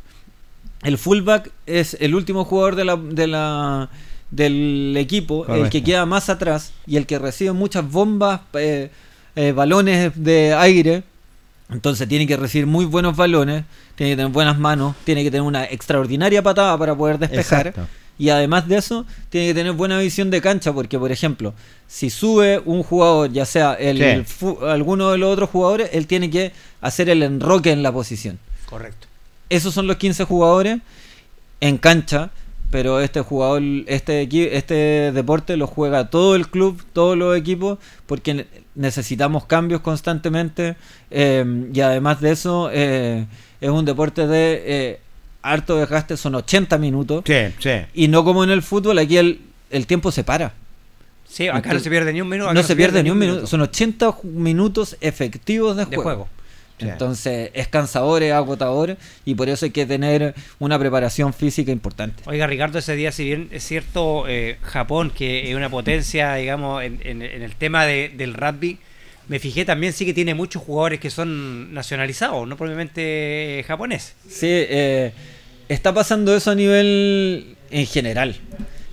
El 0.84 0.98
fullback 0.98 1.52
es 1.66 1.98
el 2.00 2.14
último 2.14 2.46
jugador 2.46 2.76
de 2.76 2.86
la, 2.86 2.96
de 2.96 3.28
la, 3.28 3.90
del 4.30 4.96
equipo, 4.98 5.48
el 5.48 5.70
que 5.70 5.84
queda 5.84 6.06
más 6.06 6.30
atrás 6.30 6.74
y 6.86 6.98
el 6.98 7.08
que 7.08 7.18
recibe 7.18 7.54
muchas 7.54 7.90
bombas, 7.90 8.42
eh, 8.54 8.92
eh, 9.36 9.52
balones 9.52 10.12
de 10.16 10.54
aire. 10.54 11.04
Entonces 11.70 12.08
tiene 12.08 12.28
que 12.28 12.38
recibir 12.38 12.68
muy 12.68 12.86
buenos 12.86 13.16
balones, 13.16 13.64
tiene 13.96 14.12
que 14.12 14.18
tener 14.18 14.32
buenas 14.32 14.60
manos, 14.60 14.96
tiene 15.04 15.24
que 15.24 15.32
tener 15.32 15.42
una 15.42 15.66
extraordinaria 15.66 16.44
patada 16.44 16.78
para 16.78 16.96
poder 16.96 17.18
despejar. 17.18 17.68
Exacto. 17.68 17.88
Y 18.18 18.30
además 18.30 18.68
de 18.68 18.78
eso, 18.78 19.06
tiene 19.30 19.48
que 19.48 19.54
tener 19.54 19.74
buena 19.74 20.00
visión 20.00 20.32
de 20.32 20.42
cancha, 20.42 20.72
porque 20.72 20.98
por 20.98 21.12
ejemplo, 21.12 21.54
si 21.88 22.10
sube 22.10 22.62
un 22.64 22.82
jugador, 22.84 23.32
ya 23.32 23.46
sea 23.46 23.74
el, 23.74 24.26
alguno 24.62 25.12
de 25.12 25.18
los 25.18 25.34
otros 25.34 25.50
jugadores, 25.50 25.90
él 25.92 26.08
tiene 26.08 26.30
que 26.30 26.54
hacer 26.82 27.10
el 27.10 27.24
enroque 27.24 27.72
en 27.72 27.84
la 27.84 27.92
posición. 27.92 28.40
Correcto. 28.68 29.08
Esos 29.50 29.74
son 29.74 29.88
los 29.88 29.98
15 29.98 30.24
jugadores 30.24 30.80
en 31.60 31.78
cancha, 31.78 32.32
pero 32.72 33.02
este 33.02 33.22
jugador, 33.22 33.62
este, 33.88 34.28
este 34.58 35.12
deporte 35.12 35.58
lo 35.58 35.68
juega 35.68 36.10
todo 36.10 36.36
el 36.36 36.48
club, 36.48 36.82
todos 36.94 37.18
los 37.18 37.38
equipos, 37.38 37.80
porque 38.06 38.48
necesitamos 38.76 39.46
cambios 39.46 39.82
constantemente 39.82 40.76
eh, 41.12 41.70
y 41.74 41.80
además 41.82 42.22
de 42.22 42.32
eso 42.32 42.70
eh, 42.72 43.26
es 43.62 43.70
un 43.70 43.86
deporte 43.86 44.28
de 44.28 44.64
eh, 44.66 45.00
harto 45.42 45.78
desgaste, 45.78 46.18
son 46.18 46.36
80 46.36 46.78
minutos 46.78 47.24
Sí, 47.26 47.36
sí. 47.60 47.72
y 47.94 48.08
no 48.08 48.24
como 48.24 48.44
en 48.44 48.50
el 48.50 48.62
fútbol, 48.62 48.98
aquí 49.00 49.18
el, 49.18 49.42
el 49.70 49.88
tiempo 49.88 50.12
se 50.12 50.24
para. 50.24 50.54
Sí, 51.28 51.48
acá 51.48 51.54
no 51.54 51.58
Entonces, 51.60 51.84
se 51.84 51.90
pierde 51.90 52.14
ni 52.14 52.22
un 52.22 52.30
minuto. 52.30 52.54
No 52.54 52.64
se 52.64 52.76
pierde 52.76 53.04
ni 53.04 53.10
un 53.10 53.18
minuto, 53.18 53.48
son 53.48 53.62
80 53.62 54.08
ju- 54.10 54.24
minutos 54.26 54.96
efectivos 55.02 55.76
de 55.76 55.82
de 55.86 55.96
juego. 55.96 56.04
juego. 56.04 56.28
Sí. 56.78 56.90
Entonces 56.90 57.52
es 57.54 57.68
cansador, 57.70 58.22
es 58.22 58.34
agotador 58.34 58.98
y 59.24 59.36
por 59.36 59.48
eso 59.48 59.64
hay 59.66 59.72
que 59.72 59.86
tener 59.86 60.36
una 60.60 60.78
preparación 60.78 61.34
física 61.34 61.72
importante. 61.72 62.22
Oiga, 62.26 62.48
Ricardo, 62.48 62.80
ese 62.80 62.96
día, 62.98 63.14
si 63.14 63.24
bien 63.24 63.48
es 63.52 63.64
cierto, 63.64 64.26
eh, 64.28 64.58
Japón, 64.62 65.10
que 65.10 65.50
es 65.50 65.56
una 65.56 65.70
potencia, 65.70 66.36
digamos, 66.36 66.84
en, 66.84 67.00
en- 67.04 67.22
en 67.22 67.42
el 67.44 67.56
tema 67.56 67.86
de- 67.86 68.10
del 68.10 68.34
rugby, 68.34 68.78
me 69.30 69.40
fijé 69.40 69.64
también 69.64 69.94
sí 69.94 70.06
que 70.06 70.14
tiene 70.14 70.34
muchos 70.36 70.62
jugadores 70.64 71.00
que 71.00 71.10
son 71.10 71.74
nacionalizados, 71.74 72.46
no 72.48 72.58
propiamente 72.58 73.64
japoneses. 73.68 74.14
Sí, 74.28 74.48
eh, 74.50 75.14
está 75.70 75.94
pasando 75.94 76.36
eso 76.36 76.52
a 76.52 76.56
nivel 76.56 77.56
en 77.72 77.86
general. 77.88 78.36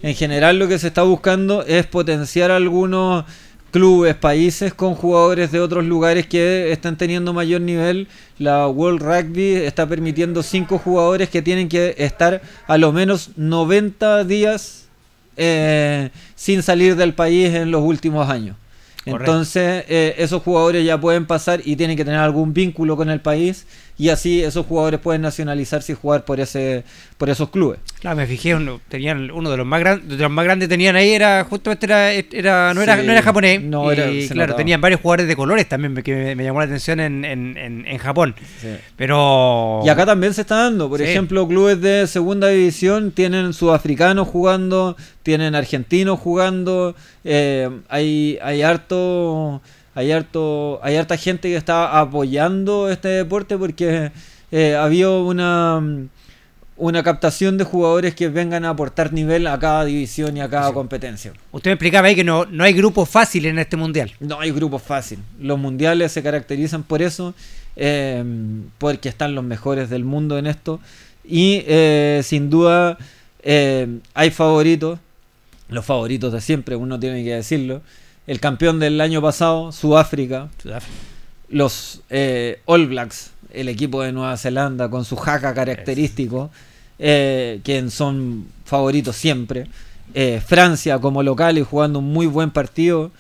En 0.03 0.15
general 0.15 0.59
lo 0.59 0.69
que 0.69 0.79
se 0.79 0.87
está 0.89 1.03
buscando 1.03 1.65
es 1.67 1.87
potenciar 1.87 2.51
algunos 2.51 3.25
clubes, 3.73 4.15
países 4.15 4.73
con 4.75 4.95
jugadores 4.95 5.51
de 5.51 5.59
otros 5.59 5.85
lugares 5.85 6.27
que 6.27 6.71
están 6.71 6.97
teniendo 6.97 7.33
mayor 7.33 7.63
nivel. 7.63 8.07
La 8.39 8.69
World 8.69 9.03
Rugby 9.03 9.55
está 9.55 9.89
permitiendo 9.89 10.45
cinco 10.45 10.79
jugadores 10.79 11.29
que 11.31 11.43
tienen 11.43 11.69
que 11.69 11.95
estar 11.99 12.43
a 12.69 12.79
lo 12.79 12.93
menos 12.93 13.31
90 13.37 14.25
días 14.25 14.87
eh, 15.37 16.11
sin 16.37 16.63
salir 16.63 16.95
del 16.95 17.15
país 17.15 17.53
en 17.55 17.71
los 17.71 17.83
últimos 17.83 18.29
años. 18.29 18.57
Entonces, 19.05 19.85
eh, 19.89 20.15
esos 20.19 20.43
jugadores 20.43 20.85
ya 20.85 21.01
pueden 21.01 21.27
pasar 21.27 21.61
y 21.65 21.75
tienen 21.75 21.97
que 21.97 22.05
tener 22.05 22.21
algún 22.21 22.55
vínculo 22.55 22.97
con 22.97 23.11
el 23.11 23.21
país 23.21 23.67
y 24.03 24.09
así 24.09 24.43
esos 24.43 24.67
jugadores 24.67 24.99
pueden 24.99 25.23
nacionalizarse 25.23 25.93
y 25.93 25.95
jugar 25.95 26.25
por 26.25 26.41
ese 26.41 26.83
por 27.19 27.31
esos 27.31 27.51
clubes. 27.51 27.79
Claro, 28.01 28.17
me 28.17 28.27
fijé, 28.27 28.53
uno, 28.53 28.81
tenían 28.89 29.31
uno 29.31 29.49
de 29.49 29.57
los 29.57 29.65
más 29.65 29.79
grandes, 29.79 30.09
de 30.09 30.17
los 30.17 30.31
más 30.33 30.45
grandes 30.45 30.69
tenían 30.69 30.97
ahí 30.97 31.13
era 31.13 31.45
justamente 31.45 31.87
era, 31.87 32.11
era 32.13 32.75
no 32.75 32.83
era 32.83 32.97
no 32.97 33.13
era 33.13 33.23
japonés, 33.23 33.63
no 33.63 33.93
y, 33.93 34.29
claro, 34.29 34.57
tenían 34.57 34.81
varios 34.81 35.01
jugadores 35.01 35.29
de 35.29 35.37
colores 35.37 35.69
también 35.69 35.95
que 36.03 36.35
me, 36.35 36.43
llamó 36.43 36.59
la 36.59 36.65
atención 36.65 36.99
en, 36.99 37.25
en, 37.25 37.57
en, 37.57 37.99
Japón. 37.99 38.35
Pero 38.97 39.83
y 39.85 39.89
acá 39.89 40.05
también 40.05 40.35
se 40.35 40.41
está 40.41 40.65
dando, 40.65 40.89
por 40.89 41.01
ejemplo, 41.01 41.47
clubes 41.47 41.81
de 41.81 42.09
segunda 42.09 42.49
división 42.49 43.13
tienen 43.13 43.53
sudafricanos 43.53 44.27
jugando, 44.27 44.97
tienen 45.23 45.55
argentinos 45.55 46.19
jugando, 46.19 46.97
eh, 47.23 47.71
hay 47.89 48.37
hay 48.43 48.63
harto 48.63 49.63
hay 49.95 50.13
harto 50.13 50.81
hay 50.83 50.97
harta 50.97 51.17
gente 51.17 51.49
que 51.49 51.57
está 51.57 51.99
apoyando 51.99 52.91
este 52.91 53.09
deporte 53.09 53.57
porque 53.59 54.13
eh, 54.51 54.75
había 54.75 55.11
una 55.11 55.83
una 56.77 57.03
captación 57.03 57.59
de 57.59 57.65
jugadores 57.65 58.15
que 58.15 58.29
vengan 58.29 58.65
a 58.65 58.71
aportar 58.71 59.13
nivel 59.13 59.47
a 59.47 59.59
cada 59.59 59.85
división 59.85 60.37
y 60.37 60.41
a 60.41 60.49
cada 60.49 60.73
competencia. 60.73 61.33
Usted 61.53 61.71
me 61.71 61.75
explicaba 61.75 62.09
ahí 62.09 62.17
que 62.17 62.25
no, 62.25 62.45
no 62.47 62.65
hay 62.65 62.73
grupos 62.73 63.09
fáciles 63.09 63.53
en 63.53 63.59
este 63.61 63.77
mundial. 63.77 64.11
No 64.19 64.41
hay 64.41 64.51
grupos 64.51 64.83
fáciles. 64.83 65.25
Los 65.39 65.61
mundiales 65.61 66.11
se 66.11 66.25
caracterizan 66.25 66.83
por 66.83 67.01
eso, 67.01 67.35
eh, 67.77 68.25
porque 68.79 69.09
están 69.09 69.37
los 69.37 69.45
mejores 69.45 69.91
del 69.91 70.05
mundo 70.05 70.39
en 70.39 70.47
esto. 70.47 70.81
Y 71.25 71.63
eh, 71.67 72.23
sin 72.25 72.51
duda 72.51 72.99
eh, 73.43 74.01
hay 74.15 74.31
favoritos, 74.31 74.99
los 75.69 75.85
favoritos 75.85 76.33
de 76.33 76.41
siempre, 76.41 76.75
uno 76.75 76.99
tiene 76.99 77.23
que 77.23 77.35
decirlo 77.35 77.83
el 78.27 78.41
campeón 78.41 78.79
del 78.79 79.01
año 79.01 79.21
pasado, 79.21 79.73
Sudáfrica. 79.73 80.49
Los 81.49 82.01
eh, 82.09 82.61
All 82.65 82.87
Blacks, 82.87 83.33
el 83.53 83.69
equipo 83.69 84.03
de 84.03 84.13
Nueva 84.13 84.37
Zelanda, 84.37 84.89
con 84.89 85.05
su 85.05 85.17
jaca 85.17 85.55
característico, 85.55 86.51
eh, 86.99 87.61
que 87.65 87.91
son 87.91 88.47
favoritos 88.65 89.17
siempre. 89.17 89.67
Eh, 90.15 90.43
Francia 90.45 90.99
como 90.99 91.23
local 91.23 91.59
y 91.59 91.63
jugando 91.63 91.99
un 91.99 92.13
muy 92.13 92.27
buen 92.27 92.51
partido, 92.51 93.11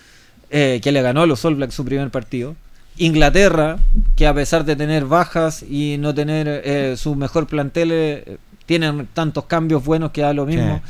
que 0.50 0.92
le 0.92 1.00
ganó 1.00 1.22
a 1.22 1.26
los 1.26 1.42
All 1.46 1.54
Blacks 1.54 1.74
su 1.74 1.82
primer 1.82 2.10
partido. 2.10 2.54
Inglaterra, 2.98 3.78
que 4.16 4.26
a 4.26 4.34
pesar 4.34 4.66
de 4.66 4.76
tener 4.76 5.06
bajas 5.06 5.62
y 5.62 5.96
no 5.98 6.14
tener 6.14 6.98
su 6.98 7.14
mejor 7.14 7.46
plantel, 7.46 8.38
tienen 8.66 9.08
tantos 9.14 9.46
cambios 9.46 9.82
buenos 9.82 10.10
que 10.10 10.20
da 10.20 10.34
lo 10.34 10.44
mismo. 10.44 10.82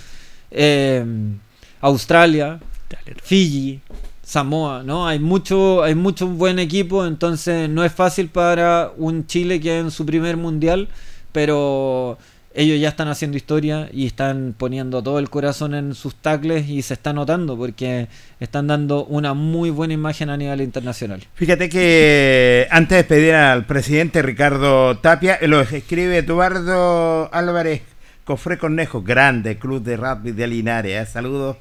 Australia, 1.80 2.58
Fiji, 3.22 3.80
Samoa, 4.22 4.82
¿no? 4.82 5.06
Hay 5.06 5.18
mucho, 5.18 5.82
hay 5.82 5.94
mucho 5.94 6.26
buen 6.26 6.58
equipo, 6.58 7.06
entonces 7.06 7.68
no 7.68 7.84
es 7.84 7.92
fácil 7.92 8.28
para 8.28 8.92
un 8.96 9.26
Chile 9.26 9.60
que 9.60 9.78
en 9.78 9.90
su 9.90 10.06
primer 10.06 10.36
mundial, 10.36 10.88
pero 11.32 12.18
ellos 12.54 12.78
ya 12.80 12.88
están 12.88 13.08
haciendo 13.08 13.36
historia 13.36 13.88
y 13.92 14.06
están 14.06 14.54
poniendo 14.56 15.02
todo 15.02 15.18
el 15.18 15.30
corazón 15.30 15.74
en 15.74 15.94
sus 15.94 16.14
tacles 16.14 16.68
y 16.68 16.82
se 16.82 16.94
está 16.94 17.12
notando 17.12 17.56
porque 17.56 18.08
están 18.40 18.66
dando 18.66 19.04
una 19.06 19.34
muy 19.34 19.70
buena 19.70 19.94
imagen 19.94 20.30
a 20.30 20.36
nivel 20.36 20.60
internacional. 20.60 21.24
Fíjate 21.34 21.68
que 21.68 22.68
antes 22.70 22.98
de 22.98 23.04
pedir 23.04 23.34
al 23.34 23.66
presidente 23.66 24.22
Ricardo 24.22 24.98
Tapia, 24.98 25.38
lo 25.42 25.60
escribe 25.60 26.18
Eduardo 26.18 27.32
Álvarez 27.32 27.82
Cofre 28.24 28.58
Cornejo, 28.58 29.02
grande 29.02 29.58
club 29.58 29.82
de 29.82 29.96
rugby 29.96 30.32
de 30.32 30.46
Linares. 30.46 31.08
¿eh? 31.08 31.10
Saludos. 31.10 31.56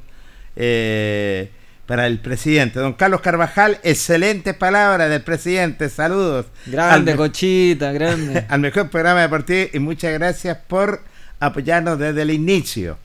Eh, 0.56 1.52
para 1.86 2.08
el 2.08 2.20
presidente. 2.20 2.80
Don 2.80 2.94
Carlos 2.94 3.20
Carvajal, 3.20 3.80
excelentes 3.84 4.54
palabras 4.54 5.10
del 5.10 5.22
presidente, 5.24 5.90
saludos. 5.90 6.46
Grande, 6.68 7.18
cochita, 7.18 7.92
grande. 7.92 8.46
al 8.50 8.62
mejor 8.62 8.90
programa 8.90 9.22
deportivo 9.22 9.70
y 9.74 9.80
muchas 9.80 10.14
gracias 10.14 10.58
por 10.68 11.02
apoyarnos 11.42 12.00
desde 12.00 12.22
el 12.22 12.32
inicio. 12.32 12.98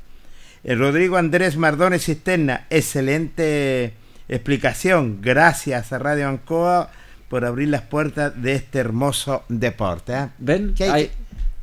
El 0.62 0.78
Rodrigo 0.78 1.16
Andrés 1.16 1.57
Mardones 1.57 2.05
Cisterna, 2.05 2.66
excelente 2.70 3.94
explicación. 4.28 5.18
Gracias 5.20 5.92
a 5.92 5.99
Radio 5.99 6.28
Ancoa 6.28 6.90
por 7.28 7.44
abrir 7.44 7.68
las 7.70 7.82
puertas 7.82 8.40
de 8.40 8.55
este 8.55 8.78
hermoso 8.78 9.44
deporte. 9.49 10.12
¿eh? 10.12 10.28
¿Ven? 10.38 10.74
hay, 10.92 11.11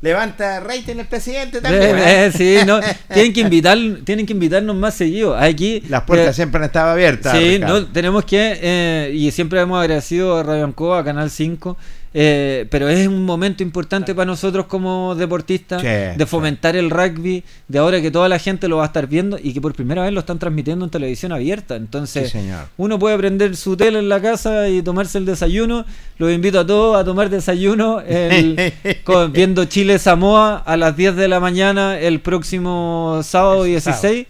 levanta 0.04 0.60
rating 0.60 0.96
el 0.98 1.06
presidente 1.06 1.62
también. 1.62 1.96
¿eh? 1.98 2.30
sí, 2.30 2.58
no, 2.66 2.78
tienen 3.12 3.32
que 3.32 3.40
invitar, 3.40 3.78
tienen 4.04 4.26
que 4.26 4.34
invitarnos 4.34 4.76
más 4.76 4.94
seguido. 4.94 5.34
Aquí 5.34 5.82
las 5.88 6.02
puertas 6.02 6.36
siempre 6.36 6.58
han 6.58 6.64
estado 6.66 6.90
abiertas. 6.90 7.36
Sí, 7.36 7.58
no, 7.58 7.86
tenemos 7.86 8.26
que 8.26 8.58
eh, 8.60 9.10
y 9.14 9.30
siempre 9.30 9.58
hemos 9.60 9.80
agradecido 9.80 10.36
a 10.36 10.42
Radio 10.42 10.64
Ancoa, 10.66 10.98
a 10.98 11.04
Canal 11.04 11.30
5 11.30 11.76
eh, 12.16 12.68
pero 12.70 12.88
es 12.88 13.08
un 13.08 13.24
momento 13.24 13.64
importante 13.64 14.14
para 14.14 14.26
nosotros 14.26 14.66
como 14.66 15.16
deportistas 15.16 15.82
de 15.82 16.26
fomentar 16.26 16.76
el 16.76 16.88
rugby, 16.88 17.42
de 17.66 17.78
ahora 17.80 18.00
que 18.00 18.12
toda 18.12 18.28
la 18.28 18.38
gente 18.38 18.68
lo 18.68 18.76
va 18.76 18.84
a 18.84 18.86
estar 18.86 19.08
viendo 19.08 19.36
y 19.42 19.52
que 19.52 19.60
por 19.60 19.74
primera 19.74 20.02
vez 20.02 20.12
lo 20.12 20.20
están 20.20 20.38
transmitiendo 20.38 20.84
en 20.84 20.92
televisión 20.92 21.32
abierta. 21.32 21.74
Entonces, 21.74 22.32
uno 22.76 23.00
puede 23.00 23.18
prender 23.18 23.56
su 23.56 23.76
tele 23.76 23.98
en 23.98 24.08
la 24.08 24.22
casa 24.22 24.68
y 24.68 24.80
tomarse 24.80 25.18
el 25.18 25.26
desayuno. 25.26 25.84
Los 26.18 26.32
invito 26.32 26.60
a 26.60 26.66
todos 26.66 26.96
a 26.96 27.04
tomar 27.04 27.30
desayuno 27.30 28.00
viendo 29.32 29.64
Chile-Samoa 29.64 30.58
a 30.58 30.76
las 30.76 30.96
10 30.96 31.16
de 31.16 31.26
la 31.26 31.40
mañana 31.40 31.98
el 31.98 32.20
próximo 32.20 33.20
sábado 33.24 33.64
16 33.64 34.26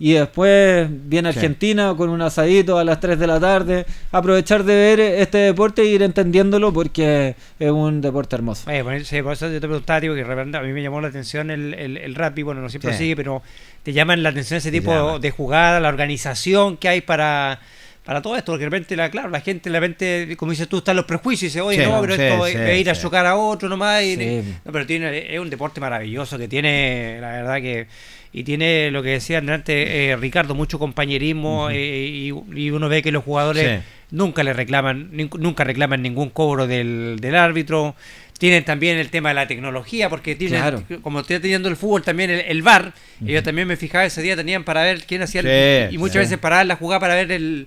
y 0.00 0.12
después 0.12 0.88
viene 0.90 1.30
Argentina 1.30 1.94
con 1.96 2.10
un 2.10 2.22
asadito 2.22 2.78
a 2.78 2.84
las 2.84 3.00
3 3.00 3.18
de 3.18 3.26
la 3.26 3.40
tarde. 3.40 3.86
Aprovechar 4.12 4.62
de 4.64 4.74
ver 4.74 5.00
este 5.00 5.38
deporte 5.38 5.82
e 5.82 5.86
ir 5.86 6.02
entendiéndolo 6.02 6.72
porque 6.72 7.34
es 7.58 7.70
un 7.70 8.00
deporte 8.00 8.36
hermoso. 8.36 8.70
Oye, 8.70 9.04
sí, 9.04 9.22
por 9.22 9.32
eso 9.32 9.50
yo 9.50 9.60
te 9.60 9.66
preguntaba, 9.66 10.00
que 10.00 10.08
a 10.08 10.62
mí 10.62 10.72
me 10.72 10.82
llamó 10.82 11.00
la 11.00 11.08
atención 11.08 11.50
el, 11.50 11.74
el, 11.74 11.96
el 11.96 12.14
rugby, 12.14 12.42
bueno, 12.42 12.60
no 12.60 12.68
siempre 12.68 12.96
sigue, 12.96 13.16
pero 13.16 13.42
te 13.82 13.92
llaman 13.92 14.22
la 14.22 14.28
atención 14.28 14.58
ese 14.58 14.70
tipo 14.70 15.18
de 15.18 15.30
jugada, 15.30 15.80
la 15.80 15.88
organización 15.88 16.76
que 16.76 16.88
hay 16.88 17.00
para 17.00 17.60
para 18.08 18.22
todo 18.22 18.36
esto, 18.36 18.52
porque 18.52 18.64
de 18.64 18.70
repente, 18.70 18.96
la, 18.96 19.10
claro, 19.10 19.28
la 19.28 19.42
gente, 19.42 19.68
de 19.68 19.78
repente, 19.78 20.34
como 20.38 20.52
dices 20.52 20.66
tú, 20.66 20.78
están 20.78 20.96
los 20.96 21.04
prejuicios 21.04 21.42
y 21.42 21.46
dice, 21.48 21.60
oye, 21.60 21.84
no, 21.86 22.00
pero 22.00 22.14
esto 22.14 22.46
es 22.46 22.80
ir 22.80 22.88
a 22.88 22.94
chocar 22.94 23.26
a 23.26 23.36
otro 23.36 23.68
nomás. 23.68 24.02
no, 24.02 24.72
pero 24.72 24.86
tiene, 24.86 25.34
es 25.34 25.38
un 25.38 25.50
deporte 25.50 25.78
maravilloso 25.78 26.38
que 26.38 26.48
tiene, 26.48 27.18
la 27.20 27.32
verdad 27.32 27.56
que 27.56 27.86
y 28.32 28.44
tiene 28.44 28.90
lo 28.90 29.02
que 29.02 29.10
decía 29.10 29.38
antes 29.38 29.88
eh, 29.88 30.16
Ricardo, 30.18 30.54
mucho 30.54 30.78
compañerismo 30.78 31.70
eh, 31.70 32.30
y, 32.54 32.70
uno 32.70 32.88
ve 32.88 33.02
que 33.02 33.12
los 33.12 33.24
jugadores 33.24 33.82
nunca 34.10 34.42
le 34.42 34.52
reclaman, 34.52 35.10
nunca 35.12 35.64
reclaman 35.64 36.02
ningún 36.02 36.30
cobro 36.30 36.66
del, 36.66 37.18
del, 37.20 37.34
árbitro. 37.34 37.94
Tienen 38.38 38.64
también 38.64 38.98
el 38.98 39.10
tema 39.10 39.30
de 39.30 39.34
la 39.34 39.48
tecnología, 39.48 40.08
porque 40.08 40.36
tienen, 40.36 40.84
como 41.02 41.20
estoy 41.20 41.40
teniendo 41.40 41.68
el 41.68 41.76
fútbol 41.76 42.02
también 42.02 42.30
el, 42.30 42.40
el 42.40 42.62
VAR, 42.62 42.92
yo 43.20 43.42
también 43.42 43.66
me 43.66 43.76
fijaba 43.76 44.04
ese 44.04 44.22
día, 44.22 44.36
tenían 44.36 44.62
para 44.62 44.82
ver 44.82 45.04
quién 45.04 45.22
hacía 45.22 45.40
el, 45.40 45.92
y 45.92 45.98
muchas 45.98 46.22
veces 46.22 46.38
para 46.38 46.62
la 46.64 46.76
jugada 46.76 47.00
para 47.00 47.14
ver 47.16 47.32
el 47.32 47.66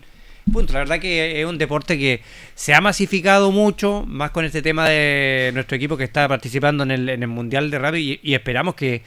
punto. 0.52 0.74
La 0.74 0.80
verdad 0.80 1.00
que 1.00 1.42
es 1.42 1.46
un 1.46 1.58
deporte 1.58 1.98
que 1.98 2.22
se 2.56 2.74
ha 2.74 2.82
masificado 2.82 3.52
mucho, 3.52 4.06
más 4.08 4.32
con 4.32 4.46
este 4.46 4.62
tema 4.62 4.88
de 4.88 5.52
nuestro 5.54 5.76
equipo 5.76 5.98
que 5.98 6.04
está 6.04 6.28
participando 6.28 6.84
en 6.84 6.92
el, 6.92 7.10
en 7.10 7.24
el 7.24 7.30
Mundial 7.30 7.70
de 7.70 7.80
Rugby 7.80 8.20
y 8.24 8.34
esperamos 8.34 8.76
que 8.76 9.02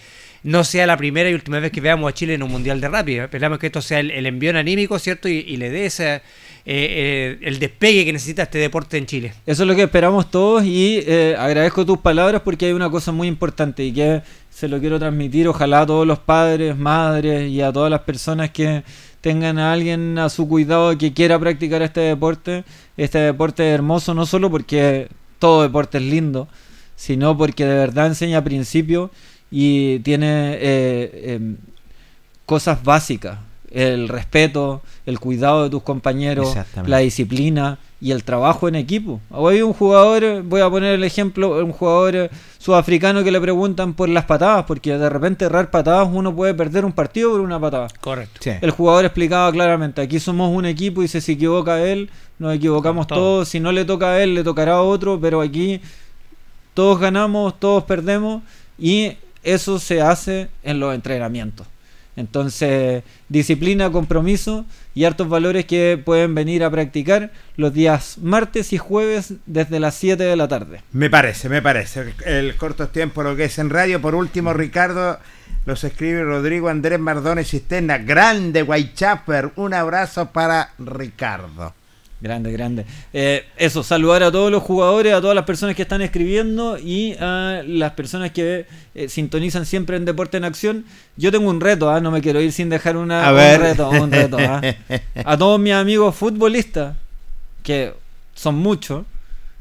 no 0.44 0.62
sea 0.62 0.86
la 0.86 0.96
primera 0.98 1.30
y 1.30 1.34
última 1.34 1.58
vez 1.58 1.72
que 1.72 1.80
veamos 1.80 2.08
a 2.08 2.14
Chile 2.14 2.34
en 2.34 2.42
un 2.42 2.50
mundial 2.50 2.78
de 2.78 2.88
rápido. 2.88 3.24
Esperamos 3.24 3.58
que 3.58 3.66
esto 3.66 3.80
sea 3.80 4.00
el, 4.00 4.10
el 4.10 4.26
envío 4.26 4.56
anímico, 4.56 4.98
¿cierto? 4.98 5.26
Y, 5.26 5.56
le 5.56 5.70
dé 5.70 5.86
ese, 5.86 6.16
eh, 6.16 6.20
eh, 6.66 7.38
el 7.40 7.58
despegue 7.58 8.04
que 8.04 8.12
necesita 8.12 8.42
este 8.42 8.58
deporte 8.58 8.98
en 8.98 9.06
Chile. 9.06 9.32
Eso 9.46 9.62
es 9.62 9.68
lo 9.68 9.74
que 9.74 9.84
esperamos 9.84 10.30
todos 10.30 10.62
y 10.62 11.02
eh, 11.06 11.34
agradezco 11.38 11.86
tus 11.86 11.98
palabras 11.98 12.42
porque 12.42 12.66
hay 12.66 12.72
una 12.72 12.90
cosa 12.90 13.10
muy 13.10 13.26
importante 13.26 13.84
y 13.84 13.92
que 13.92 14.22
se 14.50 14.68
lo 14.68 14.78
quiero 14.80 14.98
transmitir, 14.98 15.48
ojalá 15.48 15.80
a 15.80 15.86
todos 15.86 16.06
los 16.06 16.18
padres, 16.18 16.76
madres 16.76 17.50
y 17.50 17.62
a 17.62 17.72
todas 17.72 17.90
las 17.90 18.02
personas 18.02 18.50
que 18.50 18.84
tengan 19.22 19.58
a 19.58 19.72
alguien 19.72 20.18
a 20.18 20.28
su 20.28 20.46
cuidado 20.46 20.96
que 20.98 21.14
quiera 21.14 21.38
practicar 21.38 21.80
este 21.80 22.00
deporte. 22.00 22.64
Este 22.98 23.18
deporte 23.18 23.66
es 23.66 23.74
hermoso 23.74 24.12
no 24.12 24.26
solo 24.26 24.50
porque 24.50 25.08
todo 25.38 25.62
deporte 25.62 25.96
es 25.96 26.04
lindo, 26.04 26.48
sino 26.96 27.34
porque 27.34 27.64
de 27.64 27.76
verdad 27.76 28.08
enseña 28.08 28.44
principios 28.44 29.10
y 29.56 30.00
tiene 30.00 30.58
eh, 30.60 31.34
em, 31.34 31.56
cosas 32.44 32.82
básicas. 32.82 33.38
el 33.70 34.08
respeto, 34.08 34.82
el 35.06 35.18
cuidado 35.18 35.64
de 35.64 35.70
tus 35.70 35.82
compañeros, 35.82 36.56
la 36.86 36.98
disciplina 36.98 37.78
y 38.00 38.12
el 38.12 38.22
trabajo 38.22 38.68
en 38.68 38.76
equipo. 38.76 39.20
Hoy 39.30 39.62
un 39.62 39.72
jugador, 39.72 40.42
voy 40.42 40.60
a 40.60 40.70
poner 40.70 40.94
el 40.94 41.02
ejemplo, 41.02 41.64
un 41.64 41.72
jugador 41.72 42.30
sudafricano 42.58 43.24
que 43.24 43.32
le 43.32 43.40
preguntan 43.40 43.94
por 43.94 44.08
las 44.08 44.24
patadas, 44.24 44.64
porque 44.64 44.96
de 44.96 45.08
repente 45.08 45.44
errar 45.44 45.70
patadas 45.70 46.08
uno 46.12 46.34
puede 46.34 46.54
perder 46.54 46.84
un 46.84 46.92
partido 46.92 47.30
por 47.30 47.40
una 47.40 47.58
patada. 47.58 47.88
Correcto. 48.00 48.50
El 48.60 48.70
jugador 48.72 49.04
explicaba 49.04 49.50
claramente, 49.52 50.02
aquí 50.02 50.18
somos 50.20 50.52
un 50.52 50.66
equipo 50.66 51.02
y 51.02 51.08
si 51.08 51.20
se 51.20 51.32
equivoca 51.32 51.80
él, 51.80 52.10
nos 52.40 52.54
equivocamos 52.54 53.06
todos, 53.06 53.48
si 53.48 53.60
no 53.60 53.70
le 53.70 53.84
toca 53.84 54.12
a 54.12 54.22
él, 54.22 54.34
le 54.34 54.42
tocará 54.42 54.74
a 54.74 54.82
otro, 54.82 55.20
pero 55.20 55.40
aquí 55.40 55.80
todos 56.74 56.98
ganamos, 56.98 57.58
todos 57.58 57.84
perdemos 57.84 58.42
y 58.78 59.16
eso 59.44 59.78
se 59.78 60.00
hace 60.00 60.48
en 60.62 60.80
los 60.80 60.94
entrenamientos. 60.94 61.66
Entonces, 62.16 63.02
disciplina, 63.28 63.90
compromiso 63.90 64.64
y 64.94 65.04
hartos 65.04 65.28
valores 65.28 65.64
que 65.64 66.00
pueden 66.02 66.34
venir 66.34 66.62
a 66.62 66.70
practicar 66.70 67.32
los 67.56 67.74
días 67.74 68.18
martes 68.18 68.72
y 68.72 68.78
jueves 68.78 69.34
desde 69.46 69.80
las 69.80 69.96
7 69.96 70.22
de 70.22 70.36
la 70.36 70.46
tarde. 70.46 70.82
Me 70.92 71.10
parece, 71.10 71.48
me 71.48 71.60
parece. 71.60 72.14
El 72.24 72.56
corto 72.56 72.88
tiempo 72.88 73.22
lo 73.22 73.34
que 73.34 73.44
es 73.44 73.58
en 73.58 73.70
radio. 73.70 74.00
Por 74.00 74.14
último, 74.14 74.52
Ricardo, 74.52 75.18
los 75.66 75.82
escribe 75.82 76.22
Rodrigo 76.22 76.68
Andrés 76.68 77.00
Mardones 77.00 77.50
Cisterna. 77.50 77.98
Grande 77.98 78.62
Whitechapper. 78.62 79.50
Un 79.56 79.74
abrazo 79.74 80.30
para 80.30 80.70
Ricardo. 80.78 81.74
Grande, 82.24 82.52
grande. 82.52 82.86
Eh, 83.12 83.44
eso, 83.58 83.82
saludar 83.82 84.22
a 84.22 84.32
todos 84.32 84.50
los 84.50 84.62
jugadores, 84.62 85.12
a 85.12 85.20
todas 85.20 85.36
las 85.36 85.44
personas 85.44 85.76
que 85.76 85.82
están 85.82 86.00
escribiendo 86.00 86.78
y 86.78 87.12
a 87.20 87.62
las 87.66 87.92
personas 87.92 88.30
que 88.30 88.64
eh, 88.94 89.10
sintonizan 89.10 89.66
siempre 89.66 89.98
en 89.98 90.06
Deporte 90.06 90.38
en 90.38 90.44
Acción. 90.44 90.86
Yo 91.18 91.30
tengo 91.30 91.50
un 91.50 91.60
reto, 91.60 91.90
¿ah? 91.90 92.00
no 92.00 92.10
me 92.10 92.22
quiero 92.22 92.40
ir 92.40 92.50
sin 92.50 92.70
dejar 92.70 92.96
una, 92.96 93.30
un 93.30 93.60
reto. 93.60 93.90
Un 93.90 94.10
reto 94.10 94.38
¿ah? 94.40 94.62
A 95.26 95.36
todos 95.36 95.60
mis 95.60 95.74
amigos 95.74 96.16
futbolistas, 96.16 96.96
que 97.62 97.92
son 98.34 98.54
muchos, 98.54 99.04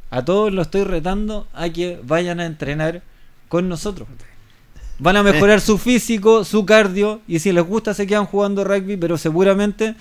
a 0.09 0.23
todos 0.23 0.53
los 0.53 0.67
estoy 0.67 0.85
retando 0.85 1.47
a 1.53 1.67
que 1.67 1.99
vayan 2.01 2.39
a 2.39 2.45
entrenar 2.45 3.01
con 3.49 3.67
nosotros. 3.67 4.07
Van 4.99 5.17
a 5.17 5.23
mejorar 5.23 5.59
su 5.59 5.77
físico, 5.77 6.45
su 6.45 6.65
cardio 6.65 7.19
y 7.27 7.39
si 7.39 7.51
les 7.51 7.65
gusta 7.65 7.93
se 7.93 8.07
quedan 8.07 8.25
jugando 8.25 8.63
rugby, 8.63 8.95
pero 8.95 9.17
seguramente 9.17 9.95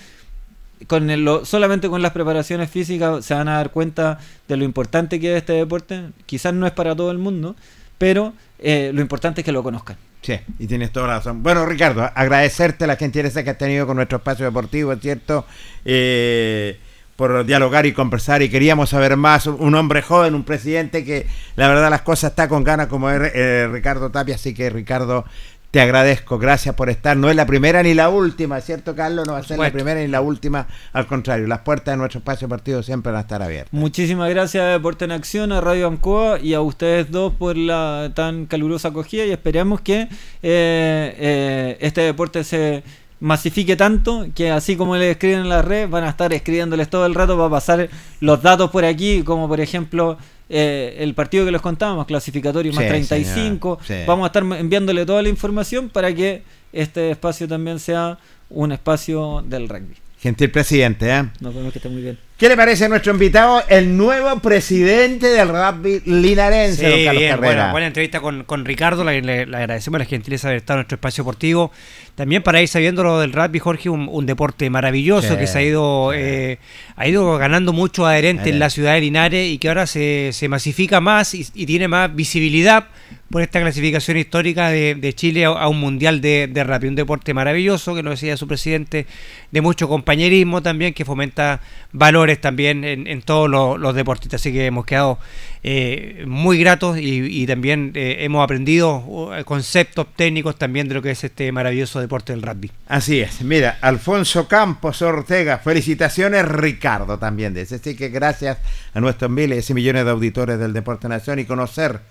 con 0.87 1.09
solamente 1.45 1.89
con 1.89 2.01
las 2.01 2.11
preparaciones 2.11 2.69
físicas 2.69 3.25
se 3.25 3.33
van 3.33 3.47
a 3.47 3.57
dar 3.57 3.71
cuenta 3.71 4.19
de 4.47 4.57
lo 4.57 4.63
importante 4.63 5.19
que 5.19 5.31
es 5.31 5.37
este 5.37 5.53
deporte. 5.53 6.09
Quizás 6.25 6.53
no 6.53 6.65
es 6.65 6.73
para 6.73 6.95
todo 6.95 7.11
el 7.11 7.17
mundo, 7.17 7.55
pero 7.97 8.33
eh, 8.59 8.91
lo 8.93 9.01
importante 9.01 9.41
es 9.41 9.45
que 9.45 9.51
lo 9.51 9.63
conozcan. 9.63 9.97
Sí, 10.21 10.39
y 10.57 10.67
tienes 10.67 10.91
toda 10.91 11.07
la 11.07 11.17
razón. 11.17 11.43
Bueno, 11.43 11.65
Ricardo, 11.65 12.09
agradecerte 12.15 12.87
la 12.87 12.95
gentileza 12.95 13.43
que 13.43 13.49
has 13.49 13.57
tenido 13.57 13.85
con 13.85 13.97
nuestro 13.97 14.19
espacio 14.19 14.45
deportivo, 14.45 14.93
es 14.93 15.01
cierto, 15.01 15.45
eh, 15.83 16.79
por 17.17 17.45
dialogar 17.45 17.85
y 17.85 17.91
conversar. 17.91 18.41
Y 18.41 18.49
queríamos 18.49 18.91
saber 18.91 19.17
más. 19.17 19.47
Un 19.47 19.75
hombre 19.75 20.01
joven, 20.01 20.33
un 20.33 20.45
presidente 20.45 21.03
que 21.03 21.27
la 21.57 21.67
verdad 21.67 21.89
las 21.89 22.03
cosas 22.03 22.31
está 22.31 22.47
con 22.47 22.63
ganas, 22.63 22.87
como 22.87 23.09
es 23.09 23.31
eh, 23.35 23.67
Ricardo 23.69 24.11
Tapia. 24.11 24.35
Así 24.35 24.53
que, 24.53 24.69
Ricardo, 24.69 25.25
te 25.73 25.81
agradezco, 25.81 26.37
gracias 26.37 26.75
por 26.75 26.91
estar. 26.91 27.17
No 27.17 27.31
es 27.31 27.35
la 27.35 27.47
primera 27.47 27.81
ni 27.81 27.95
la 27.95 28.09
última, 28.09 28.61
¿cierto, 28.61 28.95
Carlos? 28.95 29.25
No 29.25 29.33
va 29.33 29.39
a 29.39 29.43
ser 29.43 29.57
la 29.57 29.71
primera 29.71 29.99
ni 30.01 30.07
la 30.07 30.21
última. 30.21 30.67
Al 30.91 31.07
contrario, 31.07 31.47
las 31.47 31.61
puertas 31.61 31.93
de 31.93 31.97
nuestro 31.97 32.19
espacio 32.19 32.47
partido 32.47 32.83
siempre 32.83 33.11
van 33.11 33.17
a 33.17 33.21
estar 33.21 33.41
abiertas. 33.41 33.73
Muchísimas 33.73 34.29
gracias 34.29 34.63
a 34.63 34.67
Deporte 34.67 35.05
en 35.05 35.11
Acción, 35.11 35.51
a 35.51 35.61
Radio 35.61 35.87
Ancoa 35.87 36.39
y 36.39 36.53
a 36.53 36.61
ustedes 36.61 37.09
dos 37.09 37.33
por 37.33 37.57
la 37.57 38.11
tan 38.13 38.45
calurosa 38.45 38.89
acogida 38.89 39.25
y 39.25 39.31
esperamos 39.31 39.81
que 39.81 40.01
eh, 40.01 40.09
eh, 40.43 41.77
este 41.81 42.01
deporte 42.01 42.43
se 42.43 42.83
masifique 43.19 43.75
tanto 43.75 44.27
que 44.35 44.51
así 44.51 44.75
como 44.75 44.95
le 44.95 45.09
escriben 45.09 45.39
en 45.39 45.49
la 45.49 45.63
red 45.63 45.89
van 45.89 46.03
a 46.03 46.09
estar 46.09 46.31
escribiéndoles 46.33 46.87
todo 46.87 47.07
el 47.07 47.15
rato 47.15 47.35
para 47.35 47.49
pasar 47.49 47.89
los 48.19 48.43
datos 48.43 48.69
por 48.69 48.85
aquí, 48.85 49.23
como 49.23 49.47
por 49.47 49.59
ejemplo 49.59 50.19
eh, 50.55 50.97
el 50.99 51.15
partido 51.15 51.45
que 51.45 51.51
les 51.51 51.61
contábamos, 51.61 52.05
clasificatorio 52.05 52.71
más 52.73 52.85
35. 52.85 53.79
Vamos 54.05 54.23
a 54.23 54.27
estar 54.27 54.43
enviándole 54.43 55.03
toda 55.03 55.23
la 55.23 55.29
información 55.29 55.89
para 55.89 56.13
que 56.13 56.43
este 56.71 57.09
espacio 57.09 57.47
también 57.47 57.79
sea 57.79 58.19
un 58.51 58.71
espacio 58.71 59.43
del 59.47 59.67
rugby. 59.67 59.95
Gentil 60.19 60.51
presidente, 60.51 61.09
¿eh? 61.09 61.23
Nos 61.39 61.55
vemos 61.55 61.73
que 61.73 61.79
esté 61.79 61.89
muy 61.89 62.03
bien. 62.03 62.19
¿Qué 62.37 62.47
le 62.49 62.55
parece 62.55 62.85
a 62.85 62.87
nuestro 62.87 63.11
invitado, 63.11 63.63
el 63.67 63.97
nuevo 63.97 64.39
presidente 64.41 65.27
del 65.27 65.49
rugby 65.49 66.01
linarense, 66.05 66.85
sí, 66.85 67.17
bien, 67.17 67.39
buena 67.39 67.87
entrevista 67.87 68.21
con, 68.21 68.43
con 68.43 68.63
Ricardo, 68.63 69.03
le, 69.03 69.21
le, 69.21 69.41
agradecemos 69.41 69.99
la 69.99 70.05
gentileza 70.05 70.49
de 70.49 70.57
estar 70.57 70.75
en 70.75 70.79
nuestro 70.79 70.95
espacio 70.95 71.23
deportivo. 71.23 71.71
También 72.15 72.43
para 72.43 72.61
ir 72.61 72.67
sabiendo 72.67 73.03
lo 73.03 73.19
del 73.19 73.33
rugby, 73.33 73.57
Jorge, 73.57 73.89
un, 73.89 74.25
deporte 74.27 74.69
maravilloso 74.69 75.35
que 75.35 75.47
se 75.47 75.57
ha 75.57 75.63
ido, 75.63 76.13
eh, 76.13 76.59
ha 76.95 77.07
ido 77.07 77.37
ganando 77.37 77.73
mucho 77.73 78.05
adherente 78.05 78.51
en 78.51 78.59
la 78.59 78.69
ciudad 78.69 78.93
de 78.93 79.01
Linares 79.01 79.51
y 79.51 79.57
que 79.57 79.67
ahora 79.67 79.87
se, 79.87 80.29
se 80.31 80.47
masifica 80.47 81.01
más 81.01 81.33
y, 81.33 81.43
tiene 81.65 81.87
más 81.87 82.13
visibilidad 82.13 82.85
por 83.31 83.41
esta 83.41 83.59
clasificación 83.59 84.17
histórica 84.17 84.69
de, 84.69 85.13
Chile 85.15 85.45
a, 85.45 85.67
un 85.67 85.79
mundial 85.79 86.21
de, 86.21 86.47
de 86.47 86.63
rugby. 86.63 86.89
Un 86.89 86.95
deporte 86.95 87.33
maravilloso, 87.33 87.95
que 87.95 88.03
lo 88.03 88.11
decía 88.11 88.37
su 88.37 88.47
presidente, 88.47 89.07
de 89.49 89.61
mucho 89.61 89.87
compañerismo 89.87 90.61
también, 90.61 90.93
que 90.93 91.05
fomenta 91.05 91.61
valores 91.93 92.39
también 92.39 92.83
en, 92.83 93.21
todos 93.23 93.49
los, 93.49 93.95
deportistas. 93.95 94.39
Así 94.39 94.53
que 94.53 94.67
hemos 94.67 94.85
quedado 94.85 95.17
eh, 95.65 96.25
muy 96.27 96.59
gratos 96.59 96.97
y, 96.99 97.47
también 97.47 97.93
eh, 97.95 98.17
hemos 98.19 98.43
aprendido 98.43 98.97
uh, 98.97 99.43
conceptos 99.45 100.07
técnicos 100.13 100.57
también 100.57 100.89
de 100.89 100.95
lo 100.95 101.01
que 101.01 101.11
es 101.11 101.23
este 101.23 101.49
maravilloso 101.53 102.01
deporte 102.01 102.33
del 102.33 102.41
rugby. 102.41 102.69
Así 102.89 103.21
es. 103.21 103.41
Mira, 103.41 103.77
Alfonso 103.79 104.45
Campos 104.49 105.01
Ortega, 105.01 105.59
felicitaciones 105.59 106.45
Ricardo 106.45 107.17
también 107.17 107.55
ese. 107.55 107.75
Así 107.75 107.95
que 107.95 108.09
gracias 108.09 108.57
a 108.93 108.99
nuestros 108.99 109.31
miles 109.31 109.69
y 109.69 109.73
millones 109.73 110.03
de 110.03 110.11
auditores 110.11 110.59
del 110.59 110.73
Deporte 110.73 111.07
Nación 111.07 111.39
y 111.39 111.45
conocer 111.45 112.01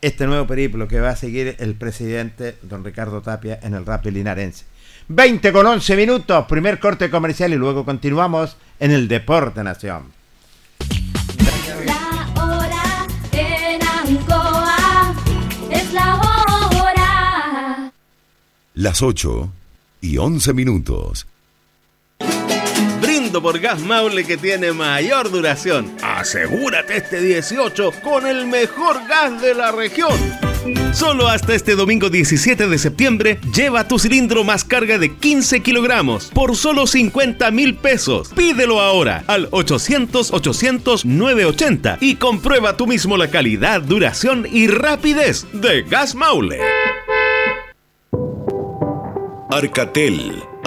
este 0.00 0.26
nuevo 0.26 0.46
periplo 0.46 0.88
que 0.88 1.00
va 1.00 1.10
a 1.10 1.16
seguir 1.16 1.56
el 1.58 1.74
presidente 1.74 2.56
don 2.62 2.84
Ricardo 2.84 3.20
Tapia 3.20 3.58
en 3.62 3.74
el 3.74 3.84
rugby 3.84 4.12
linarense. 4.12 4.64
20 5.08 5.52
con 5.52 5.66
11 5.66 5.96
minutos, 5.96 6.46
primer 6.46 6.78
corte 6.78 7.10
comercial 7.10 7.52
y 7.52 7.56
luego 7.56 7.84
continuamos 7.84 8.56
en 8.80 8.92
el 8.92 9.08
Deporte 9.08 9.62
Nación. 9.62 10.17
Las 18.78 19.02
8 19.02 19.52
y 20.02 20.18
11 20.18 20.54
minutos. 20.54 21.26
Brindo 23.02 23.42
por 23.42 23.58
Gas 23.58 23.80
Maule 23.80 24.24
que 24.24 24.36
tiene 24.36 24.70
mayor 24.70 25.32
duración. 25.32 25.96
Asegúrate 26.00 26.98
este 26.98 27.20
18 27.20 27.90
con 28.04 28.28
el 28.28 28.46
mejor 28.46 28.98
gas 29.08 29.42
de 29.42 29.54
la 29.54 29.72
región. 29.72 30.12
Solo 30.92 31.26
hasta 31.26 31.56
este 31.56 31.74
domingo 31.74 32.08
17 32.08 32.68
de 32.68 32.78
septiembre, 32.78 33.40
lleva 33.52 33.88
tu 33.88 33.98
cilindro 33.98 34.44
más 34.44 34.62
carga 34.62 34.96
de 34.96 35.12
15 35.12 35.60
kilogramos 35.60 36.26
por 36.26 36.54
solo 36.54 36.86
50 36.86 37.50
mil 37.50 37.74
pesos. 37.74 38.28
Pídelo 38.28 38.80
ahora 38.80 39.24
al 39.26 39.50
800-800-980 39.50 41.98
y 42.00 42.14
comprueba 42.14 42.76
tú 42.76 42.86
mismo 42.86 43.16
la 43.16 43.28
calidad, 43.28 43.82
duración 43.82 44.46
y 44.48 44.68
rapidez 44.68 45.48
de 45.52 45.82
Gas 45.82 46.14
Maule. 46.14 46.60
Arcatel 49.50 50.42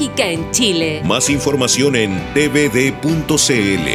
en 0.00 0.50
Chile. 0.50 1.02
Más 1.04 1.28
información 1.28 1.94
en 1.96 2.18
tvd.cl. 2.32 3.90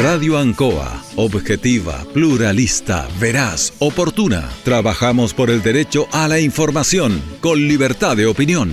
Radio 0.00 0.38
Ancoa, 0.38 1.02
objetiva, 1.16 2.04
pluralista, 2.14 3.08
veraz, 3.18 3.72
oportuna. 3.80 4.48
Trabajamos 4.62 5.34
por 5.34 5.50
el 5.50 5.60
derecho 5.60 6.06
a 6.12 6.28
la 6.28 6.38
información, 6.38 7.20
con 7.40 7.58
libertad 7.66 8.16
de 8.16 8.26
opinión. 8.26 8.72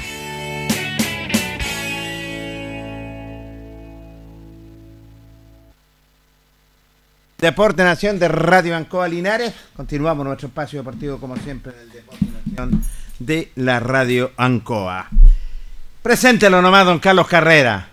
Deporte 7.41 7.83
Nación 7.83 8.19
de 8.19 8.27
Radio 8.27 8.75
Ancoa 8.75 9.07
Linares. 9.07 9.51
Continuamos 9.75 10.23
nuestro 10.27 10.49
espacio 10.49 10.77
deportivo, 10.77 11.17
como 11.17 11.35
siempre, 11.37 11.73
en 11.73 11.79
el 11.79 11.89
Deporte 11.89 12.25
Nación 12.45 12.83
de 13.17 13.51
la 13.55 13.79
Radio 13.79 14.31
Ancoa. 14.37 15.09
Preséntelo 16.03 16.61
nomás, 16.61 16.85
don 16.85 16.99
Carlos 16.99 17.27
Carrera. 17.27 17.87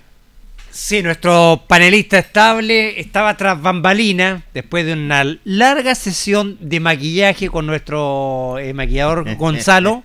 Sí, 0.71 1.03
nuestro 1.03 1.65
panelista 1.67 2.19
estable 2.19 3.01
estaba 3.01 3.39
tras 3.39 3.63
bambalina 3.63 4.43
después 4.53 4.85
de 4.85 4.93
una 4.93 5.25
larga 5.45 5.95
sesión 5.95 6.59
de 6.61 6.81
maquillaje 6.81 7.49
con 7.49 7.67
nuestro 7.67 8.59
eh, 8.59 8.75
maquillador 8.75 9.35
Gonzalo. 9.39 10.03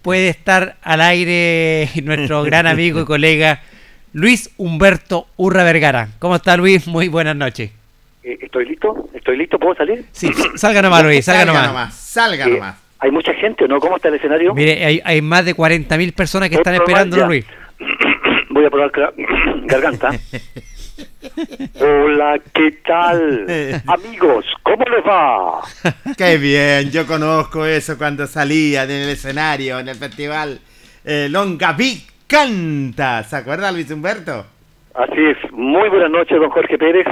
Puede 0.00 0.30
estar 0.30 0.78
al 0.80 1.02
aire 1.02 1.90
nuestro 2.04 2.42
gran 2.42 2.66
amigo 2.66 3.02
y 3.02 3.04
colega 3.04 3.60
Luis 4.14 4.48
Humberto 4.56 5.28
Urra 5.36 5.62
Vergara. 5.62 6.08
¿Cómo 6.18 6.36
está 6.36 6.56
Luis? 6.56 6.86
Muy 6.86 7.08
buenas 7.08 7.36
noches. 7.36 7.72
Eh, 8.28 8.38
¿Estoy 8.42 8.66
listo? 8.66 9.08
¿Estoy 9.14 9.38
listo? 9.38 9.58
¿Puedo 9.58 9.74
salir? 9.74 10.04
Sí, 10.12 10.30
salga 10.54 10.82
nomás 10.82 11.02
Luis, 11.02 11.24
salga, 11.24 11.46
nomás. 11.66 11.94
Salga 11.94 12.44
Eh, 12.46 12.50
nomás. 12.50 12.76
¿Hay 12.98 13.10
mucha 13.10 13.32
gente 13.32 13.64
o 13.64 13.68
no? 13.68 13.80
¿Cómo 13.80 13.96
está 13.96 14.08
el 14.08 14.16
escenario? 14.16 14.52
Mire, 14.54 14.84
hay, 14.84 15.00
hay 15.02 15.22
más 15.22 15.46
de 15.46 15.54
40.000 15.56 16.14
personas 16.14 16.50
que 16.50 16.56
están 16.56 16.74
esperando. 16.74 17.26
Luis. 17.26 17.46
Voy 18.50 18.66
a 18.66 18.70
probar 18.70 18.90
garganta. 19.64 20.10
Hola, 21.80 22.38
¿qué 22.52 22.72
tal? 22.84 23.46
Amigos, 23.86 24.44
¿cómo 24.62 24.84
les 24.84 25.04
va? 25.06 25.62
Qué 26.18 26.36
bien, 26.36 26.90
yo 26.90 27.06
conozco 27.06 27.64
eso 27.64 27.96
cuando 27.96 28.26
salía 28.26 28.82
en 28.84 28.90
el 28.90 29.08
escenario, 29.08 29.78
en 29.78 29.88
el 29.88 29.96
festival 29.96 30.58
eh, 31.04 31.28
Longa 31.30 31.72
Big 31.72 32.02
Canta. 32.26 33.22
¿Se 33.24 33.36
acuerda 33.36 33.72
Luis 33.72 33.90
Humberto? 33.90 34.44
Así 34.94 35.20
es. 35.24 35.52
Muy 35.52 35.88
buenas 35.88 36.10
noches, 36.10 36.38
don 36.38 36.50
Jorge 36.50 36.76
Pérez. 36.76 37.06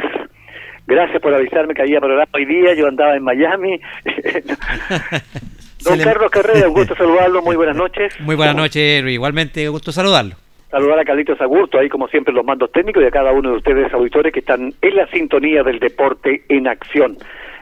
Gracias 0.86 1.20
por 1.20 1.34
avisarme 1.34 1.74
que 1.74 1.82
había 1.82 2.00
programa 2.00 2.28
hoy 2.32 2.44
día. 2.44 2.74
Yo 2.74 2.86
andaba 2.86 3.16
en 3.16 3.24
Miami. 3.24 3.80
Don 5.84 5.98
Carlos 5.98 6.30
Carrera, 6.30 6.68
un 6.68 6.74
gusto 6.74 6.94
saludarlo. 6.98 7.42
Muy 7.42 7.56
buenas 7.56 7.76
noches. 7.76 8.18
Muy 8.20 8.36
buenas 8.36 8.56
noches, 8.56 9.02
Luis. 9.02 9.14
Igualmente, 9.14 9.68
gusto 9.68 9.92
saludarlo. 9.92 10.34
Saludar 10.70 10.98
a 10.98 11.04
Carlitos 11.04 11.40
Agurto, 11.40 11.78
ahí 11.78 11.88
como 11.88 12.08
siempre 12.08 12.34
los 12.34 12.44
mandos 12.44 12.72
técnicos 12.72 13.02
y 13.02 13.06
a 13.06 13.10
cada 13.10 13.32
uno 13.32 13.50
de 13.50 13.56
ustedes 13.56 13.92
auditores 13.92 14.32
que 14.32 14.40
están 14.40 14.74
en 14.82 14.96
la 14.96 15.06
sintonía 15.08 15.62
del 15.62 15.78
deporte 15.78 16.42
en 16.48 16.66
acción. 16.66 17.16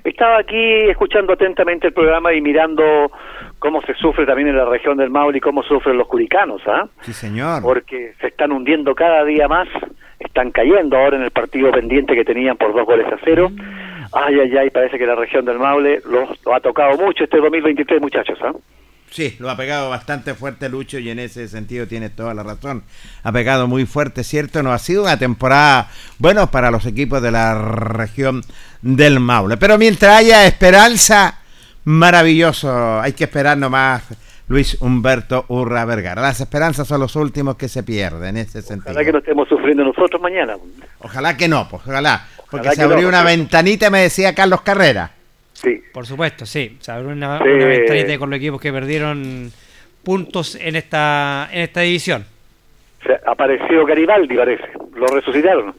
Estaba 0.05 0.39
aquí 0.39 0.91
escuchando 0.91 1.35
atentamente 1.35 1.87
el 1.89 1.93
programa 1.93 2.33
y 2.35 2.41
mirando 2.41 3.11
cómo 3.59 3.83
se 3.83 3.95
sufre 3.95 4.27
también 4.27 4.49
en 4.49 4.57
la 4.57 4.65
región 4.65 4.97
del 4.97 5.11
Maule 5.11 5.39
y 5.39 5.41
cómo 5.41 5.63
sufren 5.63 5.97
los 5.97 6.09
curicanos, 6.09 6.63
¿ah? 6.67 6.89
Sí, 7.03 7.13
señor. 7.13 7.63
Porque 7.63 8.15
se 8.21 8.29
están 8.29 8.53
hundiendo 8.53 8.95
cada 8.95 9.25
día 9.25 9.49
más, 9.49 9.69
están 10.25 10.51
cayendo 10.51 10.97
ahora 10.97 11.17
en 11.17 11.23
el 11.23 11.31
partido 11.31 11.71
pendiente 11.71 12.15
que 12.15 12.25
tenían 12.25 12.57
por 12.57 12.75
dos 12.75 12.85
goles 12.87 13.07
a 13.07 13.17
cero. 13.25 13.51
Ay, 14.13 14.39
ay, 14.41 14.57
ay, 14.57 14.71
parece 14.71 14.99
que 14.99 15.07
la 15.07 15.15
región 15.15 15.45
del 15.45 15.59
Maule 15.59 16.01
lo 16.05 16.55
ha 16.55 16.61
tocado 16.61 16.97
mucho 16.97 17.25
este 17.25 17.39
2023, 17.39 18.01
muchachos, 18.01 18.39
¿ah? 18.43 18.53
Sí, 19.11 19.37
lo 19.39 19.49
ha 19.49 19.57
pegado 19.57 19.91
bastante 19.91 20.35
fuerte 20.35 20.69
Lucho 20.69 20.99
y 20.99 21.09
en 21.09 21.21
ese 21.21 21.47
sentido 21.47 21.87
tiene 21.87 22.11
toda 22.11 22.35
la 22.35 22.43
razón. 22.43 22.83
Ha 23.23 23.31
pegado 23.31 23.69
muy 23.69 23.87
fuerte, 23.87 24.25
¿cierto? 24.25 24.61
No 24.65 24.73
ha 24.73 24.79
sido 24.79 25.05
una 25.05 25.17
temporada, 25.17 25.89
bueno, 26.19 26.51
para 26.51 26.73
los 26.73 26.85
equipos 26.85 27.23
de 27.23 27.31
la 27.31 27.55
región 27.55 28.43
del 28.83 29.21
Maule. 29.21 29.57
Pero 29.57 29.79
mientras 29.79 30.17
haya 30.17 30.47
esperanza, 30.47 31.39
maravilloso. 31.85 33.01
Hay 33.01 33.13
que 33.13 33.25
esperar 33.25 33.57
nomás, 33.57 34.03
Luis 34.49 34.77
Humberto 34.81 35.45
Urra 35.49 35.85
Vergara. 35.87 36.21
Las 36.21 36.41
esperanzas 36.41 36.87
son 36.87 37.01
los 37.01 37.17
últimos 37.17 37.57
que 37.57 37.69
se 37.69 37.83
pierden 37.83 38.37
en 38.37 38.45
ese 38.45 38.61
sentido. 38.63 38.91
Ojalá 38.93 39.05
que 39.05 39.13
no 39.13 39.19
estemos 39.19 39.49
sufriendo 39.49 39.85
nosotros 39.85 40.21
mañana. 40.21 40.55
Ojalá 41.01 41.37
que 41.37 41.49
no, 41.49 41.67
pues 41.69 41.83
ojalá. 41.87 42.27
Porque 42.51 42.69
Ojalá 42.69 42.75
se 42.75 42.87
no, 42.87 42.93
abrió 42.95 43.09
una 43.09 43.23
porque- 43.23 43.37
ventanita, 43.37 43.91
me 43.91 44.01
decía 44.03 44.35
Carlos 44.35 44.61
Carrera. 44.61 45.11
Sí, 45.55 45.81
Por 45.93 46.05
supuesto, 46.07 46.45
sí. 46.45 46.77
Se 46.81 46.93
abrió 46.93 47.11
una, 47.11 47.39
Sí. 47.39 47.45
una 47.49 47.65
ventanita 47.67 48.19
con 48.19 48.29
los 48.31 48.37
equipos 48.39 48.61
que 48.61 48.73
perdieron 48.73 49.51
puntos 50.03 50.57
en 50.57 50.77
esta, 50.77 51.49
en 51.51 51.63
esta 51.63 51.81
división. 51.81 52.27
se 53.07 53.13
apareció 53.27 53.85
Garibaldi, 53.87 54.37
parece. 54.37 54.65
Lo 54.97 55.07
resucitaron. 55.07 55.75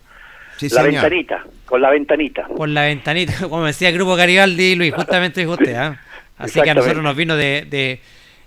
Sí, 0.57 0.70
la 0.70 0.84
señor. 0.84 1.01
ventanita, 1.03 1.43
con 1.66 1.82
la 1.82 1.89
ventanita. 1.89 2.47
Por 2.47 2.70
la 2.70 2.84
ventanita, 2.84 3.34
como 3.49 3.66
decía 3.66 3.89
el 3.89 3.95
grupo 3.95 4.16
Garibaldi, 4.16 4.76
Luis, 4.76 4.93
justamente 4.93 5.41
dijo 5.41 5.53
usted. 5.53 5.76
¿ah? 5.76 5.99
Así 6.38 6.61
que 6.61 6.70
a 6.70 6.74
nosotros 6.74 7.03
nos 7.03 7.16
vino 7.16 7.36
de, 7.36 7.66
de, 7.70 7.99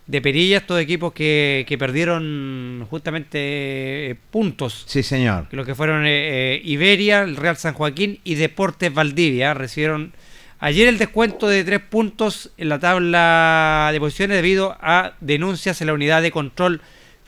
de 0.08 0.20
perilla 0.22 0.56
estos 0.56 0.80
equipos 0.80 1.12
que, 1.12 1.64
que 1.68 1.78
perdieron 1.78 2.84
justamente 2.90 3.38
eh, 4.10 4.16
puntos. 4.30 4.84
Sí, 4.88 5.02
señor. 5.02 5.46
Los 5.52 5.66
que 5.66 5.74
fueron 5.74 6.06
eh, 6.06 6.54
eh, 6.56 6.60
Iberia, 6.64 7.22
el 7.22 7.36
Real 7.36 7.56
San 7.58 7.74
Joaquín 7.74 8.18
y 8.24 8.34
Deportes 8.34 8.92
Valdivia. 8.92 9.52
Recibieron 9.54 10.14
ayer 10.60 10.88
el 10.88 10.96
descuento 10.98 11.46
de 11.46 11.62
tres 11.62 11.80
puntos 11.80 12.50
en 12.56 12.70
la 12.70 12.78
tabla 12.78 13.90
de 13.92 14.00
posiciones 14.00 14.36
debido 14.38 14.76
a 14.80 15.12
denuncias 15.20 15.80
en 15.82 15.88
la 15.88 15.92
unidad 15.92 16.22
de 16.22 16.30
control 16.30 16.80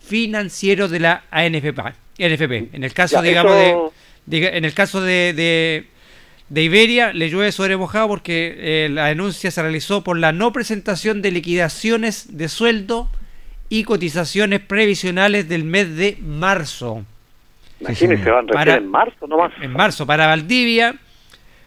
financiero 0.03 0.89
de 0.89 1.01
la 1.01 1.24
ANFP. 1.31 1.81
NFP. 2.18 2.74
En 2.74 2.83
el 2.85 2.93
caso, 2.95 3.16
Ya, 3.16 3.22
digamos, 3.22 3.53
eso- 3.57 3.93
de, 4.26 4.57
en 4.57 4.64
el 4.64 4.74
caso 4.74 5.01
de, 5.03 5.33
de, 5.35 5.87
de 6.51 6.62
Iberia, 6.64 7.12
le 7.12 7.30
llueve 7.30 7.53
sobre 7.53 7.76
mojado 7.76 8.09
porque 8.09 8.55
eh, 8.59 8.88
la 8.90 9.07
denuncia 9.07 9.51
se 9.51 9.62
realizó 9.62 10.03
por 10.05 10.18
la 10.18 10.32
no 10.32 10.53
presentación 10.53 11.22
de 11.22 11.30
liquidaciones 11.30 12.36
de 12.36 12.48
sueldo 12.48 13.09
y 13.68 13.84
cotizaciones 13.84 14.61
previsionales 14.61 15.48
del 15.48 15.62
mes 15.64 15.96
de 15.96 16.18
marzo. 16.20 17.05
Imagínense, 17.80 18.28
van 18.30 18.48
recién 18.48 18.64
Para- 18.64 18.74
en 18.76 18.88
marzo 18.88 19.26
nomás. 19.28 19.53
En 19.62 19.72
marzo, 19.72 20.07
para 20.07 20.26
Valdivia, 20.26 20.96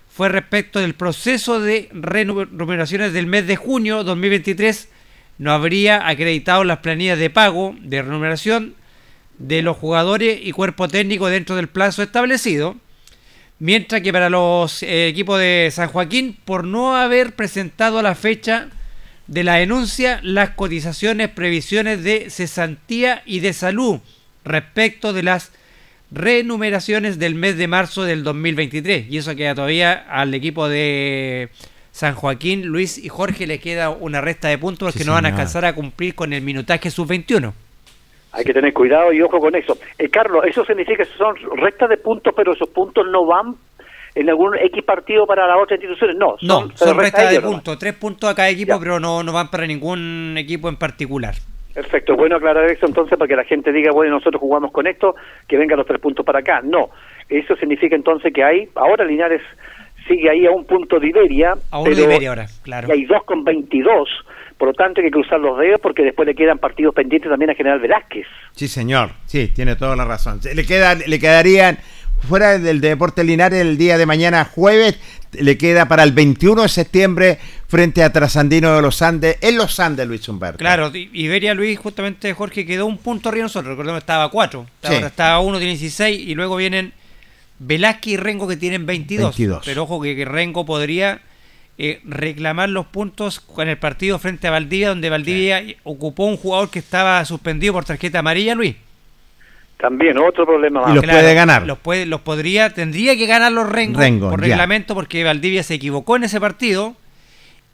fue 0.09 0.29
respecto 0.29 0.79
del 0.79 0.93
proceso 0.95 1.59
de 1.61 1.89
remuneraciones 1.93 3.13
del 3.13 3.25
mes 3.25 3.47
de 3.47 3.55
junio 3.55 4.03
2023. 4.03 4.89
No 5.39 5.51
habría 5.53 6.07
acreditado 6.07 6.63
las 6.65 6.79
planillas 6.79 7.17
de 7.17 7.29
pago 7.29 7.73
de 7.81 8.01
remuneración 8.01 8.75
de 9.39 9.61
los 9.61 9.77
jugadores 9.77 10.39
y 10.43 10.51
cuerpo 10.51 10.87
técnico 10.89 11.27
dentro 11.29 11.55
del 11.55 11.67
plazo 11.69 12.03
establecido. 12.03 12.75
Mientras 13.63 14.01
que 14.01 14.11
para 14.11 14.29
los 14.29 14.83
eh, 14.83 15.07
equipos 15.07 15.39
de 15.39 15.69
San 15.71 15.87
Joaquín, 15.87 16.35
por 16.43 16.65
no 16.65 16.97
haber 16.97 17.33
presentado 17.33 17.97
a 17.97 18.03
la 18.03 18.13
fecha 18.13 18.67
de 19.27 19.45
la 19.45 19.55
denuncia 19.55 20.19
las 20.21 20.49
cotizaciones, 20.49 21.29
previsiones 21.29 22.03
de 22.03 22.29
cesantía 22.29 23.23
y 23.25 23.39
de 23.39 23.53
salud 23.53 24.01
respecto 24.43 25.13
de 25.13 25.23
las 25.23 25.53
renumeraciones 26.11 27.19
del 27.19 27.35
mes 27.35 27.55
de 27.55 27.69
marzo 27.69 28.03
del 28.03 28.25
2023. 28.25 29.09
Y 29.09 29.19
eso 29.19 29.33
queda 29.33 29.55
todavía 29.55 29.93
al 30.09 30.33
equipo 30.33 30.67
de 30.67 31.47
San 31.93 32.15
Joaquín, 32.15 32.65
Luis 32.65 32.97
y 32.97 33.07
Jorge 33.07 33.47
le 33.47 33.59
queda 33.59 33.91
una 33.91 34.19
resta 34.19 34.49
de 34.49 34.57
puntos 34.57 34.91
Sí, 34.91 34.99
que 34.99 35.05
no 35.05 35.13
van 35.13 35.25
a 35.25 35.29
alcanzar 35.29 35.63
a 35.63 35.73
cumplir 35.73 36.15
con 36.15 36.33
el 36.33 36.41
minutaje 36.41 36.91
sub-21. 36.91 37.53
Hay 38.33 38.43
que 38.43 38.53
tener 38.53 38.73
cuidado 38.73 39.13
y 39.13 39.21
ojo 39.21 39.39
con 39.39 39.55
eso. 39.55 39.77
Eh, 39.97 40.09
Carlos, 40.09 40.43
eso 40.45 40.65
significa 40.65 41.03
que 41.03 41.09
son 41.17 41.35
restas 41.57 41.89
de 41.89 41.97
puntos, 41.97 42.33
pero 42.35 42.53
esos 42.53 42.67
puntos 42.69 43.05
no 43.11 43.25
van 43.25 43.55
en 44.15 44.29
algún 44.29 44.55
X 44.57 44.83
partido 44.83 45.25
para 45.25 45.47
las 45.47 45.57
otras 45.61 45.79
instituciones. 45.79 46.15
No, 46.17 46.35
No, 46.41 46.69
son, 46.75 46.97
resta 46.97 47.19
restas 47.19 47.31
de 47.31 47.41
puntos, 47.41 47.77
tres 47.79 47.93
puntos 47.93 48.29
a 48.29 48.35
cada 48.35 48.49
equipo, 48.49 48.73
Ya. 48.73 48.79
pero 48.79 48.99
no, 48.99 49.23
no 49.23 49.31
van 49.33 49.49
para 49.49 49.65
ningún 49.67 50.35
equipo 50.37 50.67
en 50.69 50.75
particular. 50.77 51.35
Perfecto, 51.73 52.15
bueno 52.15 52.35
aclarar 52.35 52.65
eso 52.69 52.85
entonces 52.85 53.17
para 53.17 53.27
que 53.27 53.35
la 53.35 53.43
gente 53.45 53.71
diga, 53.71 53.91
bueno, 53.91 54.11
nosotros 54.15 54.39
jugamos 54.39 54.71
con 54.71 54.85
esto, 54.85 55.15
que 55.47 55.57
vengan 55.57 55.77
los 55.77 55.87
tres 55.87 55.99
puntos 55.99 56.23
para 56.23 56.39
acá. 56.39 56.61
No, 56.63 56.89
eso 57.29 57.55
significa 57.55 57.95
entonces 57.95 58.31
que 58.31 58.43
hay, 58.43 58.69
ahora 58.75 59.05
Linares 59.05 59.41
sigue 60.07 60.29
ahí 60.29 60.45
a 60.45 60.51
un 60.51 60.65
punto 60.65 60.99
de 60.99 61.07
Iberia, 61.07 61.55
A 61.71 61.79
uno 61.79 61.95
de 61.95 62.01
Iberia 62.03 62.29
ahora, 62.29 62.45
claro. 62.61 62.87
y 62.89 62.91
hay 62.91 63.05
dos 63.05 63.23
con 63.23 63.43
22, 63.43 64.07
por 64.57 64.69
lo 64.69 64.73
tanto 64.73 65.01
hay 65.01 65.07
que 65.07 65.11
cruzar 65.11 65.39
los 65.39 65.57
dedos 65.57 65.79
porque 65.81 66.03
después 66.03 66.27
le 66.27 66.35
quedan 66.35 66.57
partidos 66.57 66.93
pendientes 66.93 67.29
también 67.29 67.51
a 67.51 67.55
General 67.55 67.79
Velázquez. 67.79 68.25
Sí, 68.53 68.67
señor. 68.67 69.11
Sí, 69.25 69.49
tiene 69.49 69.75
toda 69.75 69.95
la 69.95 70.05
razón. 70.05 70.39
Le, 70.43 70.65
quedan, 70.65 71.01
le 71.05 71.19
quedarían, 71.19 71.79
fuera 72.27 72.57
del 72.59 72.81
Deporte 72.81 73.23
Linares, 73.23 73.61
el 73.61 73.77
día 73.77 73.97
de 73.97 74.05
mañana, 74.05 74.45
jueves, 74.45 74.99
le 75.33 75.57
queda 75.57 75.87
para 75.87 76.03
el 76.03 76.11
21 76.11 76.63
de 76.63 76.69
septiembre 76.69 77.39
frente 77.67 78.03
a 78.03 78.13
Trasandino 78.13 78.75
de 78.75 78.81
los 78.81 79.01
Andes, 79.01 79.37
en 79.41 79.57
los 79.57 79.79
Andes, 79.79 80.07
Luis 80.07 80.27
Humberto. 80.29 80.57
Claro, 80.57 80.91
Iberia 80.93 81.53
Luis, 81.53 81.77
justamente 81.79 82.33
Jorge, 82.33 82.65
quedó 82.65 82.85
un 82.85 82.97
punto 82.97 83.29
arriba 83.29 83.41
de 83.41 83.45
nosotros. 83.45 83.71
Recordemos 83.71 83.99
que 83.99 84.03
estaba 84.03 84.25
a 84.25 84.29
4. 84.29 84.65
Sí. 84.83 84.93
Ahora 84.93 85.07
está 85.07 85.33
a 85.33 85.39
1, 85.39 85.57
tiene 85.57 85.73
16. 85.73 86.27
Y 86.27 86.35
luego 86.35 86.55
vienen 86.55 86.93
Velázquez 87.59 88.13
y 88.13 88.17
Rengo 88.17 88.47
que 88.47 88.57
tienen 88.57 88.85
22. 88.85 89.35
22. 89.37 89.63
Pero 89.65 89.83
ojo 89.83 90.01
que, 90.01 90.15
que 90.15 90.25
Rengo 90.25 90.65
podría 90.65 91.21
eh, 91.77 92.01
reclamar 92.03 92.69
los 92.69 92.85
puntos 92.85 93.39
con 93.39 93.67
el 93.67 93.77
partido 93.77 94.19
frente 94.19 94.47
a 94.47 94.51
Valdivia, 94.51 94.89
donde 94.89 95.09
Valdivia 95.09 95.63
ocupó 95.83 96.25
un 96.25 96.37
jugador 96.37 96.69
que 96.69 96.79
estaba 96.79 97.23
suspendido 97.25 97.73
por 97.73 97.85
tarjeta 97.85 98.19
amarilla, 98.19 98.53
Luis. 98.55 98.75
También 99.77 100.17
otro 100.17 100.45
problema 100.45 100.81
más. 100.81 100.91
Y 100.91 100.95
los 100.95 101.03
puede 101.05 101.33
ganar. 101.33 101.65
Los, 101.65 101.77
puede, 101.79 102.05
los 102.05 102.21
podría, 102.21 102.69
tendría 102.69 103.17
que 103.17 103.25
ganar 103.25 103.51
los 103.51 103.67
Rengo, 103.69 103.99
Rengo, 103.99 104.29
por 104.29 104.39
ya. 104.39 104.47
reglamento, 104.47 104.93
porque 104.95 105.23
Valdivia 105.23 105.61
se 105.63 105.73
equivocó 105.73 106.15
en 106.15 106.23
ese 106.23 106.39
partido. 106.39 106.95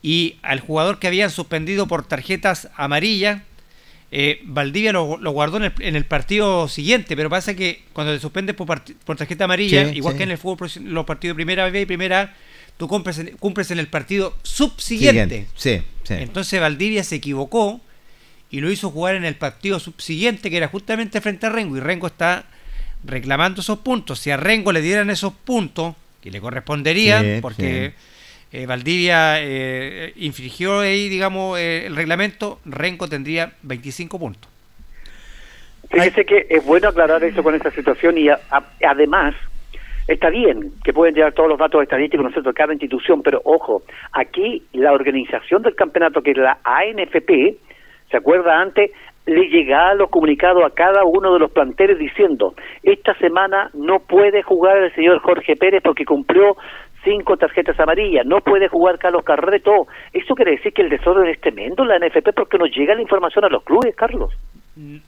Y 0.01 0.37
al 0.41 0.61
jugador 0.61 0.97
que 0.97 1.07
habían 1.07 1.29
suspendido 1.29 1.85
por 1.85 2.05
tarjetas 2.07 2.69
amarillas, 2.77 3.41
eh, 4.11 4.39
Valdivia 4.45 4.93
lo, 4.93 5.17
lo 5.17 5.31
guardó 5.31 5.57
en 5.57 5.63
el, 5.65 5.73
en 5.81 5.95
el 5.97 6.05
partido 6.05 6.67
siguiente. 6.69 7.15
Pero 7.17 7.29
pasa 7.29 7.53
que 7.53 7.83
cuando 7.93 8.13
te 8.13 8.19
suspendes 8.19 8.55
por, 8.55 8.81
por 9.03 9.17
tarjeta 9.17 9.43
amarilla, 9.43 9.89
Sí, 9.89 9.97
igual 9.97 10.13
sí. 10.13 10.17
que 10.19 10.23
en 10.23 10.31
el 10.31 10.37
fútbol, 10.37 10.69
los 10.85 11.05
partidos 11.05 11.35
de 11.35 11.43
primera 11.43 11.69
B 11.69 11.81
y 11.81 11.85
primera 11.85 12.21
A, 12.21 12.33
tú 12.79 12.87
cumples 12.87 13.19
en, 13.19 13.37
cumples 13.37 13.69
en 13.71 13.77
el 13.77 13.87
partido 13.87 14.35
subsiguiente. 14.41 15.35
Siguiente. 15.35 15.51
Sí, 15.55 15.81
sí. 16.05 16.13
Entonces 16.15 16.59
Valdivia 16.59 17.03
se 17.03 17.17
equivocó 17.17 17.79
y 18.49 18.61
lo 18.61 18.71
hizo 18.71 18.89
jugar 18.89 19.13
en 19.15 19.25
el 19.25 19.35
partido 19.35 19.79
subsiguiente, 19.79 20.49
que 20.49 20.57
era 20.57 20.69
justamente 20.69 21.21
frente 21.21 21.45
a 21.45 21.49
Rengo. 21.49 21.75
Y 21.77 21.81
Rengo 21.81 22.07
está 22.07 22.45
reclamando 23.03 23.61
esos 23.61 23.79
puntos. 23.79 24.19
Si 24.19 24.31
a 24.31 24.37
Rengo 24.37 24.71
le 24.71 24.81
dieran 24.81 25.09
esos 25.09 25.33
puntos, 25.33 25.93
que 26.21 26.31
le 26.31 26.39
corresponderían, 26.41 27.23
Sí, 27.35 27.41
porque 27.41 27.93
eh, 28.53 28.65
Valdivia 28.65 29.35
eh, 29.41 30.13
infringió 30.15 30.79
ahí, 30.79 31.09
digamos, 31.09 31.59
eh, 31.59 31.85
el 31.85 31.95
reglamento, 31.97 32.59
Rengo 32.65 33.07
tendría 33.09 33.51
25 33.61 34.17
puntos. 34.17 34.49
Fíjese 35.91 36.25
que 36.25 36.47
es 36.49 36.63
bueno 36.65 36.87
aclarar 36.89 37.23
eso 37.23 37.41
con 37.43 37.55
esta 37.55 37.71
situación 37.71 38.17
y 38.17 38.29
a- 38.29 38.39
a- 38.51 38.63
además 38.87 39.33
está 40.09 40.29
bien 40.29 40.71
que 40.83 40.91
pueden 40.91 41.13
llegar 41.13 41.33
todos 41.33 41.49
los 41.49 41.59
datos 41.59 41.83
estadísticos 41.83 42.25
nosotros 42.25 42.55
cada 42.55 42.73
institución, 42.73 43.21
pero 43.21 43.41
ojo, 43.43 43.83
aquí 44.11 44.63
la 44.73 44.91
organización 44.91 45.61
del 45.61 45.75
campeonato 45.75 46.21
que 46.21 46.31
es 46.31 46.37
la 46.37 46.57
ANFP, 46.63 47.57
¿se 48.09 48.17
acuerda 48.17 48.59
antes? 48.59 48.91
Le 49.27 49.47
llegaba 49.49 49.93
los 49.93 50.09
comunicados 50.09 50.63
a 50.65 50.73
cada 50.73 51.03
uno 51.03 51.33
de 51.33 51.39
los 51.39 51.51
planteles 51.51 51.99
diciendo, 51.99 52.55
esta 52.81 53.13
semana 53.15 53.69
no 53.75 53.99
puede 53.99 54.41
jugar 54.41 54.77
el 54.77 54.93
señor 54.95 55.19
Jorge 55.19 55.55
Pérez 55.55 55.83
porque 55.83 56.05
cumplió 56.05 56.57
cinco 57.03 57.37
tarjetas 57.37 57.79
amarillas, 57.79 58.25
no 58.25 58.39
puede 58.41 58.67
jugar 58.67 58.97
Carlos 58.97 59.23
Carreto. 59.23 59.87
Eso 60.11 60.33
quiere 60.33 60.51
decir 60.51 60.73
que 60.73 60.81
el 60.81 60.89
desorden 60.89 61.27
es 61.27 61.39
tremendo 61.39 61.83
en 61.83 61.89
la 61.89 61.99
NFP 61.99 62.33
porque 62.35 62.57
nos 62.57 62.75
llega 62.75 62.95
la 62.95 63.01
información 63.03 63.45
a 63.45 63.49
los 63.49 63.63
clubes, 63.63 63.95
Carlos. 63.95 64.33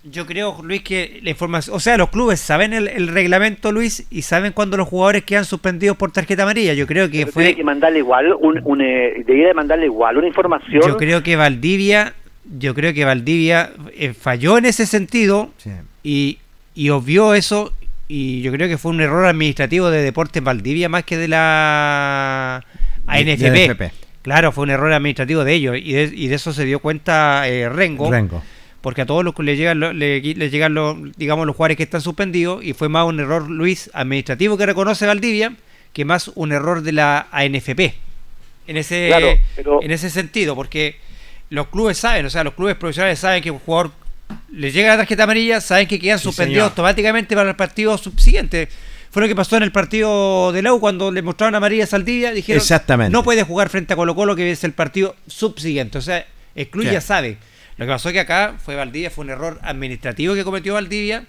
Yo 0.03 0.25
creo, 0.25 0.57
Luis, 0.63 0.81
que 0.81 1.19
la 1.23 1.29
información, 1.29 1.75
o 1.75 1.79
sea, 1.79 1.95
los 1.95 2.09
clubes 2.09 2.39
saben 2.41 2.73
el, 2.73 2.87
el 2.89 3.07
reglamento, 3.07 3.71
Luis, 3.71 4.05
y 4.09 4.23
saben 4.23 4.51
cuando 4.51 4.75
los 4.75 4.87
jugadores 4.87 5.23
quedan 5.23 5.45
suspendidos 5.45 5.95
por 5.95 6.11
tarjeta 6.11 6.43
amarilla. 6.43 6.73
Yo 6.73 6.85
creo 6.87 7.09
que 7.09 7.19
Pero 7.19 7.31
fue, 7.31 7.43
tiene 7.43 7.57
que 7.57 7.63
mandarle 7.63 7.99
igual 7.99 8.33
un, 8.39 8.59
un, 8.65 8.81
eh, 8.81 9.23
debería 9.25 9.53
mandarle 9.53 9.85
igual 9.85 10.17
una 10.17 10.27
información 10.27 10.81
yo 10.85 10.97
creo 10.97 11.23
que 11.23 11.35
Valdivia, 11.37 12.13
yo 12.57 12.73
creo 12.75 12.93
que 12.93 13.05
Valdivia 13.05 13.71
eh, 13.93 14.13
falló 14.13 14.57
en 14.57 14.65
ese 14.65 14.85
sentido 14.85 15.51
Sí. 15.57 15.69
y, 16.03 16.37
y 16.75 16.89
obvió 16.89 17.33
eso 17.33 17.71
y 18.09 18.41
yo 18.41 18.51
creo 18.51 18.67
que 18.67 18.77
fue 18.77 18.91
un 18.91 18.99
error 18.99 19.25
administrativo 19.25 19.89
de 19.89 20.01
Deportes 20.01 20.43
Valdivia 20.43 20.89
más 20.89 21.03
que 21.05 21.15
de 21.17 21.29
la 21.29 22.63
De- 23.05 23.11
ANFP. 23.31 23.51
de 23.51 23.65
ANFP. 23.69 23.91
Claro, 24.21 24.51
fue 24.51 24.63
un 24.65 24.69
error 24.69 24.91
administrativo 24.91 25.43
de 25.45 25.53
ellos 25.53 25.77
y 25.81 25.93
de, 25.93 26.11
y 26.13 26.27
de 26.27 26.35
eso 26.35 26.51
se 26.53 26.65
dio 26.65 26.79
cuenta 26.79 27.47
eh, 27.47 27.69
Rengo, 27.69 28.11
Rengo. 28.11 28.43
Porque 28.81 29.01
a 29.01 29.05
todos 29.05 29.23
los 29.23 29.33
que 29.35 29.43
le 29.43 29.55
llegan, 29.57 29.79
lo- 29.79 29.93
le, 29.93 30.19
le 30.21 30.49
llegan 30.49 30.73
los, 30.73 30.95
digamos, 31.17 31.45
los 31.45 31.55
jugadores 31.55 31.77
que 31.77 31.83
están 31.83 32.01
suspendidos 32.01 32.63
y 32.63 32.73
fue 32.73 32.89
más 32.89 33.05
un 33.05 33.19
error, 33.19 33.49
Luis, 33.49 33.89
administrativo 33.93 34.57
que 34.57 34.65
reconoce 34.65 35.05
Valdivia 35.05 35.53
que 35.93 36.05
más 36.05 36.31
un 36.35 36.51
error 36.51 36.81
de 36.81 36.91
la 36.93 37.27
ANFP. 37.31 37.93
En 38.67 38.77
ese, 38.77 39.07
Claro, 39.07 39.27
pero- 39.55 39.83
en 39.83 39.91
ese 39.91 40.09
sentido, 40.09 40.55
porque 40.55 40.95
los 41.49 41.67
clubes 41.67 41.97
saben, 41.97 42.25
o 42.25 42.29
sea, 42.29 42.43
los 42.43 42.53
clubes 42.53 42.75
profesionales 42.75 43.19
saben 43.19 43.43
que 43.43 43.51
un 43.51 43.59
jugador 43.59 43.91
le 44.51 44.71
llega 44.71 44.89
la 44.89 44.97
tarjeta 44.97 45.23
amarilla, 45.23 45.59
saben 45.59 45.87
que 45.87 45.99
quedan 45.99 46.17
Sí, 46.19 46.23
suspendidos 46.23 46.59
señor. 46.61 46.69
automáticamente 46.71 47.35
para 47.35 47.49
el 47.49 47.55
partido 47.55 47.97
subsiguiente. 47.97 48.69
Fue 49.11 49.21
lo 49.21 49.27
que 49.27 49.35
pasó 49.35 49.57
en 49.57 49.63
el 49.63 49.73
partido 49.73 50.53
de 50.53 50.61
Lau 50.61 50.79
cuando 50.79 51.11
le 51.11 51.21
mostraron 51.21 51.53
amarilla 51.55 51.83
a 51.83 51.87
Saldivia, 51.87 52.31
dijeron 52.31 52.61
Exactamente. 52.61 53.11
no 53.11 53.23
puede 53.23 53.43
jugar 53.43 53.67
frente 53.67 53.91
a 53.91 53.95
Colo 53.97 54.15
Colo 54.15 54.37
que 54.37 54.49
es 54.51 54.63
el 54.63 54.71
partido 54.71 55.17
subsiguiente. 55.27 55.97
O 55.97 56.01
sea, 56.01 56.25
el 56.55 56.69
club 56.69 56.85
Sí. 56.85 56.91
ya 56.91 57.01
sabe. 57.01 57.37
Lo 57.81 57.87
que 57.87 57.93
pasó 57.93 58.09
es 58.09 58.13
que 58.13 58.19
acá 58.19 58.53
fue 58.59 58.75
Valdivia, 58.75 59.09
fue 59.09 59.23
un 59.23 59.31
error 59.31 59.57
administrativo 59.63 60.35
que 60.35 60.43
cometió 60.43 60.75
Valdivia 60.75 61.23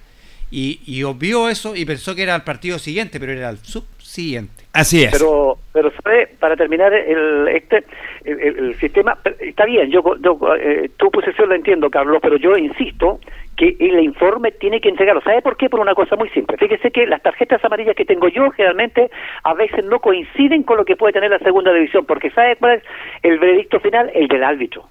y, 0.50 0.80
y 0.84 1.02
obvió 1.02 1.48
eso 1.48 1.74
y 1.74 1.86
pensó 1.86 2.14
que 2.14 2.24
era 2.24 2.34
el 2.36 2.42
partido 2.42 2.78
siguiente, 2.78 3.18
pero 3.18 3.32
era 3.32 3.48
el 3.48 3.56
subsiguiente. 3.56 4.64
Así 4.74 5.02
es. 5.02 5.12
pero 5.12 5.56
pero 5.72 5.90
sabe 6.02 6.26
para 6.38 6.54
terminar 6.56 6.92
el 6.92 7.48
este 7.48 7.84
el, 8.24 8.38
el- 8.38 8.58
el 8.58 8.74
sistema 8.80 9.16
está 9.40 9.64
bien 9.64 9.90
yo, 9.90 10.02
yo 10.20 10.38
eh, 10.56 10.90
tu 10.98 11.10
posición 11.10 11.48
la 11.48 11.54
entiendo 11.56 11.88
Carlos 11.90 12.18
pero 12.22 12.36
yo 12.36 12.54
insisto 12.58 13.18
que 13.56 13.74
el 13.80 14.00
informe 14.00 14.52
tiene 14.52 14.80
que 14.80 14.88
entregarlo 14.90 15.22
¿sabe 15.22 15.40
por 15.42 15.56
qué? 15.58 15.68
por 15.70 15.80
una 15.80 15.94
cosa 15.94 16.16
muy 16.16 16.28
simple 16.30 16.56
fíjese 16.58 16.90
que 16.90 17.06
las 17.06 17.22
tarjetas 17.22 17.62
amarillas 17.64 17.96
que 17.96 18.04
tengo 18.06 18.28
yo 18.28 18.50
generalmente 18.50 19.10
a 19.44 19.54
veces 19.54 19.84
no 19.86 20.00
coinciden 20.00 20.62
con 20.64 20.76
lo 20.78 20.84
que 20.86 20.96
puede 20.96 21.12
tener 21.14 21.30
la 21.30 21.38
segunda 21.38 21.72
división 21.72 22.04
porque 22.06 22.30
¿sabe 22.30 22.56
cuál 22.56 22.74
es 22.78 22.82
el 23.22 23.38
veredicto 23.38 23.78
final? 23.80 24.10
el 24.14 24.28
del 24.28 24.42
árbitro 24.44 24.88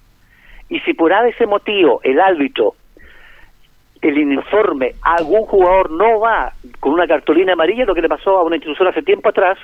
y 0.68 0.80
si 0.80 0.94
por 0.94 1.12
ese 1.12 1.46
motivo 1.46 2.00
el 2.02 2.20
árbitro 2.20 2.74
el 4.02 4.18
informe 4.18 4.94
algún 5.02 5.42
jugador 5.42 5.90
no 5.92 6.20
va 6.20 6.52
con 6.80 6.92
una 6.92 7.06
cartulina 7.06 7.52
amarilla, 7.52 7.84
lo 7.84 7.94
que 7.94 8.02
le 8.02 8.08
pasó 8.08 8.38
a 8.38 8.42
una 8.42 8.56
institución 8.56 8.88
hace 8.88 9.02
tiempo 9.02 9.28
atrás, 9.28 9.58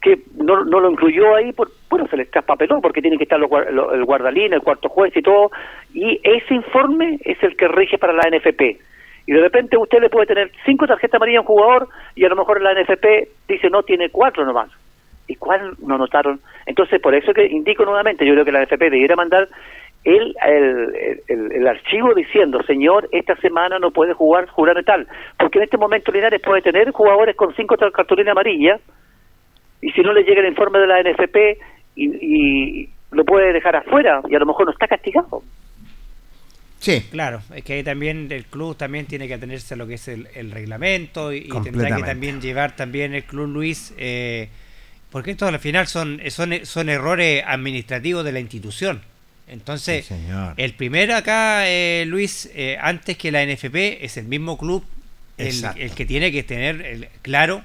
que 0.00 0.20
no, 0.36 0.64
no 0.64 0.80
lo 0.80 0.90
incluyó 0.90 1.34
ahí, 1.34 1.52
por, 1.52 1.68
bueno, 1.90 2.06
se 2.08 2.16
le 2.16 2.26
traspapeló 2.26 2.80
porque 2.80 3.02
tiene 3.02 3.16
que 3.16 3.24
estar 3.24 3.38
los, 3.38 3.50
el 3.92 4.04
guardalín, 4.04 4.52
el 4.52 4.62
cuarto 4.62 4.88
juez 4.88 5.16
y 5.16 5.22
todo, 5.22 5.50
y 5.92 6.20
ese 6.22 6.54
informe 6.54 7.18
es 7.24 7.42
el 7.42 7.56
que 7.56 7.68
rige 7.68 7.98
para 7.98 8.12
la 8.12 8.28
NFP. 8.30 8.80
Y 9.26 9.32
de 9.32 9.40
repente 9.40 9.76
usted 9.76 10.00
le 10.00 10.10
puede 10.10 10.26
tener 10.26 10.50
cinco 10.64 10.86
tarjetas 10.86 11.14
amarillas 11.14 11.38
a 11.38 11.40
un 11.42 11.46
jugador 11.46 11.88
y 12.16 12.24
a 12.24 12.28
lo 12.28 12.36
mejor 12.36 12.60
la 12.60 12.74
NFP 12.74 13.28
dice 13.48 13.70
no, 13.70 13.82
tiene 13.82 14.10
cuatro 14.10 14.44
nomás. 14.44 14.70
¿Y 15.28 15.36
cuál 15.36 15.76
no 15.86 15.96
notaron? 15.96 16.40
Entonces, 16.66 17.00
por 17.00 17.14
eso 17.14 17.32
que 17.32 17.46
indico 17.46 17.84
nuevamente, 17.84 18.26
yo 18.26 18.32
creo 18.32 18.44
que 18.44 18.52
la 18.52 18.64
NFP 18.64 18.90
debiera 18.90 19.14
mandar 19.14 19.48
el, 20.04 20.34
el, 20.44 21.22
el, 21.28 21.52
el 21.52 21.68
archivo 21.68 22.14
diciendo, 22.14 22.62
señor, 22.64 23.08
esta 23.12 23.36
semana 23.36 23.78
no 23.78 23.90
puede 23.90 24.14
jugar 24.14 24.48
jugar 24.48 24.76
de 24.76 24.82
tal, 24.82 25.06
porque 25.38 25.58
en 25.58 25.64
este 25.64 25.78
momento 25.78 26.10
Linares 26.10 26.42
puede 26.42 26.62
tener 26.62 26.90
jugadores 26.90 27.36
con 27.36 27.54
cinco 27.54 27.76
cartulinas 27.76 28.32
amarillas 28.32 28.80
y 29.80 29.90
si 29.92 30.00
no 30.02 30.12
le 30.12 30.24
llega 30.24 30.40
el 30.40 30.48
informe 30.48 30.78
de 30.78 30.86
la 30.86 31.02
NFP 31.02 31.36
y, 31.96 32.06
y 32.06 32.90
lo 33.12 33.24
puede 33.24 33.52
dejar 33.52 33.76
afuera 33.76 34.22
y 34.28 34.34
a 34.34 34.38
lo 34.38 34.46
mejor 34.46 34.66
no 34.66 34.72
está 34.72 34.88
castigado. 34.88 35.42
Sí. 36.82 37.00
Claro, 37.12 37.42
es 37.54 37.62
que 37.62 37.74
ahí 37.74 37.84
también 37.84 38.26
el 38.32 38.44
club 38.46 38.76
también 38.76 39.06
tiene 39.06 39.28
que 39.28 39.34
atenerse 39.34 39.74
a 39.74 39.76
lo 39.76 39.86
que 39.86 39.94
es 39.94 40.08
el, 40.08 40.26
el 40.34 40.50
reglamento 40.50 41.32
y, 41.32 41.46
y 41.46 41.62
tendrá 41.62 41.94
que 41.94 42.02
también 42.02 42.40
llevar 42.40 42.74
también 42.74 43.14
el 43.14 43.22
club 43.22 43.46
Luis, 43.46 43.94
eh, 43.98 44.48
porque 45.12 45.30
esto 45.30 45.46
al 45.46 45.60
final 45.60 45.86
son, 45.86 46.20
son, 46.30 46.66
son 46.66 46.88
errores 46.88 47.44
administrativos 47.46 48.24
de 48.24 48.32
la 48.32 48.40
institución. 48.40 49.00
Entonces, 49.52 50.06
Sí, 50.06 50.14
el 50.56 50.74
primero 50.74 51.14
acá, 51.14 51.68
eh, 51.68 52.04
Luis, 52.06 52.50
eh, 52.54 52.78
antes 52.80 53.16
que 53.16 53.30
la 53.30 53.42
NFP, 53.42 54.04
es 54.04 54.16
el 54.16 54.24
mismo 54.24 54.56
club 54.58 54.84
el, 55.38 55.90
que 55.94 56.06
tiene 56.06 56.30
que 56.32 56.42
tener 56.42 56.80
el- 56.82 57.08
claro 57.22 57.62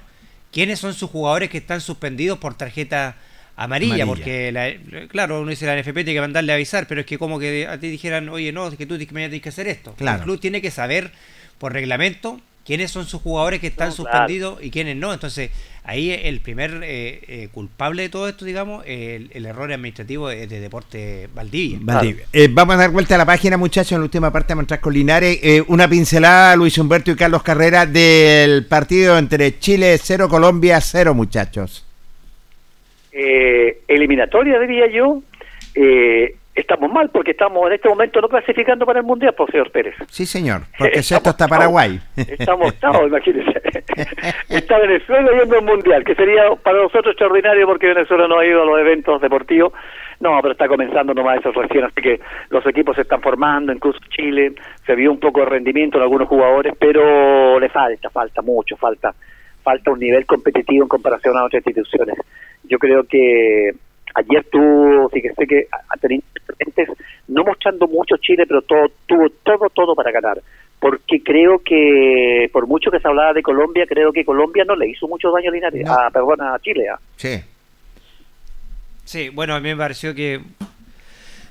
quiénes 0.52 0.78
son 0.78 0.94
sus 0.94 1.10
jugadores 1.10 1.50
que 1.50 1.58
están 1.58 1.80
suspendidos 1.80 2.38
por 2.38 2.54
tarjeta 2.56 3.16
amarilla, 3.56 4.04
Amarilla. 4.04 4.06
porque 4.06 4.52
la- 4.52 5.06
claro, 5.08 5.40
uno 5.40 5.50
dice 5.50 5.66
la 5.66 5.74
NFP 5.76 6.04
tiene 6.04 6.14
que 6.14 6.20
mandarle 6.20 6.52
a 6.52 6.54
avisar, 6.54 6.86
pero 6.86 7.00
es 7.00 7.06
que 7.06 7.18
como 7.18 7.38
que 7.38 7.66
a 7.66 7.78
ti 7.78 7.88
dijeran, 7.90 8.28
oye, 8.28 8.52
no, 8.52 8.68
es 8.68 8.76
que 8.76 8.86
tú 8.86 8.94
mañana 8.94 9.30
tienes 9.30 9.42
que 9.42 9.48
hacer 9.48 9.68
esto. 9.68 9.94
Claro. 9.94 10.18
El 10.18 10.24
club 10.24 10.40
tiene 10.40 10.62
que 10.62 10.70
saber 10.70 11.10
por 11.58 11.72
reglamento 11.72 12.40
quiénes 12.68 12.90
son 12.92 13.06
sus 13.06 13.22
jugadores 13.22 13.60
que 13.60 13.66
están 13.68 13.88
No, 13.88 13.94
claro. 14.04 14.28
suspendidos 14.28 14.62
y 14.62 14.70
quiénes 14.70 14.96
no. 14.96 15.12
Entonces, 15.12 15.50
ahí 15.84 16.10
el 16.12 16.40
primer 16.40 16.80
eh, 16.84 17.20
eh, 17.26 17.48
culpable 17.50 18.02
de 18.02 18.08
todo 18.10 18.28
esto, 18.28 18.44
digamos, 18.44 18.84
el, 18.86 19.30
el 19.32 19.46
error 19.46 19.72
administrativo 19.72 20.30
es 20.30 20.48
de 20.50 20.60
Deporte 20.60 21.28
Valdivia. 21.34 21.78
Valdivia. 21.80 22.26
Eh, 22.32 22.48
vamos 22.50 22.74
a 22.74 22.78
dar 22.78 22.90
vuelta 22.90 23.14
a 23.14 23.18
la 23.18 23.26
página, 23.26 23.56
muchachos. 23.56 23.92
En 23.92 23.98
la 24.00 24.04
última 24.04 24.30
parte 24.30 24.52
vamos 24.52 24.62
a 24.62 24.64
entrar 24.64 24.80
con 24.80 24.92
Linares. 24.94 25.38
Eh, 25.42 25.62
una 25.68 25.88
pincelada, 25.88 26.54
Luis 26.56 26.76
Humberto 26.78 27.10
y 27.10 27.16
Carlos 27.16 27.42
Carrera, 27.42 27.86
del 27.86 28.66
partido 28.66 29.16
entre 29.18 29.58
Chile 29.58 29.98
0, 30.00 30.28
Colombia 30.28 30.80
0, 30.80 31.14
muchachos. 31.14 31.84
eh, 33.12 33.80
eliminatoria, 33.88 34.58
diría 34.60 34.86
yo, 34.92 35.22
eh, 35.74 36.36
estamos 36.60 36.90
mal 36.90 37.10
porque 37.10 37.32
estamos 37.32 37.66
en 37.66 37.74
este 37.74 37.88
momento 37.88 38.20
no 38.20 38.28
clasificando 38.28 38.84
para 38.84 39.00
el 39.00 39.06
Mundial, 39.06 39.34
por 39.34 39.50
señor 39.50 39.70
Pérez. 39.70 39.94
Sí, 40.08 40.26
señor, 40.26 40.62
porque 40.78 41.02
sexto 41.02 41.30
está. 41.30 41.48
Paraguay. 41.48 41.98
Estamos 42.16 42.68
octavos, 42.68 43.06
imagínense. 43.06 43.58
Está 44.48 44.78
Venezuela 44.78 45.30
yendo 45.32 45.56
al 45.56 45.64
Mundial, 45.64 46.04
que 46.04 46.14
sería 46.14 46.54
para 46.62 46.78
nosotros 46.78 47.12
extraordinario 47.12 47.66
porque 47.66 47.86
Venezuela 47.88 48.28
no 48.28 48.38
ha 48.38 48.46
ido 48.46 48.62
a 48.62 48.66
los 48.66 48.78
eventos 48.78 49.20
deportivos. 49.20 49.72
No, 50.20 50.36
pero 50.42 50.52
está 50.52 50.66
comenzando 50.66 51.14
nomás 51.14 51.38
eso 51.38 51.52
recién, 51.52 51.84
así 51.84 52.02
que 52.02 52.20
los 52.50 52.66
equipos 52.66 52.96
se 52.96 53.02
están 53.02 53.22
formando, 53.22 53.72
incluso 53.72 54.00
Chile, 54.10 54.52
se 54.84 54.96
vio 54.96 55.12
un 55.12 55.20
poco 55.20 55.40
de 55.40 55.46
rendimiento 55.46 55.96
en 55.96 56.02
algunos 56.02 56.26
jugadores, 56.26 56.74
pero 56.78 57.60
le 57.60 57.68
falta, 57.68 58.10
falta 58.10 58.42
mucho, 58.42 58.76
falta 58.76 59.14
falta 59.62 59.90
un 59.90 60.00
nivel 60.00 60.24
competitivo 60.24 60.84
en 60.84 60.88
comparación 60.88 61.36
a 61.36 61.44
otras 61.44 61.64
instituciones. 61.66 62.16
Yo 62.64 62.78
creo 62.78 63.04
que 63.04 63.74
ayer 64.14 64.44
tuvo, 64.50 65.08
fíjese 65.10 65.46
que 65.46 65.66
ha 65.70 65.96
tenido 65.96 66.22
presentes, 66.46 66.88
no 67.28 67.44
mostrando 67.44 67.86
mucho 67.86 68.16
Chile, 68.18 68.44
pero 68.46 68.62
todo, 68.62 68.90
tuvo 69.06 69.28
todo, 69.42 69.68
todo 69.70 69.94
para 69.94 70.10
ganar. 70.12 70.40
Porque 70.80 71.22
creo 71.22 71.58
que, 71.64 72.48
por 72.52 72.66
mucho 72.68 72.90
que 72.90 73.00
se 73.00 73.08
hablaba 73.08 73.32
de 73.32 73.42
Colombia, 73.42 73.84
creo 73.88 74.12
que 74.12 74.24
Colombia 74.24 74.64
no 74.64 74.76
le 74.76 74.88
hizo 74.88 75.08
mucho 75.08 75.30
daño 75.32 75.50
a 75.50 75.52
Linares, 75.54 75.84
No. 75.84 75.92
a, 75.92 76.10
perdón, 76.10 76.40
a 76.42 76.58
Chile. 76.60 76.86
ah. 76.88 76.98
Sí. 77.16 77.40
Sí, 79.04 79.28
bueno, 79.30 79.54
a 79.54 79.60
mí 79.60 79.68
me 79.70 79.76
pareció 79.76 80.14
que 80.14 80.40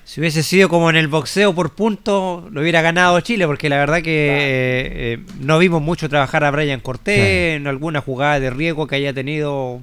si 0.03 0.21
hubiese 0.21 0.43
sido 0.43 0.69
como 0.69 0.89
en 0.89 0.95
el 0.95 1.07
boxeo 1.09 1.53
por 1.53 1.75
puntos, 1.75 2.49
lo 2.51 2.61
hubiera 2.61 2.81
ganado 2.81 3.19
Chile, 3.19 3.45
porque 3.47 3.67
la 3.67 3.77
verdad 3.77 4.01
que 4.01 4.27
eh, 4.27 5.13
eh, 5.13 5.17
no 5.41 5.57
vimos 5.59 5.81
mucho 5.81 6.07
trabajar 6.07 6.43
a 6.45 6.51
Brian 6.51 6.79
Cortés 6.79 7.55
en 7.57 7.67
alguna 7.67 7.99
jugada 7.99 8.39
de 8.39 8.49
riesgo 8.51 8.87
que 8.87 8.95
haya 8.95 9.11
tenido 9.11 9.81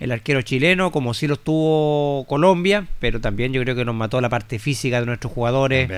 el 0.00 0.10
arquero 0.12 0.42
chileno, 0.42 0.90
como 0.90 1.14
sí 1.14 1.26
lo 1.28 1.36
tuvo 1.36 2.24
Colombia, 2.26 2.86
pero 2.98 3.20
también 3.20 3.52
yo 3.52 3.62
creo 3.62 3.76
que 3.76 3.84
nos 3.84 3.94
mató 3.94 4.20
la 4.20 4.28
parte 4.28 4.58
física 4.58 4.98
de 5.00 5.06
nuestros 5.06 5.32
jugadores. 5.32 5.88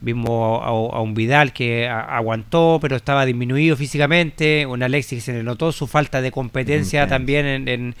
Vimos 0.00 0.62
a, 0.62 0.66
a 0.68 1.00
un 1.00 1.14
Vidal 1.14 1.52
que 1.52 1.88
a- 1.88 2.02
aguantó, 2.16 2.78
pero 2.80 2.94
estaba 2.94 3.26
disminuido 3.26 3.76
físicamente. 3.76 4.64
Un 4.66 4.82
Alexis 4.84 5.18
que 5.18 5.20
se 5.22 5.32
le 5.32 5.42
notó 5.42 5.72
su 5.72 5.86
falta 5.88 6.20
de 6.20 6.30
competencia 6.30 7.08
también 7.08 7.46
en, 7.46 7.68
en, 7.68 7.94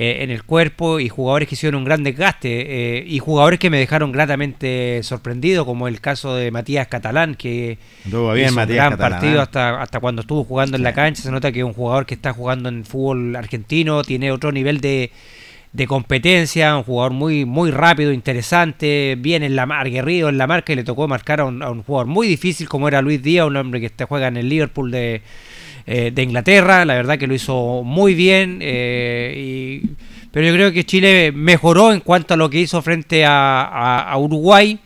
eh, 0.00 0.22
en 0.22 0.30
el 0.30 0.44
cuerpo. 0.44 1.00
Y 1.00 1.08
jugadores 1.08 1.48
que 1.48 1.56
hicieron 1.56 1.80
un 1.80 1.84
gran 1.84 2.04
desgaste. 2.04 2.98
eh, 2.98 3.04
y 3.04 3.18
jugadores 3.18 3.58
que 3.58 3.68
me 3.68 3.78
dejaron 3.78 4.12
gratamente 4.12 5.02
sorprendido, 5.02 5.66
como 5.66 5.88
el 5.88 6.00
caso 6.00 6.36
de 6.36 6.52
Matías 6.52 6.86
Catalán, 6.86 7.34
que 7.34 7.78
Estuvo 8.04 8.32
bien 8.32 8.50
hizo 8.50 8.60
un 8.60 8.66
gran 8.68 8.90
Catalán, 8.92 9.10
partido 9.10 9.38
¿eh? 9.40 9.42
hasta, 9.42 9.82
hasta 9.82 9.98
cuando 9.98 10.20
estuvo 10.22 10.44
jugando 10.44 10.76
en 10.76 10.84
la 10.84 10.94
cancha. 10.94 11.20
Se 11.22 11.32
nota 11.32 11.50
que 11.50 11.58
es 11.58 11.64
un 11.64 11.72
jugador 11.72 12.06
que 12.06 12.14
está 12.14 12.32
jugando 12.32 12.68
en 12.68 12.84
fútbol 12.84 13.34
argentino, 13.34 14.04
tiene 14.04 14.30
otro 14.30 14.52
nivel 14.52 14.80
de, 14.80 15.10
de 15.72 15.86
competencia, 15.88 16.76
un 16.76 16.84
jugador 16.84 17.12
muy, 17.12 17.44
muy 17.44 17.72
rápido, 17.72 18.12
interesante, 18.12 19.16
bien 19.18 19.42
en 19.42 19.56
la 19.56 19.64
aguerrido 19.64 20.28
en 20.28 20.38
la 20.38 20.46
marca 20.46 20.72
y 20.72 20.76
le 20.76 20.84
tocó 20.84 21.08
marcar 21.08 21.40
a 21.40 21.44
un, 21.44 21.60
a 21.60 21.70
un 21.70 21.82
jugador 21.82 22.06
muy 22.06 22.28
difícil 22.28 22.68
como 22.68 22.86
era 22.86 23.02
Luis 23.02 23.20
Díaz, 23.20 23.48
un 23.48 23.56
hombre 23.56 23.80
que 23.80 24.04
juega 24.04 24.28
en 24.28 24.36
el 24.36 24.48
Liverpool 24.48 24.92
de, 24.92 25.22
eh, 25.90 26.10
de 26.14 26.22
Inglaterra, 26.22 26.84
la 26.84 26.94
verdad 26.94 27.18
que 27.18 27.26
lo 27.26 27.34
hizo 27.34 27.82
muy 27.82 28.14
bien, 28.14 28.58
eh, 28.60 29.80
y- 29.82 29.88
pero 30.30 30.46
yo 30.46 30.52
creo 30.52 30.70
que 30.72 30.84
Chile 30.84 31.32
mejoró 31.34 31.92
en 31.92 32.00
cuanto 32.00 32.34
a 32.34 32.36
lo 32.36 32.50
que 32.50 32.60
hizo 32.60 32.82
frente 32.82 33.24
a, 33.24 33.62
a- 33.62 34.10
a 34.12 34.18
Uruguay. 34.18 34.78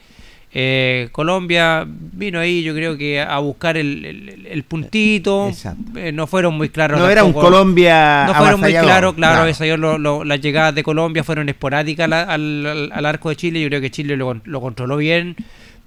Eh, 0.54 1.08
Colombia 1.12 1.86
vino 1.88 2.38
ahí, 2.38 2.62
yo 2.62 2.74
creo 2.74 2.96
que 2.98 3.18
a 3.20 3.38
buscar 3.38 3.76
el, 3.78 4.04
el- 4.04 4.46
el 4.50 4.62
puntito. 4.64 5.48
Eh, 5.96 6.12
no 6.12 6.26
fueron 6.26 6.54
muy 6.58 6.68
claros. 6.68 7.00
No 7.00 7.08
era 7.08 7.24
un. 7.24 7.32
Colombia 7.32 8.26
No 8.26 8.34
fueron 8.34 8.60
muy 8.60 8.70
claros, 8.70 9.14
claro. 9.14 9.14
claro. 9.14 9.46
esa- 9.46 9.64
yo 9.66 9.76
lo- 9.78 9.96
lo- 9.98 10.24
las 10.24 10.40
llegadas 10.42 10.74
de 10.74 10.82
Colombia 10.82 11.24
fueron 11.24 11.48
esporádicas 11.48 12.10
al- 12.12 12.90
al 12.92 13.06
arco 13.06 13.30
de 13.30 13.36
Chile. 13.36 13.62
Yo 13.62 13.68
creo 13.68 13.80
que 13.80 13.90
Chile 13.90 14.14
lo, 14.16 14.40
lo 14.44 14.60
controló 14.60 14.98
bien. 14.98 15.36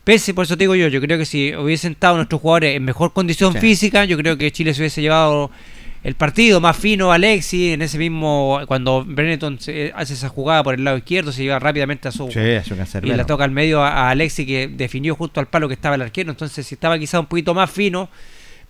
Pese, 0.06 0.34
por 0.34 0.46
eso 0.46 0.56
te 0.56 0.64
digo 0.64 0.76
yo, 0.76 0.88
yo 0.88 1.02
creo 1.02 1.18
que 1.18 1.26
si 1.26 1.54
hubiesen 1.56 1.94
estado 1.94 2.16
nuestros 2.16 2.40
jugadores 2.40 2.76
en 2.78 2.84
mejor 2.86 3.12
condición 3.12 3.52
Sí. 3.54 3.60
física, 3.60 4.06
yo 4.06 4.18
creo 4.18 4.38
que 4.38 4.52
Chile 4.52 4.74
se 4.74 4.82
hubiese 4.82 5.02
llevado 5.02 5.50
el 6.04 6.14
partido 6.14 6.62
más 6.62 6.78
fino. 6.78 7.12
Alexis, 7.12 7.74
en 7.74 7.82
ese 7.82 7.98
mismo, 7.98 8.60
cuando 8.68 9.04
Benetton 9.04 9.60
se- 9.60 9.92
hace 9.96 10.14
esa 10.14 10.30
jugada 10.30 10.62
por 10.64 10.76
el 10.76 10.84
lado 10.84 10.98
izquierdo, 10.98 11.32
se 11.32 11.42
lleva 11.42 11.58
rápidamente 11.58 12.08
a 12.08 12.12
su, 12.12 12.30
Sí, 12.32 12.38
a 12.40 12.62
y 13.02 13.08
la 13.08 13.26
toca 13.26 13.44
al 13.44 13.50
medio 13.52 13.82
a, 13.84 13.90
a 13.90 14.10
Alexi 14.12 14.46
que 14.46 14.68
definió 14.68 15.16
justo 15.16 15.40
al 15.40 15.48
palo 15.48 15.68
que 15.68 15.74
estaba 15.74 15.96
el 15.96 16.04
arquero. 16.04 16.30
Entonces, 16.30 16.68
si 16.68 16.76
estaba 16.76 17.00
quizá 17.00 17.20
un 17.20 17.26
poquito 17.26 17.56
más 17.56 17.72
fino, 17.72 18.08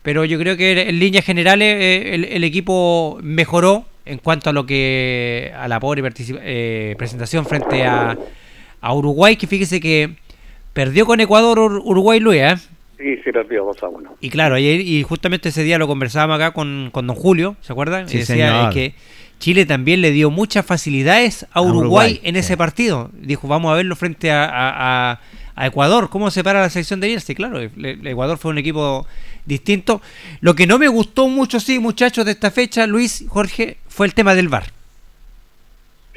pero 0.01 0.23
yo 0.23 0.39
creo 0.39 0.55
que 0.55 0.83
en 0.87 0.97
líneas 0.99 1.25
generales 1.25 1.75
eh, 1.81 2.15
el, 2.15 2.23
el 2.23 2.43
equipo 2.45 3.19
mejoró 3.21 3.85
en 4.05 4.19
cuanto 4.19 4.49
a 4.49 4.53
lo 4.53 4.65
que 4.65 5.51
a 5.57 5.67
la 5.67 5.81
pobre 5.81 6.01
eh, 6.05 6.95
presentación 6.97 7.45
frente 7.45 7.83
a, 7.85 8.17
a 8.79 8.93
Uruguay, 8.93 9.35
que 9.35 9.47
fíjese 9.47 9.81
que 9.81 10.11
perdió 10.75 11.07
con 11.07 11.19
Ecuador 11.21 11.57
Ur- 11.57 11.81
Uruguay 11.83 12.19
Luis, 12.19 12.41
¿eh? 12.41 12.55
Sí, 12.99 13.17
se 13.23 13.33
perdió 13.33 13.65
2 13.65 13.81
a 13.83 13.87
1. 13.87 14.15
Y 14.21 14.29
claro, 14.29 14.55
ayer, 14.55 14.79
y 14.81 15.01
justamente 15.03 15.49
ese 15.49 15.63
día 15.63 15.77
lo 15.79 15.87
conversábamos 15.87 16.35
acá 16.35 16.51
con, 16.51 16.89
con 16.91 17.07
don 17.07 17.15
Julio, 17.15 17.55
¿se 17.61 17.71
acuerdan? 17.73 18.07
Sí, 18.07 18.17
y 18.17 18.19
decía 18.19 18.35
señor. 18.51 18.73
que 18.73 18.93
Chile 19.39 19.65
también 19.65 20.01
le 20.01 20.11
dio 20.11 20.29
muchas 20.29 20.65
facilidades 20.65 21.45
a 21.51 21.59
A 21.59 21.61
Uruguay, 21.61 22.19
en 22.23 22.35
sí. 22.35 22.39
ese 22.41 22.55
partido. 22.57 23.09
Dijo, 23.13 23.47
vamos 23.47 23.71
a 23.71 23.75
verlo 23.75 23.95
frente 23.95 24.31
a, 24.31 24.45
a- 24.45 25.11
a- 25.13 25.19
a 25.55 25.67
Ecuador. 25.67 26.09
¿Cómo 26.09 26.29
se 26.31 26.43
para 26.43 26.61
la 26.61 26.69
selección 26.69 26.99
de 26.99 27.07
Bielsa? 27.07 27.31
Y 27.31 27.35
claro, 27.35 27.59
el- 27.59 27.71
el 27.85 28.05
Ecuador 28.07 28.37
fue 28.37 28.51
un 28.51 28.57
equipo 28.57 29.05
distinto. 29.45 30.01
Lo 30.41 30.55
que 30.55 30.67
no 30.67 30.77
me 30.79 30.87
gustó 30.87 31.27
mucho, 31.27 31.59
sí, 31.59 31.79
muchachos, 31.79 32.25
de 32.25 32.31
esta 32.31 32.51
fecha, 32.51 32.87
Luis, 32.87 33.25
Jorge, 33.27 33.77
fue 33.87 34.05
el 34.07 34.13
tema 34.13 34.35
del 34.35 34.47
VAR. 34.49 34.71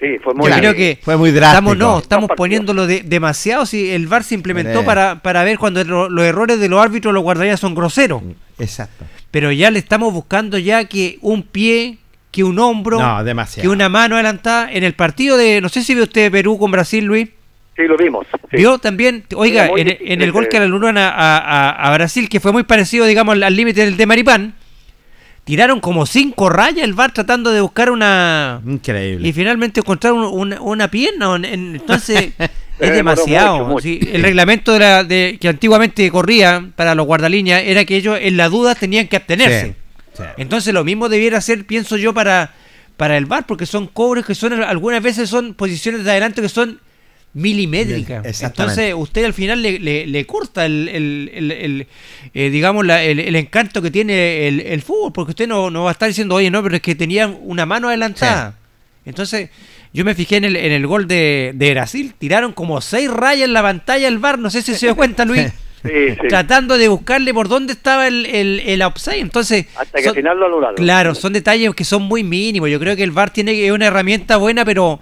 Sí, 0.00 0.06
fue 0.22 0.32
Yo 0.32 0.38
muy 0.38 0.52
creo 0.52 0.74
que 0.74 0.98
Fue 1.02 1.16
muy 1.16 1.30
drástico. 1.32 1.72
estamos, 1.72 1.76
no, 1.76 1.98
estamos 1.98 2.30
poniéndolo 2.36 2.86
de- 2.86 3.02
demasiado. 3.02 3.66
Si 3.66 3.90
el 3.90 4.06
VAR 4.06 4.22
se 4.22 4.34
implementó 4.36 4.84
para, 4.84 5.20
para 5.22 5.42
ver 5.42 5.58
cuando 5.58 5.82
lo- 5.82 6.08
los 6.08 6.24
errores 6.24 6.60
de 6.60 6.68
los 6.68 6.80
árbitros, 6.80 7.12
los 7.12 7.22
guardarías 7.24 7.58
son 7.58 7.74
groseros 7.74 8.22
Exacto. 8.60 9.04
pero 9.32 9.50
ya 9.50 9.70
le 9.72 9.78
estamos 9.80 10.12
buscando 10.12 10.56
ya 10.58 10.84
que 10.84 11.18
un 11.20 11.42
pie, 11.42 11.98
que 12.30 12.44
un 12.44 12.58
hombro, 12.60 12.98
No, 13.00 13.24
que 13.60 13.68
una 13.68 13.88
mano 13.88 14.14
adelantada 14.14 14.70
en 14.72 14.84
el 14.84 14.92
partido 14.94 15.36
de, 15.36 15.60
no 15.60 15.68
sé 15.68 15.82
si 15.82 15.94
vio 15.94 16.04
usted 16.04 16.30
Perú 16.30 16.58
con 16.58 16.70
Brasil, 16.70 17.04
Luis, 17.04 17.28
Sí, 17.76 17.82
lo 17.84 17.96
vimos. 17.96 18.26
sí. 18.50 18.56
vio 18.56 18.78
también, 18.78 19.24
oiga, 19.34 19.66
en, 19.66 19.86
difícil 19.88 20.12
en 20.12 20.22
el 20.22 20.30
gol 20.32 20.48
que 20.48 20.58
le 20.60 20.66
anularon 20.66 20.98
a, 20.98 21.08
a- 21.10 21.38
a- 21.38 21.70
a 21.70 21.94
Brasil, 21.94 22.28
que 22.28 22.38
fue 22.40 22.52
muy 22.52 22.62
parecido, 22.64 23.04
digamos, 23.06 23.32
al 23.34 23.42
al 23.42 23.56
límite 23.56 23.84
del 23.84 23.96
de 23.96 24.06
Maripán, 24.06 24.54
tiraron 25.48 25.80
como 25.80 26.04
cinco 26.06 26.48
rayas 26.50 26.84
el 26.84 26.92
VAR 26.94 27.12
tratando 27.12 27.50
de 27.50 27.60
buscar 27.60 27.90
una... 27.90 28.60
Increíble. 28.66 29.26
Y 29.28 29.32
finalmente 29.32 29.80
encontraron 29.80 30.20
una, 30.24 30.60
una 30.60 30.88
pierna, 30.90 31.34
en- 31.36 31.44
en- 31.46 31.74
entonces 31.76 32.32
es 32.38 32.48
demoró 32.78 32.94
demasiado. 32.96 33.56
mucho, 33.60 33.68
mucho. 33.70 33.82
sí. 33.82 33.98
el 34.12 34.22
reglamento 34.22 34.74
de, 34.74 34.78
la- 34.78 35.04
de- 35.04 35.38
que 35.40 35.48
antiguamente 35.48 36.08
corría 36.10 36.68
para 36.76 36.94
los 36.94 37.06
guardalíneas 37.06 37.62
era 37.64 37.84
que 37.86 37.96
ellos 37.96 38.18
en 38.20 38.36
la 38.36 38.48
duda 38.48 38.74
tenían 38.74 39.08
que 39.08 39.16
abstenerse. 39.16 39.74
Sí, 40.14 40.18
sí. 40.18 40.22
Entonces 40.36 40.72
lo 40.74 40.84
mismo 40.84 41.08
debiera 41.08 41.40
ser, 41.40 41.64
pienso 41.66 41.96
yo, 41.96 42.12
para, 42.12 42.52
para 42.98 43.16
el 43.16 43.24
VAR, 43.26 43.46
porque 43.46 43.64
son 43.66 43.86
cobros 43.86 44.26
que 44.26 44.34
son, 44.34 44.62
algunas 44.62 45.02
veces 45.02 45.30
son 45.30 45.54
posiciones 45.54 46.04
de 46.04 46.10
adelanto 46.10 46.42
que 46.42 46.48
son 46.50 46.80
Exactamente. 48.24 48.82
Entonces 48.82 48.94
usted 49.08 49.24
al 49.24 49.34
final 49.34 49.62
le, 49.62 49.78
le, 49.78 50.06
le 50.06 50.24
corta 50.26 50.66
el, 50.66 50.88
el- 50.88 51.30
el- 51.34 51.52
el, 51.52 51.86
eh, 52.34 52.50
digamos, 52.50 52.84
la- 52.86 53.02
el, 53.02 53.20
el 53.20 53.36
encanto 53.36 53.80
que 53.82 53.90
tiene 53.90 54.48
el, 54.48 54.60
el 54.60 54.82
fútbol, 54.82 55.12
porque 55.12 55.30
usted 55.30 55.46
no, 55.46 55.70
no 55.70 55.84
va 55.84 55.90
a 55.90 55.92
estar 55.92 56.08
diciendo, 56.08 56.34
oye, 56.36 56.50
no, 56.50 56.62
pero 56.62 56.76
es 56.76 56.82
que 56.82 56.94
tenían 56.94 57.36
una 57.42 57.66
mano 57.66 57.88
adelantada. 57.88 58.56
Entonces 59.04 59.50
yo 59.92 60.04
me 60.04 60.14
fijé 60.14 60.36
en 60.36 60.44
el, 60.44 60.56
en 60.56 60.72
el 60.72 60.86
gol 60.86 61.06
de, 61.06 61.52
de 61.54 61.70
Brasil, 61.72 62.14
tiraron 62.18 62.52
como 62.52 62.80
seis 62.80 63.10
rayas 63.10 63.44
en 63.46 63.52
la 63.52 63.62
pantalla 63.62 64.08
el 64.08 64.18
VAR, 64.18 64.38
no 64.38 64.50
sé 64.50 64.62
si 64.62 64.74
se 64.74 64.86
dio 64.86 64.96
cuenta 64.96 65.24
Luis. 65.24 65.46
Sí, 65.80 65.90
sí. 66.20 66.26
Tratando 66.28 66.76
de 66.76 66.88
buscarle 66.88 67.32
por 67.32 67.46
dónde 67.48 67.72
estaba 67.72 68.08
el, 68.08 68.26
el, 68.26 68.58
el 68.66 68.82
offside. 68.82 69.20
Entonces, 69.20 69.66
Hasta 69.76 69.98
que 69.98 70.02
son- 70.06 70.10
al 70.10 70.16
final 70.16 70.36
lo 70.40 70.46
anularon. 70.46 70.74
Claro, 70.74 71.14
son 71.14 71.32
detalles 71.32 71.72
que 71.76 71.84
son 71.84 72.02
muy 72.02 72.24
mínimos. 72.24 72.68
Yo 72.68 72.80
creo 72.80 72.96
que 72.96 73.04
el 73.04 73.12
VAR 73.12 73.30
tiene 73.32 73.64
es 73.64 73.70
una 73.70 73.86
herramienta 73.86 74.38
buena, 74.38 74.64
pero 74.64 74.98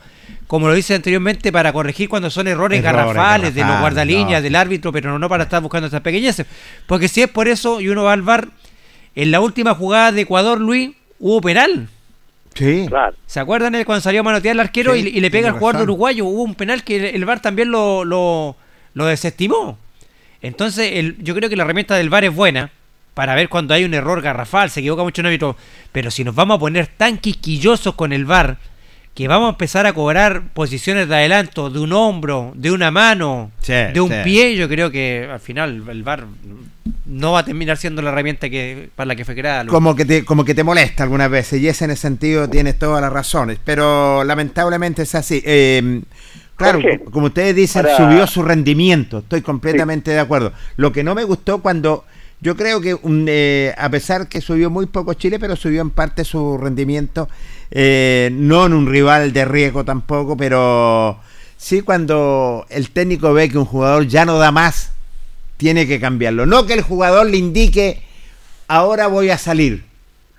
como 0.47 0.69
lo 0.69 0.75
dice 0.75 0.95
anteriormente, 0.95 1.51
para 1.51 1.73
corregir 1.73 2.09
cuando 2.09 2.31
son 2.31 2.47
errores, 2.47 2.79
Errores 2.79 2.97
garrafales 2.97 3.55
de 3.55 3.65
los 3.65 3.81
guardalíneas, 3.81 4.41
no. 4.41 4.45
del 4.45 4.55
árbitro, 4.55 4.93
pero 4.93 5.19
no 5.19 5.29
para 5.29 5.45
estar 5.45 5.61
buscando 5.61 5.87
estas 5.87 6.03
pequeñeces. 6.03 6.47
Porque 6.87 7.09
si 7.09 7.23
es 7.23 7.29
por 7.29 7.49
eso 7.49 7.81
y 7.81 7.89
uno 7.89 8.05
va 8.05 8.13
al 8.13 8.23
VAR, 8.23 8.49
en 9.15 9.31
la 9.31 9.41
última 9.41 9.75
jugada 9.75 10.13
de 10.13 10.23
Ecuador, 10.23 10.61
Luis, 10.61 10.91
hubo 11.19 11.41
penal. 11.41 11.89
Sí. 12.55 12.87
Claro. 12.89 13.15
¿Se 13.27 13.41
acuerdan 13.41 13.73
de 13.73 13.85
cuando 13.85 14.01
salió 14.01 14.21
a 14.21 14.25
manotear 14.25 14.53
al 14.53 14.61
arquero 14.61 14.95
Sí, 14.95 15.11
y, 15.13 15.19
y 15.19 15.21
le 15.21 15.31
pega 15.31 15.49
al 15.49 15.55
jugador 15.59 15.79
de 15.79 15.83
uruguayo? 15.83 16.25
Hubo 16.25 16.43
un 16.43 16.55
penal 16.55 16.85
que 16.85 16.97
el, 16.97 17.05
el 17.17 17.25
VAR 17.25 17.41
también 17.41 17.71
lo, 17.71 18.05
lo, 18.05 18.57
lo 18.95 19.07
desestimó. 19.07 19.79
Entonces, 20.43 20.93
el, 20.95 21.23
yo 21.23 21.35
creo 21.35 21.51
que 21.51 21.57
la 21.57 21.65
herramienta 21.65 21.97
del 21.97 22.09
VAR 22.09 22.25
es 22.25 22.35
buena 22.35 22.71
para 23.15 23.35
ver 23.35 23.49
cuando 23.49 23.73
hay 23.73 23.85
un 23.85 23.95
error 23.95 24.21
garrafal, 24.21 24.71
se 24.71 24.81
equivoca 24.81 25.03
mucho 25.03 25.23
un 25.23 25.27
árbitro. 25.27 25.57
Pero 25.91 26.11
si 26.11 26.23
nos 26.23 26.35
vamos 26.35 26.57
a 26.57 26.61
poner 26.61 26.87
tan 26.87 27.19
quisquillosos 27.19 27.95
con 27.95 28.13
el 28.13 28.27
VAR, 28.27 28.59
que 29.17 29.27
vamos 29.29 29.47
a 29.47 29.51
empezar 29.51 29.87
a 29.87 29.95
cobrar 29.95 30.43
posiciones 30.53 31.09
de 31.09 31.15
adelanto 31.17 31.71
de 31.71 31.81
un 31.81 31.93
hombro, 31.95 32.53
de 32.55 32.71
una 32.71 32.91
mano, 32.91 33.51
Sí, 33.63 33.73
de 33.73 33.99
un 34.01 34.11
sí. 34.11 34.17
pie, 34.23 34.55
yo 34.57 34.69
creo 34.69 34.91
que 34.91 35.27
al 35.33 35.41
final 35.41 35.83
el 35.89 36.03
VAR 36.03 36.27
no 37.07 37.33
va 37.33 37.39
a 37.41 37.45
terminar 37.45 37.79
siendo 37.79 38.03
la 38.03 38.11
herramienta 38.11 38.51
que 38.51 38.91
para 38.95 39.09
la 39.09 39.17
que 39.17 39.25
fue 39.25 39.35
creada. 39.35 39.65
Luis. 39.65 39.73
Como 39.73 39.97
que, 39.97 40.05
te, 40.05 40.25
como 40.25 40.45
que 40.45 40.55
te 40.55 40.63
molesta 40.63 41.03
algunas 41.03 41.31
veces 41.31 41.61
y 41.63 41.67
ese 41.69 41.87
en 41.87 41.93
ese 41.93 42.03
sentido 42.03 42.49
tienes 42.49 42.79
todas 42.79 43.01
las 43.01 43.13
razones, 43.13 43.59
pero 43.65 44.23
lamentablemente 44.23 45.03
es 45.03 45.15
así. 45.15 45.43
Eh, 45.47 46.03
claro, 46.57 46.81
Jorge, 46.83 47.01
como 47.11 47.27
ustedes 47.27 47.57
dicen, 47.57 47.85
para- 47.85 47.97
subió 47.97 48.27
su 48.27 48.43
rendimiento, 48.43 49.21
estoy 49.21 49.41
completamente 49.41 50.11
de 50.11 50.21
acuerdo. 50.21 50.53
Lo 50.77 50.93
que 50.93 51.03
no 51.03 51.15
me 51.15 51.25
gustó 51.25 51.63
cuando, 51.63 52.05
yo 52.43 52.55
creo 52.55 52.83
que 52.83 52.93
un, 52.93 53.25
eh, 53.31 53.75
a 53.79 53.89
pesar 53.89 54.29
que 54.29 54.43
subió 54.43 54.69
muy 54.69 54.85
poco 54.85 55.15
Chile, 55.15 55.39
pero 55.39 55.57
subió 55.57 55.81
en 55.81 55.89
parte 55.91 56.23
su 56.25 56.59
rendimiento, 56.59 57.31
eh, 57.79 58.31
no 58.33 58.65
en 58.65 58.73
un 58.73 58.87
rival 58.91 59.35
de 59.35 59.45
riesgo 59.45 59.85
tampoco, 59.85 60.35
pero 60.35 61.21
sí 61.59 61.83
cuando 61.83 62.65
el 62.71 62.89
técnico 62.91 63.35
ve 63.35 63.51
que 63.51 63.59
un 63.59 63.67
jugador 63.67 64.07
ya 64.07 64.25
no 64.25 64.39
da 64.39 64.51
más, 64.51 64.95
tiene 65.59 65.87
que 65.87 66.01
cambiarlo. 66.01 66.47
No 66.47 66.65
que 66.65 66.73
el 66.73 66.81
jugador 66.81 67.27
le 67.27 67.37
indique, 67.37 68.03
ahora 68.67 69.09
voy 69.09 69.29
a 69.29 69.37
salir. 69.37 69.85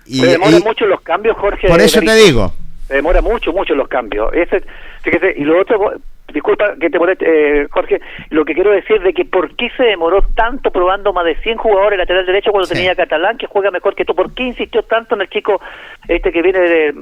Y, 0.04 0.18
se 0.18 0.26
demoran 0.26 0.58
y- 0.60 0.64
mucho 0.64 0.84
los 0.86 1.00
cambios, 1.02 1.36
Jorge. 1.36 1.68
por 1.68 1.80
eso 1.80 2.00
te 2.00 2.12
digo. 2.16 2.52
Se 2.88 2.94
demora 2.94 3.22
mucho, 3.22 3.52
mucho 3.52 3.72
los 3.76 3.86
cambios. 3.86 4.34
Ese, 4.34 4.64
fíjese, 5.02 5.34
y 5.36 5.44
lo 5.44 5.60
otro, 5.60 5.92
disculpa 6.32 6.74
que 6.80 6.90
te 6.90 6.98
moleste, 6.98 7.62
eh, 7.62 7.66
Jorge, 7.70 8.00
lo 8.30 8.44
que 8.44 8.54
quiero 8.54 8.70
decir 8.70 9.00
de 9.02 9.12
que 9.14 9.24
por 9.24 9.54
qué 9.56 9.70
se 9.76 9.84
demoró 9.84 10.22
tanto 10.34 10.70
probando 10.70 11.12
más 11.12 11.24
de 11.24 11.36
100 11.36 11.56
jugadores 11.58 11.98
lateral 11.98 12.26
derecho 12.26 12.50
cuando 12.50 12.66
Sí. 12.66 12.74
tenía 12.74 12.94
Catalán, 12.94 13.38
que 13.38 13.46
juega 13.46 13.70
mejor 13.70 13.94
que 13.94 14.04
tú. 14.04 14.14
¿Por 14.14 14.34
qué 14.34 14.44
insistió 14.44 14.82
tanto 14.82 15.14
en 15.14 15.22
el 15.22 15.28
chico 15.30 15.60
este 16.06 16.30
que 16.32 16.42
viene 16.42 16.58
de 16.60 16.94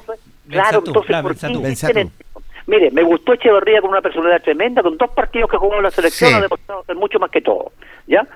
fue? 0.00 0.16
Claro, 0.48 0.78
entonces, 0.78 1.06
claro, 1.06 1.28
¿por 1.28 1.36
qué 1.36 1.46
insisten 1.46 1.98
en-. 1.98 2.10
Mire, 2.68 2.90
me 2.90 3.02
gustó 3.04 3.32
Echeverría 3.32 3.80
con 3.80 3.90
una 3.90 4.00
personalidad 4.02 4.42
tremenda, 4.42 4.82
con 4.82 4.96
dos 4.96 5.10
partidos 5.10 5.48
que 5.50 5.56
jugó 5.56 5.76
en 5.76 5.84
la 5.84 5.90
selección, 5.90 6.30
Sí. 6.30 6.36
ha 6.36 6.40
demostrado 6.42 6.82
ser 6.84 6.96
mucho 6.96 7.18
más 7.20 7.30
que 7.30 7.40
todo, 7.40 7.70
¿ya? 8.08 8.26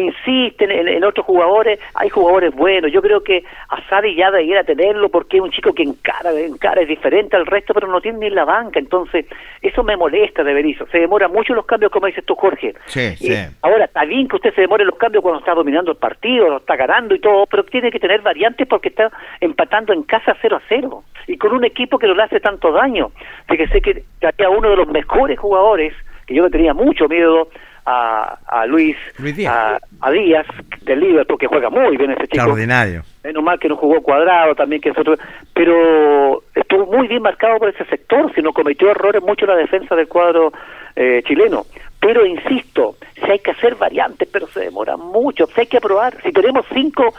Insisten 0.00 0.70
en, 0.70 0.88
en 0.88 1.04
otros 1.04 1.26
jugadores, 1.26 1.78
hay 1.94 2.08
jugadores 2.08 2.54
buenos, 2.54 2.92
yo 2.92 3.02
creo 3.02 3.22
que 3.22 3.44
Asadi 3.68 4.14
ya 4.14 4.30
debiera 4.30 4.64
tenerlo 4.64 5.08
porque 5.08 5.38
es 5.38 5.42
un 5.42 5.50
chico 5.50 5.72
que 5.72 5.82
encara, 5.82 6.32
encara 6.32 6.82
es 6.82 6.88
diferente 6.88 7.36
al 7.36 7.46
resto, 7.46 7.74
pero 7.74 7.88
no 7.88 8.00
tiene 8.00 8.18
ni 8.18 8.30
la 8.30 8.44
banca, 8.44 8.78
entonces 8.78 9.26
eso 9.62 9.82
me 9.82 9.96
molesta 9.96 10.44
de 10.44 10.54
Berizzo, 10.54 10.86
se 10.86 10.98
demora 10.98 11.28
mucho 11.28 11.54
los 11.54 11.66
cambios 11.66 11.90
como 11.90 12.06
dices 12.06 12.24
tú 12.24 12.34
Jorge. 12.34 12.74
Sí, 12.86 13.16
sí. 13.16 13.34
Ahora, 13.62 13.86
está 13.86 14.04
bien 14.04 14.28
que 14.28 14.36
usted 14.36 14.54
se 14.54 14.60
demore 14.62 14.84
los 14.84 14.96
cambios 14.96 15.22
cuando 15.22 15.40
está 15.40 15.54
dominando 15.54 15.90
el 15.90 15.96
partido, 15.96 16.48
lo 16.48 16.58
está 16.58 16.76
ganando 16.76 17.14
y 17.14 17.20
todo, 17.20 17.46
pero 17.46 17.64
tiene 17.64 17.90
que 17.90 17.98
tener 17.98 18.20
variantes 18.20 18.66
porque 18.68 18.88
está 18.88 19.10
empatando 19.40 19.92
en 19.92 20.02
casa 20.02 20.36
0 20.40 20.56
a 20.56 20.62
0 20.68 21.04
y 21.26 21.36
con 21.38 21.52
un 21.52 21.64
equipo 21.64 21.98
que 21.98 22.06
no 22.06 22.14
le 22.14 22.22
hace 22.22 22.40
tanto 22.40 22.72
daño. 22.72 23.10
Fíjese 23.48 23.80
que 23.80 24.04
había 24.22 24.50
uno 24.50 24.70
de 24.70 24.76
los 24.76 24.88
mejores 24.88 25.38
jugadores, 25.38 25.92
que 26.26 26.34
yo 26.34 26.44
le 26.44 26.50
tenía 26.50 26.74
mucho 26.74 27.08
miedo 27.08 27.48
a, 27.86 28.38
a 28.46 28.66
Luis, 28.66 28.96
Luis 29.18 29.36
Díaz. 29.36 29.54
A, 29.54 29.78
a 30.00 30.10
Díaz 30.10 30.46
del 30.82 31.00
Liverpool, 31.00 31.38
que 31.38 31.46
juega 31.46 31.70
muy 31.70 31.96
bien 31.96 32.10
ese 32.10 32.24
chico. 32.24 32.36
Extraordinario. 32.36 33.02
Menos 33.22 33.42
mal 33.42 33.58
que 33.58 33.68
no 33.68 33.76
jugó 33.76 34.02
cuadrado 34.02 34.54
también, 34.54 34.82
que 34.82 34.90
es 34.90 34.98
otro. 34.98 35.14
Pero 35.54 36.42
estuvo 36.54 36.86
muy 36.86 37.06
bien 37.08 37.22
marcado 37.22 37.58
por 37.58 37.68
ese 37.68 37.84
sector, 37.86 38.32
si 38.34 38.42
no 38.42 38.52
cometió 38.52 38.90
errores 38.90 39.22
mucho 39.22 39.44
en 39.44 39.52
la 39.52 39.56
defensa 39.56 39.94
del 39.94 40.08
cuadro 40.08 40.52
eh, 40.96 41.22
chileno. 41.24 41.64
Pero 42.00 42.26
insisto, 42.26 42.96
si 43.14 43.30
hay 43.30 43.38
que 43.38 43.52
hacer 43.52 43.76
variantes, 43.76 44.28
pero 44.30 44.46
se 44.48 44.60
demora 44.60 44.96
mucho. 44.96 45.46
Si 45.46 45.60
hay 45.60 45.66
que 45.66 45.80
probar, 45.80 46.20
si 46.22 46.32
tenemos 46.32 46.66
cinco 46.74 47.14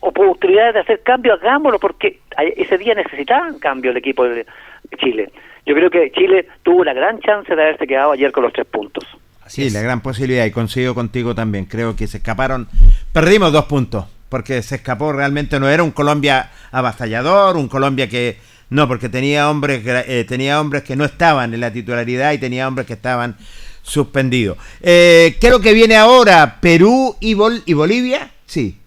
oportunidades 0.00 0.74
de 0.74 0.80
hacer 0.80 1.02
cambio, 1.02 1.34
hagámoslo, 1.34 1.78
porque 1.78 2.20
ese 2.56 2.78
día 2.78 2.94
necesitaban 2.94 3.58
cambio 3.58 3.90
el 3.90 3.98
equipo 3.98 4.24
de, 4.24 4.34
de 4.44 4.96
Chile. 4.98 5.30
Yo 5.64 5.74
creo 5.76 5.90
que 5.90 6.10
Chile 6.10 6.48
tuvo 6.64 6.82
la 6.82 6.92
gran 6.92 7.20
chance 7.20 7.54
de 7.54 7.62
haberse 7.62 7.86
quedado 7.86 8.12
ayer 8.12 8.32
con 8.32 8.42
los 8.42 8.52
tres 8.52 8.66
puntos. 8.66 9.04
Sí, 9.54 9.70
la 9.70 9.80
gran 9.82 10.00
posibilidad, 10.00 10.44
y 10.46 10.50
coincido 10.50 10.94
contigo 10.94 11.34
también. 11.34 11.66
Creo 11.66 11.94
que 11.94 12.06
se 12.06 12.16
escaparon. 12.18 12.68
Perdimos 13.12 13.52
dos 13.52 13.66
puntos, 13.66 14.06
porque 14.28 14.62
se 14.62 14.76
escapó 14.76 15.12
realmente. 15.12 15.60
No 15.60 15.68
era 15.68 15.82
un 15.82 15.90
Colombia 15.90 16.50
avasallador, 16.70 17.56
un 17.56 17.68
Colombia 17.68 18.08
que. 18.08 18.38
No, 18.70 18.88
porque 18.88 19.08
tenía 19.10 19.50
hombres, 19.50 19.82
eh, 19.86 20.24
tenía 20.26 20.58
hombres 20.60 20.82
que 20.82 20.96
no 20.96 21.04
estaban 21.04 21.52
en 21.52 21.60
la 21.60 21.70
titularidad 21.72 22.32
y 22.32 22.38
tenía 22.38 22.66
hombres 22.66 22.86
que 22.86 22.94
estaban 22.94 23.36
suspendidos. 23.82 24.56
Eh, 24.80 25.36
creo 25.40 25.60
que 25.60 25.74
viene 25.74 25.96
ahora 25.96 26.58
Perú 26.60 27.16
y, 27.20 27.34
Bol- 27.34 27.62
y 27.66 27.74
Bolivia. 27.74 28.30
Sí. 28.46 28.78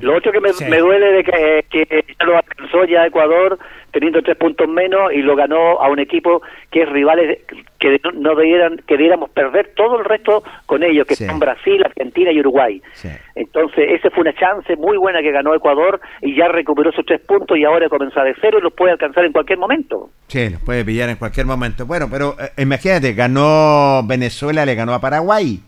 Lo 0.00 0.16
otro 0.16 0.32
que 0.32 0.40
me, 0.40 0.52
Sí. 0.52 0.64
me 0.66 0.78
duele 0.78 1.06
de 1.12 1.24
que, 1.24 1.64
que 1.70 2.04
ya 2.18 2.24
lo 2.26 2.36
alcanzó 2.36 2.84
ya 2.84 3.06
Ecuador 3.06 3.58
teniendo 3.92 4.20
tres 4.22 4.36
puntos 4.36 4.68
menos 4.68 5.10
y 5.14 5.22
lo 5.22 5.34
ganó 5.36 5.80
a 5.80 5.88
un 5.88 5.98
equipo 5.98 6.42
que 6.70 6.82
es 6.82 6.88
rivales 6.90 7.38
que 7.78 7.98
no, 8.04 8.10
no 8.12 8.34
debieran 8.34 8.76
que 8.86 8.94
debiéramos 8.94 9.30
perder 9.30 9.72
todo 9.74 9.98
el 9.98 10.04
resto 10.04 10.42
con 10.66 10.82
ellos 10.82 11.06
que 11.06 11.14
Sí. 11.14 11.24
son 11.24 11.38
Brasil, 11.38 11.82
Argentina 11.82 12.30
y 12.30 12.40
Uruguay. 12.40 12.82
Sí. 12.92 13.08
Entonces 13.34 13.86
esa 13.92 14.10
fue 14.10 14.22
una 14.22 14.34
chance 14.34 14.76
muy 14.76 14.98
buena 14.98 15.22
que 15.22 15.30
ganó 15.32 15.54
Ecuador 15.54 15.98
y 16.20 16.36
ya 16.36 16.48
recuperó 16.48 16.92
sus 16.92 17.06
tres 17.06 17.20
puntos 17.22 17.56
y 17.56 17.64
ahora 17.64 17.88
comenzó 17.88 18.20
de 18.20 18.34
cero 18.40 18.58
y 18.60 18.62
los 18.62 18.72
puede 18.74 18.92
alcanzar 18.92 19.24
en 19.24 19.32
cualquier 19.32 19.58
momento. 19.58 20.10
Sí, 20.28 20.50
los 20.50 20.60
puede 20.60 20.84
pillar 20.84 21.08
en 21.08 21.16
cualquier 21.16 21.46
momento. 21.46 21.86
Bueno, 21.86 22.06
pero 22.10 22.34
eh, 22.38 22.60
imagínate, 22.62 23.14
ganó 23.14 24.02
Venezuela, 24.06 24.66
le 24.66 24.74
ganó 24.74 24.92
a 24.92 25.00
Paraguay. 25.00 25.60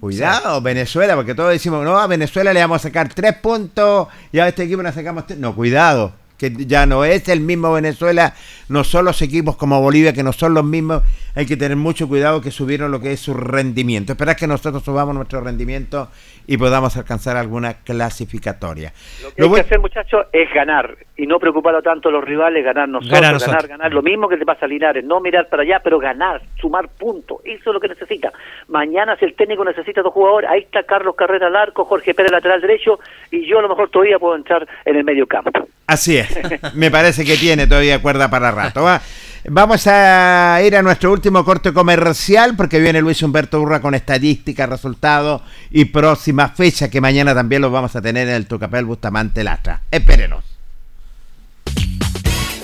Cuidado, 0.00 0.60
Venezuela, 0.60 1.14
porque 1.14 1.34
todos 1.34 1.50
decimos, 1.50 1.84
no, 1.84 1.98
a 1.98 2.06
Venezuela 2.06 2.52
le 2.52 2.60
vamos 2.60 2.76
a 2.76 2.88
sacar 2.88 3.08
tres 3.08 3.34
puntos 3.36 4.08
y 4.32 4.38
a 4.38 4.48
este 4.48 4.64
equipo 4.64 4.82
le 4.82 4.92
sacamos 4.92 5.26
tres. 5.26 5.38
No, 5.38 5.54
cuidado, 5.54 6.12
que 6.38 6.52
ya 6.66 6.86
no 6.86 7.04
es 7.04 7.28
el 7.28 7.40
mismo 7.40 7.72
Venezuela, 7.72 8.34
no 8.68 8.84
son 8.84 9.04
los 9.04 9.22
equipos 9.22 9.56
como 9.56 9.80
Bolivia, 9.80 10.12
que 10.12 10.22
no 10.22 10.32
son 10.32 10.54
los 10.54 10.64
mismos. 10.64 11.02
Hay 11.36 11.46
que 11.46 11.56
tener 11.56 11.76
mucho 11.76 12.06
cuidado 12.08 12.40
que 12.40 12.50
subieron 12.50 12.90
lo 12.92 13.00
que 13.00 13.12
es 13.12 13.20
su 13.20 13.34
rendimiento. 13.34 14.12
Esperar 14.12 14.36
que 14.36 14.46
nosotros 14.46 14.84
subamos 14.84 15.14
nuestro 15.14 15.40
rendimiento 15.40 16.08
y 16.46 16.56
podamos 16.56 16.96
alcanzar 16.96 17.36
alguna 17.36 17.74
clasificatoria. 17.74 18.92
Lo 19.22 19.30
que 19.34 19.42
Lo 19.42 19.48
hay 19.48 19.54
que 19.54 19.60
hacer, 19.60 19.80
muchachos, 19.80 20.26
es 20.32 20.52
ganar 20.52 20.96
y 21.16 21.26
no 21.26 21.38
preocuparlo 21.38 21.82
tanto 21.82 22.08
a 22.08 22.12
los 22.12 22.24
rivales, 22.24 22.64
ganar 22.64 22.88
nosotros, 22.88 23.12
Ganar 23.20 23.32
ganar, 23.34 23.46
nosotros. 23.48 23.68
ganar, 23.68 23.92
Lo 23.92 24.02
mismo 24.02 24.28
que 24.28 24.36
le 24.36 24.44
pasa 24.44 24.66
a 24.66 24.68
Linares, 24.68 25.04
no 25.04 25.20
mirar 25.20 25.48
para 25.48 25.62
allá, 25.62 25.80
pero 25.82 25.98
ganar, 25.98 26.42
sumar 26.60 26.88
puntos. 26.88 27.38
Eso 27.44 27.70
es 27.70 27.74
lo 27.74 27.80
que 27.80 27.88
necesita. 27.88 28.32
Mañana, 28.68 29.16
si 29.16 29.24
el 29.24 29.34
técnico 29.34 29.64
necesita 29.64 30.02
dos 30.02 30.12
jugadores, 30.12 30.50
ahí 30.50 30.60
está 30.60 30.82
Carlos 30.82 31.14
Carrera 31.16 31.46
al 31.46 31.56
arco, 31.56 31.84
Jorge 31.84 32.14
Pérez 32.14 32.32
lateral 32.32 32.60
derecho 32.60 32.98
y 33.30 33.46
yo 33.46 33.58
a 33.58 33.62
lo 33.62 33.68
mejor 33.68 33.88
todavía 33.90 34.18
puedo 34.18 34.36
entrar 34.36 34.66
en 34.84 34.96
el 34.96 35.04
medio 35.04 35.26
campo. 35.26 35.68
Así 35.86 36.16
es, 36.16 36.23
me 36.74 36.90
parece 36.90 37.24
que 37.24 37.36
tiene 37.36 37.66
todavía 37.66 38.00
cuerda 38.00 38.30
para 38.30 38.50
rato. 38.50 38.82
¿va? 38.82 39.00
Vamos 39.46 39.86
a 39.86 40.58
ir 40.64 40.74
a 40.74 40.82
nuestro 40.82 41.12
último 41.12 41.44
corte 41.44 41.74
comercial 41.74 42.56
porque 42.56 42.80
viene 42.80 43.02
Luis 43.02 43.22
Humberto 43.22 43.60
Urra 43.60 43.80
con 43.80 43.94
estadísticas, 43.94 44.68
resultados 44.68 45.42
y 45.70 45.84
próxima 45.84 46.48
fecha 46.48 46.88
que 46.88 47.00
mañana 47.02 47.34
también 47.34 47.60
los 47.60 47.70
vamos 47.70 47.94
a 47.94 48.00
tener 48.00 48.26
en 48.28 48.34
el 48.34 48.46
Tucapel 48.46 48.86
Bustamante 48.86 49.44
Lastra. 49.44 49.82
Espérenos. 49.90 50.44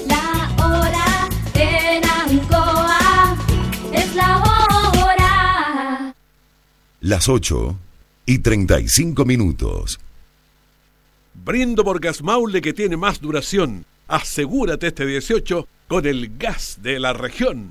La 0.06 0.64
hora 0.64 1.28
en 1.54 2.02
Ancoa 2.08 3.36
es 3.92 4.14
la 4.14 4.38
hora. 4.38 6.14
Las 7.00 7.28
8 7.28 7.78
y 8.24 8.38
35 8.38 9.24
minutos. 9.26 10.00
Brindo 11.34 11.84
por 11.84 12.00
Gas 12.00 12.22
Maule 12.22 12.60
que 12.60 12.72
tiene 12.72 12.96
más 12.96 13.20
duración. 13.20 13.84
Asegúrate 14.08 14.88
este 14.88 15.06
18 15.06 15.68
con 15.88 16.04
el 16.06 16.36
gas 16.38 16.78
de 16.82 16.98
la 16.98 17.12
región. 17.12 17.70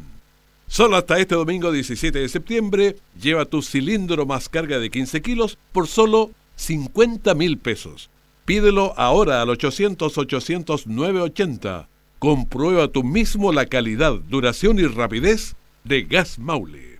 Solo 0.67 0.95
hasta 0.97 1.19
este 1.19 1.35
domingo 1.35 1.71
17 1.71 2.19
de 2.19 2.29
septiembre, 2.29 2.95
lleva 3.19 3.45
tu 3.45 3.61
cilindro 3.61 4.25
más 4.25 4.47
carga 4.49 4.79
de 4.79 4.89
15 4.89 5.21
kilos 5.21 5.57
por 5.71 5.87
solo 5.87 6.31
50 6.55 7.33
mil 7.33 7.57
pesos. 7.57 8.09
Pídelo 8.45 8.93
ahora 8.97 9.41
al 9.41 9.49
800-800-980. 9.49 11.87
Comprueba 12.19 12.87
tú 12.87 13.03
mismo 13.03 13.51
la 13.51 13.65
calidad, 13.65 14.13
duración 14.13 14.79
y 14.79 14.85
rapidez 14.85 15.55
de 15.83 16.03
Gas 16.03 16.39
Maule. 16.39 16.99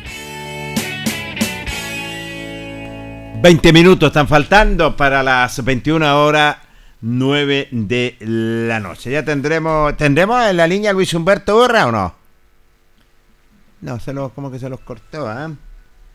20 3.41 3.73
minutos 3.73 4.07
están 4.07 4.27
faltando 4.27 4.95
para 4.95 5.23
las 5.23 5.63
21 5.63 6.23
horas 6.25 6.57
9 7.01 7.69
de 7.71 8.15
la 8.19 8.79
noche. 8.79 9.11
Ya 9.11 9.23
tendremos, 9.25 9.95
¿tendremos 9.97 10.45
en 10.45 10.57
la 10.57 10.67
línea 10.67 10.93
Luis 10.93 11.13
Humberto 11.13 11.57
Urra 11.57 11.87
o 11.87 11.91
no? 11.91 12.15
No, 13.81 13.99
se 13.99 14.13
los, 14.13 14.31
como 14.33 14.51
que 14.51 14.59
se 14.59 14.69
los 14.69 14.79
cortó, 14.81 15.27
¿ah? 15.27 15.49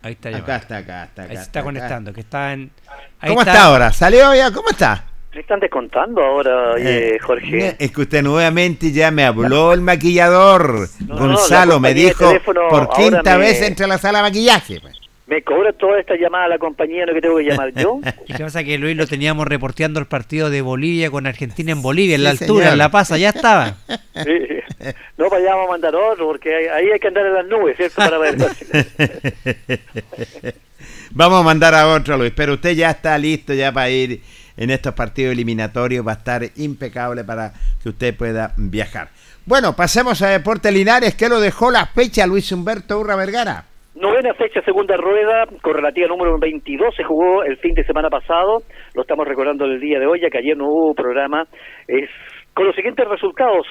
Ahí 0.03 0.12
está 0.12 0.28
Acá 0.28 0.39
llamando. 0.39 0.55
está, 0.62 0.77
acá 0.77 1.05
está, 1.05 1.23
acá 1.23 1.31
Ahí 1.32 1.36
se 1.36 1.43
está, 1.43 1.59
acá. 1.61 1.65
conectando, 1.65 2.12
que 2.12 2.20
está 2.20 2.53
en... 2.53 2.70
ahí 3.19 3.31
¿Cómo 3.31 3.40
está. 3.43 3.65
ahora? 3.65 3.93
¿Salió 3.93 4.32
ya? 4.35 4.53
¿Cómo 4.53 4.69
está? 4.70 5.05
Le 5.32 5.40
están 5.40 5.59
descontando 5.59 6.23
ahora, 6.23 6.74
oye, 6.74 7.16
Eh, 7.16 7.19
Jorge. 7.19 7.77
Es 7.78 7.90
que 7.90 8.01
usted 8.03 8.23
nuevamente 8.23 8.93
ya 8.93 9.11
me 9.11 9.24
habló 9.24 9.73
el 9.73 9.81
maquillador. 9.81 10.89
No, 11.01 11.15
no, 11.15 11.16
Gonzalo 11.16 11.81
me 11.81 11.93
dijo 11.93 12.28
teléfono 12.28 12.61
por 12.70 12.89
quinta 12.90 13.32
me- 13.36 13.39
vez 13.47 13.61
entre 13.62 13.86
la 13.89 13.98
sala 13.98 14.19
de 14.19 14.24
maquillaje. 14.31 14.81
pues. 14.81 14.94
Me 15.27 15.43
cobra 15.43 15.73
toda 15.73 15.98
esta 15.98 16.15
llamada 16.16 16.44
a 16.44 16.48
la 16.48 16.59
compañía, 16.59 17.05
¿no 17.05 17.12
que 17.12 17.20
tengo 17.20 17.36
que 17.39 17.44
llamar 17.44 17.73
yo? 17.74 18.01
Y 18.28 18.32
que 18.32 18.44
pasa 18.44 18.62
que 18.62 18.78
Luis 18.78 18.97
lo 18.97 19.07
teníamos 19.09 19.47
reporteando 19.48 19.98
el 19.98 20.07
partido 20.07 20.51
de 20.51 20.62
Bolivia 20.62 21.11
con 21.11 21.27
Argentina 21.27 21.73
en 21.73 21.82
Bolivia, 21.82 22.15
en 22.15 22.23
la 22.24 22.36
Sí, 22.36 22.44
altura, 22.44 22.65
señor. 22.66 22.73
en 22.74 22.78
La 22.78 22.90
Paz, 22.90 23.09
ya 23.19 23.31
estaba. 23.31 23.74
Sí. 24.15 24.93
No, 25.19 25.28
para 25.28 25.43
allá 25.43 25.55
vamos 25.55 25.69
a 25.69 25.73
mandar 25.73 25.94
otro, 25.97 26.27
porque 26.27 26.55
ahí, 26.55 26.66
ahí 26.66 26.90
hay 26.93 27.01
que 27.01 27.09
andar 27.09 27.27
en 27.27 27.35
las 27.35 27.47
nubes, 27.47 27.77
¿cierto? 27.77 27.97
Para 27.97 28.19
ver. 28.19 28.36
Vamos 31.11 31.40
a 31.40 31.43
mandar 31.43 31.74
a 31.74 31.89
otro, 31.89 32.16
Luis, 32.19 32.32
pero 32.36 32.55
usted 32.55 32.73
ya 32.73 32.90
está 32.90 33.16
listo 33.16 33.55
ya 33.55 33.73
para 33.73 33.89
ir 33.90 34.20
en 34.57 34.70
estos 34.70 34.94
partidos 34.94 35.32
eliminatorios, 35.32 36.07
va 36.07 36.12
a 36.12 36.16
estar 36.16 36.44
impecable 36.57 37.24
para 37.24 37.53
que 37.82 37.89
usted 37.89 38.15
pueda 38.16 38.53
viajar. 38.57 39.09
Bueno, 39.44 39.74
pasemos 39.74 40.20
a 40.23 40.28
Deporte 40.28 40.70
Linares, 40.73 41.15
que 41.15 41.28
lo 41.28 41.40
dejó 41.40 41.70
la 41.70 41.86
fecha 41.86 42.27
Luis 42.27 42.51
Humberto 42.53 42.98
Urra 42.98 43.16
Vergara. 43.16 43.65
Novena 43.97 44.35
fecha, 44.35 44.60
segunda 44.60 44.94
rueda, 44.98 45.47
correlativa 45.62 46.06
número 46.06 46.39
22, 46.39 46.94
se 46.94 47.02
jugó 47.02 47.43
el 47.44 47.56
fin 47.56 47.74
de 47.74 47.82
semana 47.82 48.10
pasado, 48.10 48.62
lo 48.94 49.01
estamos 49.01 49.27
recordando 49.27 49.64
el 49.64 49.81
día 49.81 49.98
de 49.98 50.06
hoy, 50.06 50.20
ya 50.20 50.28
que 50.28 50.36
ayer 50.36 50.55
no 50.55 50.68
hubo 50.68 50.94
programa, 50.94 51.47
es 51.89 52.10
con 52.52 52.66
los 52.66 52.77
siguientes 52.77 53.09
resultados. 53.09 53.66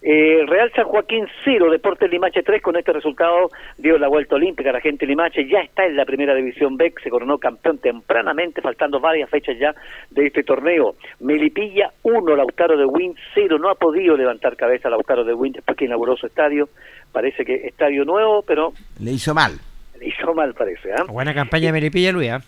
Eh, 0.00 0.44
Real 0.46 0.70
San 0.74 0.84
Joaquín 0.84 1.26
0, 1.44 1.70
Deportes 1.70 2.08
Limache 2.10 2.42
3, 2.42 2.62
con 2.62 2.76
este 2.76 2.92
resultado 2.92 3.48
dio 3.76 3.98
la 3.98 4.08
vuelta 4.08 4.36
olímpica, 4.36 4.70
la 4.70 4.80
gente 4.80 5.06
Limache. 5.06 5.48
Ya 5.48 5.60
está 5.60 5.84
en 5.86 5.96
la 5.96 6.04
primera 6.04 6.34
división 6.34 6.76
B, 6.76 6.94
se 7.02 7.10
coronó 7.10 7.38
campeón 7.38 7.78
tempranamente, 7.78 8.60
faltando 8.62 9.00
varias 9.00 9.28
fechas 9.28 9.58
ya 9.58 9.74
de 10.10 10.26
este 10.26 10.44
torneo. 10.44 10.94
Melipilla 11.20 11.90
1, 12.02 12.36
Lautaro 12.36 12.76
de 12.76 12.84
Win 12.84 13.14
0, 13.34 13.58
no 13.58 13.70
ha 13.70 13.74
podido 13.74 14.16
levantar 14.16 14.56
cabeza 14.56 14.88
Lautaro 14.88 15.24
de 15.24 15.34
Win 15.34 15.52
después 15.54 15.76
que 15.76 15.86
inauguró 15.86 16.16
su 16.16 16.26
estadio, 16.26 16.68
parece 17.12 17.44
que 17.44 17.66
estadio 17.66 18.04
nuevo, 18.04 18.42
pero 18.42 18.72
Le 19.00 19.12
hizo 19.12 19.34
mal. 19.34 19.52
le 19.98 20.08
hizo 20.08 20.32
mal 20.34 20.54
parece, 20.54 20.92
¿ah? 20.92 21.04
Buena 21.08 21.34
campaña 21.34 21.66
de 21.66 21.72
Melipilla, 21.72 22.12
Luis. 22.12 22.30
¿ah? 22.30 22.40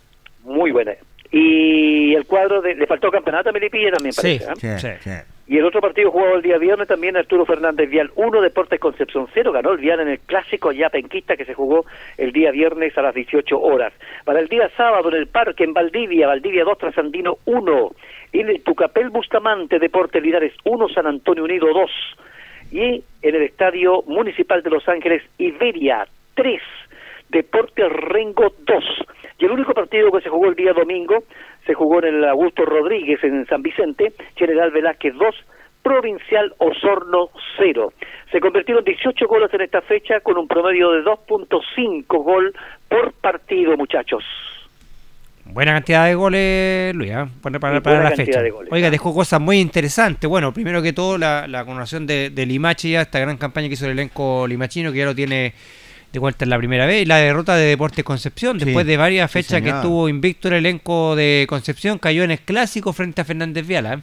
Muy 0.45 0.71
buena. 0.73 0.93
Y 1.33 2.15
el 2.15 2.27
cuadro 2.27 2.61
de, 2.61 2.75
le 2.75 2.87
faltó 2.87 3.11
campeonato 3.11 3.51
a 3.51 3.53
Melipilla 3.53 3.93
también 3.93 4.13
Sí. 4.13 4.41
parece, 4.41 4.47
¿ah? 4.51 4.79
Sí, 4.79 4.89
Sí. 4.89 4.95
sí. 5.01 5.11
Y 5.47 5.59
el 5.59 5.65
otro 5.65 5.81
partido 5.81 6.13
jugado 6.13 6.37
el 6.37 6.43
día 6.43 6.59
viernes 6.59 6.87
también 6.87 7.17
Arturo 7.17 7.45
Fernández 7.45 7.91
Vial 7.91 8.13
1, 8.15 8.41
Deportes 8.41 8.79
Concepción 8.79 9.27
0, 9.35 9.51
ganó 9.51 9.73
el 9.73 9.79
Vial 9.79 9.99
en 9.99 10.07
el 10.09 10.21
clásico 10.21 10.69
allá 10.69 10.91
penquista 10.91 11.37
que 11.37 11.45
se 11.45 11.55
jugó 11.55 11.87
el 12.19 12.31
día 12.33 12.53
viernes 12.53 12.97
a 12.97 13.03
las 13.03 13.15
18 13.17 13.61
horas. 13.61 13.93
Para 14.25 14.39
el 14.39 14.47
día 14.47 14.71
sábado 14.77 15.09
en 15.09 15.17
el 15.17 15.27
parque 15.27 15.65
en 15.65 15.73
Valdivia, 15.73 16.29
Valdivia 16.29 16.63
2, 16.63 16.79
Trasandino 16.79 17.39
1, 17.47 17.91
en 18.33 18.49
el 18.49 18.63
Tucapel 18.63 19.11
Bustamante, 19.11 19.81
Deportes 19.81 20.23
Linares 20.23 20.53
1, 20.63 20.89
San 20.91 21.09
Antonio 21.09 21.43
Unido 21.43 21.67
2, 21.75 21.91
y 22.71 23.03
en 23.23 23.35
el 23.35 23.43
Estadio 23.43 24.03
Municipal 24.07 24.63
de 24.63 24.71
Los 24.71 24.89
Ángeles, 24.89 25.23
Iberia 25.39 26.07
3, 26.35 26.61
Deportes 27.29 27.93
Rengo 27.93 28.53
2. 28.67 28.85
Y 29.39 29.45
el 29.45 29.53
único 29.53 29.73
partido 29.73 30.11
que 30.13 30.21
se 30.21 30.29
jugó 30.29 30.49
el 30.49 30.55
día 30.55 30.73
domingo 30.73 31.25
se 31.67 31.75
jugó 31.75 31.99
en 32.01 32.17
el 32.17 32.25
Augusto 32.25 32.65
Rodríguez 32.65 33.23
en 33.25 33.47
San 33.47 33.63
Vicente, 33.63 34.13
General 34.37 34.71
Velázquez 34.71 35.15
2, 35.15 35.35
Provincial 35.83 36.55
Osorno 36.59 37.31
0. 37.57 37.93
Se 38.31 38.41
convirtieron 38.41 38.85
18 38.85 39.27
goles 39.27 39.53
en 39.55 39.63
esta 39.63 39.81
fecha 39.81 40.21
con 40.21 40.37
un 40.39 40.47
promedio 40.47 40.91
de 40.93 41.03
2.5 41.03 42.05
gol 42.07 42.53
por 42.89 43.13
partido, 43.15 43.77
muchachos. 43.77 44.25
Buena 45.53 45.73
cantidad 45.75 46.07
de 46.07 46.15
goles, 46.15 46.95
Luis, 46.95 47.11
¿eh? 47.11 47.27
para, 47.43 47.59
para- 47.59 47.81
para 47.81 48.05
la 48.05 48.11
fecha. 48.13 48.43
de 48.43 48.51
goles. 48.51 48.73
Oiga, 48.73 48.91
dejó 48.91 49.15
cosas 49.15 49.41
muy 49.41 49.59
interesantes. 49.61 50.29
Bueno, 50.29 50.53
primero 50.53 50.81
que 50.83 50.93
todo, 50.93 51.19
la, 51.19 51.47
la 51.49 51.65
coronación 51.65 52.07
de, 52.07 52.31
de 52.31 52.47
Limachi, 52.47 52.93
ya 52.93 53.03
esta 53.03 53.19
gran 53.19 53.37
campaña 53.37 53.69
que 53.69 53.75
hizo 53.75 53.87
el 53.87 53.93
elenco 53.93 54.47
limachino, 54.47 54.93
que 54.93 54.99
ya 54.99 55.05
lo 55.07 55.15
tiene 55.15 55.53
de 56.13 56.19
vuelta 56.19 56.45
en 56.45 56.51
la 56.51 56.59
primera 56.59 56.87
vez, 56.87 57.03
y 57.03 57.05
la 57.07 57.19
derrota 57.19 57.55
de 57.57 57.67
Deportes 57.67 58.05
Concepción, 58.05 58.59
Sí, 58.59 58.65
después 58.65 58.85
de 58.87 58.97
varias 58.97 59.31
sí, 59.31 59.39
fechas 59.43 59.63
que 59.63 59.69
estuvo 59.69 60.09
invicto 60.09 60.49
el 60.49 60.55
elenco 60.55 61.15
de 61.15 61.47
Concepción, 61.49 61.99
cayó 61.99 62.25
en 62.25 62.33
el 62.33 62.41
clásico 62.41 62.93
frente 62.93 63.21
a 63.21 63.25
Fernández 63.25 63.67
Viala. 63.67 63.95
¿eh? 63.95 63.99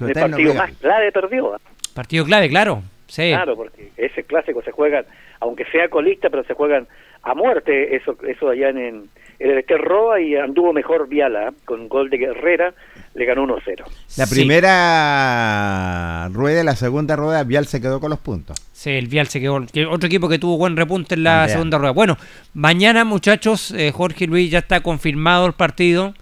El 0.00 0.12
partido 0.12 0.54
más 0.54 0.70
clave 0.80 1.12
perdió. 1.12 1.56
¿eh? 1.56 1.58
Partido 1.94 2.24
clave, 2.26 2.48
claro. 2.50 2.82
Sí. 3.06 3.28
Claro, 3.30 3.56
porque 3.56 3.90
ese 3.96 4.24
clásico 4.24 4.62
se 4.62 4.70
juegan, 4.72 5.04
aunque 5.40 5.64
sea 5.72 5.88
colista, 5.88 6.28
pero 6.28 6.44
se 6.44 6.52
juegan 6.54 6.86
a 7.22 7.34
muerte, 7.34 7.96
eso 7.96 8.16
eso 8.28 8.50
allá 8.50 8.68
en 8.70 9.08
el 9.38 9.58
Esterroa 9.58 10.20
y 10.20 10.34
anduvo 10.36 10.72
mejor 10.72 11.08
Viala, 11.08 11.48
¿eh? 11.48 11.52
con 11.64 11.88
gol 11.88 12.08
de 12.10 12.18
Guerrera, 12.18 12.72
le 13.14 13.24
ganó 13.24 13.42
1-0. 13.44 13.84
La 14.16 14.26
Sí. 14.26 14.34
primera 14.34 16.28
rueda 16.32 16.62
la 16.64 16.76
segunda 16.76 17.16
rueda, 17.16 17.44
Vial 17.44 17.66
se 17.66 17.80
quedó 17.80 18.00
con 18.00 18.10
los 18.10 18.18
puntos. 18.18 18.56
Sí, 18.72 18.90
el 18.90 19.06
Vial 19.08 19.26
se 19.28 19.40
quedó. 19.40 19.64
que 19.66 19.86
Otro 19.86 20.06
equipo 20.06 20.28
que 20.28 20.38
tuvo 20.38 20.56
buen 20.58 20.76
repunte 20.76 21.14
en 21.14 21.24
la 21.24 21.48
segunda 21.48 21.78
rueda. 21.78 21.92
Bueno, 21.92 22.16
mañana, 22.54 23.04
muchachos, 23.04 23.70
eh, 23.72 23.90
Jorge 23.92 24.26
Luis 24.26 24.50
ya 24.50 24.58
está 24.60 24.80
confirmado 24.80 25.46
el 25.46 25.52
partido. 25.54 26.14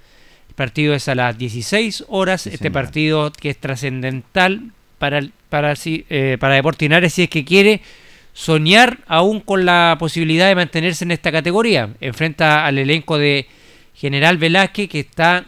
El 0.49 0.55
partido 0.55 0.95
es 0.95 1.09
a 1.09 1.15
las 1.15 1.37
16 1.37 2.05
horas. 2.09 2.43
Sí, 2.43 2.51
este 2.51 2.59
señor. 2.69 2.73
partido 2.73 3.33
que 3.33 3.51
es 3.51 3.59
trascendental 3.59 4.71
para, 4.99 5.19
el- 5.19 5.33
para, 5.49 5.75
si- 5.77 6.07
eh, 6.11 6.37
para 6.39 6.55
Deportes 6.55 6.83
Linares 6.83 7.13
si 7.15 7.25
es 7.25 7.29
que 7.29 7.45
quiere 7.45 7.81
soñar 8.35 8.99
aún 9.07 9.41
con 9.41 9.65
la 9.65 9.97
posibilidad 9.99 10.49
de 10.49 10.55
mantenerse 10.57 11.05
en 11.05 11.13
esta 11.13 11.33
categoría. 11.33 11.89
Enfrenta 12.01 12.67
al 12.67 12.77
elenco 12.79 13.17
de 13.17 13.47
General 13.95 14.37
Velázquez 14.37 14.91
que 14.91 15.01
está 15.01 15.47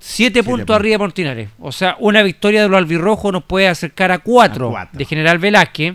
7 0.00 0.42
puntos 0.42 0.74
arriba 0.74 0.94
de 0.94 0.98
Portinares. 0.98 1.48
O 1.60 1.70
sea, 1.72 1.96
una 2.00 2.22
victoria 2.24 2.62
de 2.62 2.68
los 2.68 2.76
albirrojos 2.76 3.32
nos 3.32 3.44
puede 3.44 3.68
acercar 3.68 4.10
a 4.10 4.18
4 4.18 4.66
A 4.66 4.70
cuatro. 4.70 4.98
de 4.98 5.04
General 5.04 5.38
Velázquez. 5.38 5.94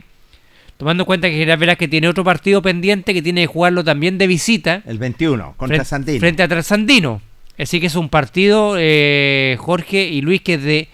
Tomando 0.77 1.03
en 1.03 1.06
cuenta 1.06 1.27
que 1.27 1.34
General 1.34 1.57
Velázquez 1.57 1.89
tiene 1.89 2.07
otro 2.07 2.23
partido 2.23 2.61
pendiente 2.61 3.14
que 3.14 3.22
tiene 3.22 3.41
que 3.41 3.48
jugarlo 3.48 3.84
también 3.84 4.18
de 4.19 4.27
visita 4.27 4.84
El 4.85 4.99
21, 4.99 5.56
contra 5.57 5.77
frente, 5.77 5.85
Sandino. 5.89 6.19
frente 6.19 6.44
a 6.44 6.48
Trasandino. 6.48 7.22
Así 7.57 7.80
que 7.80 7.88
es 7.88 7.95
un 7.95 8.10
partido, 8.10 8.76
eh, 8.77 9.57
Jorge 9.60 10.03
y 10.07 10.22
Luis, 10.22 10.41
que 10.41 10.53
es 10.53 10.64
de 10.64 10.88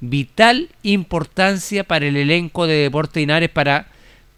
vital 0.00 0.68
importancia 0.82 1.84
para 1.84 2.06
el 2.06 2.16
elenco 2.16 2.66
de 2.66 2.74
Deportes 2.74 3.20
Linares 3.20 3.48
para 3.48 3.86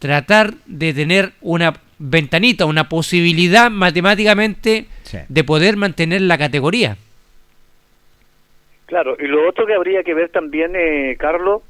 tratar 0.01 0.55
de 0.67 0.93
tener 0.93 1.31
una 1.41 1.75
ventanita, 2.01 2.65
una 2.67 2.89
posibilidad 2.89 3.71
matemáticamente 3.71 4.87
Sí. 5.05 5.19
de 5.29 5.45
poder 5.45 5.77
mantener 5.77 6.23
la 6.23 6.37
categoría. 6.39 6.97
Claro, 8.87 9.17
y 9.21 9.27
lo 9.29 9.49
otro 9.49 9.67
que 9.67 9.75
habría 9.75 10.03
que 10.03 10.15
ver 10.15 10.31
también, 10.31 10.73
eh, 10.75 11.17
Carlos, 11.19 11.63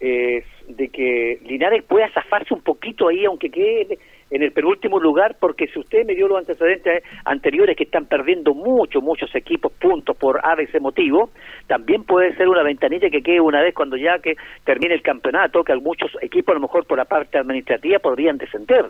es 0.00 0.44
de 0.68 0.88
que 0.88 1.38
Linares 1.46 1.82
pueda 1.84 2.08
zafarse 2.12 2.54
un 2.54 2.62
poquito 2.62 3.08
ahí, 3.08 3.24
aunque 3.26 3.50
quede 3.50 3.98
en 4.32 4.42
el 4.42 4.52
penúltimo 4.52 4.98
lugar, 4.98 5.36
porque 5.38 5.66
si 5.68 5.78
usted 5.78 6.06
me 6.06 6.14
dio 6.14 6.26
los 6.26 6.38
antecedentes 6.38 7.04
anteriores 7.26 7.76
que 7.76 7.84
están 7.84 8.06
perdiendo 8.06 8.54
muchos, 8.54 9.02
muchos 9.02 9.32
equipos 9.34 9.72
puntos 9.74 10.16
por 10.16 10.40
A 10.42 10.54
ese 10.54 10.80
motivo, 10.80 11.30
también 11.66 12.04
puede 12.04 12.34
ser 12.36 12.48
una 12.48 12.62
ventanilla 12.62 13.10
que 13.10 13.22
quede 13.22 13.40
una 13.40 13.60
vez 13.60 13.74
cuando 13.74 13.96
ya 13.96 14.18
que 14.18 14.36
termine 14.64 14.94
el 14.94 15.02
campeonato, 15.02 15.62
que 15.62 15.76
muchos 15.76 16.10
equipos 16.22 16.52
a 16.52 16.54
lo 16.54 16.62
mejor 16.62 16.86
por 16.86 16.96
la 16.96 17.04
parte 17.04 17.38
administrativa 17.38 17.98
podrían 17.98 18.38
descender. 18.38 18.86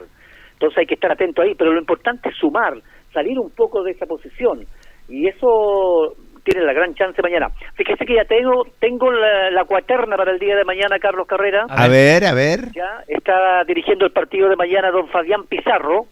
Entonces 0.53 0.79
hay 0.79 0.87
que 0.87 0.95
estar 0.95 1.11
atento 1.11 1.43
ahí, 1.43 1.57
pero 1.57 1.73
lo 1.73 1.81
importante 1.81 2.29
es 2.29 2.37
sumar, 2.37 2.75
salir 3.13 3.37
un 3.39 3.51
poco 3.51 3.83
de 3.83 3.93
esa 3.93 4.07
posición. 4.07 4.65
Y 5.09 5.27
eso 5.27 6.15
tiene 6.45 6.63
la 6.63 6.73
gran 6.73 6.95
chance 6.95 7.21
mañana. 7.23 7.49
Fíjese 7.75 8.05
que 8.05 8.15
ya 8.15 8.25
tengo 8.25 8.67
tengo 8.79 9.11
la, 9.11 9.51
la 9.51 9.65
cuaterna 9.65 10.17
para 10.17 10.33
el 10.33 10.39
día 10.39 10.57
de 10.57 10.65
mañana, 10.65 10.99
Carlos 10.99 11.27
Carrera. 11.27 11.67
A 11.69 11.89
ver, 11.89 12.25
a 12.25 12.35
ver. 12.35 12.73
Ya 12.73 13.03
está 13.09 13.65
dirigiendo 13.65 14.05
el 14.05 14.13
partido 14.13 14.49
de 14.49 14.57
mañana 14.57 14.91
don 14.91 15.09
Fabián 15.09 15.45
Pizarro. 15.47 16.07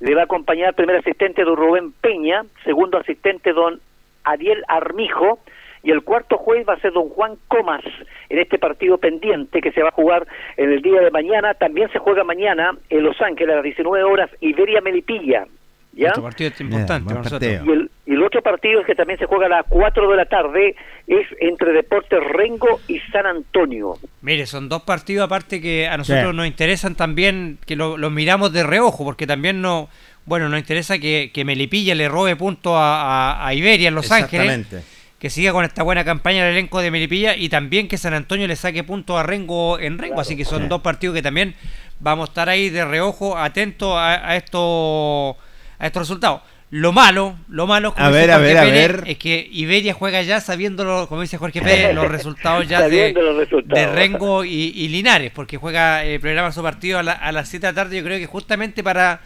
Le 0.00 0.14
va 0.14 0.22
a 0.22 0.24
acompañar 0.24 0.74
primer 0.74 0.96
asistente 0.96 1.42
don 1.42 1.56
Rubén 1.56 1.92
Peña, 1.92 2.44
segundo 2.64 2.98
asistente 2.98 3.52
don 3.52 3.80
Ariel 4.24 4.62
Armijo 4.68 5.40
y 5.82 5.90
el 5.90 6.02
cuarto 6.02 6.36
juez 6.36 6.66
va 6.68 6.74
a 6.74 6.80
ser 6.80 6.92
don 6.92 7.08
Juan 7.08 7.36
Comas 7.48 7.84
en 8.28 8.38
este 8.38 8.58
partido 8.58 8.98
pendiente 8.98 9.60
que 9.60 9.72
se 9.72 9.82
va 9.82 9.88
a 9.88 9.92
jugar 9.92 10.26
en 10.56 10.72
el 10.72 10.82
día 10.82 11.00
de 11.00 11.10
mañana. 11.10 11.54
También 11.54 11.90
se 11.92 11.98
juega 11.98 12.24
mañana 12.24 12.76
en 12.90 13.02
Los 13.02 13.20
Ángeles 13.20 13.52
a 13.52 13.56
las 13.56 13.64
19 13.64 14.04
horas 14.04 14.30
Iberia 14.40 14.80
Melipilla. 14.80 15.46
¿Ya? 15.92 16.10
Otro 16.10 16.22
partido 16.22 16.52
importante 16.60 17.12
nosotros. 17.14 17.40
partido. 17.40 17.64
Y 17.64 17.70
el, 17.76 17.90
y 18.06 18.12
el 18.12 18.22
otro 18.22 18.40
partido 18.40 18.84
que 18.84 18.94
también 18.94 19.18
se 19.18 19.26
juega 19.26 19.46
a 19.46 19.48
las 19.48 19.64
4 19.68 20.10
de 20.10 20.16
la 20.16 20.26
tarde 20.26 20.76
es 21.08 21.26
entre 21.40 21.72
Deportes 21.72 22.20
Rengo 22.32 22.80
y 22.86 23.00
San 23.12 23.26
Antonio. 23.26 23.94
Mire, 24.22 24.46
son 24.46 24.68
dos 24.68 24.82
partidos 24.82 25.24
aparte 25.26 25.60
que 25.60 25.88
a 25.88 25.96
nosotros 25.96 26.34
nos 26.34 26.46
interesan 26.46 26.94
también, 26.94 27.58
que 27.66 27.74
lo- 27.74 27.96
los 27.96 28.12
miramos 28.12 28.52
de 28.52 28.62
reojo, 28.62 29.04
porque 29.04 29.26
también 29.26 29.60
no, 29.60 29.88
bueno, 30.24 30.48
nos 30.48 30.60
interesa 30.60 30.98
que, 30.98 31.30
que 31.34 31.44
Melipilla 31.44 31.94
le 31.96 32.08
robe 32.08 32.36
puntos 32.36 32.74
a, 32.76 33.32
a- 33.32 33.46
a 33.48 33.54
Iberia 33.54 33.88
en 33.88 33.94
Los 33.96 34.12
Ángeles, 34.12 34.46
Exactamente. 34.50 34.88
que 35.18 35.30
siga 35.30 35.52
con 35.52 35.64
esta 35.64 35.82
buena 35.82 36.04
campaña 36.04 36.46
el 36.46 36.52
elenco 36.52 36.80
de 36.80 36.90
Melipilla 36.92 37.34
y 37.34 37.48
también 37.48 37.88
que 37.88 37.98
San 37.98 38.14
Antonio 38.14 38.46
le 38.46 38.54
saque 38.54 38.84
puntos 38.84 39.18
a 39.18 39.24
Rengo 39.24 39.80
en 39.80 39.98
Rengo, 39.98 40.20
así 40.20 40.36
que 40.36 40.44
son 40.44 40.62
Sí. 40.62 40.68
dos 40.68 40.80
partidos 40.82 41.16
que 41.16 41.22
también 41.22 41.54
vamos 41.98 42.28
a 42.28 42.30
estar 42.30 42.48
ahí 42.48 42.70
de 42.70 42.84
reojo, 42.84 43.36
atentos 43.36 43.96
a, 43.96 44.28
a 44.30 44.36
estos 44.36 45.34
a 45.78 45.86
estos 45.86 46.02
resultados. 46.02 46.42
Lo 46.70 46.92
malo, 46.92 47.36
lo 47.48 47.66
malo, 47.66 47.94
como 47.94 48.04
A 48.04 48.08
dice 48.10 48.20
ver, 48.20 48.30
a 48.30 48.34
Jorge 48.34 48.48
ver, 48.48 48.58
a 48.58 48.62
Pérez, 48.62 48.88
ver. 49.00 49.04
es 49.06 49.16
que 49.18 49.48
Iberia 49.52 49.94
juega 49.94 50.20
ya 50.20 50.38
sabiendo, 50.40 50.84
lo- 50.84 51.08
como 51.08 51.22
dice 51.22 51.38
Jorge 51.38 51.62
Pérez, 51.62 51.94
los 51.94 52.08
resultados 52.10 52.68
ya 52.68 52.80
de, 52.82 52.84
Sabiendo 52.88 53.22
los 53.22 53.36
resultados. 53.38 53.74
de 53.86 53.86
Rengo 53.94 54.44
y, 54.44 54.72
y 54.74 54.88
Linares, 54.88 55.32
porque 55.34 55.56
juega, 55.56 56.04
eh, 56.04 56.20
programa 56.20 56.52
su 56.52 56.62
partido 56.62 56.98
a, 56.98 57.02
la- 57.02 57.12
a 57.12 57.32
las 57.32 57.48
7 57.48 57.66
de 57.66 57.72
la 57.72 57.74
tarde, 57.74 57.96
yo 57.96 58.04
creo 58.04 58.18
que 58.18 58.26
justamente 58.26 58.82
para, 58.82 59.20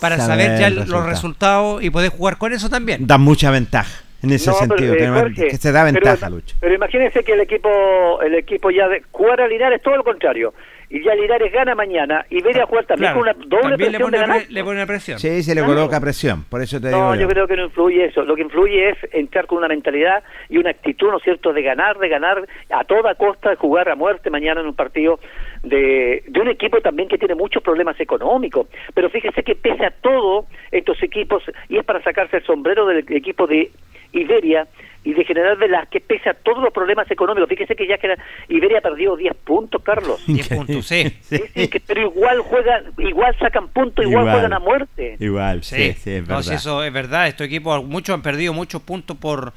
para 0.00 0.16
Saber 0.16 0.46
saber 0.46 0.58
ya 0.60 0.70
los 0.70 0.78
resultado. 0.86 1.06
resultados 1.10 1.82
y 1.84 1.90
poder 1.90 2.10
jugar 2.10 2.38
con 2.38 2.54
eso 2.54 2.70
también. 2.70 3.06
Da 3.06 3.18
mucha 3.18 3.50
ventaja 3.50 4.02
en 4.22 4.30
ese 4.32 4.48
No, 4.48 4.56
pero, 4.58 4.68
sentido. 4.68 4.94
eh, 4.94 4.96
tenemos- 4.96 5.20
Jorge, 5.20 5.48
que 5.48 5.56
se 5.58 5.72
da 5.72 5.84
pero- 5.84 5.92
ventaja, 6.00 6.30
Lucho. 6.30 6.56
Pero 6.60 6.74
imagínense 6.74 7.22
que 7.22 7.32
el 7.32 7.40
equipo 7.40 8.22
el 8.22 8.34
equipo 8.36 8.70
ya 8.70 8.88
de 8.88 9.02
jugar 9.10 9.42
a 9.42 9.46
Linares 9.48 9.82
todo 9.82 9.96
lo 9.98 10.02
contrario. 10.04 10.54
Y 10.88 11.02
ya 11.02 11.14
Linares 11.14 11.52
gana 11.52 11.74
mañana 11.74 12.24
y 12.30 12.38
Iberia 12.38 12.64
jugar 12.66 12.84
también 12.86 13.12
Claro, 13.12 13.20
con 13.20 13.28
una 13.28 13.46
doble 13.48 13.70
también 13.70 13.90
presión 13.92 14.10
pone, 14.10 14.24
pre- 14.44 14.46
le 14.52 14.62
pone 14.64 14.76
una 14.76 14.86
presión. 14.86 15.18
Sí, 15.18 15.42
se 15.42 15.54
le 15.54 15.60
Claro. 15.62 15.74
coloca 15.74 16.00
presión. 16.00 16.44
Por 16.44 16.62
eso 16.62 16.80
te 16.80 16.88
digo. 16.88 17.00
No, 17.00 17.14
yo. 17.16 17.22
yo 17.22 17.28
creo 17.28 17.48
que 17.48 17.56
no 17.56 17.64
influye 17.64 18.04
eso. 18.04 18.22
Lo 18.24 18.36
que 18.36 18.42
influye 18.42 18.90
es 18.90 18.98
entrar 19.12 19.46
con 19.46 19.58
una 19.58 19.68
mentalidad 19.68 20.22
y 20.48 20.58
una 20.58 20.70
actitud, 20.70 21.10
¿no 21.10 21.16
es 21.18 21.24
cierto?, 21.24 21.52
de 21.52 21.62
ganar, 21.62 21.98
de 21.98 22.08
ganar 22.08 22.46
a 22.70 22.84
toda 22.84 23.14
costa, 23.16 23.50
de 23.50 23.56
jugar 23.56 23.88
a 23.88 23.96
muerte 23.96 24.30
mañana 24.30 24.60
en 24.60 24.68
un 24.68 24.74
partido 24.74 25.18
de, 25.64 26.22
de 26.28 26.40
un 26.40 26.48
equipo 26.48 26.80
también 26.80 27.08
que 27.08 27.18
tiene 27.18 27.34
muchos 27.34 27.62
problemas 27.62 27.98
económicos. 27.98 28.68
Pero 28.94 29.10
fíjese 29.10 29.42
que 29.42 29.56
pese 29.56 29.84
a 29.86 29.90
todo, 29.90 30.46
estos 30.70 31.02
equipos, 31.02 31.42
y 31.68 31.78
es 31.78 31.84
para 31.84 32.02
sacarse 32.02 32.36
el 32.36 32.44
sombrero 32.44 32.86
del 32.86 33.04
equipo 33.08 33.46
de 33.48 33.70
Iberia 34.12 34.66
y 35.04 35.12
de 35.14 35.24
General 35.24 35.56
Velázquez, 35.56 36.02
pese 36.04 36.30
a 36.30 36.34
todos 36.34 36.62
los 36.62 36.72
problemas 36.72 37.08
económicos, 37.10 37.48
fíjese 37.48 37.76
que 37.76 37.86
ya 37.86 37.96
que 37.98 38.12
Iberia 38.48 38.80
perdió 38.80 39.14
10 39.16 39.34
puntos, 39.44 39.80
Carlos. 39.82 40.20
10 40.26 40.48
puntos, 40.48 40.84
sí. 40.86 41.04
Sí. 41.20 41.36
Sí, 41.38 41.42
sí, 41.54 41.68
que- 41.68 41.78
pero 41.80 42.00
igual 42.02 42.40
juegan, 42.40 42.84
igual 42.98 43.36
sacan 43.38 43.68
puntos, 43.68 44.04
igual, 44.04 44.22
Igual. 44.22 44.34
juegan 44.34 44.52
a 44.52 44.58
muerte. 44.58 45.16
Igual, 45.20 45.62
sí, 45.62 45.76
Sí, 45.76 45.92
sí, 45.92 46.10
es 46.10 46.22
no, 46.22 46.36
verdad. 46.36 46.42
si 46.42 46.54
eso 46.54 46.82
es 46.82 46.92
verdad. 46.92 47.28
Estos 47.28 47.46
equipos, 47.46 47.84
muchos 47.84 48.14
han 48.14 48.22
perdido 48.22 48.52
muchos 48.52 48.82
puntos 48.82 49.16
por, 49.16 49.52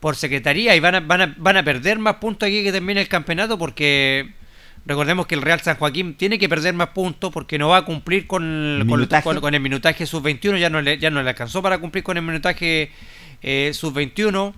por 0.00 0.16
secretaría 0.16 0.76
y 0.76 0.80
van 0.80 0.94
a, 0.96 1.00
van, 1.00 1.20
a, 1.22 1.34
van 1.38 1.56
a 1.56 1.62
perder 1.62 1.98
más 1.98 2.16
puntos 2.16 2.46
aquí 2.46 2.62
que 2.62 2.70
termine 2.72 3.00
el 3.00 3.08
campeonato 3.08 3.56
porque 3.58 4.32
recordemos 4.84 5.26
que 5.26 5.34
el 5.34 5.42
Real 5.42 5.60
San 5.60 5.76
Joaquín 5.76 6.14
tiene 6.14 6.38
que 6.38 6.48
perder 6.48 6.74
más 6.74 6.88
puntos 6.88 7.30
porque 7.32 7.58
no 7.58 7.68
va 7.70 7.78
a 7.78 7.84
cumplir 7.86 8.26
con, 8.26 8.42
¿El 8.80 8.86
con, 8.86 8.86
minutaje? 8.98 9.24
con- 9.24 9.40
con 9.40 9.54
el 9.54 9.60
minutaje 9.60 10.04
sub-21, 10.04 10.58
ya 10.58 10.68
no, 10.68 10.80
le, 10.82 10.98
ya 10.98 11.08
no 11.10 11.22
le 11.22 11.30
alcanzó 11.30 11.62
para 11.62 11.78
cumplir 11.78 12.04
con 12.04 12.18
el 12.18 12.22
minutaje 12.22 12.90
eh, 13.42 13.70
sub-21. 13.74 14.52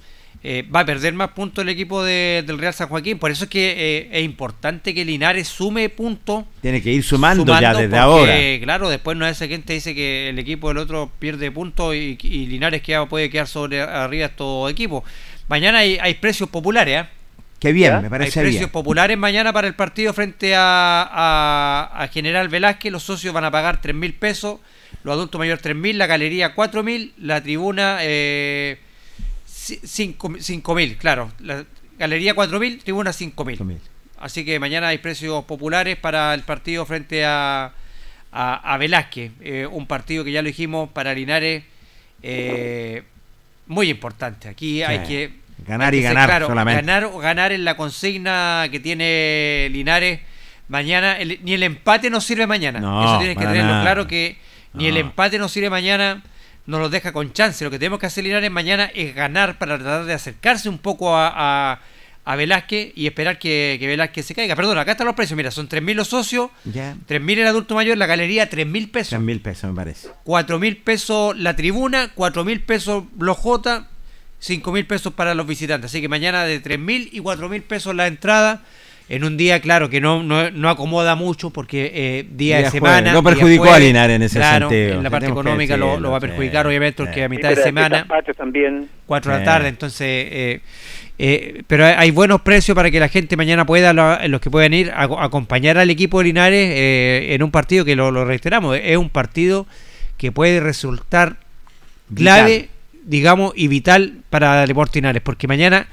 Eh, 0.45 0.65
va 0.75 0.81
a 0.81 0.85
perder 0.85 1.13
más 1.15 1.29
puntos 1.31 1.63
el 1.63 1.69
equipo 1.69 2.03
de- 2.03 2.43
del 2.45 2.59
Real 2.59 2.75
San 2.75 2.89
Joaquín, 2.89 3.17
por 3.17 3.31
eso 3.31 3.45
es 3.45 3.51
que 3.51 3.75
eh, 3.77 4.09
es 4.11 4.25
importante 4.25 4.93
que 4.93 5.05
Linares 5.05 5.47
sume 5.47 5.89
puntos 5.89 6.47
Tiene 6.61 6.83
que 6.83 6.91
ir 6.93 7.05
sumando, 7.05 7.45
sumando 7.45 7.63
ya 7.63 7.69
desde 7.73 7.85
porque, 7.87 7.97
ahora. 8.01 8.35
Claro, 8.65 8.89
después 8.89 9.17
no 9.17 9.25
es 9.25 9.37
ese 9.37 9.47
quien 9.47 9.63
te 9.63 9.75
dice 9.75 9.95
que 9.95 10.31
el 10.31 10.39
equipo 10.41 10.67
del 10.67 10.79
otro 10.79 11.13
pierde 11.21 11.53
puntos 11.53 11.95
y, 11.95 12.19
y 12.21 12.47
Linares 12.47 12.83
queda, 12.83 13.07
puede 13.07 13.31
quedar 13.31 13.47
sobre 13.47 13.83
arriba 13.83 14.27
estos 14.27 14.69
equipos. 14.69 15.05
Mañana 15.47 15.79
hay, 15.79 15.97
hay 16.01 16.15
precios 16.15 16.49
populares, 16.49 17.03
¿ah? 17.03 17.09
Qué 17.61 17.73
bien, 17.73 17.93
¿Ya? 17.93 17.99
me 18.01 18.07
Hay 18.07 18.11
parece 18.11 18.41
precios 18.41 18.63
bien. 18.63 18.71
populares 18.71 19.17
mañana 19.17 19.53
para 19.53 19.69
el 19.69 19.75
partido 19.77 20.13
frente 20.13 20.57
a, 20.57 21.03
a- 21.09 22.03
a 22.03 22.09
General 22.09 22.49
Velázquez. 22.49 22.91
Los 22.91 23.05
socios 23.05 23.33
van 23.33 23.45
a 23.45 23.51
pagar 23.53 23.81
3 23.81 23.95
mil 23.95 24.13
pesos, 24.15 24.59
los 25.05 25.12
adultos 25.15 25.39
mayores 25.39 25.62
3 25.62 25.74
mil, 25.77 25.99
la 25.99 26.07
galería 26.07 26.55
4 26.55 26.83
mil, 26.83 27.12
la 27.19 27.43
tribuna 27.43 27.99
eh, 28.03 28.79
5 29.47 30.74
mil, 30.74 30.97
claro. 30.97 31.31
La 31.41 31.65
galería 31.99 32.35
4 32.35 32.59
mil, 32.61 32.79
tribuna 32.83 33.12
5 33.12 33.45
mil. 33.45 33.59
5.000. 33.59 33.79
Así 34.20 34.45
que 34.45 34.59
mañana 34.61 34.89
hay 34.89 34.99
precios 34.99 35.45
populares 35.45 35.97
para 35.97 36.33
el 36.35 36.43
partido 36.43 36.87
frente 36.87 37.24
a, 37.24 37.73
a, 38.33 38.74
a 38.74 38.77
Velázquez. 38.79 39.33
Eh, 39.41 39.66
un 39.70 39.87
partido 39.87 40.24
que 40.24 40.33
ya 40.33 40.43
lo 40.43 40.47
dijimos 40.47 40.91
para 40.91 41.12
Linares 41.15 41.65
eh, 42.23 43.03
muy 43.66 43.89
importante. 43.91 44.49
Aquí 44.49 44.83
hay 44.83 45.01
que 45.01 45.43
Ganar 45.66 45.93
hay 45.93 45.99
y 45.99 46.03
que 46.03 46.09
ganar 46.09 46.29
claro, 46.29 46.47
solamente. 46.49 46.81
Ganar 46.83 47.05
o 47.05 47.19
ganar 47.19 47.53
en 47.53 47.65
la 47.65 47.77
consigna 47.77 48.66
que 48.70 48.81
tiene 48.81 49.69
Linares 49.70 50.20
mañana. 50.69 51.19
el- 51.19 51.39
ni 51.43 51.55
el 51.55 51.62
empate 51.62 52.11
nos 52.11 52.24
sirve 52.24 52.47
mañana. 52.47 52.81
No, 52.81 53.05
Eso 53.05 53.19
tienes 53.19 53.37
que 53.37 53.45
tenerlo 53.45 53.70
nada. 53.70 53.83
claro 53.83 54.07
que 54.09 54.37
ni 54.74 54.86
el 54.86 54.94
No. 54.94 55.01
empate 55.01 55.39
nos 55.39 55.53
sirve 55.53 55.70
mañana. 55.70 56.23
Nos 56.65 56.81
los 56.81 56.90
deja 56.93 57.12
con 57.12 57.32
chance. 57.32 57.65
Lo 57.65 57.70
que 57.73 57.78
tenemos 57.78 57.99
que 57.99 58.07
hacer 58.07 58.23
Linares 58.23 58.51
mañana 58.51 58.90
es 58.94 59.15
ganar 59.16 59.59
para 59.59 59.77
tratar 59.78 60.05
de 60.05 60.15
acercarse 60.15 60.69
un 60.69 60.78
poco 60.78 61.16
a, 61.16 61.32
a, 61.73 61.81
a 62.24 62.36
Velázquez 62.36 62.93
y 62.94 63.07
esperar 63.09 63.40
que, 63.40 63.77
que 63.81 63.86
Velázquez 63.89 64.24
se 64.27 64.35
caiga. 64.35 64.55
Perdón, 64.55 64.78
acá 64.78 64.93
están 64.93 65.09
los 65.09 65.16
precios. 65.16 65.36
Mira, 65.36 65.51
son 65.51 65.69
3.000 65.69 65.94
los 65.94 66.07
socios, 66.09 66.51
Ya. 66.65 66.94
3.000 67.09 67.39
el 67.39 67.47
adulto 67.49 67.74
mayor, 67.74 67.99
la 67.99 68.07
galería 68.07 68.49
3.000 68.49 68.90
pesos. 68.93 69.09
3 69.11 69.20
mil 69.20 69.40
pesos, 69.40 69.70
me 69.70 69.74
parece. 69.77 70.09
4 70.23 70.59
mil 70.61 70.77
pesos 70.77 71.36
la 71.36 71.57
tribuna, 71.57 72.12
4 72.15 72.44
mil 72.44 72.61
pesos 72.61 73.05
los 73.19 73.36
J, 73.39 73.89
5 74.39 74.70
mil 74.73 74.86
pesos 74.86 75.12
para 75.15 75.35
los 75.35 75.49
visitantes. 75.49 75.90
Así 75.90 76.01
que 76.01 76.09
mañana 76.09 76.44
de 76.44 76.61
3 76.61 76.78
mil 76.78 77.09
y 77.12 77.19
4 77.19 77.49
mil 77.49 77.62
pesos 77.62 77.93
la 77.97 78.07
entrada. 78.07 78.62
En 79.14 79.24
un 79.24 79.36
día, 79.36 79.60
claro, 79.60 79.90
que 79.90 80.01
no, 80.01 80.22
no, 80.22 80.51
no 80.51 80.70
acomoda 80.70 81.14
mucho 81.16 81.51
porque 81.51 81.90
eh, 81.94 82.26
día, 82.30 82.56
Día 82.56 82.66
de 82.66 82.70
semana. 82.72 82.97
jueves. 82.97 83.12
Lo 83.12 83.22
perjudicó 83.22 83.64
jueves, 83.64 83.76
a 83.76 83.84
Linares 83.84 84.16
en 84.16 84.22
ese 84.22 84.39
claro, 84.39 84.70
sentido. 84.70 84.97
En 84.97 85.02
la 85.02 85.10
parte 85.10 85.26
Tenemos 85.26 85.44
económica 85.44 85.76
lo, 85.76 86.01
lo 86.01 86.10
va 86.12 86.16
a 86.16 86.20
perjudicar, 86.20 86.64
sí, 86.64 86.68
obviamente, 86.68 86.97
sí. 86.97 87.05
porque 87.05 87.22
a 87.22 87.26
Sí, 87.26 87.30
mitad 87.30 87.48
de 87.51 87.56
semana. 87.56 88.06
también. 88.36 88.89
4 89.05 89.32
de 89.32 89.39
la 89.39 89.44
tarde, 89.44 89.68
entonces, 89.68 90.01
eh, 90.09 90.60
eh, 91.18 91.62
pero 91.66 91.84
hay- 91.84 92.10
buenos 92.10 92.40
precios 92.40 92.74
para 92.74 92.90
que 92.90 92.98
la 93.01 93.09
gente 93.09 93.36
mañana 93.36 93.66
pueda, 93.66 93.93
lo- 93.93 94.26
los 94.28 94.40
que 94.40 94.48
puedan 94.51 94.72
ir, 94.72 94.90
a, 94.93 95.02
a 95.05 95.24
acompañar 95.24 95.76
al 95.76 95.90
equipo 95.90 96.18
de 96.20 96.24
Linares 96.24 96.70
eh, 96.72 97.34
en 97.34 97.43
un 97.43 97.51
partido 97.51 97.84
que 97.84 97.94
lo, 97.94 98.10
lo 98.10 98.24
reiteramos, 98.24 98.78
es 98.82 98.97
un 98.97 99.10
partido 99.10 99.66
que 100.16 100.32
puede 100.32 100.59
resultar 100.60 101.36
clave, 102.14 102.68
digamos, 103.05 103.52
y 103.56 103.68
vital 103.68 104.14
para 104.30 104.66
Deportes 104.66 104.97
Linares, 104.97 105.22
porque 105.22 105.47
mañana, 105.48 105.86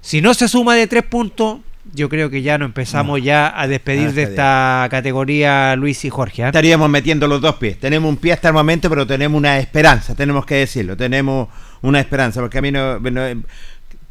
si 0.00 0.20
no 0.20 0.34
se 0.34 0.46
suma 0.48 0.76
de 0.76 0.86
tres 0.86 1.02
puntos, 1.02 1.58
yo 1.92 2.08
creo 2.08 2.30
que 2.30 2.42
ya 2.42 2.58
no 2.58 2.64
empezamos 2.66 3.22
ya 3.22 3.52
a 3.60 3.66
despedir 3.66 4.12
de 4.12 4.22
esta 4.24 4.86
categoría 4.90 5.74
Luis 5.76 6.04
y 6.04 6.10
Jorge. 6.10 6.44
¿ah? 6.44 6.48
Estaríamos 6.48 6.88
metiendo 6.88 7.26
los 7.26 7.40
dos 7.40 7.56
pies. 7.56 7.78
Tenemos 7.80 8.08
un 8.08 8.16
pie 8.16 8.32
hasta 8.32 8.48
el 8.48 8.54
momento, 8.54 8.88
pero 8.88 9.06
tenemos 9.06 9.36
una 9.38 9.58
esperanza, 9.58 10.14
tenemos 10.14 10.46
que 10.46 10.56
decirlo. 10.56 10.96
Tenemos 10.96 11.48
una 11.82 12.00
esperanza, 12.00 12.40
porque 12.40 12.58
a 12.58 12.62
mí 12.62 12.70
no, 12.70 12.98
no- 13.00 13.42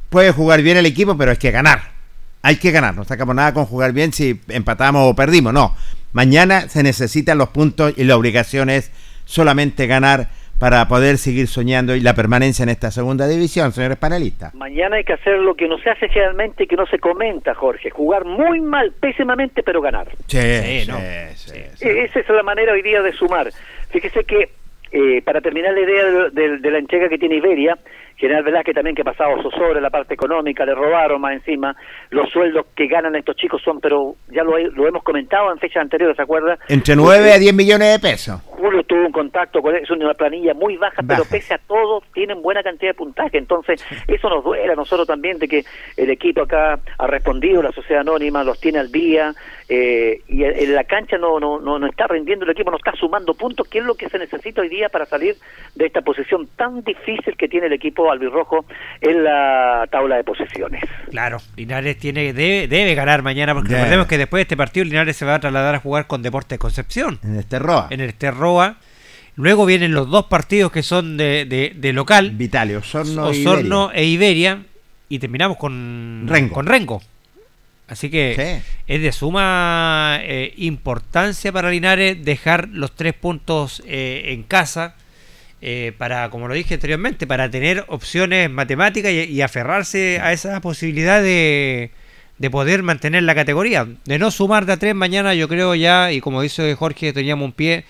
puede 0.10 0.32
jugar 0.32 0.62
bien 0.62 0.78
el 0.78 0.86
equipo, 0.86 1.16
pero 1.18 1.32
hay 1.32 1.38
que 1.38 1.52
ganar. 1.52 1.92
Hay 2.42 2.56
que 2.58 2.72
ganar. 2.72 2.96
No 2.96 3.04
sacamos 3.06 3.36
nada 3.36 3.54
con 3.54 3.66
jugar 3.66 3.94
bien 3.94 4.12
si 4.14 4.40
empatamos 4.48 5.10
o 5.10 5.16
perdimos. 5.16 5.54
No. 5.54 5.76
Mañana 6.14 6.68
se 6.70 6.84
necesitan 6.84 7.38
los 7.38 7.50
puntos 7.50 7.94
y 7.96 8.04
la 8.06 8.16
obligación 8.18 8.70
es 8.70 8.92
solamente 9.26 9.86
ganar 9.88 10.30
para 10.60 10.88
poder 10.90 11.18
seguir 11.18 11.48
soñando 11.48 11.96
y 11.96 12.02
la 12.02 12.14
permanencia 12.14 12.64
en 12.64 12.70
esta 12.70 12.92
segunda 12.92 13.28
división, 13.28 13.72
señores 13.72 13.98
panelistas. 13.98 14.54
Mañana 14.54 14.98
hay 14.98 15.04
que 15.06 15.14
hacer 15.14 15.38
lo 15.40 15.56
que 15.56 15.68
no 15.70 15.78
se 15.80 15.90
hace 15.90 16.10
generalmente 16.10 16.64
y 16.66 16.68
que 16.68 16.76
no 16.76 16.86
se 16.86 17.00
comenta, 17.00 17.56
Jorge. 17.56 17.90
Jugar 17.90 18.26
muy 18.26 18.60
mal, 18.60 18.92
pésimamente, 19.00 19.64
pero 19.64 19.82
ganar. 19.82 20.10
Sí, 20.28 20.38
Sí, 20.38 20.82
sí, 20.82 20.92
no. 20.92 20.98
sí, 20.98 21.04
Sí. 21.36 21.62
sí. 21.76 21.88
E- 21.88 22.04
Esa 22.04 22.20
es 22.20 22.30
la 22.30 22.44
manera 22.44 22.74
hoy 22.74 22.82
día 22.82 23.02
de 23.02 23.14
sumar. 23.14 23.50
Fíjese 23.90 24.24
que, 24.26 24.50
eh, 24.92 25.22
para 25.24 25.40
terminar 25.40 25.74
la 25.74 25.80
idea 25.82 26.06
de, 26.06 26.30
de- 26.32 26.58
de 26.58 26.72
la 26.72 26.78
entrega 26.80 27.08
que 27.08 27.18
tiene 27.18 27.36
Iberia, 27.36 27.78
General 28.20 28.44
Velázquez 28.44 28.76
también 28.76 28.96
que 28.96 29.04
pasado 29.04 29.42
zozobra 29.42 29.80
la 29.80 29.90
parte 29.90 30.14
económica, 30.14 30.66
le 30.66 30.76
robaron 30.76 31.22
más 31.22 31.34
encima, 31.34 31.76
los 32.10 32.30
sueldos 32.30 32.66
que 32.76 32.88
ganan 32.88 33.16
estos 33.16 33.36
chicos 33.38 33.62
son, 33.64 33.80
pero 33.80 34.16
ya 34.30 34.44
lo, 34.44 34.58
he- 34.58 34.70
lo 34.72 34.88
hemos 34.88 35.04
comentado 35.04 35.52
en 35.52 35.58
fechas 35.58 35.82
anteriores, 35.84 36.18
¿se 36.18 36.22
acuerda? 36.24 36.60
Entre 36.68 36.96
9 36.96 37.32
a 37.34 37.40
10 37.40 37.54
millones 37.54 37.92
de 37.94 38.00
pesos. 38.00 38.42
Julio 38.44 38.84
tuvo 38.84 39.06
un 39.06 39.12
contacto 39.14 39.62
con 39.62 39.74
él, 39.74 39.84
es 39.84 39.90
una 39.90 40.14
planilla 40.14 40.54
muy 40.54 40.76
baja, 40.76 41.02
pero 41.08 41.24
pese 41.32 41.54
a 41.54 41.58
todo 41.60 42.04
tienen 42.14 42.42
buena 42.42 42.62
cantidad 42.62 42.90
de 42.92 42.96
puntaje, 42.98 43.38
entonces 43.38 43.82
eso 44.08 44.30
nos 44.30 44.44
duele 44.44 44.74
a 44.74 44.76
nosotros 44.76 45.08
también 45.08 45.40
de 45.40 45.48
que 45.48 45.64
el 45.96 46.10
equipo 46.10 46.42
acá 46.42 46.78
ha 46.98 47.08
respondido, 47.08 47.62
la 47.64 47.72
sociedad 47.72 48.02
anónima 48.02 48.44
los 48.44 48.60
tiene 48.60 48.80
al 48.80 48.92
día 48.92 49.34
eh, 49.70 50.22
y 50.28 50.44
en 50.44 50.50
en 50.60 50.76
la 50.76 50.84
cancha 50.84 51.18
no, 51.18 51.40
no, 51.40 51.60
no, 51.60 51.80
no 51.80 51.88
está 51.88 52.08
rindiendo 52.08 52.44
el 52.44 52.52
equipo, 52.52 52.70
no 52.72 52.78
está 52.78 52.92
sumando 52.94 53.34
puntos, 53.34 53.68
que 53.70 53.80
es 53.80 53.86
lo 53.86 53.96
que 53.96 54.10
se 54.10 54.18
necesita 54.20 54.62
hoy 54.62 54.68
día 54.70 54.90
para 54.90 55.06
salir 55.06 55.36
de 55.76 55.86
esta 55.86 56.02
posición 56.02 56.48
tan 56.58 56.84
difícil 56.84 57.38
que 57.38 57.48
tiene 57.48 57.68
el 57.68 57.74
equipo 57.74 58.09
albirrojo 58.12 58.66
en 59.02 59.24
la 59.24 59.88
tabla 59.92 60.18
de 60.18 60.24
posiciones. 60.24 60.84
Claro, 61.12 61.38
Linares 61.56 61.98
tiene 61.98 62.34
debe, 62.34 62.68
debe 62.68 62.96
ganar 62.96 63.22
mañana, 63.24 63.54
porque 63.54 63.74
recordemos 63.74 64.08
que 64.08 64.18
después 64.18 64.40
de 64.40 64.44
este 64.44 64.58
partido 64.58 64.84
Linares 64.86 65.16
se 65.18 65.26
va 65.26 65.36
a 65.36 65.40
trasladar 65.40 65.76
a 65.76 65.80
jugar 65.80 66.08
con 66.08 66.22
Deportes 66.22 66.58
Concepción. 66.60 67.20
En 67.24 67.36
este 67.38 67.60
ROA. 67.60 67.88
en 67.90 68.02
el 68.02 68.14
Terroa. 68.14 68.78
Luego 69.36 69.66
vienen 69.66 69.94
los 69.94 70.10
dos 70.10 70.26
partidos 70.26 70.70
que 70.72 70.84
son 70.84 71.16
de, 71.16 71.46
de- 71.46 71.74
de 71.76 71.94
local, 71.94 72.32
Vitalio, 72.32 72.80
Osorno, 72.80 73.34
y 73.34 73.46
Osorno 73.46 73.86
Iberia. 73.86 74.02
e 74.02 74.06
Iberia, 74.06 74.60
y 75.08 75.20
terminamos 75.20 75.56
con 75.58 76.26
Rengo. 76.28 76.54
Con 76.56 76.66
Rengo. 76.66 77.02
Así 77.88 78.12
que 78.12 78.36
Sí. 78.64 78.72
es 78.86 79.02
de 79.02 79.12
suma 79.12 80.20
eh, 80.22 80.54
importancia 80.58 81.52
para 81.52 81.72
Linares 81.72 82.24
dejar 82.24 82.68
los 82.70 82.92
tres 82.96 83.14
puntos 83.14 83.82
eh, 83.88 84.26
en 84.28 84.44
casa 84.44 84.96
eh, 85.62 85.94
para, 85.98 86.30
como 86.30 86.48
lo 86.48 86.54
dije 86.54 86.76
anteriormente, 86.76 87.28
para 87.28 87.50
tener 87.50 87.84
opciones 87.88 88.50
matemáticas 88.50 89.12
y, 89.12 89.24
y 89.24 89.42
aferrarse 89.42 90.20
a 90.22 90.32
esa 90.34 90.62
posibilidad 90.62 91.22
de, 91.22 91.92
de 92.38 92.50
poder 92.50 92.84
mantener 92.84 93.24
la 93.24 93.36
categoría. 93.36 93.88
De 94.06 94.20
no 94.20 94.32
sumar 94.32 94.66
de 94.66 94.74
a 94.74 94.78
tres 94.78 94.96
mañana, 94.96 95.34
yo 95.34 95.48
creo 95.48 95.76
ya, 95.76 96.12
y 96.12 96.22
como 96.22 96.42
dice 96.42 96.74
Jorge, 96.76 97.14
teníamos 97.14 97.46
un 97.46 97.52
pie. 97.52 97.86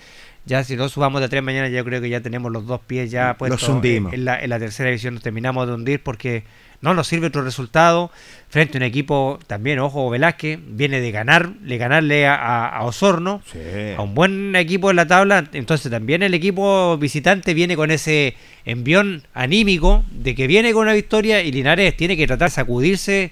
Ya 0.46 0.64
si 0.64 0.74
no 0.74 0.88
sumamos 0.88 1.20
de 1.20 1.26
a 1.26 1.28
tres 1.28 1.42
mañana, 1.42 1.68
yo 1.68 1.84
creo 1.84 2.00
que 2.00 2.08
ya 2.08 2.20
tenemos 2.22 2.50
los 2.50 2.66
dos 2.66 2.80
pies 2.86 3.10
ya 3.10 3.36
puestos 3.36 3.68
hundimos. 3.68 4.12
en 4.14 4.24
la, 4.24 4.40
en 4.42 4.50
la 4.50 4.58
tercera 4.58 4.88
división. 4.88 5.14
Nos 5.14 5.22
terminamos 5.22 5.66
de 5.66 5.74
hundir 5.74 6.02
porque 6.02 6.44
no 6.80 6.94
nos 6.94 7.06
sirve 7.08 7.26
otro 7.26 7.42
resultado 7.42 8.10
frente 8.48 8.76
a 8.76 8.80
un 8.80 8.82
equipo 8.84 9.38
también, 9.46 9.78
ojo, 9.80 10.08
Velázquez, 10.10 10.58
viene 10.66 11.00
de 11.00 11.10
ganar, 11.12 11.50
de 11.54 11.78
ganarle 11.78 12.26
a, 12.26 12.34
a- 12.34 12.68
a 12.78 12.84
Osorno, 12.84 13.42
Sí. 13.52 13.58
a 13.96 14.00
un 14.02 14.14
buen 14.14 14.56
equipo 14.56 14.90
en 14.90 14.96
la 14.96 15.06
tabla, 15.06 15.44
entonces 15.52 15.90
también 15.90 16.22
el 16.22 16.34
equipo 16.34 16.96
visitante 16.98 17.54
viene 17.54 17.76
con 17.76 17.90
ese 17.90 18.34
envión 18.64 19.22
anímico 19.34 20.04
de 20.10 20.34
que 20.34 20.46
viene 20.46 20.72
con 20.72 20.82
una 20.82 20.94
victoria 20.94 21.42
y 21.42 21.52
Linares 21.52 21.96
tiene 21.96 22.16
que 22.16 22.26
tratar 22.26 22.48
de 22.48 22.54
sacudirse 22.54 23.30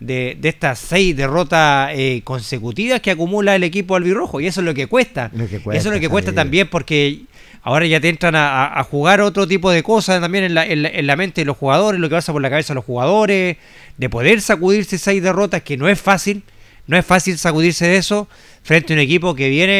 de, 0.00 0.36
de 0.40 0.48
estas 0.48 0.78
seis 0.78 1.16
derrotas 1.16 1.90
eh, 1.94 2.20
consecutivas 2.24 3.00
que 3.00 3.10
acumula 3.10 3.56
el 3.56 3.64
equipo 3.64 3.96
albirrojo 3.96 4.40
y 4.40 4.46
eso 4.46 4.60
es 4.60 4.64
lo 4.66 4.74
que 4.74 4.86
cuesta. 4.86 5.30
Lo 5.34 5.48
que 5.48 5.58
cuesta 5.60 5.78
eso 5.80 5.88
es 5.88 5.94
lo 5.94 6.00
que 6.00 6.08
cuesta 6.08 6.32
también 6.32 6.68
porque 6.68 7.22
ahora 7.62 7.86
ya 7.86 8.00
te 8.00 8.08
entran 8.08 8.34
a, 8.36 8.82
jugar 8.90 9.20
otro 9.20 9.46
tipo 9.46 9.70
de 9.70 9.82
cosas 9.82 10.20
también 10.20 10.44
en 10.44 10.54
la, 10.54 10.66
en, 10.66 10.82
la, 10.82 10.88
en 10.88 11.06
la 11.06 11.16
mente 11.16 11.40
de 11.42 11.44
los 11.46 11.56
jugadores, 11.56 12.00
lo 12.00 12.08
que 12.08 12.14
pasa 12.14 12.32
por 12.32 12.42
la 12.42 12.50
cabeza 12.50 12.72
de 12.72 12.76
los 12.76 12.84
jugadores, 12.84 13.56
de 13.96 14.08
poder 14.10 14.40
sacudirse 14.40 14.98
seis 14.98 15.22
derrotas 15.22 15.62
que 15.62 15.76
no 15.76 15.88
es 15.88 16.00
fácil. 16.00 16.42
No 16.86 16.96
es 16.96 17.04
fácil 17.04 17.36
sacudirse 17.36 17.86
de 17.86 17.96
eso 17.98 18.28
frente 18.62 18.94
a 18.94 18.96
un 18.96 19.00
equipo 19.00 19.34
que 19.34 19.50
viene 19.50 19.72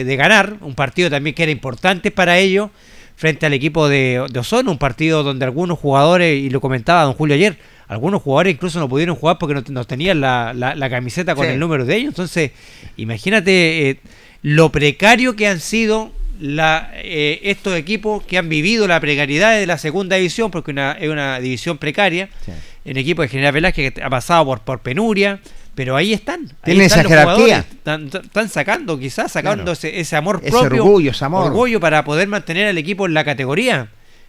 eh, 0.00 0.04
de 0.04 0.16
ganar, 0.16 0.56
un 0.60 0.74
partido 0.76 1.10
también 1.10 1.34
que 1.34 1.42
era 1.42 1.50
importante 1.50 2.12
para 2.12 2.38
ellos, 2.38 2.70
frente 3.16 3.46
al 3.46 3.54
equipo 3.54 3.88
de, 3.88 4.24
de 4.30 4.38
Osorno, 4.38 4.70
un 4.70 4.78
partido 4.78 5.24
donde 5.24 5.44
algunos 5.44 5.78
jugadores, 5.80 6.40
y 6.40 6.50
lo 6.50 6.60
comentaba 6.60 7.02
don 7.02 7.14
Julio 7.14 7.34
ayer, 7.34 7.58
algunos 7.88 8.22
jugadores 8.22 8.54
incluso 8.54 8.78
no 8.78 8.88
pudieron 8.88 9.16
jugar 9.16 9.38
porque 9.38 9.54
no, 9.54 9.64
no 9.68 9.84
tenían 9.84 10.20
la, 10.20 10.52
la- 10.54 10.74
la 10.76 10.88
camiseta 10.90 11.34
con 11.34 11.46
Sí. 11.46 11.52
el 11.54 11.58
número 11.58 11.84
de 11.84 11.96
ellos. 11.96 12.08
Entonces, 12.10 12.52
imagínate 12.96 13.90
eh, 13.90 14.00
lo 14.42 14.70
precario 14.70 15.36
que 15.36 15.48
han 15.48 15.60
sido 15.60 16.12
la, 16.40 16.90
eh, 16.94 17.40
estos 17.44 17.74
equipos 17.76 18.22
que 18.24 18.38
han 18.38 18.48
vivido 18.48 18.86
la 18.86 19.00
precariedad 19.00 19.58
de 19.58 19.66
la 19.66 19.78
segunda 19.78 20.16
división, 20.16 20.50
porque 20.50 20.70
una, 20.72 20.92
es 20.92 21.08
una 21.08 21.38
división 21.40 21.78
precaria. 21.78 22.28
Sí. 22.44 22.52
El 22.84 22.96
equipo 22.98 23.22
de 23.22 23.28
General 23.28 23.52
Velázquez 23.52 23.94
que 23.94 24.02
ha 24.02 24.10
pasado 24.10 24.44
por, 24.44 24.60
por 24.60 24.80
penuria, 24.80 25.40
pero 25.74 25.96
ahí 25.96 26.12
están. 26.12 26.40
ahí 26.42 26.48
Tienen 26.64 26.82
están 26.86 27.00
esa 27.00 27.02
los 27.04 27.10
jerarquía. 27.12 27.34
jugadores, 27.44 27.72
Están, 27.74 28.10
están 28.24 28.48
sacando, 28.48 28.98
quizás 28.98 29.32
sacando 29.32 29.62
Claro. 29.64 29.72
ese, 29.72 30.00
ese 30.00 30.16
amor 30.16 30.40
Ese 30.42 30.50
propio. 30.50 30.84
orgullo, 30.84 31.10
ese 31.12 31.24
amor. 31.24 31.46
orgullo 31.46 31.80
para 31.80 32.04
poder 32.04 32.28
mantener 32.28 32.68
al 32.68 32.76
equipo 32.78 33.06
en 33.06 33.14
la 33.14 33.24
categoría. 33.24 33.88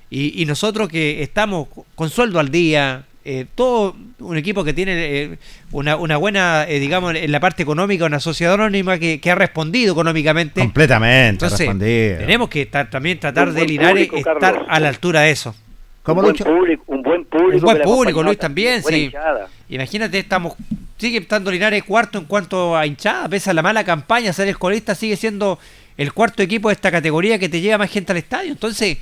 Y, 0.09 0.41
y 0.41 0.45
nosotros 0.45 0.87
que 0.87 1.21
estamos 1.23 1.67
con 1.95 2.09
sueldo 2.09 2.39
al 2.39 2.49
día, 2.49 3.03
eh, 3.25 3.45
todo 3.55 3.95
un 4.19 4.37
equipo 4.37 4.63
que 4.63 4.73
tiene 4.73 4.93
eh, 5.23 5.37
una, 5.71 5.95
una 5.95 6.15
buena, 6.17 6.65
eh, 6.67 6.79
digamos, 6.79 7.15
en 7.15 7.31
la 7.31 7.39
parte 7.39 7.63
económica, 7.63 8.05
una 8.05 8.19
sociedad 8.19 8.53
anónima 8.53 8.99
que, 8.99 9.19
que 9.19 9.31
ha 9.31 9.35
respondido 9.35 9.93
económicamente. 9.93 10.61
Completamente 10.61 11.29
Entonces, 11.29 11.59
respondido. 11.59 12.17
tenemos 12.19 12.49
que 12.49 12.65
ta- 12.67 12.89
también 12.89 13.19
tratar 13.19 13.51
de 13.51 13.65
Linares 13.65 14.07
público, 14.07 14.17
estar 14.17 14.39
Carlos. 14.39 14.67
a 14.69 14.79
la 14.79 14.89
altura 14.89 15.21
de 15.21 15.31
eso. 15.31 15.55
¿Cómo, 16.03 16.21
un 16.21 16.25
buen 16.27 16.35
público, 16.35 16.83
un 16.87 17.01
buen 17.01 17.25
público. 17.25 17.67
Un 17.67 18.13
buen 18.13 18.25
Luis, 18.27 18.37
también, 18.37 18.83
sí. 18.83 19.05
hinchada. 19.05 19.47
Imagínate, 19.69 20.19
estamos 20.19 20.53
sigue 20.97 21.17
estando 21.17 21.49
Linares 21.49 21.83
cuarto 21.83 22.19
en 22.19 22.25
cuanto 22.25 22.77
a 22.77 22.85
hinchada, 22.85 23.27
pese 23.27 23.49
a 23.49 23.53
la 23.53 23.63
mala 23.63 23.83
campaña, 23.83 24.31
ser 24.31 24.47
el 24.47 24.57
colista 24.59 24.93
sigue 24.93 25.17
siendo 25.17 25.57
el 25.97 26.13
cuarto 26.13 26.43
equipo 26.43 26.69
de 26.69 26.73
esta 26.73 26.91
categoría 26.91 27.39
que 27.39 27.49
te 27.49 27.59
lleva 27.59 27.79
más 27.79 27.89
gente 27.89 28.11
al 28.11 28.19
estadio. 28.19 28.51
Entonces, 28.51 28.97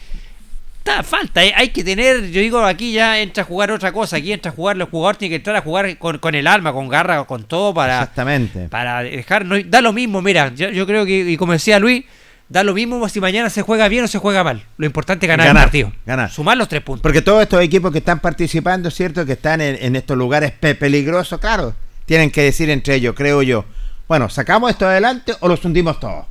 está 0.85 1.01
falta, 1.01 1.43
eh, 1.43 1.53
hay 1.55 1.69
que 1.69 1.84
tener, 1.84 2.30
yo 2.30 2.41
digo, 2.41 2.60
aquí 2.64 2.91
ya 2.91 3.19
entra 3.19 3.43
a 3.43 3.45
jugar 3.45 3.72
otra 3.72 3.91
cosa, 3.93 4.18
aquí 4.18 4.34
entra 4.34 4.51
a 4.51 4.55
jugar, 4.55 4.76
los 4.76 4.89
jugadores 4.89 5.18
tienen 5.18 5.31
que 5.31 5.35
entrar 5.38 5.55
a 5.55 5.61
jugar 5.61 5.97
con, 5.97 6.18
con 6.18 6.35
el 6.35 6.45
alma, 6.45 6.73
con 6.73 6.89
garra, 6.89 7.23
con 7.23 7.45
todo 7.45 7.73
para, 7.73 7.99
Exactamente. 7.99 8.68
para 8.68 9.01
dejar, 9.01 9.45
no, 9.45 9.55
da 9.64 9.81
lo 9.81 9.93
mismo, 9.93 10.22
mira, 10.22 10.53
yo, 10.53 10.69
yo 10.72 10.85
creo 10.85 11.05
que, 11.05 11.19
y 11.31 11.38
como 11.38 11.53
decía 11.53 11.80
Luis, 11.80 12.03
da 12.49 12.64
lo 12.65 12.73
mismo 12.73 13.07
si 13.07 13.22
mañana 13.22 13.49
se 13.49 13.61
juega 13.61 13.88
bien 13.88 14.03
o 14.03 14.07
se 14.10 14.19
juega 14.19 14.43
mal. 14.43 14.61
Lo 14.77 14.85
importante 14.85 15.26
es 15.26 15.30
ganar, 15.30 15.47
Ganar, 15.47 15.61
el 15.61 15.65
partido. 15.65 15.91
ganar. 16.05 16.30
Sumar 16.30 16.57
los 16.57 16.68
tres 16.68 16.81
puntos. 16.81 17.01
Porque 17.01 17.22
todos 17.22 17.41
estos 17.41 17.61
equipos 17.64 17.91
que 17.91 17.99
están 17.99 18.19
participando, 18.19 18.91
¿cierto? 18.91 19.26
Que 19.26 19.31
están 19.34 19.61
en, 19.61 19.77
en 19.81 19.95
estos 19.95 20.18
lugares 20.18 20.51
pe- 20.51 20.76
peligrosos, 20.76 21.39
claro, 21.39 21.73
tienen 22.05 22.30
que 22.30 22.43
decir 22.43 22.69
entre 22.69 22.95
ellos, 22.95 23.15
creo 23.15 23.41
yo, 23.41 23.64
bueno, 24.10 24.27
¿sacamos 24.30 24.69
esto 24.69 24.85
adelante 24.85 25.34
o 25.39 25.47
los 25.47 25.64
hundimos 25.64 25.99
todos? 26.01 26.26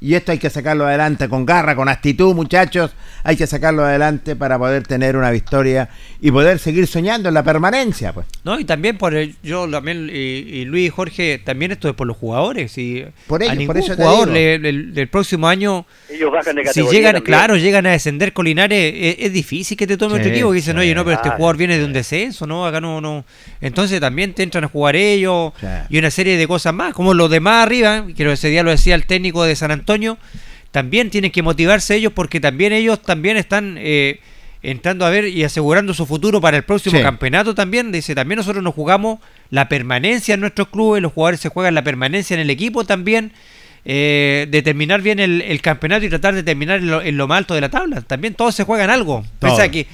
Y 0.00 0.14
esto 0.14 0.32
hay 0.32 0.38
que 0.38 0.48
sacarlo 0.50 0.86
adelante 0.86 1.28
con 1.28 1.44
garra, 1.44 1.74
con 1.74 1.88
actitud, 1.88 2.34
muchachos. 2.34 2.92
Hay 3.24 3.36
que 3.36 3.46
sacarlo 3.46 3.84
adelante 3.84 4.36
para 4.36 4.56
poder 4.58 4.84
tener 4.86 5.16
una 5.16 5.30
victoria 5.30 5.88
y 6.20 6.30
poder 6.30 6.58
seguir 6.60 6.86
soñando 6.86 7.28
en 7.28 7.34
la 7.34 7.42
permanencia, 7.42 8.12
pues. 8.12 8.26
No, 8.44 8.60
y 8.60 8.64
también 8.64 8.96
por 8.96 9.14
el, 9.14 9.34
yo 9.42 9.68
también, 9.68 10.08
y, 10.12 10.16
y 10.18 10.64
Luis 10.66 10.86
y 10.86 10.90
Jorge, 10.90 11.38
también 11.44 11.72
esto 11.72 11.88
es 11.88 11.94
por 11.94 12.06
los 12.06 12.16
jugadores. 12.16 12.78
Y 12.78 13.04
Por 13.26 13.42
ellos, 13.42 13.58
a 13.64 13.66
por 13.66 13.76
eso 13.78 13.96
jugador 13.96 14.28
le- 14.28 14.58
del, 14.58 14.94
del 14.94 15.08
próximo 15.08 15.48
año, 15.48 15.84
Ellos 16.08 16.30
bajan 16.32 16.54
de 16.54 16.62
si 16.62 16.66
categoría. 16.68 16.98
llegan, 16.98 17.12
también. 17.14 17.24
claro, 17.34 17.56
llegan 17.56 17.86
a 17.86 17.90
descender 17.90 18.32
Colinares, 18.32 18.94
es, 18.96 19.16
es 19.18 19.32
difícil 19.32 19.76
que 19.76 19.86
te 19.88 19.96
tome 19.96 20.14
Sí, 20.14 20.20
otro 20.20 20.30
equipo. 20.32 20.50
Que 20.50 20.56
dicen, 20.56 20.74
sí, 20.76 20.80
oye, 20.80 20.94
no, 20.94 21.04
pero 21.04 21.16
este 21.16 21.30
jugador 21.30 21.56
viene 21.56 21.76
de 21.76 21.84
un 21.84 21.92
descenso, 21.92 22.46
¿no? 22.46 22.64
Acá 22.66 22.80
no, 22.80 23.00
no. 23.00 23.24
Entonces 23.60 24.00
también 24.00 24.32
te 24.32 24.42
entran 24.44 24.64
a 24.64 24.68
jugar 24.68 24.94
ellos 24.96 25.52
Sí. 25.60 25.66
y 25.90 25.98
una 25.98 26.10
serie 26.10 26.36
de 26.36 26.46
cosas 26.46 26.72
más. 26.72 26.94
Como 26.94 27.14
los 27.14 27.28
demás 27.30 27.66
arriba, 27.66 28.06
que 28.16 28.30
ese 28.32 28.48
día 28.48 28.62
lo 28.62 28.70
decía 28.70 28.94
el 28.94 29.04
técnico 29.06 29.42
de 29.44 29.56
San 29.56 29.70
Antonio, 29.72 29.87
también 30.70 31.10
tienen 31.10 31.30
que 31.30 31.42
motivarse 31.42 31.94
ellos 31.96 32.12
porque 32.14 32.40
también 32.40 32.72
ellos 32.72 33.00
también 33.02 33.36
están 33.36 33.76
eh, 33.78 34.20
entrando 34.62 35.06
a 35.06 35.10
ver 35.10 35.26
y 35.28 35.44
asegurando 35.44 35.94
su 35.94 36.04
futuro 36.04 36.40
para 36.40 36.56
el 36.56 36.64
próximo 36.64 36.96
Sí. 36.98 37.02
campeonato 37.02 37.54
también. 37.54 37.90
Dice, 37.92 38.14
también 38.14 38.36
nosotros 38.36 38.62
nos 38.62 38.74
jugamos 38.74 39.20
la 39.50 39.68
permanencia 39.68 40.34
en 40.34 40.40
nuestros 40.40 40.68
clubes, 40.68 41.00
los 41.02 41.12
jugadores 41.12 41.40
se 41.40 41.48
juegan 41.48 41.74
la 41.74 41.82
permanencia 41.82 42.34
en 42.34 42.40
el 42.40 42.50
equipo 42.50 42.84
también. 42.84 43.32
Eh, 43.90 44.46
de 44.50 44.60
terminar 44.60 45.00
bien 45.00 45.18
el, 45.18 45.40
el 45.40 45.62
campeonato 45.62 46.04
y 46.04 46.10
tratar 46.10 46.34
de 46.34 46.42
terminar 46.42 46.80
en 46.80 46.90
lo, 46.90 47.00
en 47.00 47.16
lo 47.16 47.26
más 47.26 47.38
alto 47.38 47.54
de 47.54 47.62
la 47.62 47.70
tabla. 47.70 48.02
También 48.02 48.34
todos 48.34 48.54
se 48.54 48.64
juegan 48.64 48.90
algo. 48.90 49.24
Pese 49.38 49.62
a 49.62 49.70
que, 49.70 49.86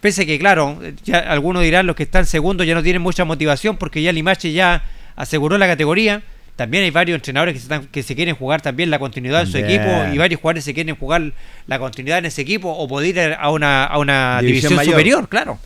pese 0.00 0.22
a 0.22 0.26
que, 0.26 0.38
claro, 0.38 0.80
ya 1.04 1.18
algunos 1.18 1.62
dirán 1.62 1.86
los 1.86 1.94
que 1.94 2.04
están 2.04 2.24
segundos 2.24 2.66
ya 2.66 2.74
no 2.74 2.82
tienen 2.82 3.02
mucha 3.02 3.26
motivación 3.26 3.76
porque 3.76 4.00
ya 4.00 4.10
Limache 4.12 4.52
ya 4.52 4.84
aseguró 5.16 5.58
la 5.58 5.66
categoría. 5.66 6.22
También 6.62 6.84
hay 6.84 6.90
varios 6.90 7.16
entrenadores 7.16 7.54
que 7.54 7.58
se, 7.60 7.64
están- 7.64 7.86
que 7.88 8.02
se 8.04 8.14
quieren 8.14 8.34
jugar 8.36 8.60
también 8.62 8.88
la 8.90 8.98
continuidad 8.98 9.40
en 9.42 9.46
su 9.48 9.58
equipo 9.58 9.88
y 10.12 10.18
varios 10.18 10.40
jugadores 10.40 10.64
se 10.64 10.72
quieren 10.74 10.94
jugar 10.96 11.22
la 11.66 11.78
continuidad 11.78 12.18
en 12.18 12.26
ese 12.26 12.42
equipo 12.42 12.70
o 12.70 12.86
poder 12.86 13.08
ir 13.16 13.36
a 13.38 13.50
una, 13.50 13.84
a 13.84 13.98
una 13.98 14.40
División 14.40 14.70
división, 14.70 14.92
superior, 14.92 15.28
claro. 15.28 15.58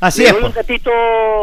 Así 0.00 0.22
Le 0.22 0.28
es, 0.28 0.34
un 0.36 0.52
datito, 0.52 0.90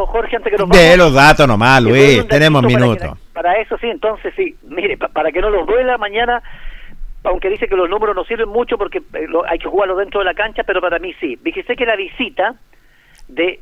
Jorge, 0.07 0.35
antes 0.37 0.51
que 0.51 0.57
nos 0.57 0.69
De 0.69 0.77
vamos. 0.91 0.97
los 0.97 1.13
datos 1.13 1.47
nomás, 1.47 1.81
Luis, 1.83 2.25
tenemos 2.27 2.63
minutos. 2.63 3.17
Para, 3.33 3.53
eso 3.59 3.77
sí, 3.81 3.87
entonces 3.87 4.33
sí. 4.37 4.55
Mire, 4.63 4.95
pa- 4.97 5.09
para 5.09 5.31
que 5.31 5.41
no 5.41 5.49
los 5.49 5.67
duela 5.67 5.97
mañana, 5.97 6.41
aunque 7.23 7.49
dice 7.49 7.67
que 7.67 7.75
los 7.75 7.89
números 7.89 8.15
no 8.15 8.23
sirven 8.23 8.47
mucho 8.47 8.77
porque 8.77 8.99
eh, 8.99 9.25
lo- 9.27 9.45
hay 9.45 9.57
que 9.59 9.67
jugarlo 9.67 9.97
dentro 9.97 10.19
de 10.21 10.25
la 10.25 10.33
cancha, 10.35 10.63
pero 10.63 10.79
para 10.79 10.99
mí 10.99 11.13
sí. 11.19 11.37
Fíjese 11.43 11.75
que 11.75 11.85
la 11.85 11.97
visita 11.97 12.55
de 13.27 13.59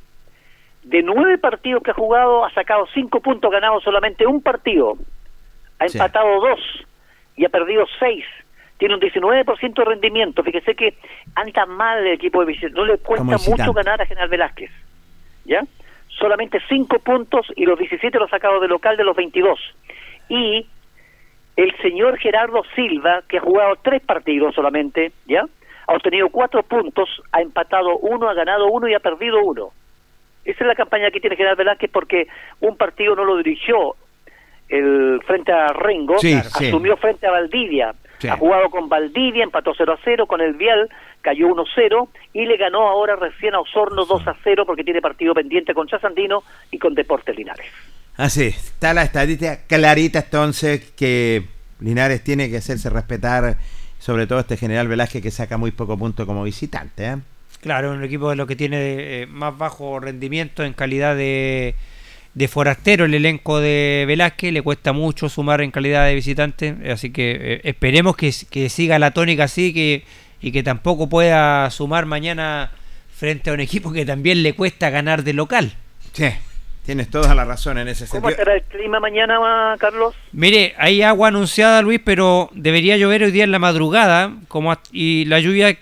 de 0.84 1.02
nueve 1.02 1.38
partidos 1.38 1.82
que 1.84 1.92
ha 1.92 1.96
jugado 1.96 2.46
ha 2.46 2.52
sacado 2.54 2.86
cinco 2.94 3.22
puntos, 3.22 3.52
ganado 3.52 3.80
solamente 3.82 4.26
un 4.26 4.42
partido, 4.42 4.96
ha 5.80 5.88
Sí. 5.88 5.98
empatado 5.98 6.40
dos 6.42 6.60
y 7.36 7.46
ha 7.46 7.50
perdido 7.50 7.86
seis. 8.00 8.26
Tiene 8.78 8.96
un 8.96 9.00
19% 9.02 9.82
de 9.82 9.86
rendimiento. 9.86 10.44
Fíjese 10.44 10.76
que 10.76 10.96
anda 11.36 11.66
mal 11.66 12.00
el 12.00 12.14
equipo 12.14 12.42
de 12.42 12.48
visita. 12.48 12.70
No 12.74 12.86
le 12.86 12.98
cuesta 12.98 13.24
mucho 13.50 13.72
ganar 13.74 14.02
a 14.02 14.06
General 14.06 14.28
Velázquez. 14.30 14.72
¿Ya? 15.46 15.62
Solamente 16.10 16.60
cinco 16.68 17.00
puntos 17.00 17.48
y 17.56 17.66
los 17.66 17.78
17 17.80 18.18
los 18.20 18.28
ha 18.28 18.36
sacado 18.38 18.60
de 18.60 18.68
local 18.68 18.98
de 18.98 19.04
los 19.04 19.16
22. 19.16 19.60
Y 20.28 20.68
el 21.56 21.76
señor 21.82 22.18
Gerardo 22.18 22.64
Silva, 22.76 23.22
que 23.30 23.38
ha 23.38 23.42
jugado 23.42 23.76
tres 23.84 24.02
partidos 24.02 24.54
solamente, 24.56 25.12
¿ya? 25.28 25.46
Ha 25.88 25.94
obtenido 25.94 26.30
cuatro 26.30 26.64
puntos, 26.64 27.10
ha 27.32 27.42
empatado 27.42 27.98
uno, 27.98 28.28
ha 28.30 28.34
ganado 28.34 28.68
uno 28.68 28.88
y 28.88 28.94
ha 28.96 29.00
perdido 29.00 29.40
uno. 29.44 29.70
Esa 30.46 30.64
es 30.64 30.68
la 30.68 30.76
campaña 30.76 31.12
que 31.12 31.20
tiene 31.20 31.36
General 31.36 31.56
Velázquez 31.56 31.90
porque 31.92 32.28
un 32.60 32.76
partido 32.78 33.16
no 33.16 33.24
lo 33.24 33.38
dirigió 33.38 33.96
el 34.70 35.22
frente 35.26 35.52
a 35.52 35.68
Rengo, 35.68 36.18
Sí, 36.20 36.40
sí. 36.58 36.66
asumió 36.68 36.98
frente 36.98 37.28
a 37.28 37.32
Valdivia. 37.32 37.94
Sí. 38.20 38.28
Ha 38.28 38.38
jugado 38.38 38.70
con 38.70 38.88
Valdivia, 38.90 39.44
empató 39.44 39.74
0 39.78 39.94
a 39.94 40.00
0, 40.04 40.28
con 40.28 40.42
el 40.42 40.54
Vial 40.54 40.90
cayó 41.22 41.48
1 41.48 41.64
0 41.74 42.10
y 42.34 42.46
le 42.46 42.58
ganó 42.58 42.88
ahora 42.88 43.16
recién 43.16 43.56
a 43.56 43.60
Osorno 43.60 44.06
2 44.06 44.28
a 44.28 44.36
0 44.44 44.66
porque 44.66 44.84
tiene 44.84 45.02
partido 45.02 45.34
pendiente 45.34 45.74
con 45.74 45.88
Chasandino 45.88 46.44
y 46.70 46.78
con 46.78 46.94
Deportes 46.94 47.36
Linares. 47.36 47.66
Así, 48.18 48.48
está 48.48 48.94
la 48.94 49.04
estadística 49.04 49.66
clarita 49.66 50.20
entonces 50.20 50.92
que 50.92 51.44
Linares 51.80 52.24
tiene 52.24 52.50
que 52.50 52.58
hacerse 52.58 52.90
respetar, 52.90 53.56
sobre 54.00 54.28
todo 54.28 54.40
este 54.40 54.58
general 54.58 54.88
Velázquez 54.88 55.24
que 55.24 55.32
saca 55.32 55.58
muy 55.58 55.72
poco 55.72 55.98
punto 55.98 56.26
como 56.26 56.44
visitante. 56.44 57.06
¿eh? 57.06 57.16
Claro, 57.64 57.92
un 57.92 58.04
equipo 58.04 58.30
de 58.30 58.36
lo 58.36 58.46
que 58.46 58.58
tiene 58.58 58.78
eh, 59.22 59.26
más 59.26 59.58
bajo 59.58 59.98
rendimiento 60.02 60.66
en 60.66 60.74
calidad 60.74 61.16
de, 61.16 61.76
de 62.34 62.48
forastero 62.50 63.06
el 63.06 63.14
elenco 63.14 63.62
de 63.62 64.04
Velázquez, 64.06 64.52
le 64.52 64.62
cuesta 64.62 64.92
mucho 64.92 65.30
sumar 65.30 65.62
en 65.62 65.72
calidad 65.72 66.06
de 66.06 66.14
visitante, 66.14 66.76
así 66.92 67.12
que 67.12 67.38
eh, 67.40 67.62
esperemos 67.64 68.18
que, 68.18 68.34
que 68.50 68.68
siga 68.68 69.00
la 69.00 69.12
tónica 69.12 69.46
así 69.46 69.74
que, 69.74 70.04
y 70.42 70.52
que 70.52 70.62
tampoco 70.62 71.08
pueda 71.08 71.70
sumar 71.72 72.06
mañana 72.06 72.72
frente 73.16 73.50
a 73.50 73.54
un 73.54 73.62
equipo 73.62 73.94
que 73.94 74.06
también 74.06 74.44
le 74.44 74.54
cuesta 74.56 74.90
ganar 74.90 75.24
de 75.24 75.32
local. 75.32 75.72
Sí, 76.12 76.26
tienes 76.86 77.10
toda 77.10 77.34
la 77.34 77.46
razón 77.46 77.78
en 77.78 77.88
ese 77.88 78.08
¿Cómo 78.08 78.28
sentido. 78.28 78.42
estará 78.42 78.56
el 78.56 78.64
clima 78.64 79.00
mañana, 79.00 79.76
Carlos? 79.80 80.16
Mire, 80.34 80.74
hay 80.78 81.02
agua 81.02 81.30
anunciada, 81.30 81.82
Luis, 81.82 82.02
pero 82.04 82.50
debería 82.54 82.98
llover 82.98 83.24
hoy 83.24 83.32
día 83.32 83.46
en 83.46 83.54
la 83.54 83.60
madrugada 83.60 84.34
como 84.50 84.76
y 84.92 85.24
la 85.26 85.40
lluvia 85.40 85.78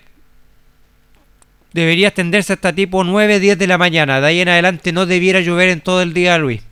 debería 1.72 2.08
extenderse 2.08 2.52
hasta 2.52 2.72
tipo 2.72 3.04
9, 3.04 3.38
10 3.40 3.58
de 3.58 3.66
la 3.66 3.78
mañana. 3.78 4.20
De 4.20 4.26
ahí 4.26 4.40
en 4.40 4.48
adelante 4.48 4.92
no 4.92 5.06
debiera 5.06 5.40
llover 5.40 5.68
en 5.70 5.80
todo 5.80 6.02
el 6.02 6.12
día, 6.14 6.38
Luis. 6.38 6.62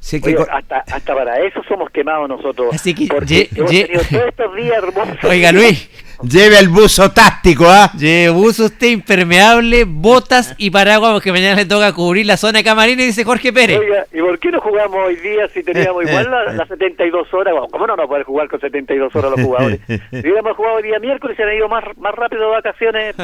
Sí 0.00 0.20
que 0.20 0.34
Oye, 0.36 0.46
hasta, 0.50 0.78
hasta 0.78 1.14
para 1.14 1.40
eso 1.40 1.60
somos 1.68 1.88
quemados 1.90 2.28
nosotros. 2.28 2.74
Así 2.74 2.92
que 2.92 3.06
ye- 3.24 3.48
hemos 3.54 3.70
ye- 3.70 3.84
tenido 3.84 4.02
todos 4.10 4.28
estos 4.28 4.56
días 4.56 4.76
hermosos. 4.78 5.24
Oiga, 5.24 5.52
Luis, 5.52 5.88
lleve 6.22 6.58
el 6.58 6.68
buzo 6.68 7.10
táctico, 7.10 7.66
¿ah? 7.68 7.90
lleve 7.96 8.30
uso 8.30 8.66
usted 8.66 8.88
impermeable, 8.88 9.84
botas 9.84 10.54
y 10.58 10.70
paraguas 10.70 11.12
porque 11.12 11.32
mañana 11.32 11.56
le 11.56 11.64
toca 11.66 11.92
cubrir 11.92 12.26
la 12.26 12.36
zona 12.36 12.58
de 12.58 12.64
camarines, 12.64 13.06
dice 13.06 13.24
Jorge 13.24 13.52
Pérez. 13.52 13.78
Oiga, 13.78 14.06
¿y 14.12 14.20
por 14.20 14.38
qué 14.38 14.50
no 14.50 14.60
jugamos 14.60 14.98
hoy 15.06 15.16
día 15.16 15.48
si 15.52 15.62
teníamos 15.62 16.04
igual 16.08 16.30
la- 16.30 16.52
las 16.52 16.68
72 16.68 17.32
horas? 17.34 17.52
Bueno, 17.52 17.68
¿Cómo 17.70 17.86
no 17.86 17.96
no 17.96 18.08
poder 18.08 18.24
jugar 18.24 18.48
con 18.48 18.60
72 18.60 19.14
horas 19.16 19.30
los 19.32 19.40
jugadores? 19.40 19.80
Si 19.88 20.18
hubiéramos 20.18 20.56
jugado 20.56 20.76
hoy 20.76 20.82
día 20.82 20.98
miércoles, 20.98 21.36
se 21.36 21.42
han 21.42 21.54
ido 21.54 21.68
más, 21.68 21.84
más 21.98 22.14
rápido 22.14 22.42
de 22.42 22.48
vacaciones, 22.48 23.14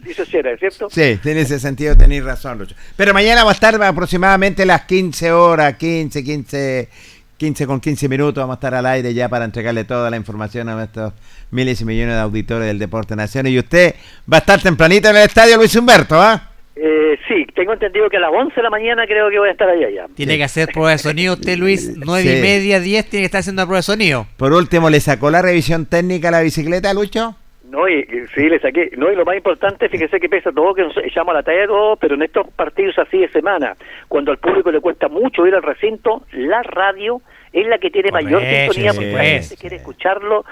dice 0.00 0.24
Sierra, 0.24 0.52
¿es 0.52 0.60
cierto? 0.60 0.88
Sí, 0.90 1.18
en 1.24 1.38
ese 1.38 1.58
sentido 1.58 1.96
tenéis 1.96 2.24
razón, 2.24 2.58
Lucho. 2.58 2.74
Pero 2.96 3.12
mañana 3.12 3.44
va 3.44 3.50
a 3.50 3.54
estar 3.54 3.80
aproximadamente 3.82 4.64
las 4.64 4.82
15 4.82 5.32
horas, 5.32 5.74
15, 5.74 6.24
15, 6.24 6.88
15 7.36 7.66
con 7.66 7.80
15 7.80 8.08
minutos. 8.08 8.40
Vamos 8.42 8.54
a 8.54 8.58
estar 8.58 8.74
al 8.74 8.86
aire 8.86 9.12
ya 9.14 9.28
para 9.28 9.44
entregarle 9.44 9.84
toda 9.84 10.10
la 10.10 10.16
información 10.16 10.68
a 10.68 10.74
nuestros 10.74 11.12
miles 11.50 11.80
y 11.80 11.84
millones 11.84 12.14
de 12.14 12.20
auditores 12.20 12.66
del 12.66 12.78
Deporte 12.78 13.14
Nacional. 13.16 13.52
Y 13.52 13.58
usted 13.58 13.94
va 14.32 14.38
a 14.38 14.40
estar 14.40 14.60
tempranito 14.62 15.08
en 15.10 15.16
el 15.16 15.22
estadio 15.22 15.56
Luis 15.56 15.74
Humberto, 15.76 16.20
¿ah? 16.20 16.50
Eh, 16.78 17.18
sí, 17.26 17.46
tengo 17.54 17.72
entendido 17.72 18.08
que 18.10 18.18
a 18.18 18.20
las 18.20 18.30
11 18.30 18.54
de 18.54 18.62
la 18.62 18.68
mañana 18.68 19.06
creo 19.06 19.30
que 19.30 19.38
voy 19.38 19.48
a 19.48 19.52
estar 19.52 19.68
allá 19.68 19.88
ya. 19.88 20.06
Tiene 20.14 20.36
que 20.36 20.44
hacer 20.44 20.68
prueba 20.72 20.90
de 20.90 20.98
sonido 20.98 21.32
usted, 21.34 21.56
Luis. 21.56 21.92
9 21.96 22.22
Sí. 22.22 22.38
y 22.38 22.42
media, 22.42 22.80
10 22.80 23.06
tiene 23.08 23.22
que 23.22 23.26
estar 23.26 23.38
haciendo 23.40 23.62
la 23.62 23.66
prueba 23.66 23.78
de 23.78 23.82
sonido. 23.84 24.26
Por 24.36 24.52
último, 24.52 24.90
¿le 24.90 25.00
sacó 25.00 25.30
la 25.30 25.40
revisión 25.40 25.86
técnica 25.86 26.28
a 26.28 26.32
la 26.32 26.40
bicicleta, 26.42 26.92
Lucho? 26.92 27.34
No, 27.76 27.86
y, 27.86 27.98
y 28.00 28.26
sí, 28.34 28.48
le 28.48 28.58
saqué. 28.58 28.90
No, 28.96 29.12
y 29.12 29.16
lo 29.16 29.26
más 29.26 29.36
importante, 29.36 29.90
fíjese 29.90 30.18
que 30.18 30.30
pesa 30.30 30.50
todo, 30.50 30.72
que 30.74 30.82
nos 30.82 30.96
echamos 30.96 31.32
a 31.34 31.38
la 31.38 31.42
talla 31.42 31.60
de 31.60 31.66
todo, 31.66 31.96
pero 31.96 32.14
en 32.14 32.22
estos 32.22 32.48
partidos 32.56 32.98
así 32.98 33.18
de 33.18 33.28
semana, 33.28 33.74
cuando 34.08 34.30
al 34.30 34.38
público 34.38 34.70
le 34.70 34.80
cuesta 34.80 35.08
mucho 35.08 35.46
ir 35.46 35.54
al 35.54 35.62
recinto, 35.62 36.22
la 36.32 36.62
radio 36.62 37.20
es 37.52 37.66
la 37.66 37.76
que 37.76 37.90
tiene 37.90 38.10
mayor 38.10 38.40
sintonía 38.42 38.92
sí, 38.92 38.96
porque 38.98 39.12
la 39.12 39.22
gente 39.24 39.56
quiere 39.60 39.76
escucharlo, 39.76 40.44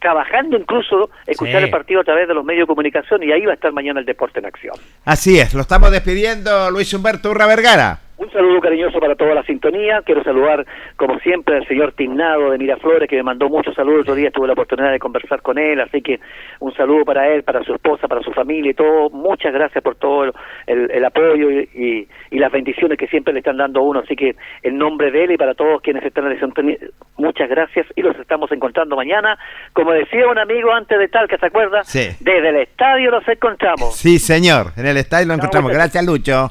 trabajando 0.00 0.56
incluso, 0.56 1.10
escuchar 1.26 1.60
Sí. 1.60 1.64
el 1.66 1.70
partido 1.70 2.00
a 2.00 2.04
través 2.04 2.26
de 2.26 2.34
los 2.34 2.44
medios 2.44 2.62
de 2.64 2.66
comunicación 2.66 3.22
y 3.22 3.30
ahí 3.30 3.44
va 3.44 3.52
a 3.52 3.54
estar 3.54 3.72
mañana 3.72 4.00
el 4.00 4.06
deporte 4.06 4.40
en 4.40 4.46
acción. 4.46 4.74
Así 5.04 5.38
es, 5.38 5.54
lo 5.54 5.60
estamos 5.60 5.92
despidiendo, 5.92 6.70
Luis 6.72 6.92
Humberto 6.92 7.30
Urra 7.30 7.46
Vergara. 7.46 7.98
Un 8.16 8.30
saludo 8.30 8.60
cariñoso 8.60 9.00
para 9.00 9.16
toda 9.16 9.34
la 9.34 9.42
sintonía. 9.42 10.00
Quiero 10.04 10.22
saludar, 10.22 10.64
como 10.96 11.18
siempre, 11.18 11.56
al 11.56 11.66
señor 11.66 11.92
Tignado 11.94 12.50
de 12.52 12.58
Miraflores, 12.58 13.08
que 13.08 13.16
me 13.16 13.24
mandó 13.24 13.48
muchos 13.48 13.74
saludos. 13.74 14.02
Otro 14.02 14.14
día 14.14 14.30
tuve 14.30 14.46
la 14.46 14.52
oportunidad 14.52 14.92
de 14.92 15.00
conversar 15.00 15.42
con 15.42 15.58
él, 15.58 15.80
así 15.80 16.00
que 16.00 16.20
un 16.60 16.72
saludo 16.74 17.04
para 17.04 17.28
él, 17.28 17.42
para 17.42 17.64
su 17.64 17.74
esposa, 17.74 18.06
para 18.06 18.22
su 18.22 18.30
familia 18.32 18.70
y 18.70 18.74
todo. 18.74 19.10
Muchas 19.10 19.52
gracias 19.52 19.82
por 19.82 19.96
todo 19.96 20.24
el, 20.66 20.90
el 20.92 21.04
apoyo 21.04 21.50
y, 21.50 21.68
y, 21.74 22.08
y, 22.30 22.38
las 22.38 22.52
bendiciones 22.52 22.98
que 22.98 23.08
siempre 23.08 23.32
le 23.32 23.40
están 23.40 23.56
dando 23.56 23.80
a 23.80 23.82
uno. 23.82 24.00
Así 24.00 24.14
que, 24.14 24.36
en 24.62 24.78
nombre 24.78 25.10
de 25.10 25.24
él 25.24 25.32
y 25.32 25.36
para 25.36 25.54
todos 25.54 25.82
quienes 25.82 26.04
están 26.04 26.24
en 26.26 26.34
la 26.34 26.40
sintonía, 26.40 26.76
muchas 27.16 27.48
gracias 27.48 27.86
y 27.96 28.02
los 28.02 28.16
estamos 28.18 28.50
encontrando 28.52 28.94
mañana. 28.94 29.36
Como 29.72 29.90
decía 29.92 30.28
un 30.28 30.38
amigo 30.38 30.72
antes 30.72 30.98
de 30.98 31.08
tal, 31.08 31.26
que 31.26 31.36
se 31.38 31.46
acuerda, 31.46 31.82
Sí. 31.82 32.10
desde 32.20 32.48
el 32.50 32.56
estadio 32.56 33.10
los 33.10 33.26
encontramos. 33.26 33.96
Sí, 33.96 34.18
señor. 34.20 34.66
En 34.76 34.86
el 34.86 34.98
estadio 34.98 35.26
lo 35.26 35.34
encontramos. 35.34 35.72
Gracias, 35.72 36.06
Lucho. 36.06 36.50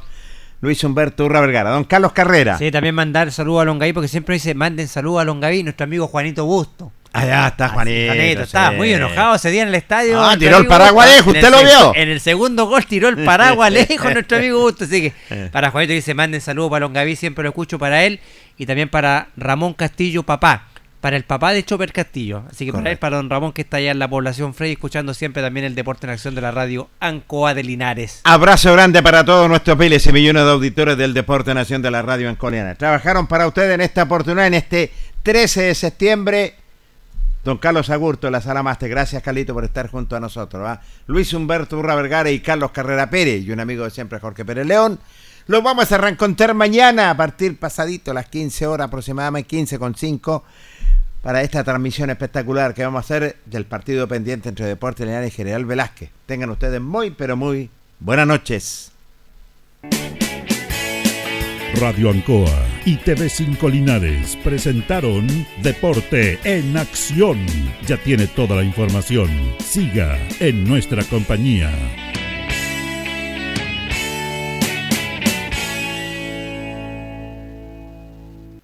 Luis 0.63 0.81
Humberto 0.85 1.25
Urra 1.25 1.41
Vergara. 1.41 1.71
Don 1.71 1.83
Carlos 1.83 2.13
Carrera. 2.13 2.57
Sí, 2.57 2.71
también 2.71 2.95
mandar 2.95 3.33
saludos 3.33 3.63
a 3.63 3.65
Longaví, 3.65 3.91
porque 3.91 4.07
siempre 4.07 4.35
dice, 4.35 4.55
manden 4.55 4.87
saludos 4.87 5.19
a 5.19 5.25
Longaví, 5.25 5.61
nuestro 5.61 5.83
amigo 5.83 6.07
Juanito 6.07 6.45
Busto. 6.45 6.93
Allá 7.11 7.49
está 7.49 7.67
Juanito. 7.67 8.13
Juanito, 8.13 8.39
sí. 8.39 8.45
estaba 8.45 8.71
muy 8.71 8.93
enojado 8.93 9.35
ese 9.35 9.51
día 9.51 9.63
en 9.63 9.67
el 9.67 9.75
estadio. 9.75 10.23
Ah, 10.23 10.37
tiró 10.39 10.59
el 10.59 10.67
paraguas 10.67 11.09
lejos, 11.09 11.35
¿usted 11.35 11.51
lo 11.51 11.61
vio? 11.65 11.93
En 11.95 12.07
el 12.07 12.21
segundo 12.21 12.65
gol 12.67 12.85
tiró 12.85 13.09
el 13.09 13.25
paraguas 13.25 13.71
lejos 13.73 14.13
nuestro 14.13 14.37
amigo 14.37 14.61
Busto. 14.61 14.85
Así 14.85 15.01
que 15.01 15.49
para 15.51 15.69
Juanito 15.69 15.91
dice, 15.91 16.13
manden 16.13 16.39
saludos 16.39 16.71
para 16.71 16.85
Longaví, 16.85 17.17
siempre 17.17 17.43
lo 17.43 17.49
escucho 17.49 17.77
para 17.77 18.05
él. 18.05 18.21
Y 18.57 18.65
también 18.65 18.87
para 18.87 19.27
Ramón 19.35 19.73
Castillo, 19.73 20.23
papá. 20.23 20.69
Para 21.03 21.17
el 21.17 21.25
papá 21.25 21.51
de 21.51 21.65
Chopper 21.65 21.91
Castillo. 21.91 22.43
Así 22.49 22.65
que 22.65 22.71
para 22.71 22.89
él, 22.89 22.97
para 22.97 23.17
don 23.17 23.29
Ramón, 23.29 23.51
que 23.51 23.63
está 23.63 23.75
allá 23.75 23.91
en 23.91 23.99
la 23.99 24.07
población 24.07 24.53
Frey, 24.53 24.71
escuchando 24.71 25.13
siempre 25.13 25.43
también 25.43 25.65
el 25.65 25.75
deporte 25.75 26.07
en 26.07 26.11
acción 26.11 26.33
de 26.33 26.39
la 26.39 26.51
radio 26.51 26.87
Ancoa 27.01 27.53
de 27.53 27.61
Linares. 27.61 28.21
Abrazo 28.23 28.71
grande 28.71 29.03
para 29.03 29.25
todos 29.25 29.49
nuestros 29.49 29.77
miles 29.77 30.07
y 30.07 30.13
millones 30.13 30.45
de 30.45 30.51
auditores 30.51 30.97
del 30.97 31.13
Deporte 31.13 31.53
Nación 31.53 31.81
de 31.81 31.91
la 31.91 32.03
Radio 32.03 32.29
en 32.29 32.37
Coleana. 32.37 32.75
Trabajaron 32.75 33.27
para 33.27 33.47
ustedes 33.47 33.75
en 33.75 33.81
esta 33.81 34.03
oportunidad, 34.03 34.47
en 34.47 34.53
este 34.53 34.93
13 35.23 35.63
de 35.63 35.75
septiembre. 35.75 36.55
Don 37.43 37.57
Carlos 37.57 37.89
Agurto, 37.89 38.31
la 38.31 38.39
sala 38.39 38.63
máster. 38.63 38.89
Gracias, 38.89 39.21
Carlito, 39.21 39.53
por 39.53 39.65
estar 39.65 39.89
junto 39.89 40.15
a 40.15 40.21
nosotros. 40.21 40.63
¿ah? 40.65 40.79
Luis 41.07 41.33
Humberto 41.33 41.77
Urra 41.79 41.95
Vergara 41.95 42.31
y 42.31 42.39
Carlos 42.39 42.71
Carrera 42.71 43.09
Pérez, 43.09 43.43
y 43.43 43.51
un 43.51 43.59
amigo 43.59 43.83
de 43.83 43.89
siempre, 43.89 44.21
Jorge 44.21 44.45
Pérez 44.45 44.65
León. 44.65 44.97
Los 45.45 45.61
vamos 45.61 45.91
a 45.91 45.97
reencontrar 45.97 46.53
mañana 46.53 47.09
a 47.09 47.17
partir 47.17 47.59
pasadito, 47.59 48.11
a 48.11 48.13
las 48.13 48.27
15 48.27 48.65
horas 48.65 48.87
aproximadamente, 48.87 49.47
15 49.47 49.77
con 49.77 49.93
5, 49.93 50.43
para 51.21 51.41
esta 51.41 51.63
transmisión 51.65 52.09
espectacular 52.09 52.73
que 52.73 52.85
vamos 52.85 52.99
a 52.99 53.01
hacer 53.01 53.37
del 53.45 53.65
partido 53.65 54.07
pendiente 54.07 54.47
entre 54.47 54.65
Deportes 54.65 55.05
Linares 55.05 55.33
y 55.33 55.35
General 55.35 55.65
Velázquez. 55.65 56.11
Tengan 56.25 56.49
ustedes 56.49 56.79
muy, 56.79 57.11
pero 57.11 57.35
muy 57.35 57.69
buenas 57.99 58.25
noches. 58.25 58.91
Radio 61.75 62.11
Ancoa 62.11 62.65
y 62.85 62.97
TV5 62.97 63.69
Linares 63.69 64.37
presentaron 64.45 65.27
Deporte 65.61 66.39
en 66.45 66.77
Acción. 66.77 67.45
Ya 67.85 67.97
tiene 67.97 68.27
toda 68.27 68.55
la 68.55 68.63
información. 68.63 69.29
Siga 69.59 70.17
en 70.39 70.63
nuestra 70.65 71.03
compañía. 71.03 71.69